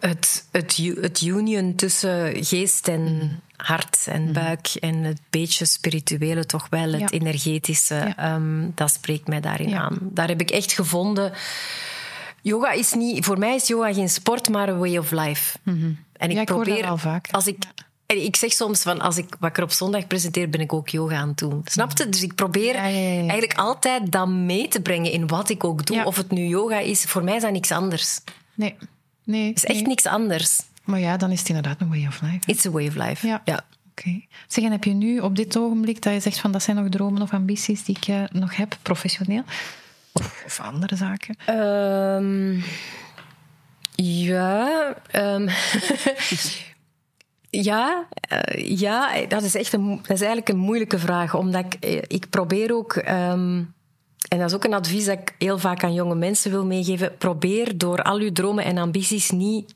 het, 0.00 0.46
het, 0.50 0.76
het 1.00 1.20
union 1.20 1.74
tussen 1.74 2.44
geest 2.44 2.88
en 2.88 3.00
mm. 3.00 3.40
hart 3.56 4.06
en 4.06 4.22
mm. 4.22 4.32
buik 4.32 4.68
en 4.80 4.94
het 4.94 5.20
beetje 5.30 5.64
spirituele, 5.64 6.46
toch 6.46 6.66
wel 6.70 6.92
het 6.92 7.12
energetische, 7.12 8.14
ehm, 8.16 8.70
dat 8.74 8.90
spreekt 8.90 9.28
mij 9.28 9.40
daarin 9.40 9.74
aan. 9.74 9.98
Daar 10.00 10.28
heb 10.28 10.40
ik 10.40 10.50
echt 10.50 10.72
gevonden. 10.72 11.32
Yoga 12.42 12.70
is 12.70 12.92
niet, 12.92 13.24
voor 13.24 13.38
mij 13.38 13.54
is 13.54 13.66
yoga 13.66 13.92
geen 13.92 14.08
sport, 14.08 14.48
maar 14.48 14.68
een 14.68 14.78
way 14.78 14.96
of 14.96 15.10
life. 15.10 15.58
Mm-hmm. 15.62 15.98
En 16.12 16.30
ik, 16.30 16.44
probeer, 16.44 16.86
al 16.86 16.96
vaak. 16.96 17.28
Als 17.30 17.46
ik, 17.46 17.64
ik 18.06 18.36
zeg 18.36 18.52
soms 18.52 18.82
van 18.82 19.00
als 19.00 19.16
ik 19.16 19.36
wat 19.40 19.50
ik 19.50 19.56
er 19.56 19.62
op 19.62 19.70
zondag 19.70 20.06
presenteer, 20.06 20.50
ben 20.50 20.60
ik 20.60 20.72
ook 20.72 20.88
yoga 20.88 21.16
aan 21.16 21.28
het 21.28 21.38
doen. 21.38 21.62
Snap 21.64 21.98
je? 21.98 22.08
Dus 22.08 22.22
ik 22.22 22.34
probeer 22.34 22.74
eigenlijk 22.74 23.54
altijd 23.54 24.12
dat 24.12 24.28
mee 24.28 24.68
te 24.68 24.80
brengen 24.80 25.12
in 25.12 25.26
wat 25.26 25.48
ik 25.48 25.64
ook 25.64 25.86
doe. 25.86 26.04
Of 26.04 26.16
het 26.16 26.30
nu 26.30 26.46
yoga 26.46 26.78
is, 26.78 27.04
voor 27.04 27.24
mij 27.24 27.36
is 27.36 27.42
dat 27.42 27.52
niks 27.52 27.70
anders. 27.70 28.20
Nee. 28.54 28.76
Nee. 29.28 29.48
Het 29.48 29.56
is 29.56 29.64
echt 29.64 29.86
niks 29.86 30.06
anders. 30.06 30.60
Maar 30.84 31.00
ja, 31.00 31.16
dan 31.16 31.30
is 31.30 31.38
het 31.38 31.48
inderdaad 31.48 31.80
een 31.80 31.88
way 31.88 32.06
of 32.06 32.20
life. 32.20 32.38
It's 32.46 32.66
a 32.66 32.70
way 32.70 32.86
of 32.86 32.94
life. 32.94 33.26
Ja. 33.26 33.42
ja. 33.44 33.64
Oké. 33.90 34.20
Zeg, 34.46 34.64
en 34.64 34.70
heb 34.70 34.84
je 34.84 34.92
nu 34.92 35.18
op 35.18 35.36
dit 35.36 35.56
ogenblik 35.56 36.02
dat 36.02 36.12
je 36.12 36.20
zegt 36.20 36.38
van 36.38 36.52
dat 36.52 36.62
zijn 36.62 36.76
nog 36.76 36.88
dromen 36.88 37.22
of 37.22 37.32
ambities 37.32 37.84
die 37.84 37.96
ik 37.96 38.08
uh, 38.08 38.22
nog 38.30 38.56
heb, 38.56 38.76
professioneel? 38.82 39.42
Of, 40.12 40.60
andere 40.62 40.96
zaken? 40.96 41.36
Um, 41.48 42.64
ja. 43.94 44.94
Um, 45.12 45.48
ja, 47.70 48.06
uh, 48.32 48.78
ja, 48.78 49.26
dat 49.26 49.42
is 49.42 49.54
echt 49.54 49.72
een, 49.72 49.88
dat 49.88 50.10
is 50.10 50.20
eigenlijk 50.20 50.48
een 50.48 50.58
moeilijke 50.58 50.98
vraag. 50.98 51.34
Omdat 51.34 51.64
ik, 51.64 51.74
eh, 51.74 52.02
ik 52.06 52.30
probeer 52.30 52.74
ook... 52.74 52.96
Um, 52.96 53.76
en 54.28 54.38
dat 54.38 54.48
is 54.48 54.54
ook 54.54 54.64
een 54.64 54.74
advies 54.74 55.04
dat 55.04 55.18
ik 55.18 55.34
heel 55.38 55.58
vaak 55.58 55.84
aan 55.84 55.94
jonge 55.94 56.14
mensen 56.14 56.50
wil 56.50 56.64
meegeven. 56.64 57.16
Probeer 57.16 57.78
door 57.78 58.02
al 58.02 58.18
uw 58.18 58.32
dromen 58.32 58.64
en 58.64 58.78
ambities 58.78 59.30
niet 59.30 59.74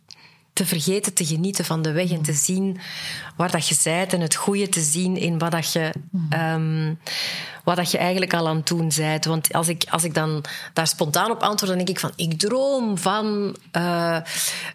te 0.52 0.66
vergeten 0.66 1.14
te 1.14 1.24
genieten 1.24 1.64
van 1.64 1.82
de 1.82 1.92
weg 1.92 2.10
en 2.10 2.22
te 2.22 2.32
zien 2.32 2.78
waar 3.36 3.50
dat 3.50 3.68
je 3.68 3.76
bent 3.84 4.12
en 4.12 4.20
het 4.20 4.34
goede 4.34 4.68
te 4.68 4.80
zien 4.80 5.16
in 5.16 5.38
wat 5.38 5.50
dat 5.50 5.72
je, 5.72 5.92
um, 6.54 6.98
wat 7.64 7.76
dat 7.76 7.90
je 7.90 7.98
eigenlijk 7.98 8.34
al 8.34 8.48
aan 8.48 8.56
het 8.56 8.66
doen. 8.66 8.92
Want 9.22 9.52
als 9.52 9.68
ik, 9.68 9.84
als 9.90 10.04
ik 10.04 10.14
dan 10.14 10.44
daar 10.72 10.86
spontaan 10.86 11.30
op 11.30 11.42
antwoord, 11.42 11.66
dan 11.66 11.76
denk 11.76 11.88
ik 11.88 12.00
van 12.00 12.12
ik 12.16 12.38
droom 12.38 12.98
van 12.98 13.56
uh, 13.76 14.18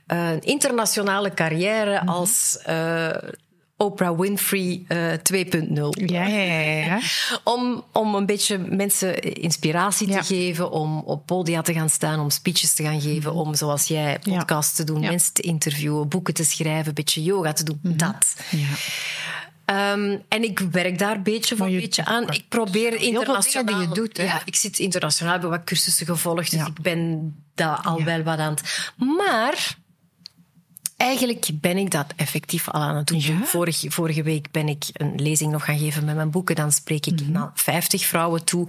een 0.08 0.42
internationale 0.42 1.34
carrière 1.34 2.06
als 2.06 2.60
uh, 2.70 3.10
Oprah 3.78 4.20
Winfrey 4.20 4.86
uh, 4.88 5.14
eh, 5.14 5.20
2.0. 5.34 6.06
Ja, 6.06 6.28
ja, 6.28 6.44
ja, 6.60 7.00
om, 7.54 7.84
om 7.92 8.16
een 8.16 8.26
beetje 8.26 8.58
mensen 8.58 9.20
inspiratie 9.20 10.08
te 10.08 10.24
geven, 10.24 10.72
om 10.72 11.00
op 11.00 11.26
podia 11.26 11.62
te 11.62 11.74
gaan 11.74 11.90
staan, 11.90 12.20
om 12.20 12.30
speeches 12.30 12.74
te 12.74 12.84
gaan 12.84 13.02
geven, 13.02 13.32
mhm. 13.32 13.40
om 13.40 13.56
zoals 13.56 13.88
jij 13.88 14.20
podcasts 14.20 14.76
te 14.76 14.84
doen, 14.84 15.00
mensen 15.00 15.34
te 15.34 15.42
interviewen, 15.42 16.08
boeken 16.08 16.34
te 16.34 16.44
schrijven, 16.44 16.88
een 16.88 16.94
beetje 16.94 17.24
yoga 17.24 17.54
te 17.54 17.64
doen. 17.64 17.80
Mhm. 17.82 17.98
Dat. 17.98 18.36
Ehm, 19.66 20.18
en 20.28 20.44
ik 20.44 20.60
werk 20.60 21.00
daar 21.00 21.22
beetje 21.22 21.56
voor 21.56 21.70
beetje 21.70 22.06
aan. 22.06 22.30
Ik 22.30 22.46
probeer 22.50 23.02
internationaal... 23.02 23.80
die 23.80 23.88
je 23.88 23.94
doet, 23.94 24.18
hè? 24.18 24.24
Ja, 24.24 24.42
ik 24.46 24.56
zit 24.56 24.80
internationaal, 24.80 25.34
heb 25.34 25.50
wat 25.50 25.64
cursussen 25.64 26.06
gevolgd, 26.06 26.52
dus 26.52 26.68
ik 26.68 26.82
ben 26.82 27.34
daar 27.56 27.78
al 27.78 28.04
wel 28.04 28.24
wat 28.24 28.40
aan 28.40 28.52
het... 28.52 28.92
Maar 29.18 29.78
eigenlijk 30.98 31.50
ben 31.54 31.78
ik 31.78 31.92
dat 31.92 32.14
effectief 32.16 32.70
al 32.70 32.82
aan 32.82 32.96
het 32.96 33.08
doen. 33.08 33.22
Vorige, 33.44 33.92
vorige 33.92 34.24
week 34.24 34.52
ben 34.52 34.68
ik 34.68 34.84
een 34.94 35.22
lezing 35.22 35.52
nog 35.52 35.66
gaan 35.66 35.78
geven 35.78 36.06
met 36.06 36.16
mijn 36.16 36.32
boeken. 36.32 36.56
Dan 36.56 36.72
spreek 36.72 37.06
ik 37.06 37.22
mm 37.22 37.52
50 37.54 38.06
vrouwen 38.06 38.44
toe. 38.44 38.68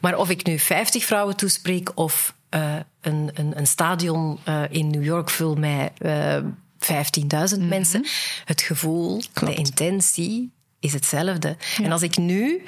Maar 0.00 0.16
of 0.16 0.30
ik 0.30 0.46
nu 0.46 0.58
50 0.58 1.04
vrouwen 1.04 1.36
toespreek 1.36 1.90
of 1.94 2.34
uh, 2.50 2.74
een, 3.00 3.30
een, 3.34 3.58
een, 3.58 3.66
stadion 3.66 4.38
uh, 4.48 4.62
in 4.70 4.90
New 4.90 5.04
York 5.04 5.30
vul 5.30 5.54
met 5.54 5.90
uh, 5.98 6.36
15.000 6.36 7.58
mm 7.58 7.68
mensen, 7.68 8.06
het 8.44 8.60
gevoel, 8.60 9.22
Klopt. 9.32 9.52
de 9.52 9.58
intentie 9.58 10.50
is 10.80 10.92
hetzelfde. 10.92 11.56
Ja. 11.76 11.84
En 11.84 11.92
als 11.92 12.02
ik 12.02 12.16
nu 12.16 12.62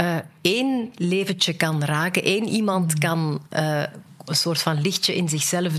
uh, 0.00 0.16
één 0.40 0.92
leventje 0.94 1.52
kan 1.52 1.84
raken, 1.84 2.22
één 2.22 2.48
iemand 2.48 2.94
mm 2.94 3.00
kan 3.00 3.42
uh, 3.50 3.82
een 4.24 4.36
soort 4.36 4.62
van 4.62 4.80
lichtje 4.80 5.16
in 5.16 5.28
zichzelf 5.28 5.72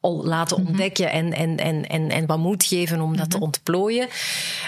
laten 0.00 0.60
mhm. 0.60 0.68
ontdekken 0.68 1.10
en, 1.10 1.32
en, 1.32 1.56
en, 1.56 1.88
en, 1.88 2.10
en 2.10 2.26
wat 2.26 2.38
moed 2.38 2.64
geven 2.64 3.00
om 3.00 3.16
dat 3.16 3.30
te 3.30 3.36
mhm. 3.36 3.44
ontplooien 3.44 4.08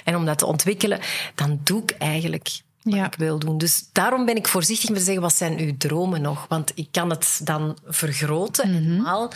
en 0.04 0.16
om 0.16 0.24
dat 0.24 0.38
te 0.38 0.46
ontwikkelen, 0.46 1.00
dan 1.34 1.60
doe 1.62 1.82
ik 1.82 1.90
eigenlijk 1.98 2.62
wat 2.82 2.94
ja. 2.94 3.06
ik 3.06 3.14
wil 3.14 3.38
doen. 3.38 3.58
Dus 3.58 3.84
daarom 3.92 4.24
ben 4.24 4.36
ik 4.36 4.48
voorzichtig 4.48 4.88
met 4.88 4.98
te 4.98 5.04
zeggen, 5.04 5.22
wat 5.22 5.34
zijn 5.34 5.58
uw 5.58 5.76
dromen 5.76 6.22
nog? 6.22 6.46
Want 6.48 6.72
ik 6.74 6.88
kan 6.90 7.10
het 7.10 7.40
dan 7.44 7.78
vergroten, 7.86 8.70
mm 8.70 9.04
-hmm. 9.04 9.28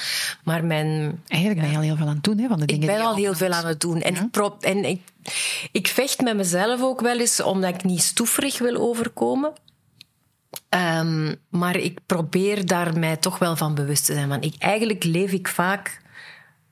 maar 0.44 0.64
mijn... 0.64 1.20
Eigenlijk 1.28 1.60
ben 1.60 1.70
je 1.70 1.76
al 1.76 1.82
heel 1.82 1.96
veel 1.96 2.06
aan 2.06 2.14
het 2.14 2.24
doen, 2.24 2.38
hè, 2.38 2.48
van 2.48 2.58
de 2.58 2.66
dingen 2.66 2.82
Ik 2.82 2.96
ben 2.96 3.06
al 3.06 3.14
heel 3.14 3.34
veel 3.34 3.52
aan 3.52 3.66
het 3.66 3.80
doen. 3.80 4.02
En, 4.02 4.14
ik, 4.14 4.30
prop, 4.30 4.62
en 4.62 4.84
ik, 4.84 5.00
ik 5.72 5.86
vecht 5.86 6.20
met 6.20 6.36
mezelf 6.36 6.82
ook 6.82 7.00
wel 7.00 7.18
eens, 7.18 7.42
omdat 7.42 7.74
ik 7.74 7.84
niet 7.84 8.02
stoeverig 8.02 8.58
wil 8.58 8.76
overkomen. 8.76 9.52
Um, 10.70 11.36
maar 11.50 11.76
ik 11.76 11.98
probeer 12.06 12.66
daar 12.66 12.98
mij 12.98 13.16
toch 13.16 13.38
wel 13.38 13.56
van 13.56 13.74
bewust 13.74 14.06
te 14.06 14.12
zijn. 14.12 14.28
Want 14.28 14.44
ik, 14.44 14.54
eigenlijk 14.58 15.04
leef 15.04 15.32
ik 15.32 15.48
vaak 15.48 16.00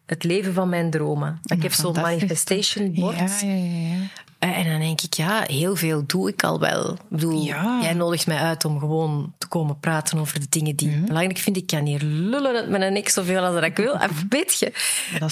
het 0.06 0.24
leven 0.24 0.54
van 0.54 0.68
mijn 0.68 0.90
dromen. 0.90 1.38
Ik 1.42 1.62
heb 1.62 1.72
zo'n 1.72 1.92
manifestation 1.92 2.94
board. 2.94 3.40
Ja, 3.40 3.48
ja, 3.48 3.54
ja. 3.54 3.96
Eh, 4.44 4.58
en 4.58 4.70
dan 4.70 4.80
denk 4.80 5.00
ik, 5.00 5.14
ja, 5.14 5.44
heel 5.46 5.76
veel 5.76 6.02
doe 6.06 6.28
ik 6.28 6.42
al 6.42 6.60
wel. 6.60 6.92
Ik 6.92 6.98
bedoel, 7.08 7.44
jij 7.82 7.92
nodigt 7.94 8.26
mij 8.26 8.38
uit 8.38 8.64
om 8.64 8.78
gewoon 8.78 9.32
te 9.38 9.46
komen 9.46 9.80
praten 9.80 10.18
over 10.18 10.40
de 10.40 10.46
dingen 10.48 10.76
die 10.76 10.90
ik 10.90 11.04
belangrijk 11.04 11.38
vind. 11.38 11.56
Ik 11.56 11.66
kan 11.66 11.84
hier 11.84 12.02
lullen 12.02 12.70
met 12.70 12.82
een 12.82 12.92
niks 12.92 13.12
zoveel 13.12 13.44
als 13.44 13.54
dat 13.54 13.62
ik 13.62 13.76
wil. 13.76 13.94
En 13.94 14.10
weet 14.28 14.58
je, 14.58 14.72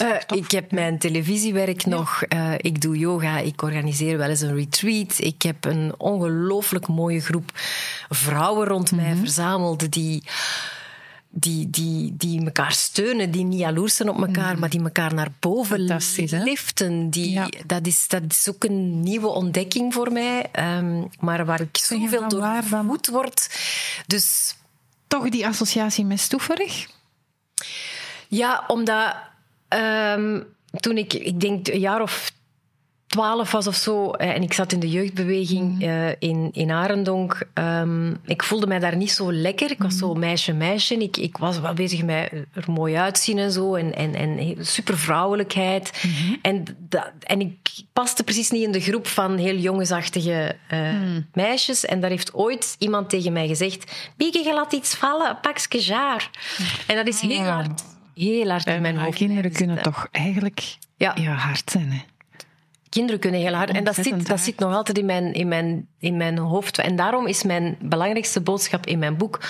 uh, 0.02 0.38
ik 0.38 0.50
heb 0.50 0.72
mijn 0.72 0.98
televisiewerk 0.98 1.86
nog. 1.86 2.22
Uh, 2.28 2.52
ik 2.56 2.80
doe 2.80 2.98
yoga. 2.98 3.38
Ik 3.38 3.62
organiseer 3.62 4.18
wel 4.18 4.28
eens 4.28 4.40
een 4.40 4.54
retreat. 4.54 5.14
Ik 5.18 5.42
heb 5.42 5.64
een 5.64 5.94
ongelooflijk 5.96 6.88
mooie 6.88 7.20
groep 7.20 7.50
vrouwen 8.08 8.68
rond 8.68 8.92
mij 8.92 9.12
mhm. 9.12 9.18
verzameld 9.18 9.92
die 9.92 10.22
die, 11.34 11.70
die, 11.70 12.16
die 12.16 12.44
elkaar 12.44 12.72
steunen, 12.72 13.30
die 13.30 13.44
niet 13.44 13.58
jaloers 13.58 13.96
zijn 13.96 14.08
op 14.08 14.20
elkaar, 14.20 14.54
mm. 14.54 14.60
maar 14.60 14.70
die 14.70 14.82
elkaar 14.82 15.14
naar 15.14 15.32
boven 15.40 16.00
liften. 16.30 17.10
Die, 17.10 17.40
dat, 17.66 17.86
is, 17.86 18.08
dat 18.08 18.22
is 18.28 18.48
ook 18.48 18.64
een 18.64 19.00
nieuwe 19.00 19.28
ontdekking 19.28 19.94
voor 19.94 20.12
mij, 20.12 20.46
um, 20.78 21.08
maar 21.20 21.44
waar 21.44 21.60
ik 21.60 21.76
zoveel 21.76 22.28
door 22.28 22.42
gevoed 22.42 23.08
word. 23.08 23.48
Dus... 24.06 24.54
Toch 25.06 25.28
die 25.28 25.46
associatie 25.46 26.04
met 26.04 26.20
stoeverig? 26.20 26.86
Ja, 28.28 28.64
omdat 28.66 29.14
um, 29.68 30.46
toen 30.70 30.96
ik, 30.96 31.12
ik 31.12 31.40
denk 31.40 31.68
een 31.68 31.80
jaar 31.80 32.02
of 32.02 32.32
twaalf 33.12 33.50
was 33.50 33.66
of 33.66 33.74
zo 33.74 34.10
eh, 34.10 34.28
en 34.28 34.42
ik 34.42 34.52
zat 34.52 34.72
in 34.72 34.80
de 34.80 34.90
jeugdbeweging 34.90 35.82
uh, 35.82 36.08
in, 36.18 36.48
in 36.52 36.70
Arendonk. 36.70 37.48
Um, 37.54 38.16
ik 38.24 38.42
voelde 38.42 38.66
mij 38.66 38.78
daar 38.78 38.96
niet 38.96 39.10
zo 39.10 39.32
lekker. 39.32 39.70
Ik 39.70 39.82
was 39.82 39.96
zo 39.96 40.14
meisje, 40.14 40.52
meisje. 40.52 40.96
Ik, 40.96 41.16
ik 41.16 41.36
was 41.36 41.60
wel 41.60 41.74
bezig 41.74 42.02
met 42.02 42.32
er 42.32 42.64
mooi 42.66 42.96
uitzien 42.96 43.38
en 43.38 43.52
zo. 43.52 43.74
En, 43.74 43.94
en, 43.94 44.14
en 44.14 44.56
super 44.66 44.98
vrouwelijkheid. 44.98 46.02
Mm 46.02 46.10
-hmm. 46.10 46.38
en, 46.42 46.64
dat, 46.78 47.10
en 47.20 47.40
ik 47.40 47.56
paste 47.92 48.24
precies 48.24 48.50
niet 48.50 48.62
in 48.62 48.72
de 48.72 48.80
groep 48.80 49.06
van 49.06 49.36
heel 49.36 49.56
jongensachtige 49.56 50.56
uh, 50.72 50.92
mm. 50.92 51.26
meisjes. 51.32 51.84
En 51.84 52.00
daar 52.00 52.10
heeft 52.10 52.34
ooit 52.34 52.76
iemand 52.78 53.10
tegen 53.10 53.32
mij 53.32 53.46
gezegd... 53.46 54.10
Bieke, 54.16 54.44
je 54.44 54.54
laat 54.54 54.72
iets 54.72 54.94
vallen, 54.94 55.38
pakje 55.40 55.82
jaar. 55.82 56.30
En 56.86 56.96
dat 56.96 57.06
is 57.06 57.20
heel 57.20 57.30
ja. 57.30 57.54
hard. 57.54 57.84
Heel 58.14 58.48
hard 58.48 58.66
in 58.66 58.82
mijn 58.82 58.96
hoofd. 58.96 59.16
Kinderen 59.16 59.52
kunnen 59.52 59.82
toch 59.82 60.08
eigenlijk 60.10 60.76
ja. 61.02 61.12
Ja, 61.14 61.34
hard 61.34 61.70
zijn, 61.70 61.92
hè? 61.92 61.98
Kinderen 62.92 63.20
kunnen 63.20 63.40
heel 63.40 63.54
hard. 63.54 63.70
En 63.70 63.84
dat 63.84 63.94
zit, 63.94 64.26
dat 64.26 64.40
zit 64.40 64.58
nog 64.58 64.74
altijd 64.74 64.98
in 64.98 65.06
mijn, 65.06 65.32
in, 65.32 65.48
mijn, 65.48 65.86
in 65.98 66.16
mijn 66.16 66.38
hoofd. 66.38 66.78
En 66.78 66.96
daarom 66.96 67.26
is 67.26 67.42
mijn 67.42 67.76
belangrijkste 67.80 68.40
boodschap 68.40 68.86
in 68.86 68.98
mijn 68.98 69.16
boek 69.16 69.40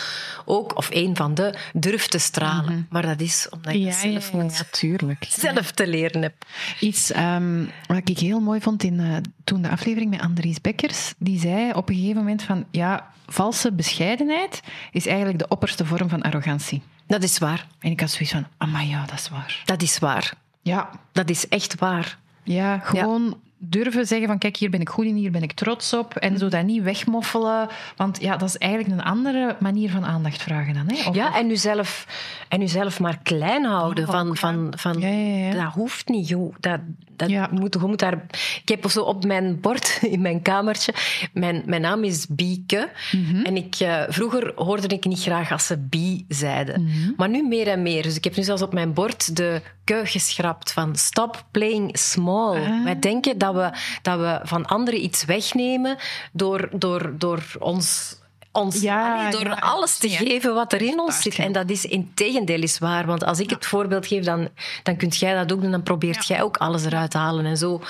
ook, 0.45 0.77
of 0.77 0.89
een 0.91 1.17
van 1.17 1.35
de, 1.35 1.55
durf 1.73 2.07
te 2.07 2.19
stralen. 2.19 2.63
Mm 2.63 2.69
-hmm. 2.69 2.87
Maar 2.91 3.03
dat 3.03 3.21
is 3.21 3.47
omdat 3.51 3.75
ik 3.75 3.81
ja, 3.81 3.93
zelf, 3.93 4.33
ja, 4.33 4.37
natuurlijk. 4.37 5.27
zelf 5.29 5.71
te 5.71 5.87
leren 5.87 6.23
heb. 6.23 6.35
Iets 6.81 7.17
um, 7.17 7.71
wat 7.87 8.09
ik 8.09 8.19
heel 8.19 8.41
mooi 8.41 8.61
vond 8.61 8.83
in 8.83 9.01
uh, 9.01 9.17
toen 9.45 9.63
de 9.63 9.69
aflevering 9.69 10.11
met 10.11 10.21
Andries 10.21 10.61
Bekkers, 10.61 11.15
die 11.19 11.41
zei 11.41 11.73
op 11.73 11.89
een 11.89 11.95
gegeven 11.95 12.17
moment 12.17 12.43
van, 12.43 12.65
ja, 12.71 13.13
valse 13.27 13.73
bescheidenheid 13.73 14.61
is 14.91 15.07
eigenlijk 15.07 15.39
de 15.39 15.49
opperste 15.49 15.87
vorm 15.87 16.09
van 16.09 16.23
arrogantie. 16.23 16.83
Dat 17.07 17.23
is 17.23 17.39
waar. 17.39 17.67
En 17.79 17.91
ik 17.91 18.01
had 18.01 18.11
zoiets 18.11 18.33
van, 18.33 18.47
ah, 18.57 18.89
ja, 18.89 19.05
dat 19.07 19.19
is 19.19 19.29
waar. 19.29 19.63
Dat 19.65 19.83
is 19.83 19.99
waar. 19.99 20.35
Ja. 20.63 20.91
Dat 21.13 21.31
is 21.31 21.49
echt 21.49 21.79
waar. 21.79 22.19
Ja, 22.43 22.79
gewoon 22.79 23.41
durven 23.65 24.07
zeggen 24.07 24.27
van 24.27 24.39
kijk, 24.39 24.57
hier 24.57 24.71
ben 24.71 24.81
ik 24.81 24.89
goed 24.89 25.05
in, 25.05 25.15
hier 25.15 25.31
ben 25.31 25.43
ik 25.43 25.53
trots 25.53 25.93
op. 25.93 26.17
En 26.17 26.39
zo 26.39 26.49
dat 26.49 26.65
niet 26.65 26.83
wegmoffelen. 26.83 27.69
Want 27.97 28.21
ja, 28.21 28.37
dat 28.37 28.49
is 28.49 28.59
eigenlijk 28.59 28.93
een 28.93 29.07
andere 29.07 29.57
manier 29.61 29.91
van 29.91 30.05
aandacht 30.05 30.43
vragen 30.43 30.75
dan. 30.75 30.87
Hè? 30.87 31.09
Of, 31.09 31.15
ja, 31.15 31.37
en 31.37 31.49
jezelf, 31.49 32.07
en 32.49 32.69
zelf 32.69 33.01
maar 33.01 33.19
klein 33.23 33.65
houden. 33.65 34.07
van, 34.07 34.37
van, 34.37 34.73
van, 34.77 35.01
ja, 35.01 35.09
ja, 35.09 35.47
ja. 35.47 35.65
Dat 35.65 35.73
hoeft 35.73 36.09
niet. 36.09 36.29
Joh. 36.29 36.55
Dat, 36.61 36.81
dat 37.17 37.51
moet, 37.51 37.77
je 37.81 37.87
moet 37.87 37.99
daar... 37.99 38.25
Ik 38.63 38.69
heb 38.69 38.91
zo 38.91 39.03
op 39.03 39.25
mijn 39.25 39.61
bord 39.61 39.99
in 40.15 40.21
mijn 40.21 40.43
kamertje... 40.43 40.95
Mijn, 41.33 41.63
mijn 41.67 41.81
naam 41.81 42.05
is 42.05 42.27
Bieke. 42.29 42.91
Mm 43.13 43.25
-hmm. 43.25 43.45
En 43.45 43.57
ik, 43.57 43.81
uh, 43.83 44.03
vroeger 44.09 44.53
hoorde 44.57 44.87
ik 44.87 45.05
niet 45.05 45.23
graag 45.23 45.53
als 45.53 45.67
ze 45.67 45.79
Bi 45.79 46.25
zeiden. 46.29 46.81
Mm 46.81 46.89
-hmm. 46.89 47.15
Maar 47.17 47.29
nu 47.29 47.49
meer 47.49 47.69
en 47.69 47.83
meer. 47.83 48.03
Dus 48.03 48.17
ik 48.17 48.25
heb 48.25 48.37
nu 48.37 48.43
zelfs 48.43 48.63
op 48.63 48.73
mijn 48.73 48.93
bord 48.93 49.37
de 49.37 49.63
keu 49.85 50.07
geschrapt 50.07 50.73
van 50.73 50.97
stop 50.97 51.45
playing 51.51 51.99
small. 51.99 52.57
Ah. 52.57 52.85
Wij 52.85 52.99
denken 52.99 53.39
dat 53.39 53.52
we, 53.55 53.71
dat 54.03 54.19
we 54.19 54.41
van 54.43 54.67
anderen 54.67 55.05
iets 55.05 55.25
wegnemen 55.25 55.97
door, 56.33 56.69
door, 56.73 57.15
door 57.19 57.43
ons 57.59 58.21
ons 58.53 58.81
ja, 58.81 59.31
door 59.31 59.45
ja, 59.45 59.55
alles 59.61 59.99
te 59.99 60.11
ja. 60.11 60.17
geven 60.17 60.55
wat 60.55 60.73
er 60.73 60.83
in 60.83 61.01
ons 61.01 61.23
zit. 61.23 61.39
En 61.39 61.53
dat 61.53 61.71
is 61.71 61.85
in 61.85 62.11
tegendeel 62.15 62.63
is 62.63 62.79
waar. 62.79 63.07
Want 63.07 63.25
als 63.25 63.41
ik 63.41 63.51
het 63.51 63.67
voorbeeld 63.67 64.07
geef, 64.07 64.25
dan, 64.25 64.49
dan 64.83 64.97
kunt 64.97 65.17
jij 65.17 65.35
dat 65.35 65.53
ook 65.53 65.61
doen. 65.61 65.71
Dan 65.71 65.83
probeert 65.83 66.27
jij 66.27 66.43
ook 66.43 66.57
alles 66.57 66.85
eruit 66.85 67.11
te 67.11 67.19
halen. 67.19 67.45
En 67.47 67.57
zo, 67.57 67.83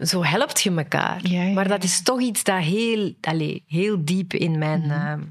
zo 0.00 0.24
helpt 0.24 0.60
je 0.60 0.70
elkaar. 0.70 1.20
Maar 1.54 1.68
dat 1.68 1.84
is 1.84 2.02
toch 2.02 2.20
iets 2.20 2.44
dat 2.44 2.62
heel, 2.62 3.14
allez, 3.20 3.58
heel 3.66 4.04
diep 4.04 4.32
in 4.32 4.58
mijn... 4.58 4.82
Mm 4.82 4.90
-hmm. 4.90 5.20
uh, 5.20 5.26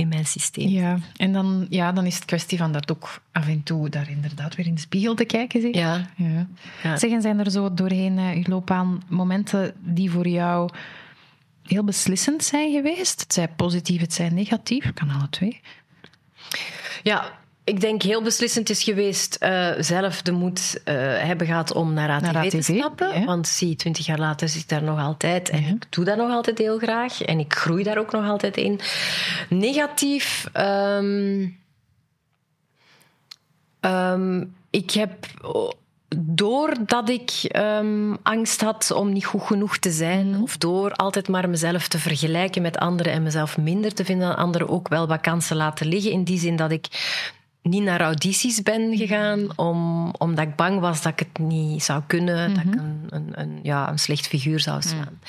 in 0.00 0.08
mijn 0.08 0.26
systeem. 0.26 0.68
Ja, 0.68 0.98
en 1.16 1.32
dan, 1.32 1.66
ja, 1.68 1.92
dan 1.92 2.06
is 2.06 2.14
het 2.14 2.24
kwestie 2.24 2.58
van 2.58 2.72
dat 2.72 2.90
ook 2.90 3.22
af 3.32 3.46
en 3.46 3.62
toe 3.62 3.88
daar 3.88 4.10
inderdaad 4.10 4.54
weer 4.54 4.66
in 4.66 4.74
de 4.74 4.80
spiegel 4.80 5.14
te 5.14 5.24
kijken. 5.24 5.60
Zeg. 5.60 5.74
Ja. 5.74 6.10
ja. 6.82 6.96
zijn 6.96 7.38
er 7.38 7.50
zo 7.50 7.74
doorheen 7.74 8.18
uh, 8.18 8.36
je 8.36 8.48
loopbaan 8.48 9.02
momenten 9.08 9.74
die 9.78 10.10
voor 10.10 10.28
jou 10.28 10.70
heel 11.62 11.84
beslissend 11.84 12.44
zijn 12.44 12.72
geweest? 12.72 13.20
Het 13.20 13.32
zij 13.32 13.48
positief, 13.48 14.00
het 14.00 14.12
zij 14.12 14.28
negatief, 14.28 14.92
kan 14.94 15.10
alle 15.10 15.28
twee. 15.30 15.60
Ja, 17.02 17.39
ik 17.70 17.80
denk 17.80 18.02
heel 18.02 18.22
beslissend 18.22 18.70
is 18.70 18.82
geweest 18.82 19.36
uh, 19.40 19.70
zelf 19.78 20.22
de 20.22 20.32
moed 20.32 20.80
uh, 20.84 20.94
hebben 21.18 21.46
gehad 21.46 21.72
om 21.72 21.92
naar 21.92 22.10
ATV, 22.10 22.22
naar 22.22 22.36
ATV 22.36 22.50
te 22.50 22.62
stappen. 22.62 23.20
Ja. 23.20 23.24
Want 23.24 23.48
zie, 23.48 23.76
twintig 23.76 24.06
jaar 24.06 24.18
later 24.18 24.48
zit 24.48 24.62
ik 24.62 24.68
daar 24.68 24.82
nog 24.82 24.98
altijd. 24.98 25.48
En 25.48 25.62
ja. 25.62 25.68
ik 25.68 25.86
doe 25.90 26.04
dat 26.04 26.16
nog 26.16 26.30
altijd 26.30 26.58
heel 26.58 26.78
graag. 26.78 27.22
En 27.22 27.38
ik 27.38 27.54
groei 27.54 27.82
daar 27.82 27.98
ook 27.98 28.12
nog 28.12 28.28
altijd 28.28 28.56
in. 28.56 28.80
Negatief... 29.48 30.48
Um, 30.54 31.58
um, 33.80 34.54
ik 34.70 34.90
heb 34.90 35.26
doordat 36.16 37.08
ik 37.08 37.30
um, 37.56 38.16
angst 38.22 38.60
had 38.60 38.90
om 38.90 39.12
niet 39.12 39.24
goed 39.24 39.42
genoeg 39.42 39.76
te 39.76 39.90
zijn, 39.90 40.26
mm. 40.26 40.42
of 40.42 40.56
door 40.56 40.92
altijd 40.92 41.28
maar 41.28 41.48
mezelf 41.48 41.88
te 41.88 41.98
vergelijken 41.98 42.62
met 42.62 42.78
anderen 42.78 43.12
en 43.12 43.22
mezelf 43.22 43.58
minder 43.58 43.94
te 43.94 44.04
vinden 44.04 44.28
dan 44.28 44.36
anderen, 44.36 44.68
ook 44.68 44.88
wel 44.88 45.06
wat 45.06 45.20
kansen 45.20 45.56
laten 45.56 45.86
liggen. 45.86 46.12
In 46.12 46.24
die 46.24 46.38
zin 46.38 46.56
dat 46.56 46.70
ik 46.70 46.86
niet 47.62 47.82
naar 47.82 48.00
audities 48.00 48.62
ben 48.62 48.96
gegaan, 48.96 49.58
om, 49.58 50.10
omdat 50.18 50.46
ik 50.46 50.56
bang 50.56 50.80
was 50.80 51.02
dat 51.02 51.12
ik 51.12 51.18
het 51.18 51.46
niet 51.46 51.82
zou 51.82 52.02
kunnen, 52.06 52.54
dat 52.54 52.64
ik 52.64 52.74
een, 52.74 53.06
een, 53.08 53.40
een, 53.40 53.58
ja, 53.62 53.90
een 53.90 53.98
slecht 53.98 54.26
figuur 54.26 54.60
zou 54.60 54.82
slaan. 54.82 55.20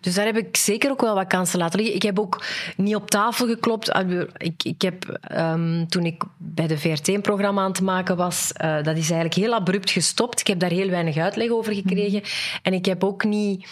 Dus 0.00 0.14
daar 0.14 0.26
heb 0.26 0.36
ik 0.36 0.56
zeker 0.56 0.90
ook 0.90 1.00
wel 1.00 1.14
wat 1.14 1.26
kansen 1.26 1.58
laten 1.58 1.78
liggen. 1.78 1.96
Ik 1.96 2.02
heb 2.02 2.18
ook 2.18 2.44
niet 2.76 2.94
op 2.94 3.10
tafel 3.10 3.46
geklopt. 3.46 4.00
Ik, 4.36 4.62
ik 4.62 4.82
heb, 4.82 5.18
ehm, 5.20 5.86
toen 5.86 6.04
ik 6.04 6.22
bij 6.36 6.66
de 6.66 6.78
VRT 6.78 7.08
een 7.08 7.20
programma 7.20 7.62
aan 7.62 7.70
het 7.70 7.80
maken 7.80 8.16
was, 8.16 8.52
uh, 8.64 8.74
dat 8.74 8.96
is 8.96 9.10
eigenlijk 9.10 9.34
heel 9.34 9.54
abrupt 9.54 9.90
gestopt. 9.90 10.40
Ik 10.40 10.46
heb 10.46 10.58
daar 10.58 10.70
heel 10.70 10.90
weinig 10.90 11.16
uitleg 11.16 11.50
over 11.50 11.74
gekregen. 11.74 12.22
En 12.62 12.72
ik 12.72 12.84
heb 12.84 13.04
ook 13.04 13.24
niet 13.24 13.66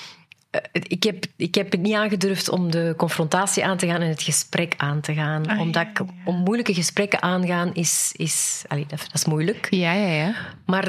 ik 0.73 1.03
heb, 1.03 1.25
ik 1.37 1.55
heb 1.55 1.73
het 1.73 1.81
niet 1.81 1.95
aangedurfd 1.95 2.49
om 2.49 2.71
de 2.71 2.95
confrontatie 2.97 3.65
aan 3.65 3.77
te 3.77 3.87
gaan 3.87 4.01
en 4.01 4.09
het 4.09 4.23
gesprek 4.23 4.75
aan 4.77 5.01
te 5.01 5.15
gaan. 5.15 5.47
Ah, 5.47 5.61
Omdat 5.61 5.83
ik, 5.87 6.01
om 6.25 6.37
moeilijke 6.37 6.75
gesprekken 6.75 7.23
aangaan 7.23 7.75
is... 7.75 8.13
is 8.17 8.65
allee, 8.69 8.87
dat, 8.89 8.99
dat 8.99 9.15
is 9.15 9.25
moeilijk. 9.25 9.67
Ja, 9.71 9.93
ja, 9.93 10.07
ja. 10.13 10.35
Maar 10.67 10.89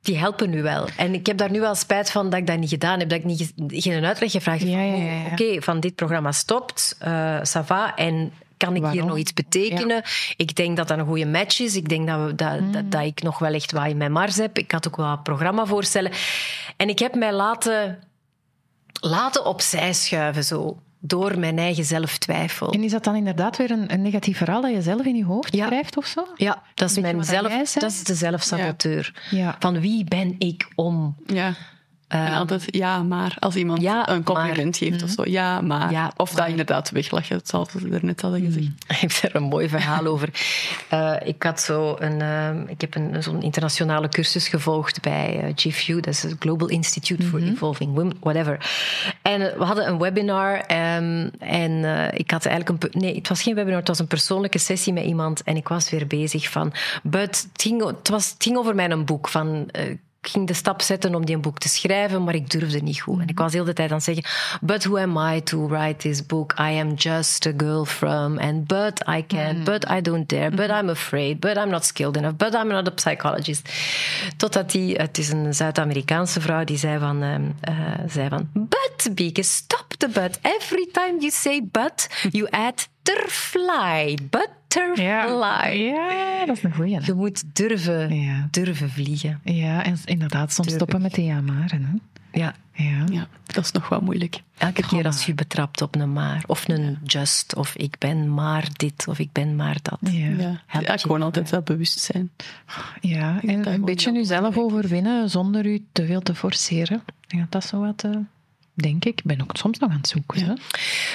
die 0.00 0.18
helpen 0.18 0.50
nu 0.50 0.62
wel. 0.62 0.88
En 0.96 1.14
ik 1.14 1.26
heb 1.26 1.36
daar 1.36 1.50
nu 1.50 1.60
wel 1.60 1.74
spijt 1.74 2.10
van 2.10 2.30
dat 2.30 2.38
ik 2.40 2.46
dat 2.46 2.58
niet 2.58 2.68
gedaan 2.68 2.98
heb. 2.98 3.08
Dat 3.08 3.18
ik 3.18 3.24
niet, 3.24 3.52
ge- 3.56 3.80
geen 3.80 4.04
uitleg 4.04 4.30
gevraagd 4.30 4.60
heb. 4.60 4.70
Ja, 4.70 5.30
Oké, 5.32 5.62
van 5.62 5.80
dit 5.80 5.94
programma 5.94 6.32
stopt. 6.32 6.96
eh 6.98 7.38
ça 7.38 7.64
va. 7.64 7.94
En 7.94 8.32
kan 8.56 8.76
ik 8.76 8.86
hier 8.86 9.04
nog 9.06 9.18
iets 9.18 9.32
betekenen? 9.34 10.02
Ik 10.36 10.54
denk 10.56 10.76
dat 10.76 10.88
dat 10.88 10.98
een 10.98 11.06
goede 11.06 11.26
match 11.26 11.60
is. 11.60 11.76
Ik 11.76 11.88
denk 11.88 12.06
dat, 12.06 12.24
we, 12.26 12.34
dat, 12.34 12.60
Mm. 12.60 12.72
dat, 12.72 12.90
dat 12.92 13.02
ik 13.02 13.22
nog 13.22 13.38
wel 13.38 13.52
echt 13.52 13.72
wat 13.72 13.86
in 13.86 13.96
mijn 13.96 14.12
mars 14.12 14.36
heb. 14.36 14.58
Ik 14.58 14.70
had 14.70 14.86
ook 14.88 14.96
wel 14.96 15.06
wat 15.06 15.22
programmavoorstellen. 15.22 16.10
En 16.76 16.88
ik 16.88 16.98
heb 16.98 17.14
mij 17.14 17.32
laten, 17.32 17.98
laten 19.00 19.44
opzij 19.44 19.92
schuiven 19.92 20.44
zo. 20.44 20.82
Door 21.00 21.38
mijn 21.38 21.58
eigen 21.58 21.84
zelftwijfel. 21.84 22.70
En 22.72 22.82
is 22.84 22.90
dat 22.90 23.04
dan 23.04 23.14
inderdaad 23.16 23.56
weer 23.56 23.70
een, 23.70 23.92
een 23.92 24.02
negatief 24.02 24.36
verhaal 24.36 24.60
dat 24.60 24.70
je 24.70 24.82
zelf 24.82 25.04
in 25.04 25.16
je 25.16 25.24
hoofd 25.24 25.54
Ja. 25.54 25.66
schrijft 25.66 25.96
of 25.96 26.06
zo? 26.06 26.26
Ja, 26.36 26.62
dat 26.74 26.90
is, 26.90 26.98
mijn 26.98 27.24
zelf, 27.24 27.72
dat 27.72 27.90
is 27.90 28.04
de 28.04 28.14
zelfsaboteur. 28.14 29.22
Ja. 29.30 29.56
Van 29.58 29.80
wie 29.80 30.04
ben 30.04 30.34
ik 30.38 30.68
om? 30.74 31.16
Ja. 31.26 31.54
En 32.08 32.32
altijd 32.32 32.64
ja, 32.66 33.02
maar. 33.02 33.36
Als 33.38 33.56
iemand 33.56 33.80
ja, 33.80 34.08
een 34.08 34.22
compliment 34.22 34.76
geeft 34.76 35.02
of 35.02 35.10
zo. 35.10 35.22
Ja, 35.24 35.60
maar. 35.60 35.92
Ja, 35.92 36.12
of 36.16 36.28
dat 36.28 36.38
maar. 36.38 36.48
inderdaad 36.48 36.90
weglachen, 36.90 37.36
het 37.36 37.48
zal 37.48 37.68
we 37.72 37.90
er 37.90 38.04
net 38.04 38.20
hadden 38.20 38.40
gezegd. 38.40 38.66
Ik 38.88 38.96
heb 39.00 39.12
daar 39.22 39.34
een 39.34 39.48
mooi 39.48 39.68
verhaal 39.68 40.06
over. 40.12 40.28
Eh, 40.88 41.14
ik 41.24 41.42
had 41.42 41.60
zo 41.60 41.96
een, 41.98 42.20
ehm, 42.20 42.62
ik 42.66 42.80
heb 42.80 42.94
een, 42.94 43.22
zo'n 43.22 43.42
internationale 43.42 44.08
cursus 44.08 44.48
gevolgd 44.48 45.00
bij 45.00 45.40
eh, 45.40 45.52
GFU, 45.54 45.94
dat 45.94 46.06
is 46.06 46.22
het 46.22 46.36
Global 46.38 46.68
Institute 46.68 47.22
for 47.22 47.42
Evolving 47.42 47.94
Women, 47.94 48.16
whatever. 48.20 48.70
En 49.22 49.52
eh, 49.52 49.58
we 49.58 49.64
hadden 49.64 49.88
een 49.88 49.98
webinar 49.98 50.56
ehm, 50.56 51.28
en 51.38 51.84
eh, 51.84 52.18
ik 52.18 52.30
had 52.30 52.46
eigenlijk 52.46 52.84
een, 52.84 53.00
nee, 53.00 53.14
het 53.14 53.28
was 53.28 53.42
geen 53.42 53.54
webinar, 53.54 53.78
het 53.78 53.88
was 53.88 53.98
een 53.98 54.06
persoonlijke 54.06 54.58
sessie 54.58 54.92
met 54.92 55.04
iemand 55.04 55.42
en 55.42 55.56
ik 55.56 55.68
was 55.68 55.90
weer 55.90 56.06
bezig 56.06 56.50
van, 56.50 56.72
but 57.02 57.48
het 57.52 57.62
ging, 57.62 57.86
het 57.86 58.08
was, 58.08 58.30
het 58.30 58.42
ging 58.42 58.56
over 58.56 58.74
mijn 58.74 59.04
boek 59.04 59.28
van. 59.28 59.70
Ik 60.28 60.34
ging 60.34 60.46
de 60.46 60.54
stap 60.54 60.82
zetten 60.82 61.14
om 61.14 61.24
die 61.24 61.34
een 61.34 61.40
boek 61.40 61.58
te 61.58 61.68
schrijven, 61.68 62.24
maar 62.24 62.34
ik 62.34 62.50
durfde 62.50 62.80
niet 62.80 63.00
goed. 63.00 63.20
En 63.20 63.28
ik 63.28 63.38
was 63.38 63.52
de 63.52 63.58
hele 63.58 63.72
tijd 63.72 63.90
aan 63.90 63.96
het 63.96 64.04
zeggen: 64.04 64.24
But 64.60 64.84
who 64.84 64.98
am 64.98 65.34
I 65.34 65.42
to 65.42 65.68
write 65.68 65.96
this 65.96 66.26
book? 66.26 66.52
I 66.52 66.78
am 66.80 66.94
just 66.94 67.46
a 67.46 67.52
girl 67.56 67.84
from, 67.84 68.38
and 68.38 68.66
but 68.66 69.02
I 69.08 69.24
can't, 69.26 69.64
but 69.64 69.90
I 69.90 70.00
don't 70.00 70.28
dare, 70.28 70.50
but 70.50 70.68
I'm 70.68 70.88
afraid, 70.88 71.40
but 71.40 71.56
I'm 71.56 71.70
not 71.70 71.84
skilled 71.84 72.16
enough, 72.16 72.36
but 72.36 72.54
I'm 72.54 72.68
not 72.68 72.88
a 72.88 72.92
psychologist. 72.94 73.68
Totdat 74.36 74.70
die, 74.70 74.96
het 74.96 75.18
is 75.18 75.28
een 75.28 75.54
Zuid-Amerikaanse 75.54 76.40
vrouw, 76.40 76.64
die 76.64 76.78
zei 76.78 76.98
van, 76.98 77.22
ehm, 77.22 77.42
eh, 77.60 77.74
zei 78.08 78.28
van: 78.28 78.48
But, 78.52 79.14
Bieke, 79.14 79.42
stop 79.42 79.94
the 79.96 80.08
but. 80.08 80.38
Every 80.42 80.88
time 80.92 81.16
you 81.18 81.30
say 81.30 81.68
but, 81.72 82.08
you 82.30 82.46
add 82.50 82.88
terfly. 83.02 84.16
Butterfly. 84.68 85.72
ja, 85.78 86.46
dat 86.46 86.56
is 86.56 86.62
een 86.62 86.74
goeie. 86.74 86.94
hè? 86.94 87.00
Je 87.06 87.14
moet 87.14 87.42
durven, 87.56 88.14
Ja. 88.14 88.48
durven 88.50 88.90
vliegen. 88.90 89.40
Ja, 89.44 89.84
en 89.84 89.96
inderdaad, 90.04 90.52
soms 90.52 90.72
stoppen 90.72 91.02
met 91.02 91.14
de 91.14 91.24
ja 91.24 91.40
maar. 91.40 91.70
Hè? 91.70 91.78
Ja. 92.40 92.54
Ja. 92.72 93.04
Ja, 93.10 93.26
dat 93.46 93.64
is 93.64 93.72
nog 93.72 93.88
wel 93.88 94.00
moeilijk. 94.00 94.42
Elke 94.58 94.86
keer 94.86 95.06
als 95.06 95.26
je 95.26 95.34
betrapt 95.34 95.82
op 95.82 95.94
een 95.94 96.12
maar, 96.12 96.44
of 96.46 96.68
een 96.68 96.98
just, 97.04 97.54
of 97.56 97.76
ik 97.76 97.94
ben 97.98 98.34
maar 98.34 98.68
dit, 98.72 99.08
of 99.08 99.18
ik 99.18 99.32
ben 99.32 99.56
maar 99.56 99.76
dat. 99.82 99.98
Ja. 100.00 100.10
Ja, 100.28 100.60
ja 100.80 100.92
je 100.92 100.98
gewoon 100.98 101.22
altijd 101.22 101.50
wel 101.50 101.62
bewust 101.62 101.98
zijn. 102.00 102.30
Ja, 103.00 103.40
en 103.42 103.72
een 103.72 103.84
beetje 103.84 104.10
heel 104.10 104.18
nu 104.20 104.24
zelf 104.26 104.56
overwinnen 104.58 105.30
zonder 105.30 105.66
u 105.66 105.84
te 105.92 106.06
veel 106.06 106.20
te 106.20 106.34
forceren. 106.34 107.02
Ik 107.06 107.28
denk 107.28 107.42
dat 107.42 107.52
dat 107.52 107.64
zo 107.70 107.80
wat, 107.80 108.04
eh, 108.04 108.10
denk 108.82 109.04
ik. 109.04 109.18
Ik 109.18 109.24
ben 109.24 109.42
ook 109.42 109.56
soms 109.56 109.78
nog 109.78 109.90
aan 109.90 109.96
het 109.96 110.08
zoeken. 110.08 110.44
hè. 110.44 110.52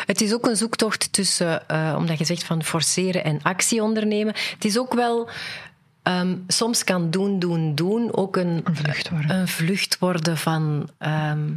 Het 0.06 0.22
is 0.22 0.34
ook 0.34 0.48
een 0.48 0.56
zoektocht 0.56 1.14
tussen, 1.14 1.68
eh, 1.70 1.96
omdat 1.98 2.18
je 2.18 2.26
zegt 2.26 2.44
van 2.44 2.64
forceren 2.64 3.24
en 3.24 3.42
actie 3.42 3.82
ondernemen. 3.84 4.34
Het 4.54 4.66
is 4.66 4.78
ook 4.80 4.94
wel, 4.94 5.30
ehm, 6.04 6.38
soms 6.48 6.84
kan 6.84 7.10
doen, 7.10 7.40
doen, 7.40 7.76
doen 7.76 8.14
ook 8.16 8.36
een, 8.38 8.62
Een 8.64 8.76
vlucht 8.76 9.10
worden. 9.10 9.36
een 9.40 9.48
vlucht 9.48 10.00
worden 10.00 10.38
van, 10.38 10.90
ehm, 10.98 11.50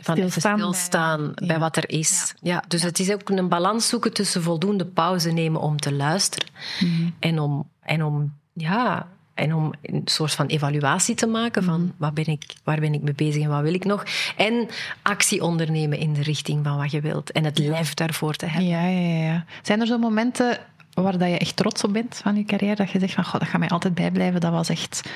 van 0.00 0.16
even 0.16 0.30
Stilstaan 0.30 0.56
bij- 0.56 0.64
stilstaan 0.66 1.32
bij, 1.34 1.46
ja. 1.48 1.58
wat 1.58 1.76
er 1.76 1.90
is. 1.90 2.34
Ja. 2.40 2.64
dus 2.68 2.82
het 2.82 2.98
is 2.98 3.12
ook 3.12 3.28
een 3.28 3.48
balans 3.48 3.88
zoeken 3.88 4.12
tussen 4.12 4.42
voldoende 4.42 4.84
pauze 4.86 5.30
nemen 5.30 5.60
om 5.60 5.76
te 5.76 5.92
luisteren 5.92 6.48
Mhm. 6.80 7.10
en 7.18 7.38
om, 7.40 7.68
en 7.80 8.04
om 8.04 8.34
ja, 8.52 9.06
en 9.36 9.54
om 9.54 9.72
een 9.82 10.02
soort 10.04 10.32
van 10.34 10.46
evaluatie 10.46 11.14
te 11.14 11.26
maken 11.26 11.62
van 11.64 11.80
Mhm. 11.80 11.90
wat 11.96 12.14
ben 12.14 12.26
ik, 12.26 12.44
waar 12.64 12.80
ben 12.80 12.94
ik 12.94 13.02
mee 13.02 13.14
bezig 13.14 13.42
en 13.42 13.48
wat 13.48 13.62
wil 13.62 13.74
ik 13.74 13.84
nog. 13.84 14.04
En 14.36 14.68
actie 15.02 15.42
ondernemen 15.42 15.98
in 15.98 16.12
de 16.12 16.22
richting 16.22 16.64
van 16.64 16.76
wat 16.76 16.90
je 16.90 17.00
wilt. 17.00 17.32
En 17.32 17.44
het 17.44 17.58
lef 17.58 17.94
daarvoor 17.94 18.34
te 18.34 18.46
hebben. 18.46 18.68
Ja, 18.68 18.86
ja, 18.86 19.24
ja. 19.26 19.44
Zijn 19.62 19.80
er 19.80 19.86
zo 19.86 19.98
momenten 19.98 20.58
waar 20.94 21.18
dat 21.18 21.28
je 21.28 21.38
echt 21.38 21.56
trots 21.56 21.84
op 21.84 21.92
bent 21.92 22.16
van 22.22 22.36
je 22.36 22.44
carrière? 22.44 22.74
Dat 22.76 22.90
je 22.90 22.98
zegt 22.98 23.14
van, 23.14 23.24
god, 23.24 23.40
dat 23.40 23.48
gaat 23.48 23.60
mij 23.60 23.68
altijd 23.68 23.94
bijblijven. 23.94 24.40
Dat 24.40 24.52
was 24.52 24.68
echt... 24.68 25.08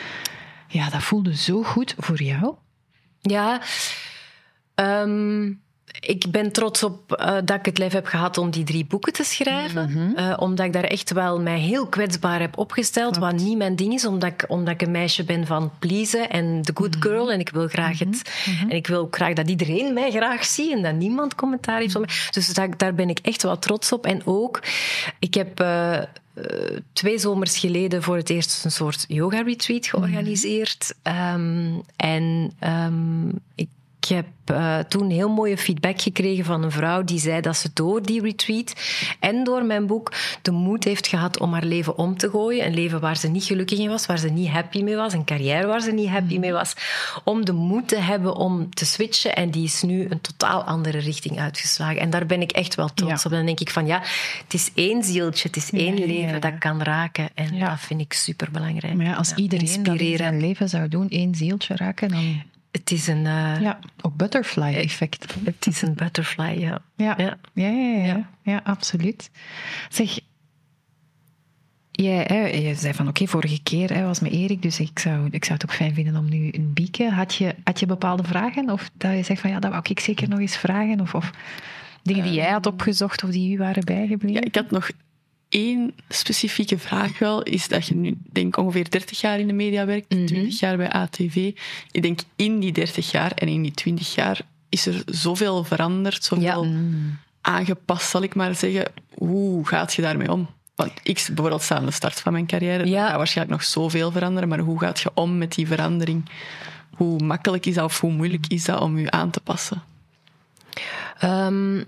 Ja, 0.68 0.90
dat 0.90 1.02
voelde 1.02 1.36
zo 1.36 1.62
goed 1.62 1.94
voor 1.98 2.22
jou. 2.22 2.54
Ja, 3.20 3.60
ehm, 4.74 5.52
ik 6.00 6.30
ben 6.30 6.52
trots 6.52 6.82
op 6.82 7.12
eh, 7.12 7.36
dat 7.44 7.58
ik 7.58 7.64
het 7.64 7.78
lef 7.78 7.92
heb 7.92 8.06
gehad 8.06 8.38
om 8.38 8.50
die 8.50 8.64
drie 8.64 8.84
boeken 8.84 9.12
te 9.12 9.24
schrijven. 9.24 10.12
Eh, 10.16 10.36
omdat 10.38 10.66
ik 10.66 10.72
daar 10.72 10.84
echt 10.84 11.12
wel 11.12 11.40
mij 11.40 11.58
heel 11.58 11.86
kwetsbaar 11.86 12.40
heb 12.40 12.58
opgesteld. 12.58 13.16
Wat 13.16 13.32
niet 13.34 13.56
mijn 13.56 13.76
ding 13.76 13.92
is, 13.94 14.04
omdat 14.04 14.30
ik, 14.30 14.44
omdat 14.48 14.74
ik 14.74 14.82
een 14.82 14.90
meisje 14.90 15.24
ben 15.24 15.46
van 15.46 15.72
pleasen 15.78 16.30
en 16.30 16.62
the 16.62 16.72
good 16.74 16.96
girl. 17.00 17.32
En 17.32 17.40
ik 17.40 17.48
wil 17.48 17.68
graag 17.68 17.98
het. 17.98 18.32
En 18.68 18.76
ik 18.76 18.86
wil 18.86 19.00
ook 19.00 19.14
graag 19.16 19.34
dat 19.34 19.48
iedereen 19.48 19.94
mij 19.94 20.10
graag 20.10 20.44
ziet 20.44 20.72
en 20.72 20.82
dat 20.82 20.94
niemand 20.94 21.34
commentaar 21.34 21.80
heeft 21.80 21.94
op 21.96 22.06
mij. 22.06 22.14
Dus 22.30 22.54
daar, 22.54 22.76
daar 22.76 22.94
ben 22.94 23.08
ik 23.08 23.18
echt 23.18 23.42
wel 23.42 23.58
trots 23.58 23.92
op. 23.92 24.06
En 24.06 24.20
ook, 24.24 24.62
ik 25.18 25.34
heb. 25.34 25.60
eh, 25.60 25.98
twee 26.92 27.18
zomers 27.18 27.58
geleden 27.58 28.02
voor 28.02 28.16
het 28.16 28.30
eerst 28.30 28.64
een 28.64 28.70
soort 28.70 29.04
yoga-retreat 29.08 29.86
georganiseerd. 29.86 30.94
Ehm, 31.02 31.72
en 31.96 32.52
ehm, 32.58 33.28
ik 33.54 33.68
heb 34.04 34.26
eh, 34.44 34.78
toen 34.78 35.10
heel 35.10 35.28
mooie 35.28 35.56
feedback 35.58 36.00
gekregen 36.00 36.44
van 36.44 36.62
een 36.62 36.70
vrouw 36.70 37.04
die 37.04 37.18
zei 37.18 37.40
dat 37.40 37.56
ze 37.56 37.70
door 37.74 38.02
die 38.02 38.22
retreat 38.22 38.72
en 39.20 39.44
door 39.44 39.64
mijn 39.64 39.86
boek 39.86 40.12
de 40.42 40.50
moed 40.50 40.84
heeft 40.84 41.06
gehad 41.06 41.40
om 41.40 41.52
haar 41.52 41.64
leven 41.64 41.98
om 41.98 42.16
te 42.16 42.30
gooien. 42.30 42.66
Een 42.66 42.74
leven 42.74 43.00
waar 43.00 43.16
ze 43.16 43.28
niet 43.28 43.44
gelukkig 43.44 43.78
in 43.78 43.88
was, 43.88 44.06
waar 44.06 44.18
ze 44.18 44.28
niet 44.28 44.48
happy 44.48 44.82
mee 44.82 44.96
was, 44.96 45.12
een 45.12 45.24
carrière 45.24 45.66
waar 45.66 45.80
ze 45.80 45.92
niet 45.92 46.08
happy 46.08 46.38
mee 46.38 46.52
was. 46.52 46.74
Om 47.24 47.44
de 47.44 47.52
moed 47.52 47.88
te 47.88 47.96
hebben 47.98 48.34
om 48.36 48.74
te 48.74 48.84
switchen 48.84 49.36
en 49.36 49.50
die 49.50 49.64
is 49.64 49.82
nu 49.82 50.06
een 50.10 50.20
totaal 50.20 50.62
andere 50.62 50.98
richting 50.98 51.38
uitgeslagen. 51.40 52.00
En 52.00 52.10
daar 52.10 52.26
ben 52.26 52.40
ik 52.40 52.52
echt 52.52 52.74
wel 52.74 52.88
trots 52.94 53.22
Ja. 53.22 53.28
op. 53.30 53.36
Dan 53.36 53.46
denk 53.46 53.60
ik 53.60 53.70
van 53.70 53.86
ja, 53.86 53.98
het 54.44 54.54
is 54.54 54.70
één 54.74 55.02
zieltje, 55.02 55.48
het 55.48 55.56
is 55.56 55.70
één 55.70 55.96
Ja, 55.98 56.06
leven 56.06 56.32
ja. 56.34 56.38
dat 56.38 56.58
kan 56.58 56.82
raken. 56.82 57.28
En 57.34 57.58
dat 57.58 57.80
vind 57.80 58.00
ik 58.00 58.12
superbelangrijk. 58.12 58.94
Maar 58.94 59.06
ja, 59.06 59.14
als 59.14 59.34
iedereen 59.34 59.66
dat 59.66 59.74
in 59.76 59.82
inspireren. 59.84 60.18
zijn 60.18 60.40
leven 60.40 60.68
zou 60.68 60.88
doen, 60.88 61.08
één 61.08 61.34
zieltje 61.34 61.76
raken, 61.76 62.08
dan... 62.08 62.42
Het 62.70 62.90
is 62.90 63.06
een, 63.06 63.26
eh, 63.26 63.60
Ja, 63.60 63.78
ook 64.00 64.16
butterfly-effect. 64.16 65.34
het 65.44 65.66
is 65.66 65.82
een 65.82 65.94
butterfly, 65.94 66.58
ja. 66.58 66.82
Ja, 66.96 67.14
Ja. 67.18 67.38
ja, 67.52 67.68
ja, 68.04 68.28
ja, 68.42 68.60
absoluut. 68.64 69.30
Zeg, 69.88 70.18
jij, 71.90 72.24
hè, 72.26 72.46
je 72.46 72.74
zei 72.74 72.94
van 72.94 73.08
oké, 73.08 73.26
vorige 73.26 73.62
keer 73.62 73.94
hè, 73.94 74.04
was 74.04 74.20
met 74.20 74.32
Erik, 74.32 74.62
dus 74.62 74.80
ik 74.80 74.98
zou, 74.98 75.28
ik 75.30 75.44
zou 75.44 75.58
het 75.58 75.70
ook 75.70 75.76
fijn 75.76 75.94
vinden 75.94 76.16
om 76.16 76.28
nu 76.28 76.48
een 76.52 76.72
bieken. 76.72 77.12
Had 77.12 77.34
je, 77.34 77.54
had 77.64 77.80
je 77.80 77.86
bepaalde 77.86 78.24
vragen? 78.24 78.70
Of 78.70 78.90
dat 78.94 79.12
je 79.16 79.22
zegt 79.22 79.40
van 79.40 79.50
ja, 79.50 79.58
dat 79.58 79.70
wou 79.70 79.84
ik 79.88 80.00
zeker 80.00 80.28
nog 80.28 80.38
eens 80.38 80.56
vragen? 80.56 81.00
Of, 81.00 81.14
of 81.14 81.30
dingen 82.02 82.24
die 82.24 82.32
jij 82.32 82.50
had 82.50 82.66
opgezocht 82.66 83.24
of 83.24 83.30
die 83.30 83.54
u 83.54 83.58
waren 83.58 83.84
bijgebleven? 83.84 84.32
Ja, 84.32 84.40
ik 84.40 84.54
had 84.54 84.70
nog 84.70 84.90
één 85.50 85.94
specifieke 86.08 86.78
vraag 86.78 87.18
wel. 87.18 87.42
Is 87.42 87.68
dat 87.68 87.86
je 87.86 87.94
nu, 87.94 88.18
denk 88.32 88.56
ongeveer 88.56 88.90
30 88.90 89.20
jaar 89.20 89.38
in 89.38 89.46
de 89.46 89.52
media 89.52 89.86
werkt, 89.86 90.10
20 90.10 90.60
jaar 90.60 90.76
bij 90.76 90.90
ATV. 90.90 91.52
Ik 91.90 92.02
denk 92.02 92.20
in 92.36 92.60
die 92.60 92.72
30 92.72 93.10
jaar 93.10 93.32
en 93.32 93.48
in 93.48 93.62
die 93.62 93.72
20 93.72 94.14
jaar 94.14 94.40
is 94.68 94.86
er 94.86 95.02
zoveel 95.06 95.64
veranderd, 95.64 96.24
zoveel 96.24 96.66
aangepast, 97.40 98.10
zal 98.10 98.22
ik 98.22 98.34
maar 98.34 98.54
zeggen. 98.54 98.92
Hoe 99.14 99.66
gaat 99.66 99.94
je 99.94 100.02
daarmee 100.02 100.32
om? 100.32 100.48
Want 100.74 100.92
ik 101.02 101.24
bijvoorbeeld 101.26 101.62
sta 101.62 101.76
aan 101.76 101.86
de 101.86 101.90
start 101.90 102.20
van 102.20 102.32
mijn 102.32 102.46
carrière. 102.46 102.86
Ja. 102.86 103.06
Gaat 103.06 103.16
waarschijnlijk 103.16 103.58
nog 103.58 103.68
zoveel 103.68 104.10
veranderen, 104.10 104.48
maar 104.48 104.58
hoe 104.58 104.80
gaat 104.80 105.00
je 105.00 105.10
om 105.14 105.38
met 105.38 105.54
die 105.54 105.66
verandering? 105.66 106.28
Hoe 106.90 107.18
makkelijk 107.18 107.66
is 107.66 107.74
dat 107.74 107.84
of 107.84 108.00
hoe 108.00 108.12
moeilijk 108.12 108.46
is 108.46 108.64
dat 108.64 108.80
om 108.80 108.98
je 108.98 109.10
aan 109.10 109.30
te 109.30 109.40
passen? 109.40 109.82
Ehm, 111.18 111.84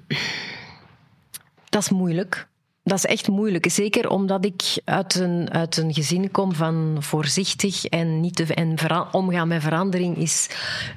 dat 1.68 1.82
is 1.82 1.90
moeilijk. 1.90 2.46
Dat 2.84 2.98
is 2.98 3.06
echt 3.06 3.28
moeilijk. 3.28 3.70
Zeker 3.70 4.08
omdat 4.08 4.44
ik 4.44 4.62
uit 4.84 5.14
een, 5.14 5.50
uit 5.52 5.76
een 5.76 5.94
gezin 5.94 6.30
kom 6.30 6.54
van 6.54 6.96
voorzichtig 6.98 7.84
en, 7.84 8.20
niet 8.20 8.34
te, 8.34 8.54
en 8.54 8.76
omgaan 9.12 9.48
met 9.48 9.62
verandering 9.62 10.16
is 10.16 10.48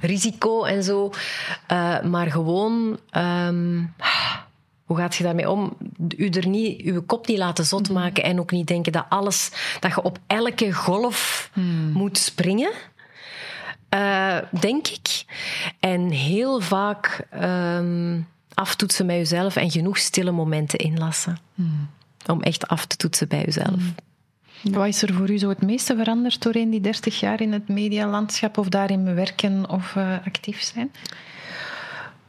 risico 0.02 0.64
en 0.64 0.84
zo. 0.84 1.12
Uh, 1.72 2.02
maar 2.02 2.32
gewoon. 2.32 3.00
Um, 3.18 3.94
hoe 4.86 4.98
gaat 4.98 5.16
je 5.16 5.24
daarmee 5.24 5.50
om? 5.50 5.78
U 6.18 6.30
er 6.30 6.48
niet, 6.48 6.82
uw 6.82 7.04
kop 7.06 7.28
niet 7.28 7.38
laten 7.38 7.66
zot 7.66 7.90
mhm. 7.90 7.94
maken 7.94 8.24
en 8.24 8.40
ook 8.40 8.52
niet 8.52 8.68
denken 8.68 8.92
dat 8.92 9.06
alles, 9.10 9.52
dat 9.80 9.92
je 9.92 10.02
op 10.02 10.20
elke 10.28 10.74
golf 10.74 11.50
hmm. 11.54 11.92
moet 11.92 12.18
springen. 12.18 12.72
Uh, 13.90 14.38
denk 14.60 14.88
ik. 14.88 15.26
En 15.80 16.10
heel 16.10 16.62
vaak 16.62 17.28
um, 17.42 18.28
aftoetsen 18.56 19.06
met 19.06 19.16
jezelf 19.16 19.56
en 19.56 19.72
genoeg 19.72 19.98
stille 19.98 20.32
momenten 20.32 20.80
inlassen. 20.80 21.38
Hmm. 21.56 21.90
Om 22.26 22.42
echt 22.42 22.68
af 22.68 22.86
te 22.86 22.98
toetsen 22.98 23.28
bij 23.28 23.44
jezelf. 23.46 23.68
Hmm. 24.62 24.74
Wat 24.74 24.88
is 24.88 25.02
er 25.02 25.14
voor 25.14 25.30
u 25.30 25.38
zo 25.38 25.50
het 25.50 25.62
meeste 25.62 25.96
veranderd 25.96 26.42
doorheen 26.42 26.70
die 26.70 26.82
30 26.82 27.20
jaar 27.20 27.42
in 27.42 27.54
het 27.54 27.68
medialandschap 27.68 28.58
of 28.58 28.70
daarin 28.70 29.16
werken 29.16 29.70
of 29.70 29.96
uh, 29.96 30.18
actief 30.26 30.62
zijn? 30.62 30.92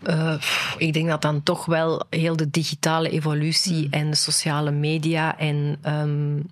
Uh, 0.03 0.35
ik 0.79 0.93
denk 0.93 1.09
dat 1.09 1.23
dan 1.23 1.43
toch 1.43 1.65
wel 1.65 2.05
heel 2.11 2.37
de 2.37 2.51
digitale 2.51 3.11
evolutie 3.11 3.83
hmm. 3.83 3.93
en 3.93 4.11
de 4.11 4.17
sociale 4.17 4.71
media 4.71 5.39
en 5.39 5.79
um, 5.87 6.47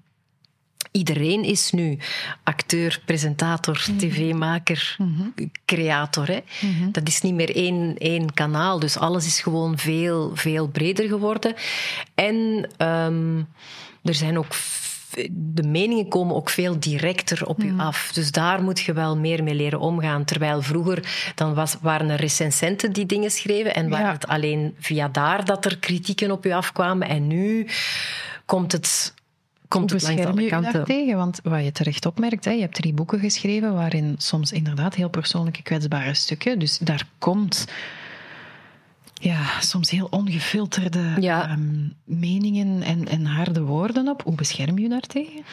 iedereen 0.96 1.44
is 1.44 1.70
nu 1.70 1.98
acteur, 2.42 3.00
presentator, 3.04 3.86
mm 3.90 3.98
tv-maker, 3.98 4.96
mm 4.98 5.34
creator. 5.64 6.26
Hè? 6.26 6.40
Mhm. 6.60 6.90
Dat 6.90 7.08
is 7.08 7.20
niet 7.20 7.34
meer 7.34 7.56
één, 7.56 7.96
één 7.98 8.34
kanaal. 8.34 8.78
Dus 8.78 8.98
alles 8.98 9.26
is 9.26 9.40
gewoon 9.40 9.78
veel, 9.78 10.30
veel 10.34 10.68
breder 10.68 11.08
geworden. 11.08 11.54
En 12.14 12.68
um, 12.78 13.48
er 14.02 14.14
zijn 14.14 14.38
ook 14.38 14.54
de 15.30 15.62
meningen 15.62 16.08
komen 16.08 16.36
ook 16.36 16.50
veel 16.50 16.80
directer 16.80 17.46
op 17.46 17.60
je 17.60 17.72
mhm. 17.72 17.80
af. 17.80 18.10
Dus 18.12 18.30
daar 18.30 18.62
moet 18.62 18.80
je 18.80 18.92
wel 18.92 19.16
meer 19.16 19.42
mee 19.42 19.54
leren 19.54 19.80
omgaan. 19.80 20.24
Terwijl 20.24 20.62
vroeger 20.62 21.32
dan 21.34 21.54
was, 21.54 21.76
waren 21.80 22.08
er 22.08 22.20
recensenten 22.20 22.92
die 22.92 23.06
dingen 23.06 23.30
schreven 23.30 23.74
en 23.74 23.88
waren 23.88 24.12
het 24.12 24.26
alleen 24.26 24.74
via 24.78 25.08
daar 25.08 25.44
dat 25.44 25.64
er 25.64 25.78
kritieken 25.78 26.30
op 26.30 26.44
je 26.44 26.54
afkwamen. 26.54 27.08
En 27.08 27.26
nu 27.26 27.66
komt 28.44 28.72
het 28.72 29.13
komt 29.78 29.90
Hoe 29.90 30.00
het 30.00 30.08
langs 30.08 30.24
alle 30.32 30.48
kanten. 30.48 30.84
tegen? 30.84 31.16
Want 31.16 31.40
wat 31.42 31.64
je 31.64 31.72
terecht 31.72 32.06
opmerkt, 32.06 32.44
hè, 32.44 32.50
je 32.50 32.60
hebt 32.60 32.74
drie 32.74 32.92
boeken 32.92 33.18
geschreven 33.18 33.74
waarin 33.74 34.14
soms 34.18 34.52
inderdaad 34.52 34.94
heel 34.94 35.08
persoonlijke 35.08 35.62
kwetsbare 35.62 36.14
stukken. 36.14 36.58
Dus 36.58 36.78
daar 36.78 37.06
komt 37.18 37.64
ja, 39.14 39.60
soms 39.60 39.90
heel 39.90 40.06
ongefilterde 40.10 41.12
ehm, 41.20 41.88
meningen 42.04 42.82
en, 42.82 43.08
en 43.08 43.24
harde 43.26 43.62
woorden 43.62 44.08
op. 44.08 44.22
Hoe 44.22 44.34
bescherm 44.34 44.78
je 44.78 44.88
daartegen? 44.88 45.44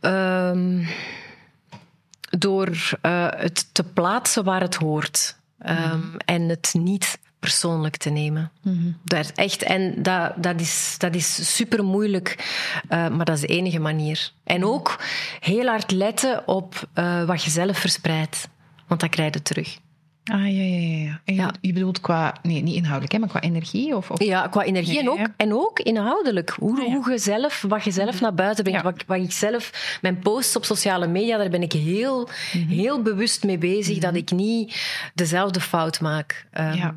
Um, 0.00 0.86
door 2.38 2.68
uh, 3.02 3.28
het 3.30 3.74
te 3.74 3.84
plaatsen 3.84 4.44
waar 4.44 4.60
het 4.60 4.74
hoort. 4.74 5.36
Um, 5.66 6.16
En 6.24 6.48
het 6.48 6.74
niet 6.78 7.18
persoonlijk 7.46 7.96
te 7.96 8.10
nemen. 8.10 8.50
Mm 8.62 8.96
dat 9.04 9.32
echt, 9.34 9.62
en 9.62 10.02
dat, 10.02 10.32
dat, 10.36 10.60
is, 10.60 10.94
dat 10.98 11.14
is 11.14 11.54
super 11.56 11.84
moeilijk, 11.84 12.28
uh, 12.90 13.08
maar 13.08 13.24
dat 13.24 13.34
is 13.34 13.40
de 13.40 13.46
enige 13.46 13.78
manier. 13.78 14.32
En 14.44 14.64
ook 14.64 15.00
heel 15.40 15.66
hard 15.66 15.90
letten 15.90 16.48
op 16.48 16.88
uh, 16.94 17.24
wat 17.24 17.42
je 17.42 17.50
zelf 17.50 17.78
verspreidt, 17.78 18.48
want 18.86 19.00
dat 19.00 19.10
krijg 19.10 19.34
je 19.34 19.42
terug. 19.42 19.78
Ah, 20.24 20.40
ja, 20.40 20.62
ja, 20.62 21.04
ja. 21.04 21.20
En 21.24 21.34
ja. 21.34 21.54
Je 21.60 21.72
bedoelt 21.72 22.00
qua, 22.00 22.34
nee, 22.42 22.62
niet 22.62 22.74
inhoudelijk, 22.74 23.12
hè, 23.12 23.18
maar 23.18 23.28
qua 23.28 23.40
energie? 23.40 23.96
Of, 23.96 24.10
of... 24.10 24.22
Ja, 24.22 24.48
qua 24.48 24.62
energie 24.62 24.98
en, 24.98 25.10
ook, 25.10 25.28
en 25.36 25.54
ook 25.54 25.80
inhoudelijk. 25.80 26.50
Hoe, 26.50 26.80
ah, 26.80 26.86
hoe 26.86 27.10
je 27.10 27.18
zelf, 27.18 27.64
wat 27.68 27.84
je 27.84 27.90
zelf 27.90 28.14
mhm. 28.14 28.22
naar 28.22 28.34
buiten 28.34 28.64
brengt. 28.64 28.82
Wat, 28.82 29.04
wat 29.06 29.18
ik 29.18 29.32
zelf, 29.32 29.98
mijn 30.02 30.18
posts 30.18 30.56
op 30.56 30.64
sociale 30.64 31.06
media, 31.06 31.36
daar 31.36 31.50
ben 31.50 31.62
ik 31.62 31.72
heel, 31.72 32.28
mhm. 32.52 32.68
heel 32.68 33.02
bewust 33.02 33.44
mee 33.44 33.58
bezig, 33.58 33.98
dat 33.98 34.14
ik 34.14 34.30
niet 34.30 34.76
dezelfde 35.14 35.60
fout 35.60 36.00
maak. 36.00 36.46
Um, 36.58 36.72
ja. 36.72 36.94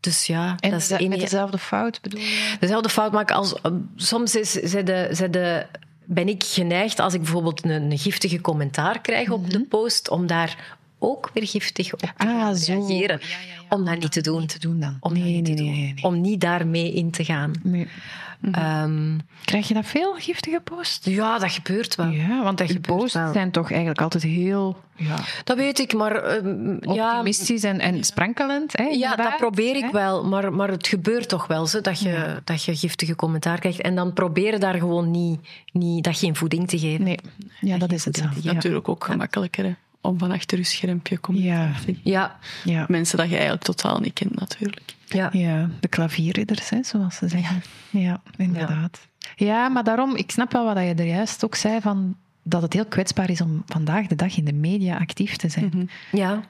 Dus 0.00 0.26
ja, 0.26 0.56
en 0.60 0.70
dat 0.70 0.80
is 0.80 0.88
de 0.88 1.08
met 1.08 1.20
dezelfde 1.20 1.58
fout 1.58 2.00
bedoel 2.00 2.20
je? 2.20 2.56
Dezelfde 2.60 2.88
fout 2.88 3.12
maken 3.12 3.36
als... 3.36 3.54
Soms 3.96 4.34
is, 4.34 4.52
de, 4.52 5.66
ben 6.04 6.28
ik 6.28 6.44
geneigd, 6.44 6.98
als 6.98 7.14
ik 7.14 7.20
bijvoorbeeld 7.22 7.64
een, 7.64 7.70
een 7.70 7.98
giftige 7.98 8.40
commentaar 8.40 9.00
krijg 9.00 9.30
op 9.30 9.50
de 9.50 9.58
mhm. 9.58 9.68
post, 9.68 10.08
om 10.08 10.26
daar 10.26 10.78
ook 11.00 11.30
weer 11.34 11.46
giftig 11.46 11.92
op 11.92 11.98
te 11.98 12.08
ah, 12.16 12.26
reageren. 12.26 13.20
om 13.68 13.84
dat 13.84 13.98
niet 13.98 14.12
te 14.12 14.20
doen. 14.20 14.40
Niet 14.40 14.48
te 14.48 14.58
doen 14.58 14.80
dan. 14.80 14.96
Om, 15.00 15.12
nee, 15.12 15.40
nee, 15.40 15.54
nee, 15.54 15.94
om 16.02 16.20
niet 16.20 16.40
daarmee 16.40 16.92
in 16.92 17.10
te 17.10 17.24
gaan. 17.24 17.52
Um, 18.42 19.20
Krijg 19.44 19.68
je 19.68 19.74
dat 19.74 19.86
veel, 19.86 20.14
giftige 20.14 20.60
post? 20.60 21.04
Ja, 21.04 21.38
dat 21.38 21.52
gebeurt 21.52 21.94
wel. 21.94 22.06
Ja, 22.06 22.42
want 22.42 22.58
dat 22.58 22.80
posts 22.80 23.12
zijn 23.12 23.50
toch 23.50 23.70
eigenlijk 23.70 24.00
altijd 24.00 24.22
heel... 24.22 24.80
Ja, 24.96 25.16
dat 25.44 25.56
weet 25.56 25.78
ik, 25.78 25.94
maar... 25.94 26.44
Uh, 26.44 26.76
optimistisch 26.80 27.64
en, 27.64 27.80
en 27.80 28.04
sprankelend. 28.04 28.76
Hè, 28.76 28.84
ja, 28.84 29.16
dat 29.16 29.36
probeer 29.36 29.76
ik 29.76 29.90
wel, 29.92 30.24
maar, 30.24 30.52
maar 30.52 30.68
het 30.68 30.86
gebeurt 30.86 31.28
toch 31.28 31.46
wel, 31.46 31.66
zo, 31.66 31.80
dat, 31.80 32.00
je, 32.00 32.40
dat 32.44 32.64
je 32.64 32.76
giftige 32.76 33.16
commentaar 33.16 33.58
krijgt. 33.58 33.80
En 33.80 33.94
dan 33.94 34.12
proberen 34.12 34.60
daar 34.60 34.74
gewoon 34.74 35.10
niet, 35.10 35.40
niet 35.72 36.04
dat 36.04 36.18
geen 36.18 36.36
voeding 36.36 36.68
te 36.68 36.78
geven. 36.78 37.04
Nee, 37.04 37.18
ja, 37.60 37.78
dat, 37.78 37.92
is 37.92 38.04
het. 38.04 38.24
Natuurlijk 38.42 38.88
ook 38.88 39.04
gemakkelijker, 39.04 39.64
hè 39.64 39.74
om 40.00 40.18
van 40.18 40.30
achter 40.30 40.58
je 40.58 40.64
schermpje 40.64 41.20
communicatie. 41.20 42.00
Ja. 42.02 42.38
ja. 42.64 42.84
Mensen 42.88 43.16
dat 43.16 43.28
je 43.28 43.34
eigenlijk 43.34 43.64
totaal 43.64 43.98
niet 43.98 44.12
kent, 44.12 44.34
natuurlijk. 44.34 44.94
Ja, 45.06 45.28
ja 45.32 45.70
de 45.80 45.88
klavierridders, 45.88 46.68
hè, 46.68 46.82
zoals 46.82 47.16
ze 47.16 47.28
zeggen. 47.28 47.62
Ja, 47.90 48.20
inderdaad. 48.36 49.08
Ja. 49.36 49.68
maar 49.68 49.84
daarom, 49.84 50.16
ik 50.16 50.30
snap 50.30 50.52
wel 50.52 50.64
wat 50.64 50.76
je 50.76 50.94
er 50.94 51.04
juist 51.04 51.44
ook 51.44 51.54
zei, 51.54 51.80
van 51.80 52.16
dat 52.42 52.62
het 52.62 52.72
heel 52.72 52.86
kwetsbaar 52.86 53.30
is 53.30 53.40
om 53.40 53.62
vandaag 53.66 54.06
de 54.06 54.16
dag 54.16 54.36
in 54.36 54.44
de 54.44 54.52
media 54.52 54.98
actief 54.98 55.36
te 55.36 55.48
zijn. 55.48 55.70
Mhm. 55.74 55.84
Ja. 56.12 56.42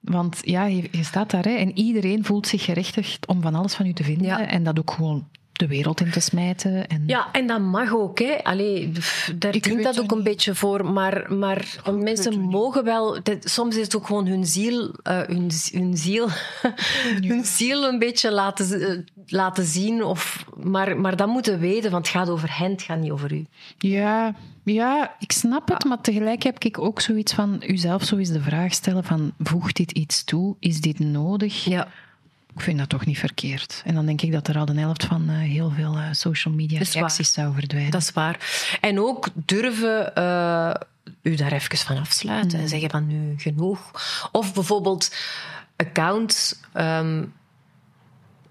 Want 0.00 0.40
ja, 0.44 0.64
je, 0.64 0.88
je 0.90 1.04
staat 1.04 1.30
daar 1.30 1.44
hè, 1.44 1.50
en 1.50 1.78
iedereen 1.78 2.24
voelt 2.24 2.46
zich 2.46 2.64
gerechtigd 2.64 3.26
om 3.26 3.42
van 3.42 3.54
alles 3.54 3.74
van 3.74 3.86
u 3.86 3.92
te 3.92 4.04
vinden. 4.04 4.26
Ja. 4.26 4.46
En 4.46 4.62
dat 4.62 4.78
ook 4.78 4.90
gewoon 4.90 5.28
de 5.58 5.66
wereld 5.66 6.00
in 6.00 6.10
te 6.10 6.20
smijten. 6.20 6.88
En... 6.88 7.02
Ja, 7.06 7.28
en 7.32 7.46
dat 7.46 7.60
mag 7.60 7.94
ook. 7.94 8.18
Hè. 8.18 8.36
Allee, 8.42 8.92
daar 9.34 9.54
ik 9.54 9.62
dient 9.62 9.82
dat 9.82 10.00
ook 10.00 10.12
een 10.12 10.22
beetje 10.22 10.54
voor. 10.54 10.84
Maar, 10.84 11.34
maar 11.34 11.66
mensen 11.92 12.40
mogen 12.40 12.84
wel... 12.84 13.18
soms 13.40 13.76
is 13.76 13.84
het 13.84 13.96
ook 13.96 14.06
gewoon 14.06 14.26
hun 14.26 14.46
ziel, 14.46 14.82
uh, 14.82 15.20
hun, 15.20 15.50
hun, 15.72 15.96
ziel, 15.96 16.28
hun 17.28 17.44
ziel 17.44 17.84
een 17.84 17.98
beetje 17.98 18.32
laten, 18.32 18.80
uh, 18.80 18.98
laten 19.26 19.64
zien. 19.64 20.04
Of, 20.04 20.44
maar, 20.56 20.96
maar 21.00 21.16
dat 21.16 21.28
moeten 21.28 21.58
weten, 21.58 21.90
want 21.90 22.06
het 22.06 22.16
gaat 22.16 22.28
over 22.28 22.58
hen, 22.58 22.70
het 22.70 22.82
gaat 22.82 22.98
niet 22.98 23.10
over 23.10 23.32
u. 23.32 23.46
Ja, 23.78 24.34
ja 24.64 25.16
ik 25.18 25.32
snap 25.32 25.68
het. 25.68 25.84
Maar 25.84 26.00
tegelijk 26.00 26.42
heb 26.42 26.64
ik 26.64 26.78
ook 26.78 27.00
zoiets 27.00 27.32
van... 27.32 27.62
Uzelf 27.66 28.02
zo 28.02 28.16
eens 28.16 28.30
de 28.30 28.40
vraag 28.40 28.72
stellen 28.72 29.04
van... 29.04 29.32
Voegt 29.38 29.76
dit 29.76 29.92
iets 29.92 30.24
toe? 30.24 30.56
Is 30.58 30.80
dit 30.80 30.98
nodig? 30.98 31.64
Ja 31.64 31.88
ik 32.58 32.64
vind 32.64 32.78
dat 32.78 32.88
toch 32.88 33.06
niet 33.06 33.18
verkeerd. 33.18 33.82
En 33.84 33.94
dan 33.94 34.06
denk 34.06 34.22
ik 34.22 34.32
dat 34.32 34.48
er 34.48 34.58
al 34.58 34.64
de 34.64 34.80
helft 34.80 35.04
van 35.04 35.30
uh, 35.30 35.36
heel 35.38 35.70
veel 35.70 35.96
uh, 35.96 36.04
social 36.12 36.54
media 36.54 36.80
reacties 36.92 37.32
zou 37.32 37.54
verdwijnen. 37.54 37.90
Dat 37.90 38.00
is 38.00 38.12
waar. 38.12 38.38
En 38.80 39.00
ook 39.00 39.28
durven 39.34 40.12
uh, 40.18 40.74
u 41.22 41.34
daar 41.34 41.52
even 41.52 41.76
van 41.76 41.98
afsluiten 41.98 42.58
en 42.58 42.64
mm. 42.64 42.68
zeggen 42.68 42.90
van 42.90 43.06
nu 43.06 43.34
genoeg. 43.36 43.80
Of 44.32 44.54
bijvoorbeeld 44.54 45.14
accounts 45.76 46.60
um, 46.74 47.32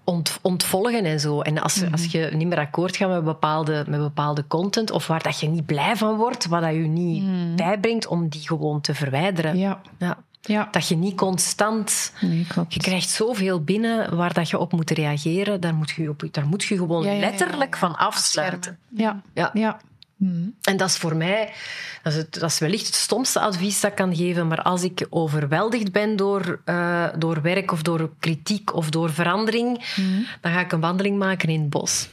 ont, 0.04 0.38
ontvolgen 0.42 1.04
en 1.04 1.20
zo. 1.20 1.40
En 1.40 1.58
als, 1.58 1.80
mm 1.80 1.92
als 1.92 2.04
je 2.04 2.30
niet 2.32 2.48
meer 2.48 2.58
akkoord 2.58 2.96
gaat 2.96 3.08
met 3.08 3.24
bepaalde, 3.24 3.84
met 3.88 4.00
bepaalde 4.00 4.44
content 4.46 4.90
of 4.90 5.06
waar 5.06 5.22
dat 5.22 5.40
je 5.40 5.48
niet 5.48 5.66
blij 5.66 5.96
van 5.96 6.16
wordt, 6.16 6.46
wat 6.46 6.62
dat 6.62 6.74
je 6.74 6.78
niet 6.78 7.22
mm. 7.22 7.56
bijbrengt, 7.56 8.06
om 8.06 8.28
die 8.28 8.46
gewoon 8.46 8.80
te 8.80 8.94
verwijderen. 8.94 9.58
Ja. 9.58 9.80
ja. 9.98 10.18
Ja. 10.40 10.68
Dat 10.70 10.88
je 10.88 10.96
niet 10.96 11.16
constant... 11.16 12.12
Nee, 12.20 12.46
je 12.68 12.80
krijgt 12.80 13.10
zoveel 13.10 13.62
binnen 13.62 14.16
waar 14.16 14.32
dat 14.32 14.50
je 14.50 14.58
op 14.58 14.72
moet 14.72 14.90
reageren. 14.90 15.60
Daar 15.60 15.74
moet 15.74 15.90
je, 15.90 16.08
op, 16.08 16.22
daar 16.30 16.46
moet 16.46 16.64
je 16.64 16.76
gewoon 16.76 17.18
letterlijk 17.18 17.76
van 17.76 17.96
afsluiten. 17.96 18.78
Ja. 18.88 19.22
ja. 19.34 19.50
ja. 19.54 19.80
Hmm. 20.16 20.54
En 20.62 20.76
dat 20.76 20.88
is 20.88 20.96
voor 20.96 21.16
mij... 21.16 21.52
Dat 22.02 22.12
is, 22.12 22.18
het, 22.18 22.34
dat 22.34 22.50
is 22.50 22.58
wellicht 22.58 22.86
het 22.86 22.94
stomste 22.94 23.40
advies 23.40 23.80
dat 23.80 23.90
ik 23.90 23.96
kan 23.96 24.16
geven. 24.16 24.46
Maar 24.46 24.62
als 24.62 24.82
ik 24.82 25.06
overweldigd 25.10 25.92
ben 25.92 26.16
door, 26.16 26.60
uh, 26.64 27.06
door 27.18 27.42
werk 27.42 27.72
of 27.72 27.82
door 27.82 28.10
kritiek 28.18 28.74
of 28.74 28.90
door 28.90 29.12
verandering... 29.12 29.94
Hmm. 29.94 30.26
Dan 30.40 30.52
ga 30.52 30.60
ik 30.60 30.72
een 30.72 30.80
wandeling 30.80 31.18
maken 31.18 31.48
in 31.48 31.60
het 31.60 31.70
bos. 31.70 32.08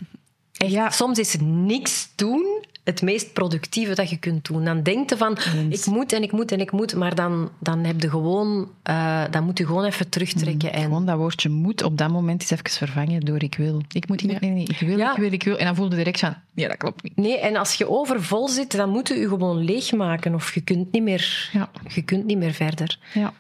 Echt, 0.57 0.71
ja. 0.71 0.89
Soms 0.89 1.19
is 1.19 1.33
er 1.33 1.43
niks 1.43 2.09
doen 2.15 2.54
het 2.85 3.01
meest 3.01 3.33
productieve 3.33 3.95
dat 3.95 4.09
je 4.09 4.17
kunt 4.17 4.45
doen. 4.45 4.63
Dan 4.63 4.83
denk 4.83 5.09
je 5.09 5.17
van, 5.17 5.37
ik 5.69 5.85
moet 5.85 6.13
en 6.13 6.23
ik 6.23 6.31
moet 6.31 6.51
en 6.51 6.59
ik 6.59 6.71
moet, 6.71 6.95
maar 6.95 7.15
dan, 7.15 7.49
dan, 7.59 7.83
heb 7.83 8.01
je 8.01 8.09
gewoon, 8.09 8.69
uh, 8.89 9.23
dan 9.31 9.43
moet 9.43 9.57
je 9.57 9.65
gewoon 9.65 9.83
even 9.83 10.09
terugtrekken. 10.09 10.69
Mm, 10.69 10.75
en... 10.75 10.81
Gewoon 10.81 11.05
dat 11.05 11.17
woordje 11.17 11.49
moet 11.49 11.83
op 11.83 11.97
dat 11.97 12.09
moment 12.09 12.41
eens 12.41 12.51
even 12.51 12.69
vervangen 12.69 13.21
door 13.21 13.43
ik 13.43 13.55
wil. 13.55 13.81
Ik 13.91 14.07
moet, 14.07 14.23
niet, 14.23 14.41
nee, 14.41 14.51
nee, 14.51 14.63
ik 14.63 14.79
wil, 14.79 14.99
ik 14.99 15.17
wil, 15.17 15.31
ik 15.31 15.43
wil. 15.43 15.57
En 15.57 15.65
dan 15.65 15.75
voel 15.75 15.89
je 15.89 15.95
direct 15.95 16.19
van, 16.19 16.35
ja, 16.53 16.67
dat 16.67 16.77
klopt 16.77 17.03
niet. 17.03 17.15
Nee, 17.15 17.39
en 17.39 17.55
als 17.55 17.73
je 17.73 17.89
overvol 17.89 18.47
zit, 18.47 18.71
dan 18.71 18.89
moet 18.89 19.07
je 19.07 19.15
je 19.15 19.27
gewoon 19.27 19.63
leegmaken 19.63 20.33
of 20.33 20.53
je 20.53 20.61
kunt 20.61 20.91
niet 20.91 21.03
meer, 21.03 21.49
ja. 21.53 21.69
je 21.87 22.01
kunt 22.01 22.25
niet 22.25 22.37
meer 22.37 22.53
verder. 22.53 22.99
Ja. 23.13 23.33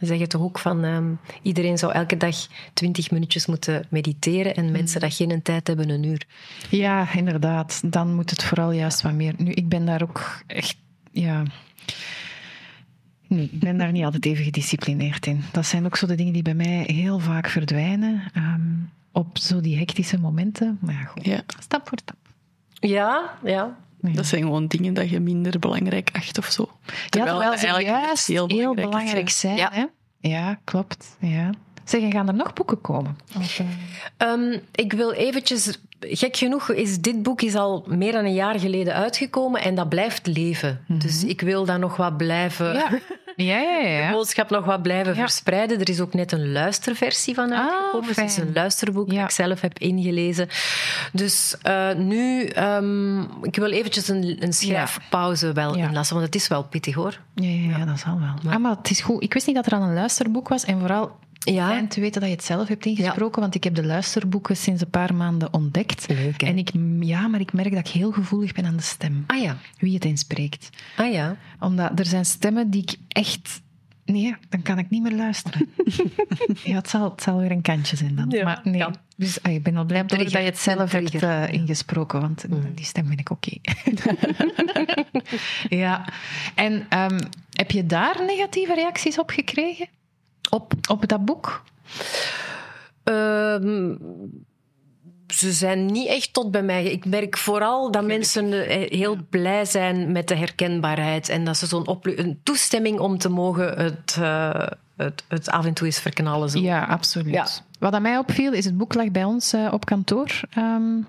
Ze 0.00 0.06
zeggen 0.06 0.28
toch 0.28 0.42
ook 0.42 0.58
van 0.58 0.84
ehm, 0.84 1.12
iedereen 1.42 1.78
zou 1.78 1.92
elke 1.92 2.16
dag 2.16 2.36
twintig 2.72 3.10
minuutjes 3.10 3.46
moeten 3.46 3.86
mediteren 3.88 4.54
en 4.54 4.70
mensen 4.70 5.00
dat 5.00 5.14
geen 5.14 5.42
tijd 5.42 5.66
hebben, 5.66 5.88
een 5.88 6.04
uur. 6.04 6.26
Ja, 6.70 7.12
inderdaad. 7.12 7.82
Dan 7.84 8.14
moet 8.14 8.30
het 8.30 8.44
vooral 8.44 8.72
juist 8.72 9.02
wat 9.02 9.12
meer. 9.12 9.34
Nu, 9.36 9.50
ik 9.50 9.68
ben 9.68 9.86
daar 9.86 10.02
ook 10.02 10.42
echt, 10.46 10.76
ja. 11.12 11.42
Nee, 13.26 13.50
ik 13.52 13.60
ben 13.60 13.78
daar 13.78 13.92
niet 13.92 14.04
altijd 14.04 14.26
even 14.26 14.44
gedisciplineerd 14.44 15.26
in. 15.26 15.44
Dat 15.52 15.66
zijn 15.66 15.84
ook 15.84 15.96
zo 15.96 16.06
de 16.06 16.14
dingen 16.14 16.32
die 16.32 16.42
bij 16.42 16.54
mij 16.54 16.84
heel 16.86 17.18
vaak 17.18 17.48
verdwijnen. 17.48 18.22
Ehm, 18.34 18.60
op 19.12 19.38
zo 19.38 19.60
die 19.60 19.78
hectische 19.78 20.18
momenten. 20.18 20.78
Maar 20.80 20.94
ja, 20.94 21.04
goed. 21.04 21.24
Ja. 21.24 21.42
Stap 21.58 21.88
voor 21.88 21.98
stap. 21.98 22.16
Ja, 22.72 23.38
ja. 23.44 23.76
Dat 24.00 24.26
zijn 24.26 24.42
gewoon 24.42 24.66
dingen 24.66 24.94
dat 24.94 25.10
je 25.10 25.20
minder 25.20 25.58
belangrijk 25.58 26.10
acht 26.12 26.38
of 26.38 26.46
zo. 26.46 26.68
Terwijl, 27.08 27.34
ja, 27.34 27.40
terwijl 27.40 27.58
ze 27.58 27.66
eigenlijk 27.66 28.04
juist 28.04 28.26
heel 28.26 28.46
belangrijk, 28.46 28.78
heel 28.78 28.90
belangrijk 28.90 29.28
zijn. 29.28 29.56
Ja. 29.56 29.70
Hè? 29.72 29.84
ja, 30.18 30.60
klopt. 30.64 31.16
Ja. 31.20 31.50
Zeg, 31.90 32.12
gaan 32.12 32.28
er 32.28 32.34
nog 32.34 32.52
boeken 32.52 32.80
komen? 32.80 33.18
Of, 33.36 33.60
uh... 34.22 34.58
ik 34.74 34.92
wil 34.92 35.12
eventjes... 35.12 35.78
Gek 36.00 36.36
genoeg 36.36 36.70
is 36.70 37.00
dit 37.00 37.22
boek 37.22 37.42
is 37.42 37.54
al 37.54 37.84
meer 37.88 38.12
dan 38.12 38.24
een 38.24 38.34
jaar 38.34 38.58
geleden 38.60 38.94
uitgekomen 38.94 39.60
en 39.60 39.74
dat 39.74 39.88
blijft 39.88 40.26
leven. 40.26 40.70
Mm 40.70 40.84
-hmm. 40.86 40.98
Dus 40.98 41.24
ik 41.24 41.40
wil 41.40 41.64
daar 41.64 41.78
nog 41.78 41.96
wat 41.96 42.16
blijven... 42.16 42.74
Ja. 42.74 42.88
Ja, 43.36 43.58
ja, 43.58 43.88
ja. 43.88 44.06
De 44.06 44.12
boodschap 44.12 44.50
nog 44.50 44.64
wat 44.64 44.82
blijven 44.82 45.14
verspreiden. 45.14 45.80
Er 45.80 45.88
is 45.88 46.00
ook 46.00 46.14
net 46.14 46.32
een 46.32 46.52
luisterversie 46.52 47.34
van 47.34 47.54
uitgekomen. 47.54 48.10
Ah, 48.10 48.16
het 48.16 48.30
is 48.30 48.36
een 48.36 48.52
luisterboek 48.54 49.10
dat 49.10 49.18
ik 49.18 49.30
zelf 49.30 49.60
heb 49.60 49.78
ingelezen. 49.78 50.48
Dus 51.12 51.56
uh, 51.66 51.94
nu, 51.94 52.50
um, 52.58 53.28
ik 53.42 53.56
wil 53.56 53.70
eventjes 53.70 54.08
een, 54.08 54.36
een 54.40 54.52
schrijfpauze 54.52 55.52
wel 55.52 55.76
inlassen, 55.76 56.14
want 56.16 56.26
het 56.26 56.34
is 56.34 56.48
wel 56.48 56.64
pittig 56.64 56.94
hoor. 56.94 57.20
Ja, 57.34 57.78
ja, 57.78 57.84
dat 57.84 57.98
zal 57.98 58.18
wel. 58.18 58.34
Maar, 58.42 58.54
ah, 58.54 58.60
maar 58.60 58.76
het 58.76 58.90
is 58.90 59.00
goed. 59.00 59.22
Ik 59.22 59.32
wist 59.32 59.46
niet 59.46 59.56
dat 59.56 59.66
er 59.66 59.72
al 59.72 59.82
een 59.82 59.94
luisterboek 59.94 60.48
was 60.48 60.64
en 60.64 60.78
vooral 60.78 61.18
ja. 61.40 61.68
Fijn 61.68 61.88
te 61.88 62.00
weten 62.00 62.20
dat 62.20 62.30
je 62.30 62.36
het 62.36 62.44
zelf 62.44 62.68
hebt 62.68 62.86
ingesproken, 62.86 63.40
want 63.40 63.54
ik 63.54 63.64
heb 63.64 63.74
de 63.74 63.84
luisterboeken 63.84 64.56
sinds 64.56 64.82
een 64.82 64.90
paar 64.90 65.14
maanden 65.14 65.52
ontdekt. 65.52 66.08
Leuk, 66.08 66.42
en 66.42 66.58
ik, 66.58 66.70
ja, 67.00 67.28
maar 67.28 67.40
ik 67.40 67.52
merk 67.52 67.70
dat 67.70 67.88
ik 67.88 67.92
heel 67.92 68.12
gevoelig 68.12 68.52
ben 68.52 68.66
aan 68.66 68.76
de 68.76 68.82
stem. 68.82 69.24
Ah 69.26 69.42
ja. 69.42 69.56
Wie 69.78 69.94
het 69.94 70.04
inspreekt. 70.04 70.70
Ah 70.96 71.12
ja. 71.12 71.36
Omdat 71.60 71.98
er 71.98 72.06
zijn 72.06 72.24
stemmen 72.24 72.70
die 72.70 72.82
ik 72.82 72.96
echt... 73.08 73.62
Nee, 74.04 74.36
dan 74.48 74.62
kan 74.62 74.78
ik 74.78 74.90
niet 74.90 75.02
meer 75.02 75.16
luisteren. 75.16 75.68
ja, 76.64 76.74
het 76.74 76.88
zal, 76.88 77.10
het 77.10 77.22
zal 77.22 77.38
weer 77.38 77.50
een 77.50 77.62
kantje 77.62 77.96
zijn 77.96 78.14
dan. 78.14 78.30
Ja, 78.30 78.44
maar 78.44 78.60
nee. 78.64 78.80
Kan. 78.80 78.96
Dus 79.16 79.42
ah, 79.42 79.52
ik 79.52 79.62
ben 79.62 79.76
al 79.76 79.84
blij 79.84 80.04
dat 80.04 80.30
je 80.30 80.38
het 80.38 80.58
zelf 80.58 80.92
hebt 80.92 81.22
uh, 81.22 81.52
ingesproken, 81.52 82.20
want 82.20 82.48
mm. 82.48 82.74
die 82.74 82.84
stem 82.84 83.08
ben 83.08 83.18
ik 83.18 83.30
oké. 83.30 83.56
Okay. 83.62 84.14
ja. 85.80 86.04
En 86.54 86.72
um, 86.72 87.18
heb 87.52 87.70
je 87.70 87.86
daar 87.86 88.24
negatieve 88.26 88.74
reacties 88.74 89.18
op 89.18 89.30
gekregen? 89.30 89.88
Op, 90.50 90.72
op 90.88 91.08
dat 91.08 91.24
boek? 91.24 91.62
Um, 93.04 93.98
ze 95.34 95.52
zijn 95.52 95.86
niet 95.86 96.08
echt 96.08 96.32
tot 96.32 96.50
bij 96.50 96.62
mij. 96.62 96.84
Ik 96.84 97.04
merk 97.04 97.36
vooral 97.36 97.90
dat 97.90 98.04
mensen 98.04 98.52
eh, 98.52 98.98
heel 98.98 99.16
blij 99.30 99.64
zijn 99.64 100.12
met 100.12 100.28
de 100.28 100.34
herkenbaarheid 100.34 101.28
en 101.28 101.44
dat 101.44 101.56
ze 101.56 101.66
zo'n 101.66 101.98
een 102.02 102.40
toestemming 102.42 102.98
om 102.98 103.18
te 103.18 103.28
mogen 103.28 103.78
het, 103.78 104.16
uh, 104.18 104.66
het, 104.96 105.24
het 105.28 105.50
af 105.50 105.64
en 105.64 105.74
toe 105.74 105.86
eens 105.86 106.00
verknallen. 106.00 106.50
Zo. 106.50 106.58
Ja, 106.58 106.84
absoluut. 106.84 107.34
Ja. 107.34 107.46
Wat 107.78 107.92
aan 107.92 108.02
mij 108.02 108.18
opviel 108.18 108.52
is 108.52 108.64
het 108.64 108.76
boek 108.76 108.94
lag 108.94 109.10
bij 109.10 109.24
ons 109.24 109.54
uh, 109.54 109.72
op 109.72 109.84
kantoor. 109.84 110.40
Um, 110.58 111.06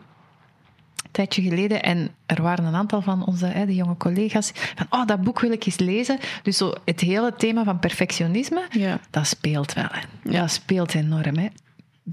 tijdje 1.12 1.42
geleden. 1.42 1.84
En 1.84 2.10
er 2.26 2.42
waren 2.42 2.66
een 2.66 2.76
aantal 2.76 3.02
van 3.02 3.26
onze 3.26 3.46
hè, 3.46 3.66
de 3.66 3.76
jonge 3.76 3.98
collega's 3.98 4.52
van, 4.54 4.88
oh, 4.90 5.06
dat 5.08 5.22
boek 5.22 5.40
wil 5.40 5.52
ik 5.52 5.66
eens 5.66 5.80
lezen. 5.80 6.20
Dus 6.44 6.58
zo 6.58 6.74
het 6.86 7.00
hele 7.00 7.34
thema 7.38 7.64
van 7.64 7.80
perfectionisme, 7.80 8.68
ja. 8.70 9.00
dat 9.10 9.28
speelt 9.28 9.74
wel. 9.74 9.88
Hè. 9.92 10.32
Ja. 10.32 10.40
Dat 10.40 10.52
speelt 10.52 10.96
enorm. 10.96 11.38
Hè. 11.38 11.48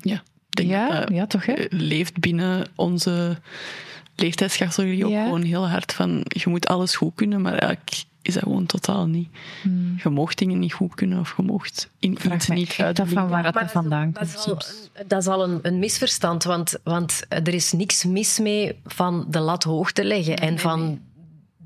Ja, 0.01 0.23
ja, 0.49 1.07
ja, 1.13 1.27
toch? 1.27 1.47
Hè? 1.47 1.55
Leeft 1.69 2.19
binnen 2.19 2.67
onze 2.75 3.39
leeftijdscategorie 4.15 5.07
ook 5.07 5.13
gewoon 5.13 5.43
heel 5.43 5.69
hard 5.69 5.93
van, 5.93 6.21
je 6.25 6.49
moet 6.49 6.67
alles 6.67 6.97
goed 6.97 7.15
kunnen, 7.15 7.41
maar 7.41 7.55
eigenlijk 7.55 8.05
is 8.29 8.35
dat 8.35 8.43
gewoon 8.43 8.67
totaal 8.67 9.07
niet. 9.07 9.29
Hmm. 9.63 9.95
Je 10.03 10.09
mocht 10.09 10.39
dingen 10.39 10.59
niet 10.59 10.73
goed 10.73 10.95
kunnen 10.95 11.19
of 11.19 11.35
je 11.37 11.43
mocht 11.43 11.91
in 11.99 12.19
Vraag 12.19 12.35
iets 12.35 12.49
niet 12.49 12.77
uit. 12.79 13.01
van 13.05 13.29
waar 13.29 13.53
dat 13.53 13.71
vandaan 13.71 14.13
komt. 14.13 14.15
Dat 14.15 14.39
is 14.39 14.47
al, 14.47 14.59
dat 15.07 15.21
is 15.21 15.27
al 15.27 15.45
een, 15.45 15.59
een, 15.63 15.79
misverstand, 15.79 16.45
want, 16.45 16.77
want 16.85 17.23
er 17.29 17.55
is 17.55 17.73
niks 17.73 18.05
mis 18.05 18.39
mee 18.39 18.81
van 18.85 19.27
de 19.29 19.39
lat 19.41 19.63
hoog 19.65 19.93
te 19.93 20.05
leggen 20.05 20.41
nee, 20.41 20.49
en 20.51 20.59
van 20.59 20.87
nee. 20.87 21.01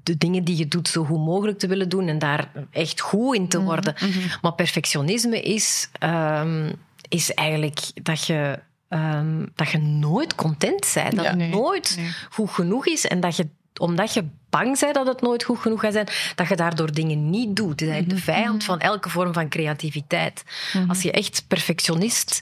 de 0.02 0.18
dingen 0.18 0.44
die 0.44 0.56
je 0.56 0.68
doet 0.68 0.88
zo 0.88 1.04
goed 1.04 1.24
mogelijk 1.24 1.58
te 1.58 1.66
willen 1.66 1.88
doen 1.88 2.08
en 2.08 2.18
daar 2.18 2.50
echt 2.70 3.00
goed 3.00 3.36
in 3.36 3.48
te 3.48 3.56
Mhm, 3.56 3.66
worden. 3.66 3.94
Mm 4.00 4.10
-hmm. 4.10 4.22
Maar 4.42 4.52
perfectionisme 4.54 5.40
is, 5.40 5.88
um, 6.00 6.72
is 7.08 7.34
eigenlijk 7.34 7.90
dat 8.02 8.26
je 8.26 8.58
Um, 8.94 9.52
dat 9.54 9.70
je 9.70 9.78
nooit 9.78 10.34
content 10.34 10.90
bent. 10.94 11.14
Dat 11.14 11.24
ja, 11.24 11.30
het 11.30 11.36
nee, 11.38 11.50
nooit 11.50 11.94
nee. 11.96 12.10
goed 12.30 12.50
genoeg 12.50 12.86
is. 12.86 13.06
En 13.06 13.20
dat 13.20 13.36
je, 13.36 13.48
omdat 13.82 14.14
je 14.14 14.24
bang 14.50 14.78
bent 14.80 14.94
dat 14.94 15.06
het 15.06 15.20
nooit 15.20 15.44
goed 15.44 15.58
genoeg 15.58 15.80
gaat 15.80 15.92
zijn, 15.92 16.08
dat 16.34 16.48
je 16.48 16.56
daardoor 16.56 16.92
dingen 16.92 17.30
niet 17.30 17.56
doet. 17.56 17.70
Het 17.70 17.80
is 17.80 17.88
eigenlijk 17.88 18.18
de 18.26 18.32
vijand 18.32 18.64
van 18.64 18.80
elke 18.80 19.08
vorm 19.08 19.32
van 19.32 19.48
creativiteit. 19.48 20.44
Mhm. 20.72 20.88
Als 20.88 21.02
je 21.02 21.10
echt 21.12 21.44
perfectionist 21.48 22.40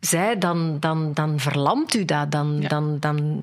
zij, 0.00 0.38
dan, 0.38 0.76
dan, 0.80 1.12
dan 1.14 1.40
verlamt 1.40 1.94
u 1.94 2.04
dat. 2.04 2.30
Dan, 2.30 2.58
Ja. 2.60 2.68
dan, 2.68 2.96
dan, 3.00 3.42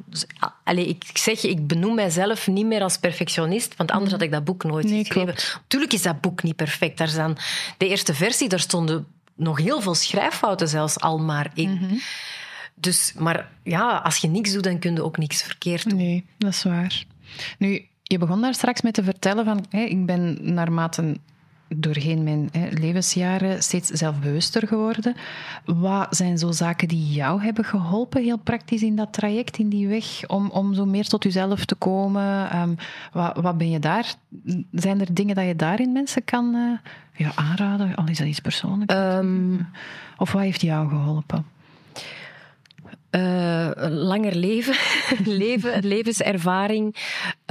allee, 0.64 0.88
ik 0.88 1.04
zeg, 1.14 1.44
ik 1.44 1.68
benoem 1.68 1.96
mijzelf 1.96 2.48
niet 2.48 2.66
meer 2.66 2.82
als 2.82 2.98
perfectionist, 2.98 3.76
want 3.76 3.92
anders 3.92 4.12
had 4.12 4.22
ik 4.22 4.32
dat 4.32 4.44
boek 4.44 4.64
nooit 4.64 4.86
Nee, 4.86 4.98
geschreven. 5.06 5.34
klopt. 5.34 5.62
Tuurlijk 5.68 5.94
is 5.94 6.02
dat 6.02 6.22
boek 6.22 6.44
niet 6.44 6.56
perfect. 6.56 6.98
Daar 6.98 7.34
de 7.78 7.88
eerste 7.88 8.14
versie, 8.14 8.50
daar 8.50 8.60
stonden 8.60 9.08
nog 9.36 9.58
heel 9.58 9.82
veel 9.82 9.96
schrijffouten 9.96 10.68
zelfs 10.68 11.00
al 11.00 11.18
maar 11.20 11.52
in. 11.54 11.74
Mhm. 11.74 11.96
Dus, 12.76 13.14
maar 13.18 13.50
ja, 13.64 13.98
als 14.04 14.18
je 14.18 14.28
niks 14.28 14.52
doet, 14.54 14.64
dan 14.64 14.80
kun 14.80 14.94
je 14.94 15.04
ook 15.04 15.18
niks 15.18 15.42
verkeerd 15.42 15.90
doen. 15.90 15.98
Nee, 15.98 16.26
dat 16.38 16.54
is 16.54 16.64
waar. 16.64 17.04
Nu, 17.58 17.86
je 18.04 18.18
begon 18.18 18.42
daar 18.42 18.54
straks 18.54 18.82
met 18.82 18.94
te 18.94 19.04
vertellen 19.04 19.46
van, 19.46 19.66
ik 19.70 20.06
ben 20.06 20.38
naarmate 20.54 21.18
doorheen 21.76 22.24
mijn 22.24 22.50
levensjaren 22.72 23.64
steeds 23.64 23.90
zelfbewuster 23.90 24.68
geworden. 24.68 25.16
Wat 25.66 26.16
zijn 26.16 26.38
zo 26.38 26.52
zaken 26.52 26.88
die 26.88 27.14
jou 27.14 27.42
hebben 27.42 27.66
geholpen, 27.66 28.24
heel 28.24 28.38
praktisch 28.38 28.84
in 28.84 28.96
dat 28.96 29.14
traject, 29.14 29.58
in 29.58 29.70
die 29.70 29.88
weg, 29.88 30.28
om, 30.28 30.50
om 30.50 30.74
zo 30.74 30.86
meer 30.86 31.08
tot 31.08 31.24
jezelf 31.24 31.66
te 31.66 31.76
komen? 31.76 32.58
Um, 32.58 32.76
wat, 33.12 33.38
wat 33.42 33.58
ben 33.58 33.70
je 33.70 33.80
daar? 33.80 34.14
Zijn 34.72 35.02
er 35.02 35.14
dingen 35.14 35.36
dat 35.36 35.46
je 35.46 35.56
daarin 35.56 35.92
mensen 35.92 36.24
kan 36.24 36.56
uh, 36.56 36.78
ja, 37.14 37.32
aanraden? 37.36 37.96
Al 37.96 38.08
is 38.08 38.18
dat 38.18 38.28
iets 38.28 38.40
persoonlijks. 38.40 38.94
Um, 38.96 39.68
of 40.18 40.32
wat 40.32 40.42
heeft 40.42 40.62
jou 40.62 40.90
geholpen? 40.90 41.46
Uh, 43.18 43.70
langer 43.90 44.36
leven, 44.36 44.76
leven 45.44 45.84
levenservaring, 45.84 46.96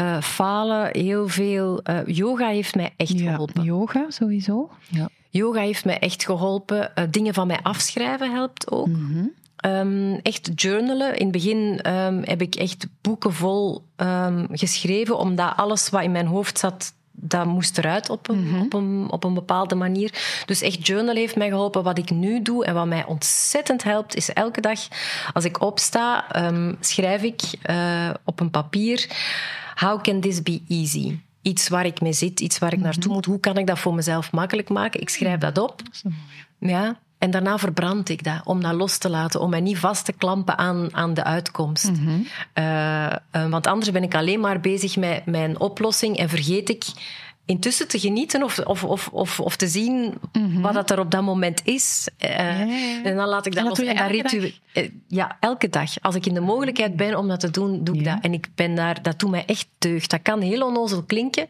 uh, 0.00 0.20
falen, 0.20 0.88
heel 0.92 1.28
veel. 1.28 1.80
Uh, 1.90 1.98
yoga 2.06 2.48
heeft 2.48 2.74
mij 2.74 2.92
echt 2.96 3.18
ja, 3.18 3.30
geholpen. 3.30 3.62
Yoga, 3.62 4.04
sowieso. 4.08 4.70
Ja. 4.88 5.08
Yoga 5.30 5.60
heeft 5.60 5.84
mij 5.84 5.98
echt 5.98 6.24
geholpen. 6.24 6.92
dingen 7.10 7.34
van 7.34 7.46
mij 7.46 7.60
afschrijven 7.62 8.32
helpt 8.32 8.70
ook. 8.70 8.86
Mm 8.86 8.94
-hmm. 8.94 9.32
um, 9.70 10.20
echt 10.22 10.50
journalen. 10.54 11.16
In 11.16 11.22
het 11.22 11.32
begin 11.32 11.90
um, 11.92 12.22
heb 12.24 12.42
ik 12.42 12.54
echt 12.54 12.86
boeken 13.00 13.32
vol 13.32 13.82
um, 13.96 14.46
geschreven, 14.50 15.18
omdat 15.18 15.56
alles 15.56 15.90
wat 15.90 16.02
in 16.02 16.12
mijn 16.12 16.26
hoofd 16.26 16.58
zat 16.58 16.94
dat 17.16 17.46
moest 17.46 17.78
eruit 17.78 18.10
op 18.10 18.28
een, 18.28 18.48
Mhm. 18.48 18.60
op, 18.60 18.72
een, 18.72 19.06
op 19.10 19.24
een 19.24 19.34
bepaalde 19.34 19.74
manier. 19.74 20.42
Dus 20.46 20.60
echt 20.60 20.86
journal 20.86 21.14
heeft 21.14 21.36
mij 21.36 21.48
geholpen. 21.48 21.82
Wat 21.82 21.98
ik 21.98 22.10
nu 22.10 22.42
doe 22.42 22.64
en 22.64 22.74
wat 22.74 22.86
mij 22.86 23.04
ontzettend 23.04 23.82
helpt, 23.82 24.14
is 24.14 24.32
elke 24.32 24.60
dag 24.60 24.80
als 25.32 25.44
ik 25.44 25.60
opsta, 25.60 26.36
um, 26.46 26.76
schrijf 26.80 27.22
ik 27.22 27.42
uh, 27.70 28.10
op 28.24 28.40
een 28.40 28.50
papier: 28.50 29.08
How 29.74 30.02
can 30.02 30.20
this 30.20 30.42
be 30.42 30.60
easy? 30.68 31.18
Iets 31.42 31.68
waar 31.68 31.86
ik 31.86 32.00
mee 32.00 32.12
zit, 32.12 32.40
iets 32.40 32.58
waar 32.58 32.72
ik 32.72 32.78
mm-hmm. 32.78 32.92
naartoe 32.92 33.12
moet. 33.12 33.24
Hoe 33.24 33.40
kan 33.40 33.56
ik 33.56 33.66
dat 33.66 33.78
voor 33.78 33.94
mezelf 33.94 34.32
makkelijk 34.32 34.68
maken? 34.68 35.00
Ik 35.00 35.08
schrijf 35.08 35.38
dat 35.38 35.58
op. 35.58 35.82
Dat. 35.84 36.12
Ja. 36.58 36.98
En 37.18 37.30
daarna 37.30 37.58
verbrand 37.58 38.08
ik 38.08 38.24
dat, 38.24 38.40
om 38.44 38.62
dat 38.62 38.74
los 38.74 38.98
te 38.98 39.08
laten, 39.08 39.40
om 39.40 39.50
mij 39.50 39.60
niet 39.60 39.78
vast 39.78 40.04
te 40.04 40.12
klampen 40.12 40.58
aan, 40.58 40.94
aan 40.94 41.14
de 41.14 41.24
uitkomst. 41.24 41.90
Mhm. 41.90 42.08
Uh, 42.54 43.06
uh, 43.36 43.48
want 43.48 43.66
anders 43.66 43.90
ben 43.90 44.02
ik 44.02 44.14
alleen 44.14 44.40
maar 44.40 44.60
bezig 44.60 44.96
met 44.96 45.26
mijn 45.26 45.60
oplossing 45.60 46.16
en 46.16 46.28
vergeet 46.28 46.68
ik 46.68 46.84
intussen 47.46 47.88
te 47.88 47.98
genieten 47.98 48.42
of, 48.42 48.58
of, 48.58 48.84
of, 48.84 49.08
of, 49.12 49.40
of 49.40 49.56
te 49.56 49.68
zien 49.68 50.14
Mhm. 50.32 50.60
wat 50.60 50.74
dat 50.74 50.90
er 50.90 50.98
op 50.98 51.10
dat 51.10 51.22
moment 51.22 51.60
is. 51.64 52.08
Uh, 52.24 52.30
ja, 52.30 52.52
ja. 52.64 53.02
En 53.04 53.16
dan 53.16 53.28
laat 53.28 53.46
ik 53.46 53.54
dat, 53.54 53.64
dat 53.64 53.78
los. 53.78 53.86
En 53.86 53.96
dat 53.96 54.10
ritueel. 54.10 54.50
Ja, 55.08 55.36
elke 55.40 55.68
dag. 55.68 56.00
Als 56.02 56.14
ik 56.14 56.26
in 56.26 56.34
de 56.34 56.40
mogelijkheid 56.40 56.96
ben 56.96 57.18
om 57.18 57.28
dat 57.28 57.40
te 57.40 57.50
doen, 57.50 57.84
doe 57.84 57.96
ik 57.96 58.04
dat. 58.04 58.18
En 58.20 58.32
ik 58.32 58.48
ben 58.54 58.74
daar, 58.74 59.02
dat 59.02 59.18
doet 59.18 59.30
mij 59.30 59.44
echt 59.46 59.66
deugd. 59.78 60.10
Dat 60.10 60.22
kan 60.22 60.40
heel 60.40 60.66
onnozel 60.66 61.02
klinken, 61.02 61.46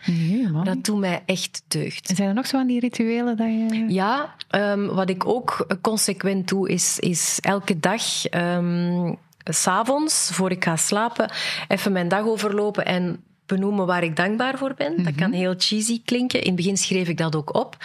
maar 0.52 0.64
dat 0.64 0.84
doet 0.84 0.98
mij 0.98 1.22
echt 1.26 1.62
deugd. 1.68 2.08
En 2.08 2.16
zijn 2.16 2.28
er 2.28 2.34
nog 2.34 2.46
zo 2.46 2.56
aan 2.58 2.66
die 2.66 2.80
rituelen 2.80 3.36
dat 3.36 3.46
je... 3.46 3.84
Ja, 3.88 4.34
um, 4.50 4.86
wat 4.86 5.10
ik 5.10 5.26
ook 5.26 5.66
consequent 5.80 6.48
doe, 6.48 6.68
is, 6.68 6.98
is 6.98 7.38
elke 7.40 7.80
dag... 7.80 8.02
Um, 8.34 9.16
s'avonds, 9.50 10.30
voor 10.32 10.50
ik 10.50 10.64
ga 10.64 10.76
slapen, 10.76 11.30
even 11.68 11.92
mijn 11.92 12.08
dag 12.08 12.24
overlopen 12.24 12.84
en 12.84 13.20
benoemen 13.46 13.86
waar 13.86 14.02
ik 14.02 14.16
dankbaar 14.16 14.58
voor 14.58 14.74
ben. 14.76 15.04
Dat 15.04 15.14
kan 15.14 15.32
heel 15.32 15.54
cheesy 15.58 16.02
klinken. 16.04 16.40
In 16.40 16.46
het 16.46 16.56
begin 16.56 16.76
schreef 16.76 17.08
ik 17.08 17.16
dat 17.16 17.36
ook 17.36 17.54
op. 17.54 17.76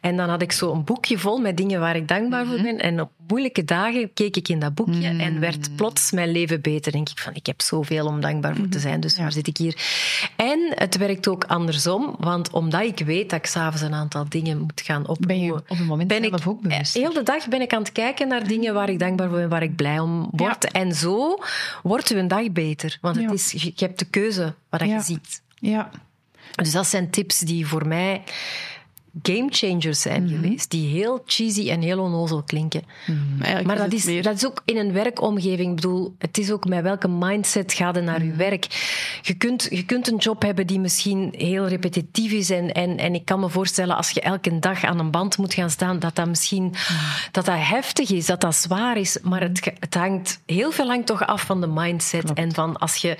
En 0.00 0.16
dan 0.16 0.28
had 0.28 0.42
ik 0.42 0.52
zo 0.52 0.72
een 0.72 0.84
boekje 0.84 1.18
vol 1.18 1.38
met 1.38 1.56
dingen 1.56 1.80
waar 1.80 1.96
ik 1.96 2.08
dankbaar 2.08 2.46
voor 2.46 2.60
ben. 2.62 2.78
En 2.78 3.00
op 3.00 3.10
moeilijke 3.28 3.64
dagen 3.64 4.12
keek 4.12 4.36
ik 4.36 4.48
in 4.48 4.58
dat 4.58 4.74
boekje 4.74 5.08
en 5.08 5.40
werd 5.40 5.76
plots 5.76 6.10
mijn 6.10 6.32
leven 6.32 6.60
beter. 6.60 6.92
Denk 6.92 7.08
ik 7.08 7.18
van, 7.18 7.34
ik 7.34 7.46
heb 7.46 7.62
zoveel 7.62 8.06
om 8.06 8.20
dankbaar 8.20 8.56
voor 8.56 8.68
te 8.68 8.78
zijn, 8.78 9.00
dus 9.00 9.18
waar 9.18 9.32
zit 9.32 9.46
ik 9.46 9.56
hier? 9.56 9.76
En 10.36 10.72
het 10.74 10.96
werkt 10.96 11.28
ook 11.28 11.44
andersom, 11.44 12.16
want 12.18 12.50
omdat 12.50 12.82
ik 12.82 12.98
weet 12.98 13.30
dat 13.30 13.38
ik 13.38 13.46
s'avonds 13.46 13.82
een 13.82 13.94
aantal 13.94 14.24
dingen 14.28 14.58
moet 14.58 14.80
gaan 14.80 15.08
opbouwen... 15.08 15.26
Ben 15.26 15.40
je 15.40 15.52
op 15.52 15.78
een 15.78 15.86
moment 15.86 16.08
ben 16.08 16.22
zelf 16.22 16.40
ik, 16.40 16.48
ook 16.48 16.60
bewust? 16.60 16.94
Heel 16.94 17.12
de 17.12 17.22
dag 17.22 17.48
ben 17.48 17.60
ik 17.60 17.72
aan 17.72 17.82
het 17.82 17.92
kijken 17.92 18.28
naar 18.28 18.46
dingen 18.46 18.74
waar 18.74 18.88
ik 18.88 18.98
dankbaar 18.98 19.28
voor 19.28 19.38
ben, 19.38 19.48
waar 19.48 19.62
ik 19.62 19.76
blij 19.76 19.98
om 19.98 20.28
word. 20.30 20.70
En 20.70 20.92
zo 20.94 21.38
wordt 21.82 22.10
uw 22.10 22.26
dag 22.26 22.50
beter. 22.50 22.98
Want 23.00 23.16
het 23.16 23.32
is, 23.32 23.52
je 23.52 23.72
hebt 23.76 23.98
de 23.98 24.04
keuze 24.04 24.54
wat 24.70 24.80
je 24.80 24.97
ziet. 25.02 25.42
Ja. 25.54 25.90
Dus 26.54 26.72
dat 26.72 26.86
zijn 26.86 27.10
tips 27.10 27.38
die 27.38 27.66
voor 27.66 27.86
mij 27.86 28.22
gamechangers 29.22 30.00
zijn 30.00 30.24
Mhm. 30.24 30.34
geweest, 30.34 30.70
die 30.70 30.88
heel 30.88 31.22
cheesy 31.26 31.70
en 31.70 31.82
heel 31.82 31.98
onnozel 31.98 32.42
klinken. 32.42 32.82
Eigenlijk 33.38 33.66
Maar 33.66 33.76
dat 33.76 33.92
is, 33.92 34.04
meer- 34.04 34.22
dat 34.22 34.34
is 34.36 34.46
ook 34.46 34.62
in 34.64 34.76
een 34.76 34.92
werkomgeving. 34.92 35.68
Ik 35.68 35.74
bedoel, 35.74 36.14
het 36.18 36.38
is 36.38 36.50
ook 36.50 36.64
met 36.68 36.82
welke 36.82 37.08
mindset 37.08 37.72
ga 37.72 37.90
je 37.94 38.00
naar 38.00 38.24
je 38.24 38.32
werk. 38.32 38.64
Je 39.22 39.34
kunt, 39.34 39.66
je 39.70 39.84
kunt 39.84 40.08
een 40.08 40.16
job 40.16 40.42
hebben 40.42 40.66
die 40.66 40.80
misschien 40.80 41.34
heel 41.36 41.66
repetitief 41.68 42.32
is. 42.32 42.50
En, 42.50 42.72
en, 42.72 42.98
en 42.98 43.14
ik 43.14 43.24
kan 43.24 43.40
me 43.40 43.48
voorstellen, 43.48 43.96
als 43.96 44.10
je 44.10 44.20
elke 44.20 44.58
dag 44.58 44.84
aan 44.84 44.98
een 44.98 45.10
band 45.10 45.38
moet 45.38 45.54
gaan 45.54 45.70
staan, 45.70 45.98
dat 45.98 46.14
dat 46.16 46.28
misschien 46.28 46.74
dat 47.30 47.44
dat 47.44 47.58
heftig 47.58 48.10
is, 48.10 48.26
dat 48.26 48.40
dat 48.40 48.54
zwaar 48.54 48.96
is. 48.96 49.18
Maar 49.22 49.40
het, 49.40 49.72
het 49.78 49.94
hangt 49.94 50.40
heel 50.46 50.70
veel 50.72 50.86
hangt 50.86 51.06
toch 51.06 51.26
af 51.26 51.42
van 51.42 51.60
de 51.60 51.66
mindset. 51.66 52.32
En 52.32 52.54
van 52.54 52.76
als 52.76 52.96
je 52.96 53.16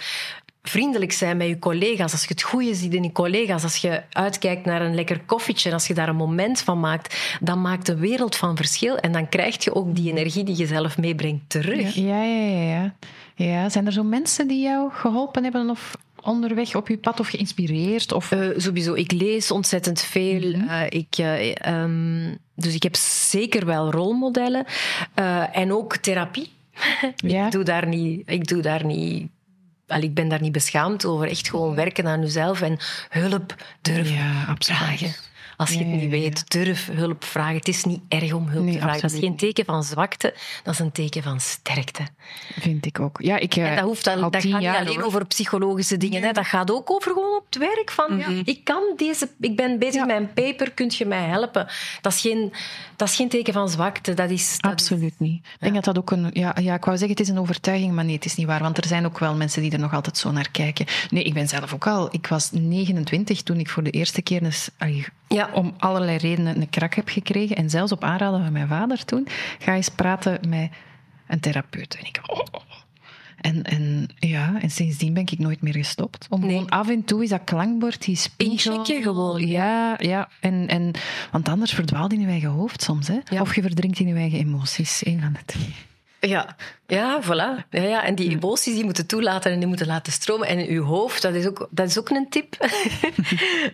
vriendelijk 0.69 1.13
zijn 1.13 1.37
met 1.37 1.47
je 1.49 1.59
collega's, 1.59 2.13
als 2.13 2.23
je 2.23 2.29
het 2.29 2.43
goede 2.43 2.75
ziet 2.75 2.95
in 2.95 3.03
je 3.03 3.13
collega's, 3.13 3.63
als 3.63 3.77
je 3.77 4.03
uitkijkt 4.11 4.65
naar 4.65 4.83
een 4.83 4.95
lekker 4.95 5.21
koffietje, 5.27 5.73
als 5.73 5.87
je 5.87 5.95
daar 5.95 6.09
een 6.09 6.17
moment 6.17 6.61
van 6.61 6.81
maakt, 6.81 7.39
dan 7.41 7.61
maakt 7.61 7.87
de 7.87 7.97
wereld 7.97 8.37
van 8.37 8.57
verschil. 8.57 8.97
En 8.97 9.13
dan 9.13 9.29
krijg 9.29 9.65
je 9.65 9.75
ook 9.75 9.97
die 9.97 10.11
energie 10.11 10.45
die 10.45 10.57
je 10.57 10.67
zelf 10.67 10.99
meebrengt 10.99 11.43
terug. 11.47 11.95
Ja, 11.95 12.23
ja, 12.23 12.47
ja, 12.47 12.63
ja. 12.63 12.95
ja. 13.35 13.69
Zijn 13.69 13.87
er 13.87 13.93
zo 13.93 14.03
mensen 14.03 14.49
die 14.49 14.63
jou 14.63 14.91
geholpen 14.93 15.43
hebben 15.43 15.71
of 15.71 15.97
onderweg 16.23 16.75
op 16.75 16.89
je 16.89 16.99
pad 16.99 17.21
of 17.21 17.29
geïnspireerd? 17.29 18.13
Of... 18.13 18.33
Eh, 18.33 18.49
sowieso, 18.57 18.95
ik 18.95 19.13
lees 19.13 19.51
ontzettend 19.51 20.01
veel. 20.01 20.51
Mhm. 20.51 20.69
Eh, 20.69 20.87
ik, 20.89 21.17
eh, 21.17 21.67
ehm, 21.67 22.35
dus 22.55 22.75
ik 22.75 22.83
heb 22.83 22.97
zeker 22.97 23.67
wel 23.67 23.91
rolmodellen. 23.91 24.65
En 25.53 25.73
ook 25.73 25.97
therapie. 25.97 26.51
Ja. 27.17 27.47
Ik 27.47 27.53
doe 27.53 27.65
daar 27.65 27.87
niet... 27.87 28.23
Ik 28.27 28.47
doe 28.47 28.63
daar 28.63 28.85
niet 28.85 29.29
Wel, 29.89 30.01
ik 30.03 30.15
ben 30.15 30.29
daar 30.29 30.41
niet 30.41 30.53
beschaamd 30.53 31.05
over. 31.05 31.29
Echt 31.29 31.49
gewoon 31.51 31.75
werken 31.75 32.07
aan 32.07 32.21
jezelf 32.21 32.61
en 32.63 32.79
hulp 33.09 33.55
durven 33.81 34.15
Ja, 34.15 34.57
vragen. 34.59 35.15
Als 35.59 35.69
je 35.73 35.79
Ja, 35.79 35.85
het 35.85 35.91
niet 35.93 36.01
ja, 36.01 36.17
ja. 36.17 36.23
weet, 36.23 36.51
durf 36.51 36.89
hulp 36.93 37.25
vragen. 37.25 37.57
Het 37.57 37.69
is 37.69 37.85
niet 37.85 38.01
erg 38.09 38.33
om 38.33 38.49
hulp 38.49 38.65
Nee, 38.65 38.73
te 38.75 38.81
vragen. 38.81 39.01
Dat 39.01 39.13
is 39.13 39.19
geen 39.19 39.37
teken 39.37 39.65
van 39.65 39.83
zwakte, 39.85 40.35
dat 40.63 40.75
is 40.75 40.81
een 40.81 40.93
teken 40.93 41.23
van 41.23 41.41
sterkte. 41.41 42.03
Vind 42.61 42.87
ik 42.87 43.01
ook. 43.01 43.19
Ja, 43.23 43.37
ik, 43.39 43.57
eh, 43.57 43.71
En 43.71 43.77
dat, 43.77 43.85
hoeft 43.85 44.05
dan, 44.05 44.23
al 44.23 44.31
dat 44.31 44.43
gaat 44.45 44.61
niet 44.61 44.69
alleen 44.69 44.95
hoor. 44.97 45.05
over 45.05 45.27
psychologische 45.27 45.97
dingen. 45.97 46.23
Hè. 46.23 46.33
Dat 46.33 46.47
gaat 46.47 46.71
ook 46.71 46.91
over 46.91 47.13
gewoon 47.13 47.37
op 47.37 47.45
het 47.51 47.59
werk. 47.59 47.91
Van, 47.91 48.21
ik, 48.45 48.65
kan 48.65 48.83
deze, 48.97 49.29
ik 49.41 49.57
ben 49.57 49.79
bezig 49.79 50.07
met 50.07 50.17
een 50.17 50.33
paper, 50.33 50.71
kunt 50.73 50.95
je 50.97 51.07
mij 51.07 51.23
helpen? 51.23 51.67
Dat 52.01 52.13
is 52.13 52.21
geen, 52.21 52.53
dat 52.97 53.09
is 53.09 53.17
geen 53.17 53.29
teken 53.29 53.53
van 53.53 53.69
zwakte. 53.69 54.15
Dat 54.15 54.31
is, 54.31 54.59
dat 54.61 54.65
is- 54.65 54.71
Absoluut 54.71 55.15
niet. 55.21 55.45
Ik 55.47 55.61
denk 55.61 55.75
dat 55.75 55.85
dat 55.85 55.99
ook 55.99 56.11
een... 56.11 56.31
Ja, 56.33 56.57
ja, 56.61 56.75
ik 56.75 56.85
wou 56.85 56.97
zeggen, 56.99 57.17
het 57.17 57.27
is 57.27 57.29
een 57.29 57.39
overtuiging, 57.41 57.93
maar 57.93 58.05
nee, 58.05 58.15
het 58.15 58.25
is 58.25 58.35
niet 58.35 58.47
waar. 58.47 58.63
Want 58.63 58.77
er 58.79 58.87
zijn 58.87 59.07
ook 59.07 59.19
wel 59.19 59.35
mensen 59.35 59.63
die 59.63 59.73
er 59.73 59.79
nog 59.79 59.95
altijd 59.95 60.19
zo 60.19 60.31
naar 60.31 60.51
kijken. 60.51 60.87
Nee, 61.11 61.23
ik 61.23 61.35
ben 61.35 61.49
zelf 61.49 61.75
ook 61.75 61.87
al... 61.87 62.09
Ik 62.11 62.27
was 62.27 62.51
29 62.53 63.43
toen 63.43 63.59
ik 63.59 63.69
voor 63.69 63.83
de 63.83 63.91
eerste 63.91 64.23
keer 64.23 64.43
eens, 64.43 64.71
allee, 64.79 65.05
Ja. 65.53 65.59
om 65.61 65.75
allerlei 65.79 66.17
redenen 66.17 66.61
een 66.61 66.71
krak 66.71 66.95
heb 66.95 67.09
gekregen. 67.09 67.57
En 67.57 67.71
zelfs 67.71 67.93
op 67.93 68.05
aanraden 68.05 68.43
van 68.43 68.53
mijn 68.53 68.69
vader 68.69 69.05
toen, 69.05 69.27
ga 69.59 69.75
eens 69.75 69.89
praten 69.89 70.49
met 70.49 70.71
een 71.27 71.41
therapeut. 71.41 71.95
En 71.95 72.07
ik... 72.07 72.21
oh. 72.27 72.39
En, 73.41 73.63
en, 73.63 74.09
ja, 74.19 74.61
en 74.61 74.71
sindsdien 74.71 75.15
ben 75.15 75.23
ik 75.23 75.39
nooit 75.39 75.63
meer 75.63 75.73
gestopt. 75.73 76.27
Om 76.31 76.41
Nee. 76.41 76.51
gewoon 76.51 76.69
af 76.69 76.89
en 76.89 77.05
toe 77.05 77.23
is 77.23 77.29
dat 77.29 77.41
klankbord, 77.45 78.05
die 78.05 78.17
spiegel... 78.17 78.79
Inchecken 78.79 79.03
gewoon, 79.03 79.47
Ja, 79.47 79.95
ja. 79.99 80.29
En, 80.41 80.69
en, 80.69 80.93
want 81.33 81.49
anders 81.49 81.73
verdwaalt 81.73 82.13
in 82.13 82.21
je 82.21 82.27
eigen 82.27 82.49
hoofd 82.49 82.83
soms. 82.83 83.09
Hè? 83.09 83.19
Ja. 83.31 83.41
Of 83.41 83.55
je 83.55 83.63
verdrinkt 83.63 83.99
in 83.99 84.07
je 84.07 84.15
eigen 84.15 84.39
emoties. 84.39 85.07
Een 85.07 85.21
van 85.21 85.33
de 85.33 85.39
twee. 85.45 85.75
Ja, 86.21 86.57
ja 86.87 87.23
voilà. 87.23 87.69
Ja, 87.71 87.83
ja. 87.83 88.05
En 88.05 88.15
die 88.15 88.31
emoties 88.31 88.75
die 88.75 88.85
moeten 88.85 89.07
toelaten 89.07 89.53
en 89.53 89.59
die 89.59 89.69
moeten 89.69 89.87
laten 89.87 90.13
stromen. 90.13 90.47
En 90.47 90.67
uw 90.67 90.83
hoofd, 90.83 91.23
dat 91.23 91.35
is 91.35 91.47
ook, 91.47 91.69
dat 91.71 91.89
is 91.89 91.99
ook 91.99 92.09
een 92.09 92.29
tip. 92.29 92.57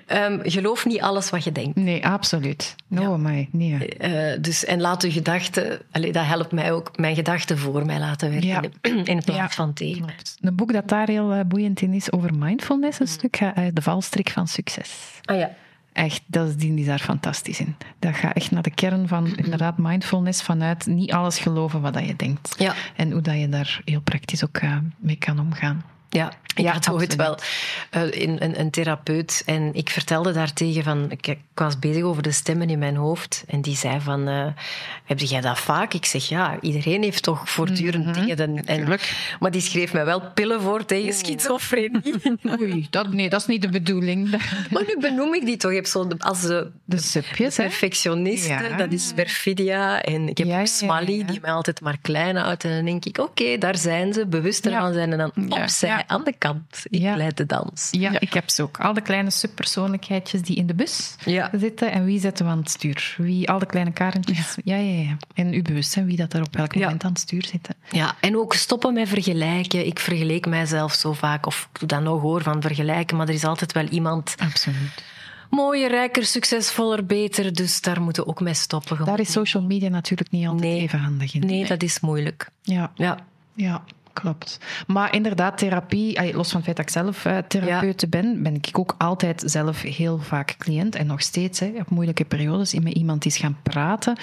Ehm, 0.06 0.38
geloof 0.42 0.86
niet 0.86 1.00
alles 1.00 1.30
wat 1.30 1.44
je 1.44 1.52
denkt. 1.52 1.76
Nee, 1.76 2.06
absoluut. 2.06 2.74
No, 2.88 3.18
my, 3.18 3.48
nee. 3.52 3.88
Eh, 3.88 4.40
dus, 4.40 4.64
en 4.64 4.80
laat 4.80 5.02
uw 5.02 5.10
gedachten... 5.10 5.80
Allee, 5.90 6.12
dat 6.12 6.24
helpt 6.24 6.52
mij 6.52 6.72
ook. 6.72 6.98
Mijn 6.98 7.14
gedachten 7.14 7.58
voor 7.58 7.86
mij 7.86 7.98
laten 7.98 8.30
werken. 8.30 8.72
Ja. 8.82 8.90
In 9.04 9.22
plaats 9.24 9.28
Ja. 9.28 9.48
van 9.48 9.72
tegen. 9.72 10.06
Een 10.40 10.54
boek 10.54 10.72
dat 10.72 10.88
daar 10.88 11.08
heel 11.08 11.32
eh, 11.32 11.40
boeiend 11.46 11.80
in 11.80 11.92
is 11.92 12.12
over 12.12 12.34
mindfulness, 12.34 13.00
een 13.00 13.08
stuk, 13.08 13.36
gaat 13.36 13.56
uit 13.56 13.76
De 13.76 13.82
valstrik 13.82 14.30
van 14.30 14.48
succes. 14.48 15.20
Ah 15.22 15.38
ja. 15.38 15.50
Echt, 15.94 16.22
dat 16.26 16.48
is, 16.48 16.56
die 16.56 16.78
is 16.78 16.86
daar 16.86 16.98
fantastisch 16.98 17.60
in. 17.60 17.76
Dat 17.98 18.14
gaat 18.14 18.34
echt 18.34 18.50
naar 18.50 18.62
de 18.62 18.74
kern 18.74 19.08
van 19.08 19.36
inderdaad 19.36 19.78
mindfulness 19.78 20.42
vanuit 20.42 20.86
niet 20.86 21.12
alles 21.12 21.38
geloven 21.38 21.80
wat 21.80 21.94
dat 21.94 22.06
je 22.06 22.16
denkt. 22.16 22.54
Ja. 22.58 22.74
En 22.96 23.10
hoe 23.12 23.20
dat 23.20 23.40
je 23.40 23.48
daar 23.48 23.80
heel 23.84 24.00
praktisch 24.00 24.44
ook 24.44 24.56
eh, 24.56 24.76
mee 24.98 25.16
kan 25.16 25.38
omgaan. 25.38 25.84
Ja, 26.14 26.32
ik 26.54 26.64
Ja, 26.64 26.72
had 26.72 26.90
ooit 26.90 27.14
wel 27.16 27.38
eh, 27.90 28.10
in, 28.10 28.36
een, 28.40 28.60
een 28.60 28.70
therapeut 28.70 29.42
en 29.46 29.70
ik 29.74 29.90
vertelde 29.90 30.32
daartegen 30.32 30.82
van... 30.82 31.10
Ik, 31.10 31.26
ik 31.26 31.38
was 31.54 31.78
bezig 31.78 32.02
over 32.02 32.22
de 32.22 32.32
stemmen 32.32 32.70
in 32.70 32.78
mijn 32.78 32.96
hoofd 32.96 33.44
en 33.46 33.60
die 33.60 33.76
zei 33.76 34.00
van... 34.00 34.28
eh, 34.28 34.46
heb 35.04 35.18
jij 35.20 35.40
dat 35.40 35.58
vaak? 35.58 35.94
Ik 35.94 36.04
zeg, 36.04 36.28
ja, 36.28 36.56
iedereen 36.60 37.02
heeft 37.02 37.22
toch 37.22 37.50
voortdurend 37.50 38.14
dingen. 38.14 38.36
En, 38.36 38.64
en, 38.66 38.98
maar 39.40 39.50
die 39.50 39.60
schreef 39.60 39.92
mij 39.92 40.04
wel 40.04 40.20
pillen 40.34 40.60
voor 40.60 40.84
tegen 40.84 41.12
schizofrenie. 41.14 42.14
Oei, 42.60 42.86
dat, 42.90 43.12
nee, 43.12 43.28
dat 43.28 43.40
is 43.40 43.46
niet 43.46 43.62
de 43.62 43.68
bedoeling. 43.68 44.30
maar 44.72 44.82
nu 44.86 44.96
benoem 45.00 45.34
ik 45.34 45.44
die 45.46 45.56
toch. 45.56 45.70
Ik 45.70 45.76
heb 45.76 45.86
zo 45.86 46.06
de, 46.08 46.14
als 46.18 46.40
de, 46.40 46.70
De 46.84 46.98
supjes, 46.98 47.56
hè? 47.56 47.62
perfectioniste, 47.64 48.48
Ja. 48.48 48.76
dat 48.76 48.92
is 48.92 49.12
perfidia. 49.14 50.02
En 50.02 50.28
ik 50.28 50.38
heb 50.38 50.46
Ja, 50.46 50.66
Smally, 50.66 51.24
die 51.24 51.40
mij 51.40 51.52
altijd 51.52 51.80
maar 51.80 51.98
klein 52.02 52.36
houdt. 52.36 52.64
En 52.64 52.70
dan 52.70 52.84
denk 52.84 53.04
ik, 53.04 53.18
oké, 53.18 53.58
daar 53.58 53.76
zijn 53.76 54.12
ze, 54.12 54.26
bewust 54.26 54.66
ervan 54.66 54.92
zijn. 54.92 55.12
En 55.12 55.18
dan 55.18 55.32
opzij. 55.60 56.03
Aan 56.06 56.24
de 56.24 56.34
kant. 56.38 56.82
Ik 56.90 57.00
Ja. 57.00 57.16
leid 57.16 57.36
de 57.36 57.46
dans. 57.46 57.88
Ja, 57.90 58.20
ik 58.20 58.32
heb 58.34 58.50
ze 58.50 58.62
ook. 58.62 58.80
Al 58.80 58.92
de 58.92 59.00
kleine 59.00 59.30
subpersoonlijkheidjes 59.30 60.42
die 60.42 60.56
in 60.56 60.66
de 60.66 60.74
bus 60.74 61.14
Ja. 61.24 61.50
zitten. 61.52 61.92
En 61.92 62.04
wie 62.04 62.20
zetten 62.20 62.44
we 62.44 62.50
aan 62.50 62.58
het 62.58 62.70
stuur? 62.70 63.14
Wie, 63.18 63.50
al 63.50 63.58
de 63.58 63.66
kleine 63.66 63.92
karentjes. 63.92 64.56
Ja, 64.64 64.76
ja, 64.76 65.02
ja. 65.02 65.16
En 65.34 65.54
u 65.54 65.62
bewust 65.62 65.90
zijn 65.90 66.06
wie 66.06 66.16
dat 66.16 66.32
er 66.32 66.42
op 66.42 66.56
welk 66.56 66.74
Ja. 66.74 66.80
moment 66.80 67.04
aan 67.04 67.10
het 67.10 67.20
stuur 67.20 67.44
zitten. 67.44 67.74
Ja, 67.90 68.14
en 68.20 68.36
ook 68.36 68.54
stoppen 68.54 68.92
met 68.94 69.08
vergelijken. 69.08 69.86
Ik 69.86 69.98
vergeleek 69.98 70.46
mijzelf 70.46 70.92
zo 70.94 71.12
vaak, 71.12 71.46
of 71.46 71.68
ik 71.72 71.78
doe 71.78 71.88
dat 71.88 72.02
nog 72.02 72.20
hoor, 72.20 72.42
van 72.42 72.62
vergelijken, 72.62 73.16
maar 73.16 73.28
er 73.28 73.34
is 73.34 73.44
altijd 73.44 73.72
wel 73.72 73.86
iemand 73.86 74.34
Absoluut. 74.38 75.02
mooier, 75.50 75.90
rijker, 75.90 76.24
succesvoller, 76.26 77.06
beter, 77.06 77.52
dus 77.52 77.80
daar 77.80 78.00
moeten 78.02 78.22
we 78.22 78.28
ook 78.28 78.40
mee 78.40 78.54
stoppen. 78.54 79.04
Daar 79.04 79.20
is 79.20 79.32
social 79.32 79.62
media 79.62 79.88
natuurlijk 79.88 80.30
niet 80.30 80.46
altijd 80.46 80.70
Nee. 80.70 80.80
even 80.80 80.98
handig 80.98 81.34
in. 81.34 81.46
Nee, 81.46 81.66
dat 81.66 81.82
is 81.82 82.00
moeilijk. 82.00 82.48
Ja, 82.62 82.90
Ja. 82.94 83.18
ja, 83.54 83.84
klopt. 84.14 84.58
Maar 84.86 85.14
inderdaad, 85.14 85.58
therapie, 85.58 86.34
los 86.34 86.50
van 86.50 86.56
het 86.56 86.64
feit 86.64 86.76
dat 86.76 86.86
ik 86.86 86.90
zelf 86.90 87.24
eh, 87.24 87.38
therapeut 87.48 88.10
ben, 88.10 88.42
ben 88.42 88.54
ik 88.54 88.68
ook 88.72 88.94
altijd 88.98 89.42
zelf 89.46 89.82
heel 89.82 90.18
vaak 90.18 90.54
cliënt. 90.58 90.94
En 90.94 91.06
nog 91.06 91.22
steeds, 91.22 91.60
hè, 91.60 91.72
op 91.78 91.90
moeilijke 91.90 92.24
periodes, 92.24 92.74
met 92.74 92.92
iemand 92.92 93.24
is 93.24 93.36
gaan 93.36 93.58
praten. 93.62 94.16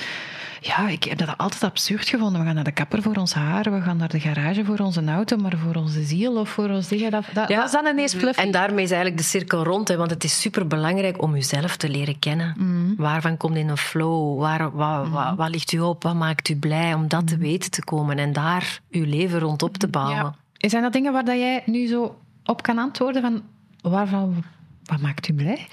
Ja, 0.63 0.87
ik 0.87 1.03
heb 1.03 1.17
dat 1.17 1.37
altijd 1.37 1.63
absurd 1.63 2.09
gevonden. 2.09 2.39
We 2.39 2.45
gaan 2.45 2.55
naar 2.55 2.63
de 2.63 2.71
kapper 2.71 3.01
voor 3.01 3.15
ons 3.15 3.33
haar, 3.33 3.71
we 3.71 3.81
gaan 3.81 3.97
naar 3.97 4.09
de 4.09 4.19
garage 4.19 4.65
voor 4.65 4.79
onze 4.79 5.03
auto, 5.05 5.37
maar 5.37 5.57
voor 5.57 5.75
onze 5.75 6.03
ziel 6.03 6.39
of 6.39 6.49
voor 6.49 6.69
ons 6.69 6.87
dingen, 6.87 7.11
dat, 7.11 7.25
dat, 7.33 7.47
dat 7.47 7.65
is 7.65 7.71
dan 7.71 7.85
ineens 7.85 8.13
fluff. 8.13 8.37
En 8.37 8.51
daarmee 8.51 8.83
is 8.83 8.91
eigenlijk 8.91 9.21
de 9.21 9.27
cirkel 9.27 9.63
rond, 9.63 9.87
hè, 9.87 9.97
want 9.97 10.09
het 10.09 10.23
is 10.23 10.41
superbelangrijk 10.41 11.21
om 11.21 11.33
jezelf 11.33 11.77
te 11.77 11.89
leren 11.89 12.19
kennen. 12.19 12.55
Mhm. 12.57 12.95
Waarvan 12.97 13.37
komt 13.37 13.55
in 13.55 13.69
een 13.69 13.77
flow? 13.77 14.39
Waar, 14.39 14.71
wat, 14.71 15.07
wat, 15.07 15.35
wat 15.35 15.49
ligt 15.49 15.71
u 15.71 15.79
op? 15.79 16.03
Wat 16.03 16.15
maakt 16.15 16.49
u 16.49 16.55
blij? 16.55 16.93
Om 16.93 17.07
dat 17.07 17.27
te 17.27 17.37
weten 17.37 17.71
te 17.71 17.83
komen 17.83 18.19
en 18.19 18.33
daar 18.33 18.79
uw 18.91 19.05
leven 19.05 19.39
rond 19.39 19.63
op 19.63 19.77
te 19.81 19.87
bouwen. 19.87 20.35
Zijn 20.53 20.83
dat 20.83 20.93
dingen 20.93 21.13
waar 21.13 21.25
dat 21.25 21.35
jij 21.35 21.63
nu 21.65 21.87
zo 21.87 22.19
op 22.45 22.61
kan 22.63 22.77
antwoorden? 22.77 23.21
Van 23.21 23.41
waarvan, 23.81 24.43
Wat 24.91 24.99
maakt 24.99 25.27
u 25.27 25.33
blij? 25.33 25.67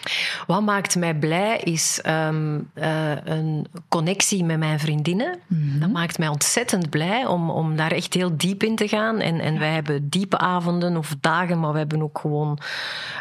Wat 0.47 0.63
maakt 0.63 0.97
mij 0.97 1.15
blij 1.15 1.59
is 1.59 2.01
ehm, 2.03 2.59
eh, 2.75 3.25
een 3.25 3.67
connectie 3.89 4.45
met 4.45 4.59
mijn 4.59 4.81
vriendinnen. 4.81 5.39
Mhm. 5.47 5.79
Dat 5.81 5.91
maakt 5.91 6.19
mij 6.19 6.29
ontzettend 6.29 6.91
blij 6.91 7.27
om, 7.27 7.51
om 7.51 7.77
daar 7.77 7.93
echt 7.93 8.15
heel 8.15 8.37
diep 8.37 8.63
in 8.63 8.77
te 8.77 8.89
gaan. 8.89 9.21
En, 9.21 9.41
en 9.41 9.59
wij 9.59 9.73
hebben 9.73 10.09
diepe 10.09 10.39
avonden 10.39 10.97
of 10.97 11.15
dagen, 11.21 11.61
maar 11.61 11.73
we 11.73 11.79
hebben 11.79 12.03
ook 12.03 12.19
gewoon, 12.19 12.59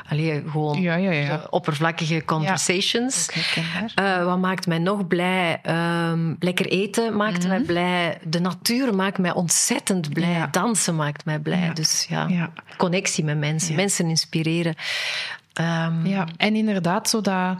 allee, 0.09 0.43
gewoon 0.49 0.81
ja, 0.81 0.95
ja, 0.95 1.47
oppervlakkige 1.49 2.25
conversations. 2.25 3.29
Uh, 3.99 4.23
wat 4.23 4.39
maakt 4.39 4.67
mij 4.67 4.79
nog 4.79 5.07
blij? 5.07 5.61
Um, 6.11 6.35
lekker 6.39 6.65
eten 6.65 7.15
maakt 7.15 7.47
mij 7.47 7.57
mhm. 7.57 7.67
blij. 7.67 8.17
De 8.23 8.39
natuur 8.39 8.95
maakt 8.95 9.17
mij 9.17 9.33
ontzettend 9.33 10.13
blij. 10.13 10.47
Dansen 10.51 10.95
maakt 10.95 11.25
mij 11.25 11.39
blij. 11.39 11.71
Dus 11.73 12.05
ja, 12.09 12.49
connectie 12.77 13.23
met 13.23 13.37
mensen, 13.37 13.75
mensen 13.75 14.05
inspireren. 14.05 14.75
Um, 15.59 16.05
ja, 16.05 16.27
en 16.37 16.55
inderdaad, 16.55 17.09
zo 17.09 17.21
dat, 17.21 17.57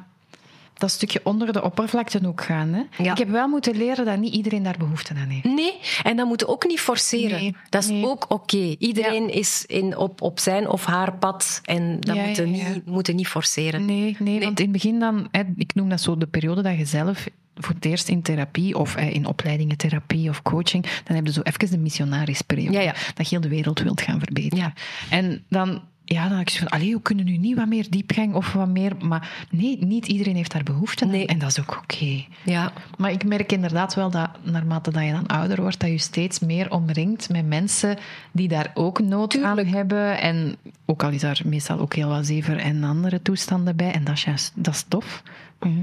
dat 0.73 0.91
stukje 0.91 1.19
onder 1.23 1.53
de 1.53 1.63
oppervlakte 1.63 2.27
ook 2.27 2.43
gaan. 2.43 2.73
Hè? 2.73 3.09
Ik 3.11 3.17
heb 3.17 3.29
wel 3.29 3.47
moeten 3.47 3.77
leren 3.77 4.05
dat 4.05 4.17
niet 4.17 4.33
iedereen 4.33 4.63
daar 4.63 4.77
behoefte 4.77 5.13
aan 5.13 5.29
heeft. 5.29 5.43
Nee, 5.43 5.73
en 6.03 6.15
dat 6.15 6.27
moeten 6.27 6.47
we 6.47 6.53
ook 6.53 6.67
niet 6.67 6.79
forceren. 6.79 7.55
dat 7.69 7.83
is 7.83 8.03
ook 8.03 8.25
oké. 8.29 8.75
Iedereen 8.79 9.29
is 9.33 9.63
in, 9.65 9.97
op, 9.97 10.21
op 10.21 10.39
zijn 10.39 10.69
of 10.69 10.85
haar 10.85 11.13
pad 11.13 11.61
en 11.63 11.99
dat 11.99 12.15
ja, 12.15 12.25
moeten, 12.25 12.51
Niet, 12.85 13.13
niet 13.13 13.27
forceren. 13.27 13.85
Nee, 13.85 14.15
nee, 14.19 14.39
want 14.39 14.59
in 14.59 14.65
het 14.65 14.73
begin 14.73 14.99
dan, 14.99 15.27
hè, 15.31 15.41
ik 15.55 15.75
noem 15.75 15.89
dat 15.89 16.01
zo 16.01 16.17
de 16.17 16.27
periode 16.27 16.61
dat 16.61 16.77
je 16.77 16.85
zelf 16.85 17.27
voor 17.55 17.75
het 17.75 17.85
eerst 17.85 18.07
in 18.07 18.21
therapie 18.21 18.77
of 18.77 18.95
in 18.95 19.25
opleidingen 19.25 19.77
therapie 19.77 20.29
of 20.29 20.41
coaching, 20.41 20.85
dan 21.03 21.15
heb 21.15 21.25
je 21.25 21.31
zo 21.31 21.41
even 21.41 21.69
de 21.69 21.77
missionarisperiode. 21.77 22.93
Dat 23.13 23.29
je 23.29 23.35
heel 23.35 23.41
de 23.41 23.55
wereld 23.55 23.79
wilt 23.79 24.01
gaan 24.01 24.19
verbeteren. 24.19 24.57
Ja. 24.57 24.73
En 25.09 25.43
dan 25.49 25.81
ja, 26.09 26.29
dan 26.29 26.39
ik 26.39 26.51
van, 26.51 26.67
allee, 26.67 26.93
we 26.93 27.01
kunnen 27.01 27.25
nu 27.25 27.37
niet 27.37 27.55
wat 27.55 27.67
meer 27.67 27.89
diepgang 27.89 28.33
of 28.33 28.53
wat 28.53 28.67
meer... 28.67 28.95
Maar 28.99 29.47
nee, 29.49 29.77
niet 29.85 30.07
iedereen 30.07 30.35
heeft 30.35 30.51
daar 30.51 30.63
behoefte 30.63 31.05
aan. 31.05 31.13
En 31.13 31.39
dat 31.39 31.49
is 31.49 31.59
ook 31.59 31.77
oké. 31.77 32.25
Ja. 32.43 32.71
Maar 32.97 33.11
ik 33.11 33.25
merk 33.25 33.51
inderdaad 33.51 33.93
wel 33.93 34.09
dat, 34.09 34.29
naarmate 34.43 34.91
dat 34.91 35.03
je 35.03 35.11
dan 35.11 35.27
ouder 35.27 35.61
wordt, 35.61 35.79
dat 35.79 35.89
je 35.89 35.97
steeds 35.97 36.39
meer 36.39 36.71
omringt 36.71 37.29
met 37.29 37.47
mensen 37.47 37.97
die 38.31 38.47
daar 38.47 38.71
ook 38.73 38.99
nood 38.99 39.43
aan 39.43 39.57
hebben. 39.57 40.19
En 40.19 40.55
ook 40.85 41.03
al 41.03 41.09
is 41.09 41.21
daar 41.21 41.41
meestal 41.45 41.79
ook 41.79 41.95
heel 41.95 42.09
wat 42.09 42.25
zever 42.25 42.57
en 42.57 42.83
andere 42.83 43.21
toestanden 43.21 43.75
bij. 43.75 43.91
En 43.91 44.03
dat 44.03 44.15
is 44.15 44.23
juist, 44.23 44.51
dat 44.55 44.73
is 44.73 44.85
tof. 44.87 45.23
Mhm. 45.59 45.81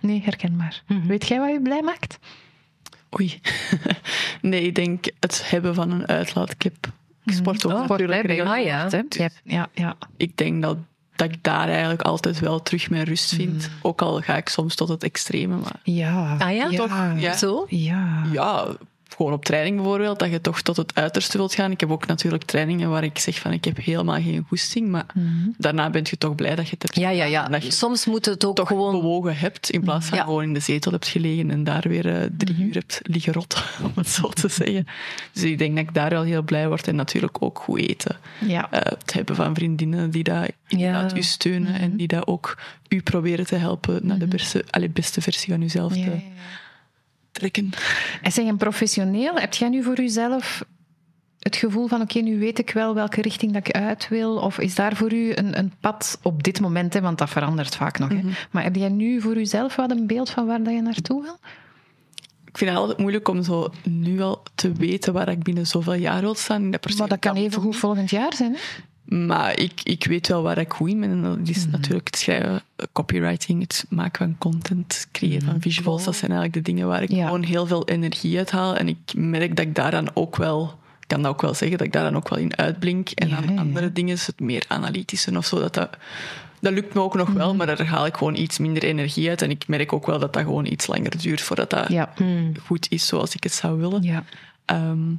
Nee, 0.00 0.22
herkenbaar. 0.24 0.82
Mm 0.86 1.06
Weet 1.06 1.28
jij 1.28 1.38
wat 1.38 1.50
je 1.50 1.60
blij 1.60 1.82
maakt? 1.82 2.18
Oei. 3.20 3.40
nee, 4.50 4.62
ik 4.62 4.74
denk 4.74 5.04
het 5.20 5.50
hebben 5.50 5.74
van 5.74 5.90
een 5.90 6.06
uitlaatklep. 6.06 6.92
Ik 7.26 7.32
mhm. 7.32 7.40
sport 7.40 7.66
ook 7.66 7.72
oh, 7.72 7.88
natuurlijk 7.88 8.26
regelmatig. 8.26 8.92
Ah, 8.92 9.18
ja. 9.18 9.28
ja, 9.44 9.68
ja. 9.74 9.96
Ik 10.16 10.36
denk 10.36 10.62
dat, 10.62 10.76
dat 11.16 11.32
ik 11.32 11.42
daar 11.42 11.68
eigenlijk 11.68 12.02
altijd 12.02 12.38
wel 12.38 12.62
terug 12.62 12.90
mijn 12.90 13.04
rust 13.04 13.34
vind. 13.34 13.56
Mhm. 13.56 13.70
Ook 13.82 14.02
al 14.02 14.20
ga 14.20 14.36
ik 14.36 14.48
soms 14.48 14.74
tot 14.74 14.88
het 14.88 15.02
extreme. 15.02 15.56
Maar... 15.56 15.80
Ja. 15.82 16.36
Ah 16.38 16.54
ja? 16.54 16.68
Toch? 16.68 16.96
Ja. 17.16 17.36
Zo? 17.36 17.66
Ja. 17.68 18.22
Ja, 18.32 18.66
gewoon 19.16 19.32
op 19.32 19.44
training 19.44 19.76
bijvoorbeeld, 19.76 20.18
dat 20.18 20.30
je 20.30 20.40
toch 20.40 20.62
tot 20.62 20.76
het 20.76 20.94
uiterste 20.94 21.36
wilt 21.36 21.54
gaan. 21.54 21.70
Ik 21.70 21.80
heb 21.80 21.90
ook 21.90 22.06
natuurlijk 22.06 22.44
trainingen 22.44 22.90
waar 22.90 23.04
ik 23.04 23.18
zeg 23.18 23.38
van 23.38 23.52
ik 23.52 23.64
heb 23.64 23.76
helemaal 23.76 24.20
geen 24.20 24.44
goesting, 24.48 24.88
maar 24.88 25.06
mhm. 25.14 25.48
daarna 25.58 25.90
ben 25.90 26.02
je 26.10 26.18
toch 26.18 26.34
blij 26.34 26.54
dat 26.54 26.64
je 26.64 26.70
het 26.70 26.82
hebt 26.82 26.96
Ja, 26.96 27.10
ja, 27.10 27.24
ja. 27.24 27.48
Dat 27.48 27.64
je 27.64 27.70
Soms 27.70 28.06
moet 28.06 28.24
het 28.24 28.44
ook 28.44 28.56
toch 28.56 28.68
gewoon... 28.68 29.00
bewogen 29.00 29.36
hebt, 29.36 29.70
in 29.70 29.80
plaats 29.80 30.06
van 30.06 30.18
gewoon 30.18 30.42
in 30.42 30.54
de 30.54 30.60
zetel 30.60 30.92
hebt 30.92 31.06
gelegen 31.06 31.50
en 31.50 31.64
daar 31.64 31.84
weer 31.88 32.06
uh, 32.06 32.28
drie 32.36 32.54
mhm. 32.54 32.62
uur 32.62 32.74
hebt 32.74 33.00
liggen 33.02 33.32
rot, 33.32 33.64
om 33.86 33.92
het 33.94 34.08
zo 34.08 34.28
te 34.28 34.48
zeggen. 34.48 34.86
Dus 35.32 35.42
ik 35.42 35.58
denk 35.58 35.76
dat 35.76 35.84
ik 35.84 35.94
daar 35.94 36.10
wel 36.10 36.22
heel 36.22 36.42
blij 36.42 36.68
word 36.68 36.88
en 36.88 36.96
natuurlijk 36.96 37.42
ook 37.42 37.58
goed 37.58 37.80
eten. 37.80 38.16
Ja. 38.38 38.68
Uh, 38.72 38.80
het 38.80 39.12
hebben 39.12 39.36
van 39.36 39.54
vriendinnen 39.54 40.10
die 40.10 40.24
dat 40.24 40.50
inderdaad 40.68 41.16
u 41.16 41.22
steunen 41.22 41.74
en 41.74 41.88
mhm. 41.88 41.96
die 41.96 42.08
dat 42.08 42.26
ook 42.26 42.58
u 42.88 43.02
proberen 43.02 43.46
te 43.46 43.56
helpen 43.56 44.06
naar 44.06 44.18
de 44.18 44.26
beste, 44.26 44.64
alle 44.70 44.88
beste 44.88 45.20
versie 45.20 45.52
van 45.52 45.62
uzelf 45.62 45.92
te 45.92 46.20
trekken. 47.38 47.70
En 48.22 48.32
zeg, 48.32 48.46
een 48.46 48.56
professioneel, 48.56 49.34
heb 49.34 49.54
jij 49.54 49.68
nu 49.68 49.82
voor 49.82 49.96
jezelf 49.96 50.64
het 51.38 51.56
gevoel 51.56 51.86
van 51.86 52.00
oké, 52.00 52.18
nu 52.18 52.38
weet 52.38 52.58
ik 52.58 52.70
wel 52.70 52.94
welke 52.94 53.22
richting 53.22 53.52
dat 53.52 53.68
ik 53.68 53.74
uit 53.74 54.08
wil? 54.08 54.36
Of 54.36 54.58
is 54.58 54.74
daar 54.74 54.96
voor 54.96 55.12
u 55.12 55.32
een, 55.34 55.58
een 55.58 55.72
pad 55.80 56.18
op 56.22 56.42
dit 56.42 56.60
moment, 56.60 56.94
hè, 56.94 57.00
want 57.00 57.18
dat 57.18 57.30
verandert 57.30 57.76
vaak 57.76 57.98
nog. 57.98 58.08
hè? 58.08 58.14
Mhm. 58.14 58.28
Maar 58.50 58.62
heb 58.62 58.76
jij 58.76 58.88
nu 58.88 59.20
voor 59.20 59.34
jezelf 59.34 59.76
wat 59.76 59.90
een 59.90 60.06
beeld 60.06 60.30
van 60.30 60.46
waar 60.46 60.62
dat 60.62 60.74
je 60.74 60.82
naartoe 60.82 61.22
wil? 61.22 61.38
Ik 62.44 62.58
vind 62.58 62.70
het 62.70 62.80
altijd 62.80 62.98
moeilijk 62.98 63.28
om 63.28 63.42
zo 63.42 63.72
nu 63.82 64.20
al 64.20 64.42
te 64.54 64.72
weten 64.72 65.12
waar 65.12 65.28
ik 65.28 65.42
binnen 65.42 65.66
zoveel 65.66 65.94
jaar 65.94 66.20
wil 66.20 66.34
staan. 66.34 66.70
Dat 66.70 66.98
maar 66.98 67.08
dat 67.08 67.18
kan 67.18 67.36
even 67.36 67.62
goed 67.62 67.76
volgend 67.76 68.10
jaar 68.10 68.34
zijn. 68.34 68.52
Hè? 68.52 68.58
Maar 69.08 69.58
ik, 69.58 69.80
ik 69.82 70.04
weet 70.04 70.28
wel 70.28 70.42
waar 70.42 70.58
ik 70.58 70.72
goed 70.72 70.88
in 70.88 71.00
ben. 71.00 71.10
En 71.10 71.22
dat 71.22 71.38
is 71.48 71.62
mhm. 71.62 71.70
natuurlijk 71.70 72.06
het 72.06 72.16
schrijven, 72.16 72.62
copywriting, 72.92 73.60
het 73.60 73.86
maken 73.88 74.26
van 74.26 74.38
content, 74.38 74.94
het 74.94 75.08
creëren 75.12 75.42
van 75.42 75.54
mhm. 75.54 75.60
visuals. 75.62 76.04
Dat 76.04 76.16
zijn 76.16 76.30
eigenlijk 76.30 76.64
de 76.64 76.72
dingen 76.72 76.86
waar 76.86 77.02
ik 77.02 77.08
gewoon 77.10 77.42
heel 77.42 77.66
veel 77.66 77.88
energie 77.88 78.38
uit 78.38 78.50
haal. 78.50 78.76
En 78.76 78.88
ik 78.88 79.14
merk 79.14 79.56
dat 79.56 79.66
ik 79.66 79.74
daaraan 79.74 80.06
ook 80.14 80.36
wel, 80.36 80.78
ik 81.00 81.08
kan 81.08 81.22
dat 81.22 81.30
ook 81.30 81.42
wel 81.42 81.54
zeggen, 81.54 81.78
dat 81.78 81.86
ik 81.86 81.92
daar 81.92 82.04
dan 82.04 82.16
ook 82.16 82.28
wel 82.28 82.38
in 82.38 82.56
uitblink. 82.56 83.10
En 83.10 83.32
aan 83.32 83.58
andere 83.58 83.92
dingen, 83.92 84.16
het 84.26 84.40
meer 84.40 84.64
analytische 84.68 85.36
of 85.36 85.46
zo, 85.46 85.58
dat 85.58 85.74
dat, 85.74 85.96
dat 86.60 86.72
lukt 86.72 86.94
me 86.94 87.00
ook 87.00 87.14
nog 87.14 87.30
wel, 87.30 87.48
mhm. 87.48 87.56
maar 87.56 87.66
daar 87.66 87.86
haal 87.86 88.06
ik 88.06 88.16
gewoon 88.16 88.36
iets 88.36 88.58
minder 88.58 88.82
energie 88.82 89.28
uit. 89.28 89.42
En 89.42 89.50
ik 89.50 89.68
merk 89.68 89.92
ook 89.92 90.06
wel 90.06 90.18
dat 90.18 90.32
dat 90.32 90.42
gewoon 90.42 90.66
iets 90.66 90.86
langer 90.86 91.18
duurt 91.18 91.40
voordat 91.40 91.70
dat 91.70 91.88
goed 92.62 92.86
is 92.90 93.06
zoals 93.06 93.34
ik 93.34 93.42
het 93.42 93.52
zou 93.52 93.78
willen. 93.78 94.02
Ja. 94.02 94.24
Ehm, 94.64 95.12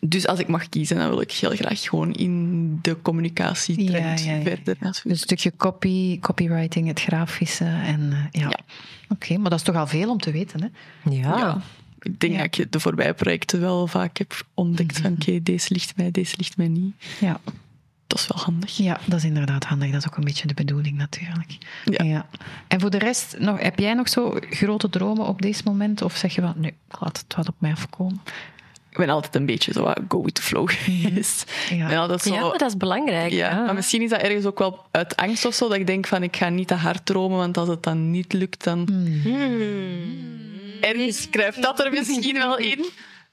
dus 0.00 0.26
als 0.26 0.38
ik 0.38 0.48
mag 0.48 0.68
kiezen, 0.68 0.96
dan 0.96 1.08
wil 1.08 1.20
ik 1.20 1.32
heel 1.32 1.50
graag 1.50 1.80
gewoon 1.80 2.12
in 2.12 2.78
de 2.82 3.02
communicatie 3.02 3.90
ja, 3.90 3.98
ja, 3.98 4.42
verder. 4.42 4.76
Dus 4.80 5.02
een 5.04 5.16
stukje 5.16 5.52
copy, 5.56 6.18
copywriting, 6.20 6.88
het 6.88 7.00
grafische. 7.00 7.64
En, 7.64 8.00
uh, 8.00 8.42
ja. 8.42 8.58
Oké, 9.08 9.36
maar 9.38 9.50
dat 9.50 9.58
is 9.58 9.64
toch 9.64 9.76
al 9.76 9.86
veel 9.86 10.10
om 10.10 10.18
te 10.18 10.30
weten, 10.30 10.62
hè? 10.62 10.68
Ja. 11.10 11.60
Ik 12.00 12.20
denk 12.20 12.38
dat 12.38 12.58
ik 12.58 12.72
de 12.72 12.80
voorbije 12.80 13.14
projecten 13.14 13.60
wel 13.60 13.86
vaak 13.86 14.18
heb 14.18 14.44
ontdekt 14.54 15.00
van 15.00 15.12
oké, 15.12 15.42
deze 15.42 15.72
ligt 15.72 15.96
mij, 15.96 16.10
deze 16.10 16.34
ligt 16.36 16.56
mij 16.56 16.68
niet. 16.68 16.94
Ja. 17.20 17.40
Dat 18.06 18.18
is 18.18 18.26
wel 18.26 18.42
handig. 18.44 18.76
Ja, 18.76 19.00
dat 19.06 19.18
is 19.18 19.24
inderdaad 19.24 19.64
handig. 19.64 19.90
Dat 19.90 20.00
is 20.00 20.08
ook 20.08 20.16
een 20.16 20.24
beetje 20.24 20.46
de 20.46 20.54
bedoeling 20.54 20.96
natuurlijk. 20.96 21.58
Ja. 21.84 22.04
ja. 22.04 22.26
En 22.68 22.80
voor 22.80 22.90
de 22.90 22.98
rest, 22.98 23.36
nog, 23.38 23.60
heb 23.60 23.78
jij 23.78 23.94
nog 23.94 24.08
zo 24.08 24.36
grote 24.50 24.90
dromen 24.90 25.26
op 25.26 25.42
deze 25.42 25.62
moment? 25.64 26.02
Of 26.02 26.16
zeg 26.16 26.34
je 26.34 26.40
van, 26.40 26.54
nee, 26.56 26.74
laat 27.00 27.18
het 27.18 27.34
wat 27.36 27.48
op 27.48 27.54
mij 27.58 27.70
afkomen? 27.70 28.20
Ik 28.90 28.96
ben 28.96 29.08
altijd 29.08 29.34
een 29.34 29.46
beetje 29.46 29.72
zo 29.72 29.92
go 30.08 30.22
with 30.22 30.34
the 30.34 30.42
flow 30.42 30.70
geweest. 30.72 31.52
Ja, 31.70 31.90
ja, 31.90 32.06
dat, 32.06 32.22
zo, 32.22 32.50
dat 32.50 32.62
is 32.68 32.76
belangrijk. 32.76 33.32
Ja, 33.32 33.64
Maar 33.64 33.74
misschien 33.74 34.02
is 34.02 34.10
dat 34.10 34.20
ergens 34.20 34.44
ook 34.44 34.58
wel 34.58 34.84
uit 34.90 35.16
angst 35.16 35.44
of 35.44 35.54
zo, 35.54 35.68
dat 35.68 35.76
ik 35.76 35.86
denk 35.86 36.06
van 36.06 36.22
ik 36.22 36.36
ga 36.36 36.48
niet 36.48 36.68
te 36.68 36.74
hard 36.74 37.06
dromen, 37.06 37.38
want 37.38 37.56
als 37.56 37.68
het 37.68 37.82
dan 37.82 38.10
niet 38.10 38.32
lukt, 38.32 38.64
dan... 38.64 38.88
Hmm. 38.90 39.20
hmm. 39.22 40.28
Ergens 40.80 41.30
kruipt 41.30 41.62
dat 41.62 41.84
er 41.84 41.90
misschien 41.90 42.34
wel 42.34 42.58
in. 42.58 42.84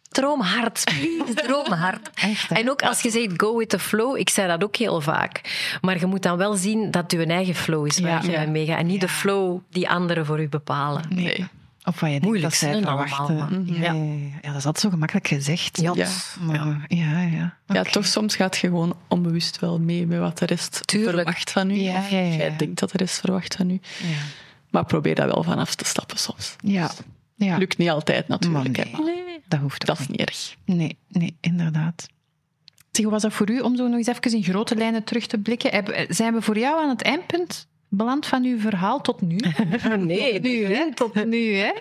Droom 0.10 0.42
hard, 0.42 0.84
droom 1.36 1.72
hard. 1.72 2.10
en 2.50 2.70
ook 2.70 2.82
als 2.82 3.02
je 3.02 3.10
zegt 3.10 3.34
go 3.38 3.58
with 3.58 3.70
the 3.70 3.80
flow, 3.80 4.18
ik 4.18 4.30
zei 4.30 4.48
dat 4.48 4.64
ook 4.64 4.76
heel 4.76 5.02
vaak. 5.02 5.42
Maar 5.82 6.00
je 6.00 6.06
moet 6.06 6.24
dan 6.24 6.38
wel 6.38 6.54
zien 6.54 6.92
dat 6.92 7.12
je 7.12 7.26
eigen 7.26 7.56
flow 7.56 7.86
is 7.86 8.00
waar 8.00 8.32
je 8.32 8.48
mee 8.48 8.66
gaat. 8.66 8.80
En 8.80 8.86
niet 8.86 9.02
de 9.02 9.08
flow 9.08 9.60
die 9.70 9.90
anderen 9.90 10.26
voor 10.26 10.42
je 10.42 10.50
bepalen. 10.50 11.04
Nee. 11.10 11.48
Of 11.88 12.00
wat 12.00 12.12
je 12.12 12.20
denkt 12.20 12.42
dat 12.42 12.54
zij 12.54 12.82
verwachten. 12.82 13.66
Ja. 13.66 13.94
Ja, 14.42 14.48
dat 14.48 14.56
is 14.56 14.66
altijd 14.66 14.80
zo 14.80 14.90
gemakkelijk 14.90 15.28
gezegd. 15.28 15.82
Ja. 15.82 15.94
Maar, 16.40 16.86
ja, 16.88 17.22
ja. 17.22 17.58
ja, 17.68 17.84
toch 17.84 18.06
soms 18.06 18.36
gaat 18.36 18.58
je 18.58 18.68
gewoon 18.68 18.96
onbewust 19.08 19.60
wel 19.60 19.80
mee 19.80 20.08
met 20.08 20.20
wat 20.20 20.38
de 20.38 20.46
rest 20.46 20.82
verwacht 20.86 21.52
van 21.52 21.70
u. 21.70 21.76
Ja, 21.76 21.98
of 21.98 22.10
jij 22.10 22.56
denkt 22.58 22.80
dat 22.80 22.92
de 22.92 22.98
rest 22.98 23.20
verwacht 23.20 23.56
van 23.56 23.70
u. 23.70 23.80
Maar 24.70 24.86
probeer 24.86 25.16
daar 25.16 25.28
wel 25.28 25.44
vanaf 25.44 25.76
te 25.76 25.86
stappen 25.86 26.18
soms. 26.18 26.56
Ja. 26.64 26.92
ja. 27.36 27.58
Lukt 27.58 27.78
niet 27.78 27.90
altijd 27.90 28.28
natuurlijk. 28.28 28.78
Nee, 28.78 29.42
dat 29.48 29.60
hoeft 29.60 29.86
Dat 29.86 30.00
is 30.00 30.08
niet 30.08 30.20
erg. 30.20 30.56
Nee, 30.66 30.98
nee, 31.08 31.36
inderdaad. 31.40 32.08
Zeg, 32.92 33.04
hoe 33.06 33.14
was 33.14 33.22
dat 33.22 33.34
voor 33.34 33.50
u 33.50 33.60
om 33.60 33.76
zo 33.76 33.88
nog 33.88 33.98
eens 33.98 34.08
even 34.08 34.32
in 34.32 34.44
grote 34.44 34.76
lijnen 34.76 35.04
terug 35.04 35.28
te 35.28 35.38
blikken? 35.38 35.96
Zijn 36.10 36.34
we 36.34 36.42
voor 36.42 36.58
jou 36.58 36.82
aan 36.82 36.90
het 36.90 37.02
eindpunt 37.02 37.68
beland 37.88 38.26
van 38.26 38.44
uw 38.44 38.60
verhaal 38.60 39.02
tot 39.02 39.22
nu? 39.22 39.38
nee, 39.98 40.40
nu, 40.40 40.66
hè? 40.66 40.94
tot 40.94 41.26
nu. 41.26 41.56
Hè? 41.56 41.72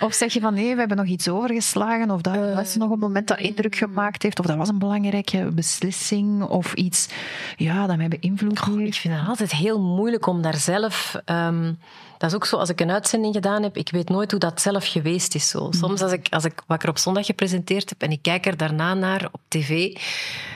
Of 0.00 0.14
zeg 0.14 0.32
je 0.32 0.40
van 0.40 0.54
nee, 0.54 0.72
we 0.72 0.78
hebben 0.78 0.96
nog 0.96 1.06
iets 1.06 1.28
overgeslagen, 1.28 2.10
of 2.10 2.20
dat 2.20 2.54
was 2.54 2.74
eh, 2.74 2.80
nog 2.80 2.90
een 2.90 2.98
moment 2.98 3.28
dat 3.28 3.38
indruk 3.38 3.76
gemaakt 3.76 4.22
heeft, 4.22 4.38
of 4.38 4.46
dat 4.46 4.56
was 4.56 4.68
een 4.68 4.78
belangrijke 4.78 5.50
beslissing, 5.54 6.42
of 6.42 6.74
iets 6.74 7.08
ja, 7.56 7.86
dat 7.86 7.96
mij 7.96 8.08
beïnvloed 8.08 8.64
heeft? 8.64 8.86
Ik 8.86 8.94
vind 8.94 9.14
het 9.14 9.28
altijd 9.28 9.52
heel 9.52 9.80
moeilijk 9.80 10.26
om 10.26 10.42
daar 10.42 10.56
zelf. 10.56 11.20
Ehm, 11.24 11.72
dat 12.18 12.30
is 12.30 12.36
ook 12.36 12.46
zo 12.46 12.56
als 12.56 12.68
ik 12.68 12.80
een 12.80 12.90
uitzending 12.90 13.34
gedaan 13.34 13.62
heb, 13.62 13.76
ik 13.76 13.90
weet 13.90 14.08
nooit 14.08 14.30
hoe 14.30 14.40
dat 14.40 14.60
zelf 14.60 14.86
geweest 14.86 15.34
is. 15.34 15.48
Zo. 15.48 15.68
Soms 15.70 16.02
als 16.02 16.12
ik, 16.12 16.26
als 16.30 16.44
ik 16.44 16.62
wat 16.66 16.76
ik 16.76 16.82
er 16.82 16.88
op 16.88 16.98
zondag 16.98 17.26
gepresenteerd 17.26 17.88
heb 17.88 18.02
en 18.02 18.10
ik 18.10 18.22
kijk 18.22 18.46
er 18.46 18.56
daarna 18.56 18.94
naar 18.94 19.28
op 19.32 19.40
tv, 19.48 19.96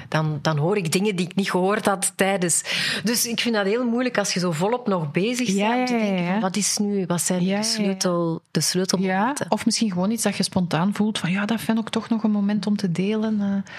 dan, 0.09 0.39
dan 0.43 0.59
hoor 0.59 0.77
ik 0.77 0.93
dingen 0.93 1.17
die 1.17 1.27
ik 1.27 1.35
niet 1.35 1.51
gehoord 1.51 1.87
had 1.87 2.13
tijdens. 2.17 2.63
Dus 3.05 3.27
ik 3.27 3.41
vind 3.41 3.55
dat 3.55 3.67
heel 3.67 3.85
moeilijk 3.85 4.19
als 4.19 4.35
je 4.35 4.41
zo 4.41 4.53
volop 4.53 4.87
nog 4.87 5.11
bezig 5.11 5.47
bent. 5.47 5.89
Ja, 5.89 5.97
ja, 5.97 6.15
ja, 6.15 6.41
wat 6.41 6.57
is 6.57 6.79
nu, 6.79 7.07
wat 7.07 7.23
zijn 7.23 7.45
de, 7.45 7.63
sleutel, 7.63 8.43
de 8.51 8.61
sleutelmomenten? 8.61 9.47
of 9.49 9.65
misschien 9.65 9.91
gewoon 9.91 10.11
iets 10.11 10.23
dat 10.23 10.37
je 10.37 10.43
spontaan 10.43 10.95
voelt 10.95 11.19
van 11.19 11.31
ja, 11.31 11.47
dat 11.47 11.61
vind 11.61 11.79
ik 11.79 11.89
toch 11.89 12.09
nog 12.09 12.23
een 12.23 12.31
moment 12.31 12.67
om 12.67 12.77
te 12.77 12.93
delen. 12.93 13.41
Uh, 13.41 13.73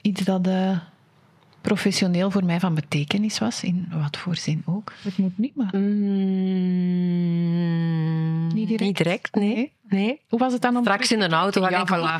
iets 0.00 0.22
dat... 0.22 0.46
Uh 0.46 0.76
professioneel 1.62 2.30
voor 2.30 2.44
mij 2.44 2.60
van 2.60 2.74
betekenis 2.74 3.38
was. 3.38 3.62
In 3.62 3.88
wat 4.02 4.16
voor 4.16 4.36
zin 4.36 4.62
ook. 4.66 4.92
Het 5.02 5.18
moet 5.18 5.38
niet, 5.38 5.56
maar... 5.56 5.76
Mm, 5.76 7.02
Niet 8.54 8.68
direct? 8.68 8.82
Niet 8.84 8.96
direct, 8.96 9.34
nee. 9.34 9.72
nee. 9.88 10.20
Hoe 10.28 10.38
was 10.38 10.52
het 10.52 10.62
dan 10.62 10.76
om... 10.76 10.82
Straks 10.82 11.12
in 11.12 11.20
een 11.20 11.32
auto 11.32 11.68
Ja, 11.68 11.80
ik 11.80 11.88
voilà. 11.88 12.16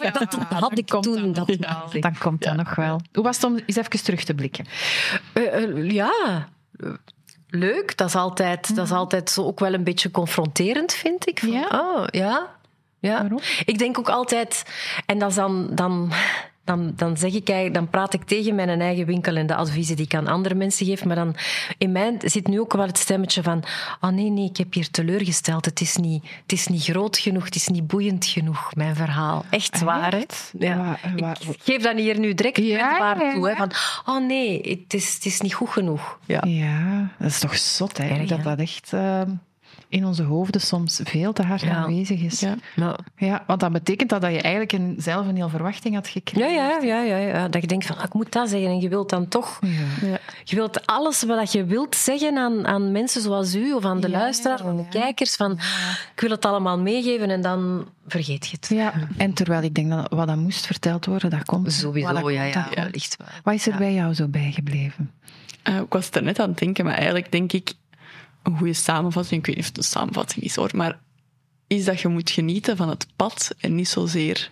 dat, 0.12 0.34
had 0.48 0.78
ik 0.78 0.86
toen. 0.86 1.32
Dat, 1.32 1.56
Dan 2.00 2.18
komt 2.18 2.42
dat 2.42 2.56
nog 2.56 2.74
wel. 2.74 3.00
Hoe 3.12 3.24
was 3.24 3.36
het 3.36 3.44
om 3.44 3.58
eens 3.66 3.76
even 3.76 4.04
terug 4.04 4.24
te 4.24 4.34
blikken? 4.34 4.66
Eh, 5.32 5.62
eh, 5.62 5.90
ja, 5.90 6.48
leuk. 7.48 7.96
Dat 7.96 8.08
is, 8.08 8.14
altijd, 8.14 8.76
dat 8.76 8.84
is 8.84 8.92
altijd 8.92 9.30
zo 9.30 9.44
ook 9.44 9.60
wel 9.60 9.74
een 9.74 9.84
beetje 9.84 10.10
confronterend, 10.10 10.92
vind 10.92 11.28
ik. 11.28 11.38
Van, 11.38 11.50
Ja? 11.50 11.68
Oh, 11.72 12.04
ja. 12.10 12.56
ja. 12.98 13.20
Waarom? 13.20 13.40
Ik 13.64 13.78
denk 13.78 13.98
ook 13.98 14.08
altijd, 14.08 14.64
en 15.06 15.18
dat 15.18 15.28
is 15.30 15.34
dan, 15.36 15.68
dan, 15.70 16.12
dan, 16.66 16.92
dan 16.96 17.16
zeg 17.16 17.32
ik 17.32 17.48
eigenlijk, 17.48 17.74
dan 17.74 17.88
praat 17.88 18.14
ik 18.14 18.24
tegen 18.24 18.54
mijn 18.54 18.80
eigen 18.80 19.06
winkel 19.06 19.36
en 19.36 19.46
de 19.46 19.54
adviezen 19.54 19.96
die 19.96 20.04
ik 20.04 20.14
aan 20.14 20.26
andere 20.26 20.54
mensen 20.54 20.86
geef. 20.86 21.04
Maar 21.04 21.16
dan 21.16 21.36
in 21.78 21.92
mij 21.92 22.16
zit 22.18 22.46
nu 22.46 22.60
ook 22.60 22.72
wel 22.72 22.86
het 22.86 22.98
stemmetje 22.98 23.42
van, 23.42 23.64
oh 24.00 24.10
nee, 24.10 24.30
nee, 24.30 24.44
ik 24.44 24.56
heb 24.56 24.72
hier 24.72 24.90
teleurgesteld. 24.90 25.64
Het 25.64 25.80
is 25.80 25.96
niet, 25.96 26.24
het 26.42 26.52
is 26.52 26.66
niet 26.66 26.82
groot 26.82 27.18
genoeg, 27.18 27.44
het 27.44 27.54
is 27.54 27.68
niet 27.68 27.86
boeiend 27.86 28.26
genoeg, 28.26 28.74
mijn 28.74 28.96
verhaal. 28.96 29.44
Echt 29.50 29.82
waar, 29.82 30.12
hè? 30.12 30.24
Ja. 30.58 30.98
Ik 31.16 31.56
geef 31.62 31.82
dat 31.82 31.96
hier 31.96 32.18
nu 32.18 32.34
direct 32.34 32.56
Ja, 32.56 32.76
kwetsbaar 32.76 33.24
ja, 33.24 33.32
toe. 33.32 33.48
Hè, 33.48 33.54
van, 33.54 33.70
oh 34.04 34.26
nee, 34.26 34.60
het 34.60 34.94
is, 34.94 35.14
het 35.14 35.24
is 35.24 35.40
niet 35.40 35.54
goed 35.54 35.68
genoeg. 35.68 36.18
Ja. 36.24 36.42
Ja, 36.46 37.10
dat 37.18 37.28
is 37.28 37.38
toch 37.38 37.56
zot, 37.56 37.98
hè? 37.98 38.08
Erg, 38.08 38.28
dat 38.28 38.42
dat 38.42 38.58
echt 38.58 38.92
eh, 38.92 39.22
in 39.88 40.04
onze 40.04 40.22
hoofden 40.22 40.60
soms 40.60 41.00
veel 41.04 41.32
te 41.32 41.42
hard 41.42 41.60
Ja. 41.60 41.74
aanwezig 41.74 42.20
is. 42.20 42.40
Ja. 42.40 42.54
Ja. 42.74 42.98
Ja, 43.16 43.44
want 43.46 43.60
dat 43.60 43.72
betekent 43.72 44.10
dat, 44.10 44.20
dat 44.20 44.30
je 44.32 44.40
eigenlijk 44.40 44.72
een, 44.72 44.94
zelf 44.98 45.26
een 45.26 45.36
heel 45.36 45.48
verwachting 45.48 45.94
had 45.94 46.08
gekregen. 46.08 46.52
ja, 46.52 46.78
ja, 46.82 47.02
ja, 47.02 47.16
ja. 47.16 47.48
Dat 47.48 47.60
je 47.60 47.66
denkt 47.66 47.86
van, 47.86 47.96
ah, 47.96 48.04
ik 48.04 48.14
moet 48.14 48.32
dat 48.32 48.48
zeggen. 48.48 48.68
En 48.70 48.80
je 48.80 48.88
wilt 48.88 49.10
dan 49.10 49.28
toch... 49.28 49.58
Ja. 49.60 50.08
Ja. 50.08 50.18
Je 50.44 50.56
wilt 50.56 50.86
alles 50.86 51.22
wat 51.22 51.52
je 51.52 51.64
wilt 51.64 51.96
zeggen 51.96 52.36
aan, 52.36 52.66
aan 52.66 52.92
mensen 52.92 53.20
zoals 53.22 53.54
u 53.54 53.72
of 53.72 53.84
aan 53.84 54.00
de 54.00 54.08
Ja, 54.10 54.18
luisteraar, 54.18 54.62
aan 54.62 54.76
de 54.76 54.82
ja. 54.82 54.88
kijkers. 54.88 55.36
Van, 55.36 55.52
ik 56.14 56.20
wil 56.20 56.30
het 56.30 56.44
allemaal 56.44 56.78
meegeven 56.78 57.30
en 57.30 57.42
dan 57.42 57.88
vergeet 58.06 58.46
je 58.46 58.56
het. 58.60 58.68
Ja, 58.68 58.92
en 59.16 59.32
terwijl 59.32 59.62
ik 59.62 59.74
denk 59.74 59.90
dat 59.90 60.08
wat 60.10 60.26
dat 60.26 60.36
moest 60.36 60.66
verteld 60.66 61.06
worden, 61.06 61.30
dat 61.30 61.44
komt. 61.44 61.72
Sowieso, 61.72 62.12
Wat 62.12 62.22
dat 62.22 62.32
ja, 62.32 62.42
komt, 62.42 62.74
ja, 62.74 62.84
dat. 62.84 63.16
Wat 63.42 63.54
is 63.54 63.66
er 63.66 63.76
bij 63.76 63.94
jou 63.94 64.14
zo 64.14 64.26
bijgebleven? 64.28 65.10
Eh, 65.62 65.76
ik 65.76 65.92
was 65.92 66.10
er 66.10 66.22
net 66.22 66.38
aan 66.38 66.48
het 66.48 66.58
denken, 66.58 66.84
maar 66.84 66.94
eigenlijk 66.94 67.32
denk 67.32 67.52
ik 67.52 67.72
een 68.46 68.56
goede 68.58 68.72
samenvatting, 68.72 69.40
ik 69.40 69.46
weet 69.46 69.54
niet 69.56 69.64
of 69.64 69.70
het 69.70 69.78
een 69.78 69.90
samenvatting 69.90 70.44
is 70.44 70.56
hoor, 70.56 70.70
maar 70.74 70.98
is 71.66 71.84
dat 71.84 72.00
je 72.00 72.08
moet 72.08 72.30
genieten 72.30 72.76
van 72.76 72.88
het 72.88 73.06
pad 73.16 73.54
en 73.58 73.74
niet 73.74 73.88
zozeer 73.88 74.50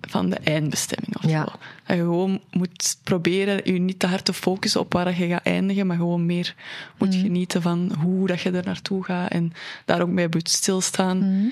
van 0.00 0.30
de 0.30 0.36
eindbestemming 0.36 1.16
of 1.16 1.30
Ja. 1.30 1.44
zo. 1.44 1.50
Dat 1.86 1.96
je 1.96 2.02
gewoon 2.02 2.40
moet 2.50 2.98
proberen 3.04 3.60
je 3.72 3.78
niet 3.78 3.98
te 3.98 4.06
hard 4.06 4.24
te 4.24 4.32
focussen 4.32 4.80
op 4.80 4.92
waar 4.92 5.20
je 5.20 5.26
gaat 5.28 5.42
eindigen, 5.46 5.86
maar 5.86 5.96
gewoon 5.96 6.26
meer 6.26 6.54
moet 6.98 7.14
genieten 7.14 7.62
van 7.62 7.92
hoe 8.00 8.26
dat 8.26 8.40
je 8.40 8.50
er 8.50 8.64
naartoe 8.64 9.04
gaat 9.04 9.30
en 9.30 9.52
daar 9.84 10.00
ook 10.00 10.14
bij 10.14 10.28
moet 10.30 10.48
stilstaan. 10.48 11.50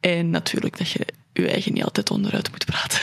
En 0.00 0.30
natuurlijk 0.30 0.78
dat 0.78 0.90
je 0.90 1.06
je 1.44 1.50
eigen 1.50 1.72
niet 1.72 1.84
altijd 1.84 2.10
onderuit 2.10 2.50
moet 2.50 2.64
praten. 2.64 3.00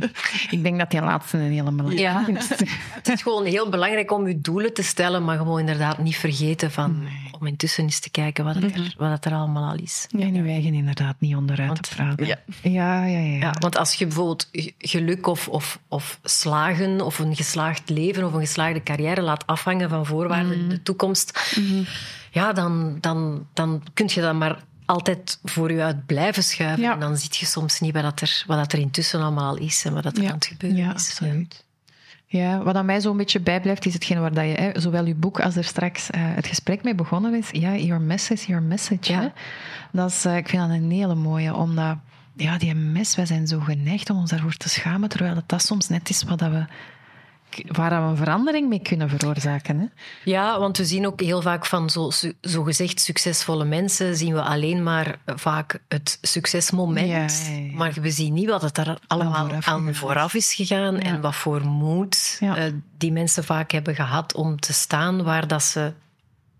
Ik 0.56 0.62
denk 0.62 0.78
dat 0.78 0.90
die 0.90 1.00
laatste 1.00 1.36
een 1.36 1.42
hele 1.50 1.70
belangrijke 1.70 2.02
Ja. 2.02 2.26
is. 2.38 2.48
Het 2.98 3.08
is 3.08 3.22
gewoon 3.22 3.44
heel 3.44 3.68
belangrijk 3.68 4.12
om 4.12 4.28
je 4.28 4.40
doelen 4.40 4.74
te 4.74 4.82
stellen, 4.82 5.24
maar 5.24 5.36
gewoon 5.36 5.58
inderdaad 5.60 5.98
niet 5.98 6.16
vergeten 6.16 6.70
van, 6.70 7.08
om 7.40 7.46
intussen 7.46 7.84
eens 7.84 8.00
te 8.00 8.10
kijken 8.10 8.44
wat, 8.44 8.54
het 8.54 8.74
er, 8.74 8.94
wat 8.98 9.10
het 9.10 9.24
er 9.24 9.32
allemaal 9.32 9.70
al 9.70 9.76
is. 9.78 10.06
En 10.18 10.34
je 10.34 10.42
eigen 10.50 10.74
inderdaad 10.74 11.16
niet 11.18 11.34
onderuit 11.36 11.68
Want- 11.68 11.82
te 11.82 11.94
praten. 11.94 12.26
ja. 12.26 12.36
Ja, 12.62 13.04
ja, 13.04 13.18
ja. 13.18 13.36
Ja, 13.38 13.54
want 13.58 13.76
als 13.76 13.94
je 13.94 14.06
bijvoorbeeld 14.06 14.48
geluk 14.78 15.26
of, 15.26 15.48
of, 15.48 15.78
of 15.88 16.18
slagen 16.24 17.00
of 17.00 17.18
een 17.18 17.36
geslaagd 17.36 17.88
leven 17.90 18.24
of 18.24 18.32
een 18.32 18.40
geslaagde 18.40 18.82
carrière 18.82 19.22
laat 19.22 19.46
afhangen 19.46 19.88
van 19.88 20.06
voorwaarden 20.06 20.52
in 20.52 20.68
de 20.68 20.82
toekomst, 20.82 21.54
ja, 22.30 22.52
dan, 22.52 22.98
dan, 23.00 23.46
dan 23.54 23.82
kun 23.94 24.08
je 24.14 24.20
dat 24.20 24.34
maar 24.34 24.58
altijd 24.90 25.38
voor 25.44 25.72
je 25.72 25.82
uit 25.82 26.06
blijven 26.06 26.42
schuiven. 26.44 26.82
Ja. 26.82 26.92
En 26.92 27.00
dan 27.00 27.16
zie 27.16 27.28
je 27.32 27.46
soms 27.46 27.80
niet 27.80 27.92
wat, 27.92 28.02
dat 28.02 28.20
er, 28.20 28.44
wat 28.46 28.56
dat 28.58 28.72
er 28.72 28.78
intussen 28.78 29.20
allemaal 29.20 29.48
al 29.48 29.56
is 29.56 29.84
en 29.84 29.94
wat 29.94 30.02
dat 30.02 30.16
er 30.16 30.22
Ja. 30.22 30.28
aan 30.28 30.34
het 30.34 30.46
gebeuren 30.46 30.78
Ja, 30.78 30.86
is. 30.86 30.92
absoluut. 30.92 31.64
Ja, 32.26 32.62
wat 32.62 32.74
aan 32.74 32.84
mij 32.86 33.00
zo'n 33.00 33.16
beetje 33.16 33.40
bijblijft, 33.40 33.86
is 33.86 33.94
hetgeen 33.94 34.20
waar 34.20 34.32
dat 34.34 34.44
je, 34.44 34.50
hè, 34.50 34.80
zowel 34.80 35.04
je 35.06 35.14
boek 35.14 35.40
als 35.40 35.56
er 35.56 35.64
straks 35.64 36.10
eh, 36.10 36.20
het 36.24 36.46
gesprek 36.46 36.82
mee 36.82 36.94
begonnen 36.94 37.34
is. 37.34 37.48
Ja, 37.52 37.76
your 37.76 38.00
message, 38.02 38.46
your 38.46 38.62
message. 38.62 39.12
Hè? 39.12 39.28
Dat 39.92 40.10
is, 40.10 40.24
eh, 40.24 40.36
ik 40.36 40.48
vind 40.48 40.62
dat 40.62 40.70
een 40.70 40.90
hele 40.90 41.14
mooie, 41.14 41.54
omdat 41.54 41.96
ja, 42.36 42.58
die 42.58 42.74
mes, 42.74 43.14
wij 43.16 43.26
zijn 43.26 43.46
zo 43.46 43.60
geneigd 43.60 44.10
om 44.10 44.16
ons 44.18 44.30
daarvoor 44.30 44.56
te 44.56 44.68
schamen, 44.68 45.08
terwijl 45.08 45.34
het 45.36 45.48
dat 45.48 45.62
soms 45.62 45.88
net 45.88 46.08
is 46.08 46.22
wat 46.22 46.38
dat 46.38 46.50
we, 46.50 46.64
waar 47.66 47.90
we 47.90 48.08
een 48.10 48.16
verandering 48.16 48.68
mee 48.68 48.80
kunnen 48.80 49.08
veroorzaken. 49.08 49.78
Hè? 49.78 49.86
Ja, 50.24 50.58
want 50.58 50.76
we 50.76 50.84
zien 50.84 51.06
ook 51.06 51.20
heel 51.20 51.42
vaak 51.42 51.66
van 51.66 51.90
zo, 51.90 52.10
su- 52.10 52.32
zogezegd 52.40 53.00
succesvolle 53.00 53.64
mensen, 53.64 54.16
zien 54.16 54.34
we 54.34 54.42
alleen 54.42 54.82
maar 54.82 55.18
vaak 55.26 55.78
het 55.88 56.18
succesmoment. 56.20 57.08
Ja, 57.08 57.16
ja, 57.16 57.58
ja. 57.58 57.76
Maar 57.76 57.92
we 58.00 58.10
zien 58.10 58.32
niet 58.32 58.48
wat 58.48 58.62
het 58.62 58.78
er 58.78 58.98
allemaal 59.06 59.46
vooraf 59.46 59.68
aan 59.68 59.94
vooraf 59.94 60.34
is 60.34 60.54
gegaan 60.54 60.98
en 60.98 61.20
wat 61.20 61.34
voor 61.34 61.64
moed 61.66 62.36
eh, 62.40 62.64
die 62.98 63.12
mensen 63.12 63.44
vaak 63.44 63.70
hebben 63.70 63.94
gehad 63.94 64.34
om 64.34 64.60
te 64.60 64.72
staan 64.72 65.22
waar 65.22 65.46
dat 65.46 65.62
ze 65.62 65.92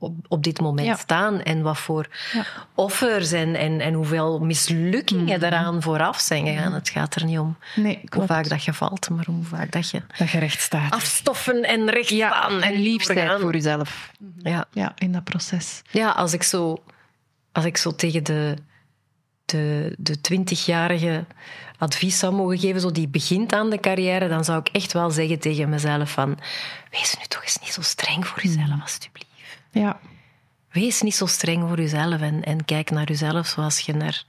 op, 0.01 0.14
op 0.28 0.43
dit 0.44 0.60
moment 0.60 0.86
Ja. 0.86 0.97
staan 0.97 1.43
en 1.43 1.62
wat 1.62 1.78
voor 1.78 2.09
Ja. 2.32 2.44
offers 2.74 3.32
en, 3.32 3.55
en, 3.55 3.81
en 3.81 3.94
hoeveel 3.94 4.39
mislukkingen 4.40 5.44
eraan 5.44 5.82
vooraf 5.82 6.20
zijn 6.20 6.47
gegaan. 6.47 6.72
Het 6.72 6.89
gaat 6.89 7.14
er 7.14 7.24
niet 7.24 7.39
om 7.39 7.56
Nee, 7.77 8.01
hoe 8.16 8.27
vaak 8.27 8.48
dat 8.48 8.64
je 8.64 8.72
valt, 8.72 9.09
maar 9.10 9.24
hoe 9.27 9.44
vaak 9.44 9.72
dat 9.72 9.90
je 9.90 10.02
Dat 10.18 10.31
je 10.31 10.39
recht 10.39 10.60
staat. 10.60 10.93
afstoffen 10.93 11.62
en 11.62 11.90
recht 11.90 12.09
ja, 12.09 12.28
staan 12.28 12.62
en 12.62 12.72
liefheid 12.81 13.18
doorgaan. 13.18 13.40
voor 13.40 13.52
jezelf. 13.52 14.10
Ja. 14.43 14.64
Ja, 14.72 14.93
in 14.98 15.12
dat 15.12 15.24
proces. 15.24 15.82
Ja, 15.90 16.10
als 16.10 16.32
ik 16.32 16.43
zo, 16.43 16.82
als 17.52 17.64
ik 17.64 17.77
zo 17.77 17.94
tegen 17.94 18.24
de, 18.24 18.55
de, 19.44 19.94
de 19.98 20.20
twintigjarige 20.20 21.24
advies 21.78 22.18
zou 22.18 22.35
mogen 22.35 22.59
geven, 22.59 22.81
zo 22.81 22.90
die 22.93 23.09
begint 23.09 23.52
aan 23.52 23.70
de 23.70 23.81
carrière, 23.81 24.28
dan 24.28 24.44
zou 24.44 24.59
ik 24.59 24.68
echt 24.68 24.93
wel 24.93 25.10
zeggen 25.10 25.39
tegen 25.39 25.68
mezelf 25.68 26.10
van 26.10 26.39
wees 26.90 27.16
nu 27.18 27.24
toch 27.28 27.43
eens 27.43 27.59
niet 27.59 27.72
zo 27.72 27.82
streng 27.82 28.27
voor 28.27 28.43
jezelf, 28.43 28.81
alstublieft. 28.82 29.28
Ja, 29.70 30.01
Wees 30.70 31.02
niet 31.02 31.14
zo 31.14 31.26
streng 31.26 31.68
voor 31.68 31.76
jezelf 31.76 32.20
en, 32.20 32.44
en 32.44 32.64
kijk 32.64 32.90
naar 32.90 33.06
jezelf 33.09 33.47
zoals 33.47 33.80
je 33.80 33.92
naar 33.92 34.24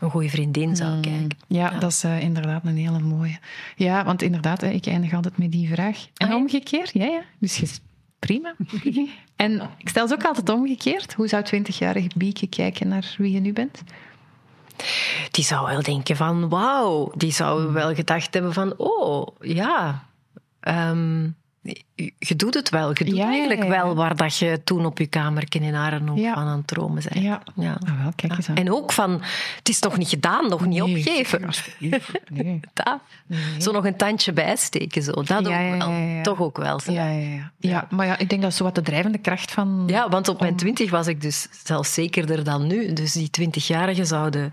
een 0.00 0.10
goede 0.10 0.28
vriendin 0.28 0.76
zou 0.76 1.00
kijken. 1.00 1.38
Ja, 1.48 1.70
dat 1.70 1.90
is 1.90 2.04
eh, 2.04 2.20
inderdaad 2.20 2.64
een 2.64 2.76
hele 2.76 2.98
mooie. 2.98 3.38
Ja, 3.76 4.04
want 4.04 4.22
inderdaad, 4.22 4.60
hè, 4.60 4.68
ik 4.68 4.86
eindig 4.86 5.12
altijd 5.14 5.38
met 5.38 5.52
die 5.52 5.68
vraag. 5.68 6.06
En 6.14 6.26
Ah, 6.26 6.28
ja? 6.28 6.36
omgekeerd? 6.36 6.90
Ja, 6.92 7.04
ja. 7.04 7.22
Dus 7.38 7.56
je, 7.56 7.68
prima. 8.18 8.54
en 9.36 9.70
ik 9.78 9.88
stel 9.88 10.08
ze 10.08 10.14
ook 10.14 10.24
altijd 10.24 10.48
omgekeerd. 10.48 11.14
Hoe 11.14 11.28
zou 11.28 11.44
20-jarige 11.44 12.10
Bieke 12.16 12.46
kijken 12.46 12.88
naar 12.88 13.14
wie 13.18 13.32
je 13.32 13.40
nu 13.40 13.52
bent? 13.52 13.82
Die 15.30 15.44
zou 15.44 15.66
wel 15.66 15.82
denken 15.82 16.16
van 16.16 16.48
wauw, 16.48 17.12
die 17.14 17.32
zou 17.32 17.72
wel 17.72 17.94
gedacht 17.94 18.34
hebben 18.34 18.52
van 18.52 18.74
oh, 18.76 19.26
ja... 19.40 20.06
ehm, 20.60 21.28
je 22.18 22.36
doet 22.36 22.54
het 22.54 22.70
wel. 22.70 22.88
Je 22.88 23.04
doet 23.04 23.16
Ja, 23.16 23.28
eigenlijk 23.28 23.62
ja, 23.64 23.74
ja. 23.74 23.82
wel 23.84 23.94
waar 23.94 24.16
dat 24.16 24.36
je 24.38 24.60
toen 24.64 24.86
op 24.86 24.98
je 24.98 25.06
kamer 25.06 25.44
in 25.48 25.74
Arenhoek 25.74 26.18
van 26.18 26.34
aan 26.34 26.56
het 26.56 26.66
dromen 26.66 27.02
bent. 27.10 27.24
Ja. 27.24 27.42
Ja. 27.54 27.78
Ah, 27.86 28.02
wel, 28.02 28.12
kijk 28.16 28.32
eens 28.36 28.48
aan. 28.48 28.56
En 28.56 28.72
ook 28.72 28.92
van, 28.92 29.22
het 29.56 29.68
is 29.68 29.80
nog 29.80 29.96
niet 29.96 30.08
gedaan, 30.08 30.48
nog 30.48 30.66
niet 30.66 30.84
Nee, 30.84 30.96
opgeven. 30.96 31.48
Nee. 32.28 32.60
Dat. 32.72 32.98
Zo 33.58 33.72
nog 33.72 33.84
een 33.86 33.96
tandje 33.96 34.32
bijsteken. 34.32 35.02
Zo. 35.02 35.12
Dat 35.12 35.48
ook 35.48 35.54
wel. 35.78 36.22
Toch 36.22 36.40
ook 36.40 36.56
wel. 36.56 36.80
zo. 36.80 36.92
Ja, 36.92 37.10
ja, 37.10 37.28
ja. 37.28 37.52
ja, 37.58 37.86
maar 37.90 38.06
ja, 38.06 38.18
ik 38.18 38.28
denk 38.28 38.42
dat 38.42 38.50
is 38.50 38.56
zo 38.56 38.64
wat 38.64 38.74
de 38.74 38.82
drijvende 38.82 39.18
kracht 39.18 39.52
van... 39.52 39.82
Ja, 39.86 40.08
want 40.08 40.28
op 40.28 40.40
mijn 40.40 40.56
twintig 40.56 40.90
was 40.90 41.06
ik 41.06 41.20
dus 41.20 41.48
zelfs 41.64 41.94
zekerder 41.94 42.44
dan 42.44 42.66
nu. 42.66 42.92
Dus 42.92 43.12
die 43.12 43.30
twintigjarige 43.30 44.04
zou 44.04 44.30
de 44.30 44.48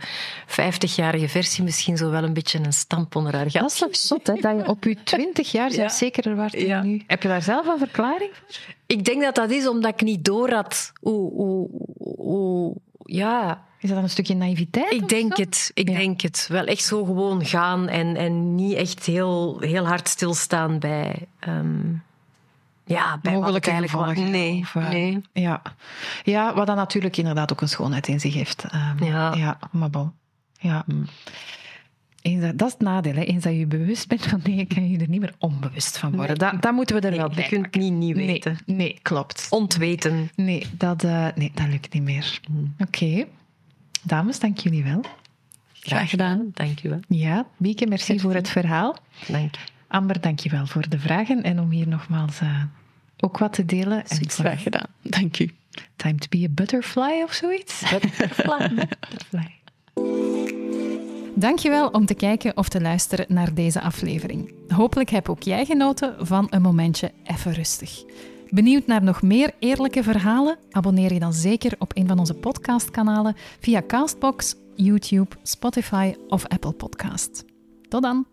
vijftigjarige 0.48 1.28
versie 1.30 1.64
misschien 1.64 1.98
zo 1.98 2.10
wel 2.10 2.24
een 2.24 2.34
beetje 2.34 2.60
een 2.60 2.74
stamp 2.74 3.16
onder 3.16 3.36
haar 3.36 3.44
Dat 3.44 3.52
gas 3.54 3.74
is 3.74 3.80
toch 3.80 3.96
zot, 3.96 4.28
hè? 4.28 4.34
Dat 4.34 4.58
je 4.58 4.68
op 4.68 4.84
je 4.84 4.98
20 5.04 5.52
jaar 5.52 5.72
zekerder 5.92 6.36
waard 6.36 6.52
dan 6.54 6.66
Ja. 6.66 6.82
nu. 6.84 7.03
Heb 7.08 7.22
je 7.22 7.28
daar 7.28 7.42
zelf 7.42 7.68
een 7.68 7.78
verklaring 7.78 8.32
voor? 8.34 8.66
Ik 8.86 9.06
denk 9.06 9.22
dat 9.22 9.36
dat 9.36 9.50
is 9.52 9.68
omdat 9.68 9.92
ik 9.94 10.02
niet 10.02 10.26
door 10.26 10.52
had 10.52 10.92
hoe, 11.02 11.32
hoe, 11.32 11.70
hoe 12.18 12.76
ja, 13.06 13.64
Is 13.80 13.90
dat 13.90 13.98
een 14.04 14.10
stukje 14.10 14.36
naïviteit? 14.36 14.92
Ik 14.92 15.10
denk 15.10 15.36
zo? 15.36 15.42
het. 15.42 15.72
Ik 15.74 15.90
Ja. 15.90 15.98
denk 15.98 16.22
het. 16.22 16.48
Wel 16.50 16.66
echt 16.66 16.84
zo 16.84 17.04
gewoon 17.06 17.46
gaan 17.46 17.88
en, 17.88 18.16
en 18.16 18.56
niet 18.56 18.74
echt 18.76 19.06
heel, 19.06 19.60
heel 19.60 19.88
hard 19.88 20.08
stilstaan 20.08 20.80
bij... 20.80 21.16
ehm, 21.40 21.94
ja, 22.86 23.20
bij 23.22 23.34
eigenlijk. 23.34 24.18
Nee, 24.18 24.60
Of, 24.62 24.76
eh, 24.76 24.90
nee. 24.90 25.22
Ja. 25.34 25.62
ja, 26.24 26.54
wat 26.54 26.68
dan 26.68 26.76
natuurlijk 26.76 27.18
inderdaad 27.18 27.52
ook 27.52 27.62
een 27.62 27.70
schoonheid 27.70 28.08
in 28.08 28.20
zich 28.20 28.34
heeft. 28.34 28.64
Ehm, 28.70 29.04
Ja. 29.04 29.34
ja, 29.34 29.60
maar 29.72 29.90
bon. 29.90 30.14
Ja. 30.60 30.86
Eens 32.24 32.42
dat, 32.42 32.58
dat 32.58 32.68
is 32.68 32.74
het 32.74 32.82
nadeel. 32.82 33.14
Hè. 33.14 33.22
Eens 33.22 33.44
dat 33.44 33.54
je 33.56 33.66
bewust 33.66 34.08
bent 34.08 34.26
van 34.26 34.40
dingen, 34.44 34.68
kan 34.68 34.90
je 34.90 34.98
er 34.98 35.10
niet 35.10 35.20
meer 35.20 35.34
onbewust 35.40 35.98
van 35.98 36.16
worden. 36.16 36.38
Dat, 36.38 36.62
dat 36.62 36.74
moeten 36.74 36.96
we 36.96 37.02
er 37.02 37.10
Nee, 37.10 37.20
wel 37.20 37.30
je 37.30 37.36
bij 37.36 37.48
kunt 37.48 37.66
het 37.66 37.76
niet, 37.76 37.94
niet 37.94 38.16
Nee, 38.16 38.26
weten. 38.26 38.58
nee, 38.66 39.00
klopt. 39.02 39.48
Ontweten. 39.50 40.30
Nee 40.36 40.66
dat, 40.78 41.04
eh, 41.04 41.28
nee, 41.36 41.52
dat 41.54 41.68
lukt 41.68 41.94
niet 41.94 42.04
meer. 42.04 42.40
Oké. 42.80 43.26
Dames, 44.04 44.40
dank 44.40 44.58
jullie 44.58 44.84
wel. 44.84 45.02
Graag 45.74 46.10
gedaan. 46.10 46.52
Dank 46.54 46.84
u 46.84 46.90
wel. 46.90 47.00
Ja, 47.08 47.46
Bieke, 47.58 47.88
merci 47.88 48.20
voor 48.20 48.34
het 48.34 48.50
verhaal. 48.50 48.98
Dank 49.28 49.56
je. 49.56 49.62
Amber, 49.88 50.22
dankjewel 50.22 50.66
voor 50.66 50.90
de 50.90 51.00
vragen 51.00 51.44
en 51.44 51.60
om 51.60 51.70
hier 51.72 51.88
nogmaals 51.88 52.42
uh, 52.42 52.64
ook 53.20 53.38
wat 53.38 53.54
te 53.54 53.66
delen. 53.66 54.06
En 54.08 54.30
graag 54.30 54.62
gedaan. 54.64 54.88
Dank 55.02 55.40
u. 55.40 55.52
Time 55.96 56.16
to 56.16 56.28
be 56.30 56.46
a 56.50 56.52
butterfly 56.52 57.22
of 57.24 57.34
zoiets? 57.34 57.90
Butterfly. 57.90 58.70
butterfly. 59.00 59.52
Dankjewel 61.36 61.88
om 61.88 62.06
te 62.06 62.14
kijken 62.14 62.58
of 62.58 62.70
te 62.70 62.82
luisteren 62.82 63.26
naar 63.30 63.54
deze 63.54 63.82
aflevering. 63.82 64.54
Hopelijk 64.68 65.10
heb 65.10 65.30
ook 65.30 65.44
jij 65.44 65.66
genoten 65.66 66.28
van 66.28 66.48
een 66.50 66.62
momentje 66.62 67.12
even 67.24 67.54
rustig. 67.54 68.04
Benieuwd 68.50 68.86
naar 68.86 69.04
nog 69.04 69.22
meer 69.22 69.52
eerlijke 69.60 70.04
verhalen? 70.04 70.58
Abonneer 70.72 71.14
je 71.14 71.20
dan 71.20 71.34
zeker 71.34 71.76
op 71.78 71.92
een 71.96 72.08
van 72.08 72.20
onze 72.20 72.34
podcastkanalen 72.34 73.36
via 73.60 73.82
Castbox, 73.88 74.56
YouTube, 74.76 75.36
Spotify 75.44 76.14
of 76.28 76.48
Apple 76.48 76.74
Podcast. 76.74 77.46
Tot 77.90 78.02
dan! 78.02 78.33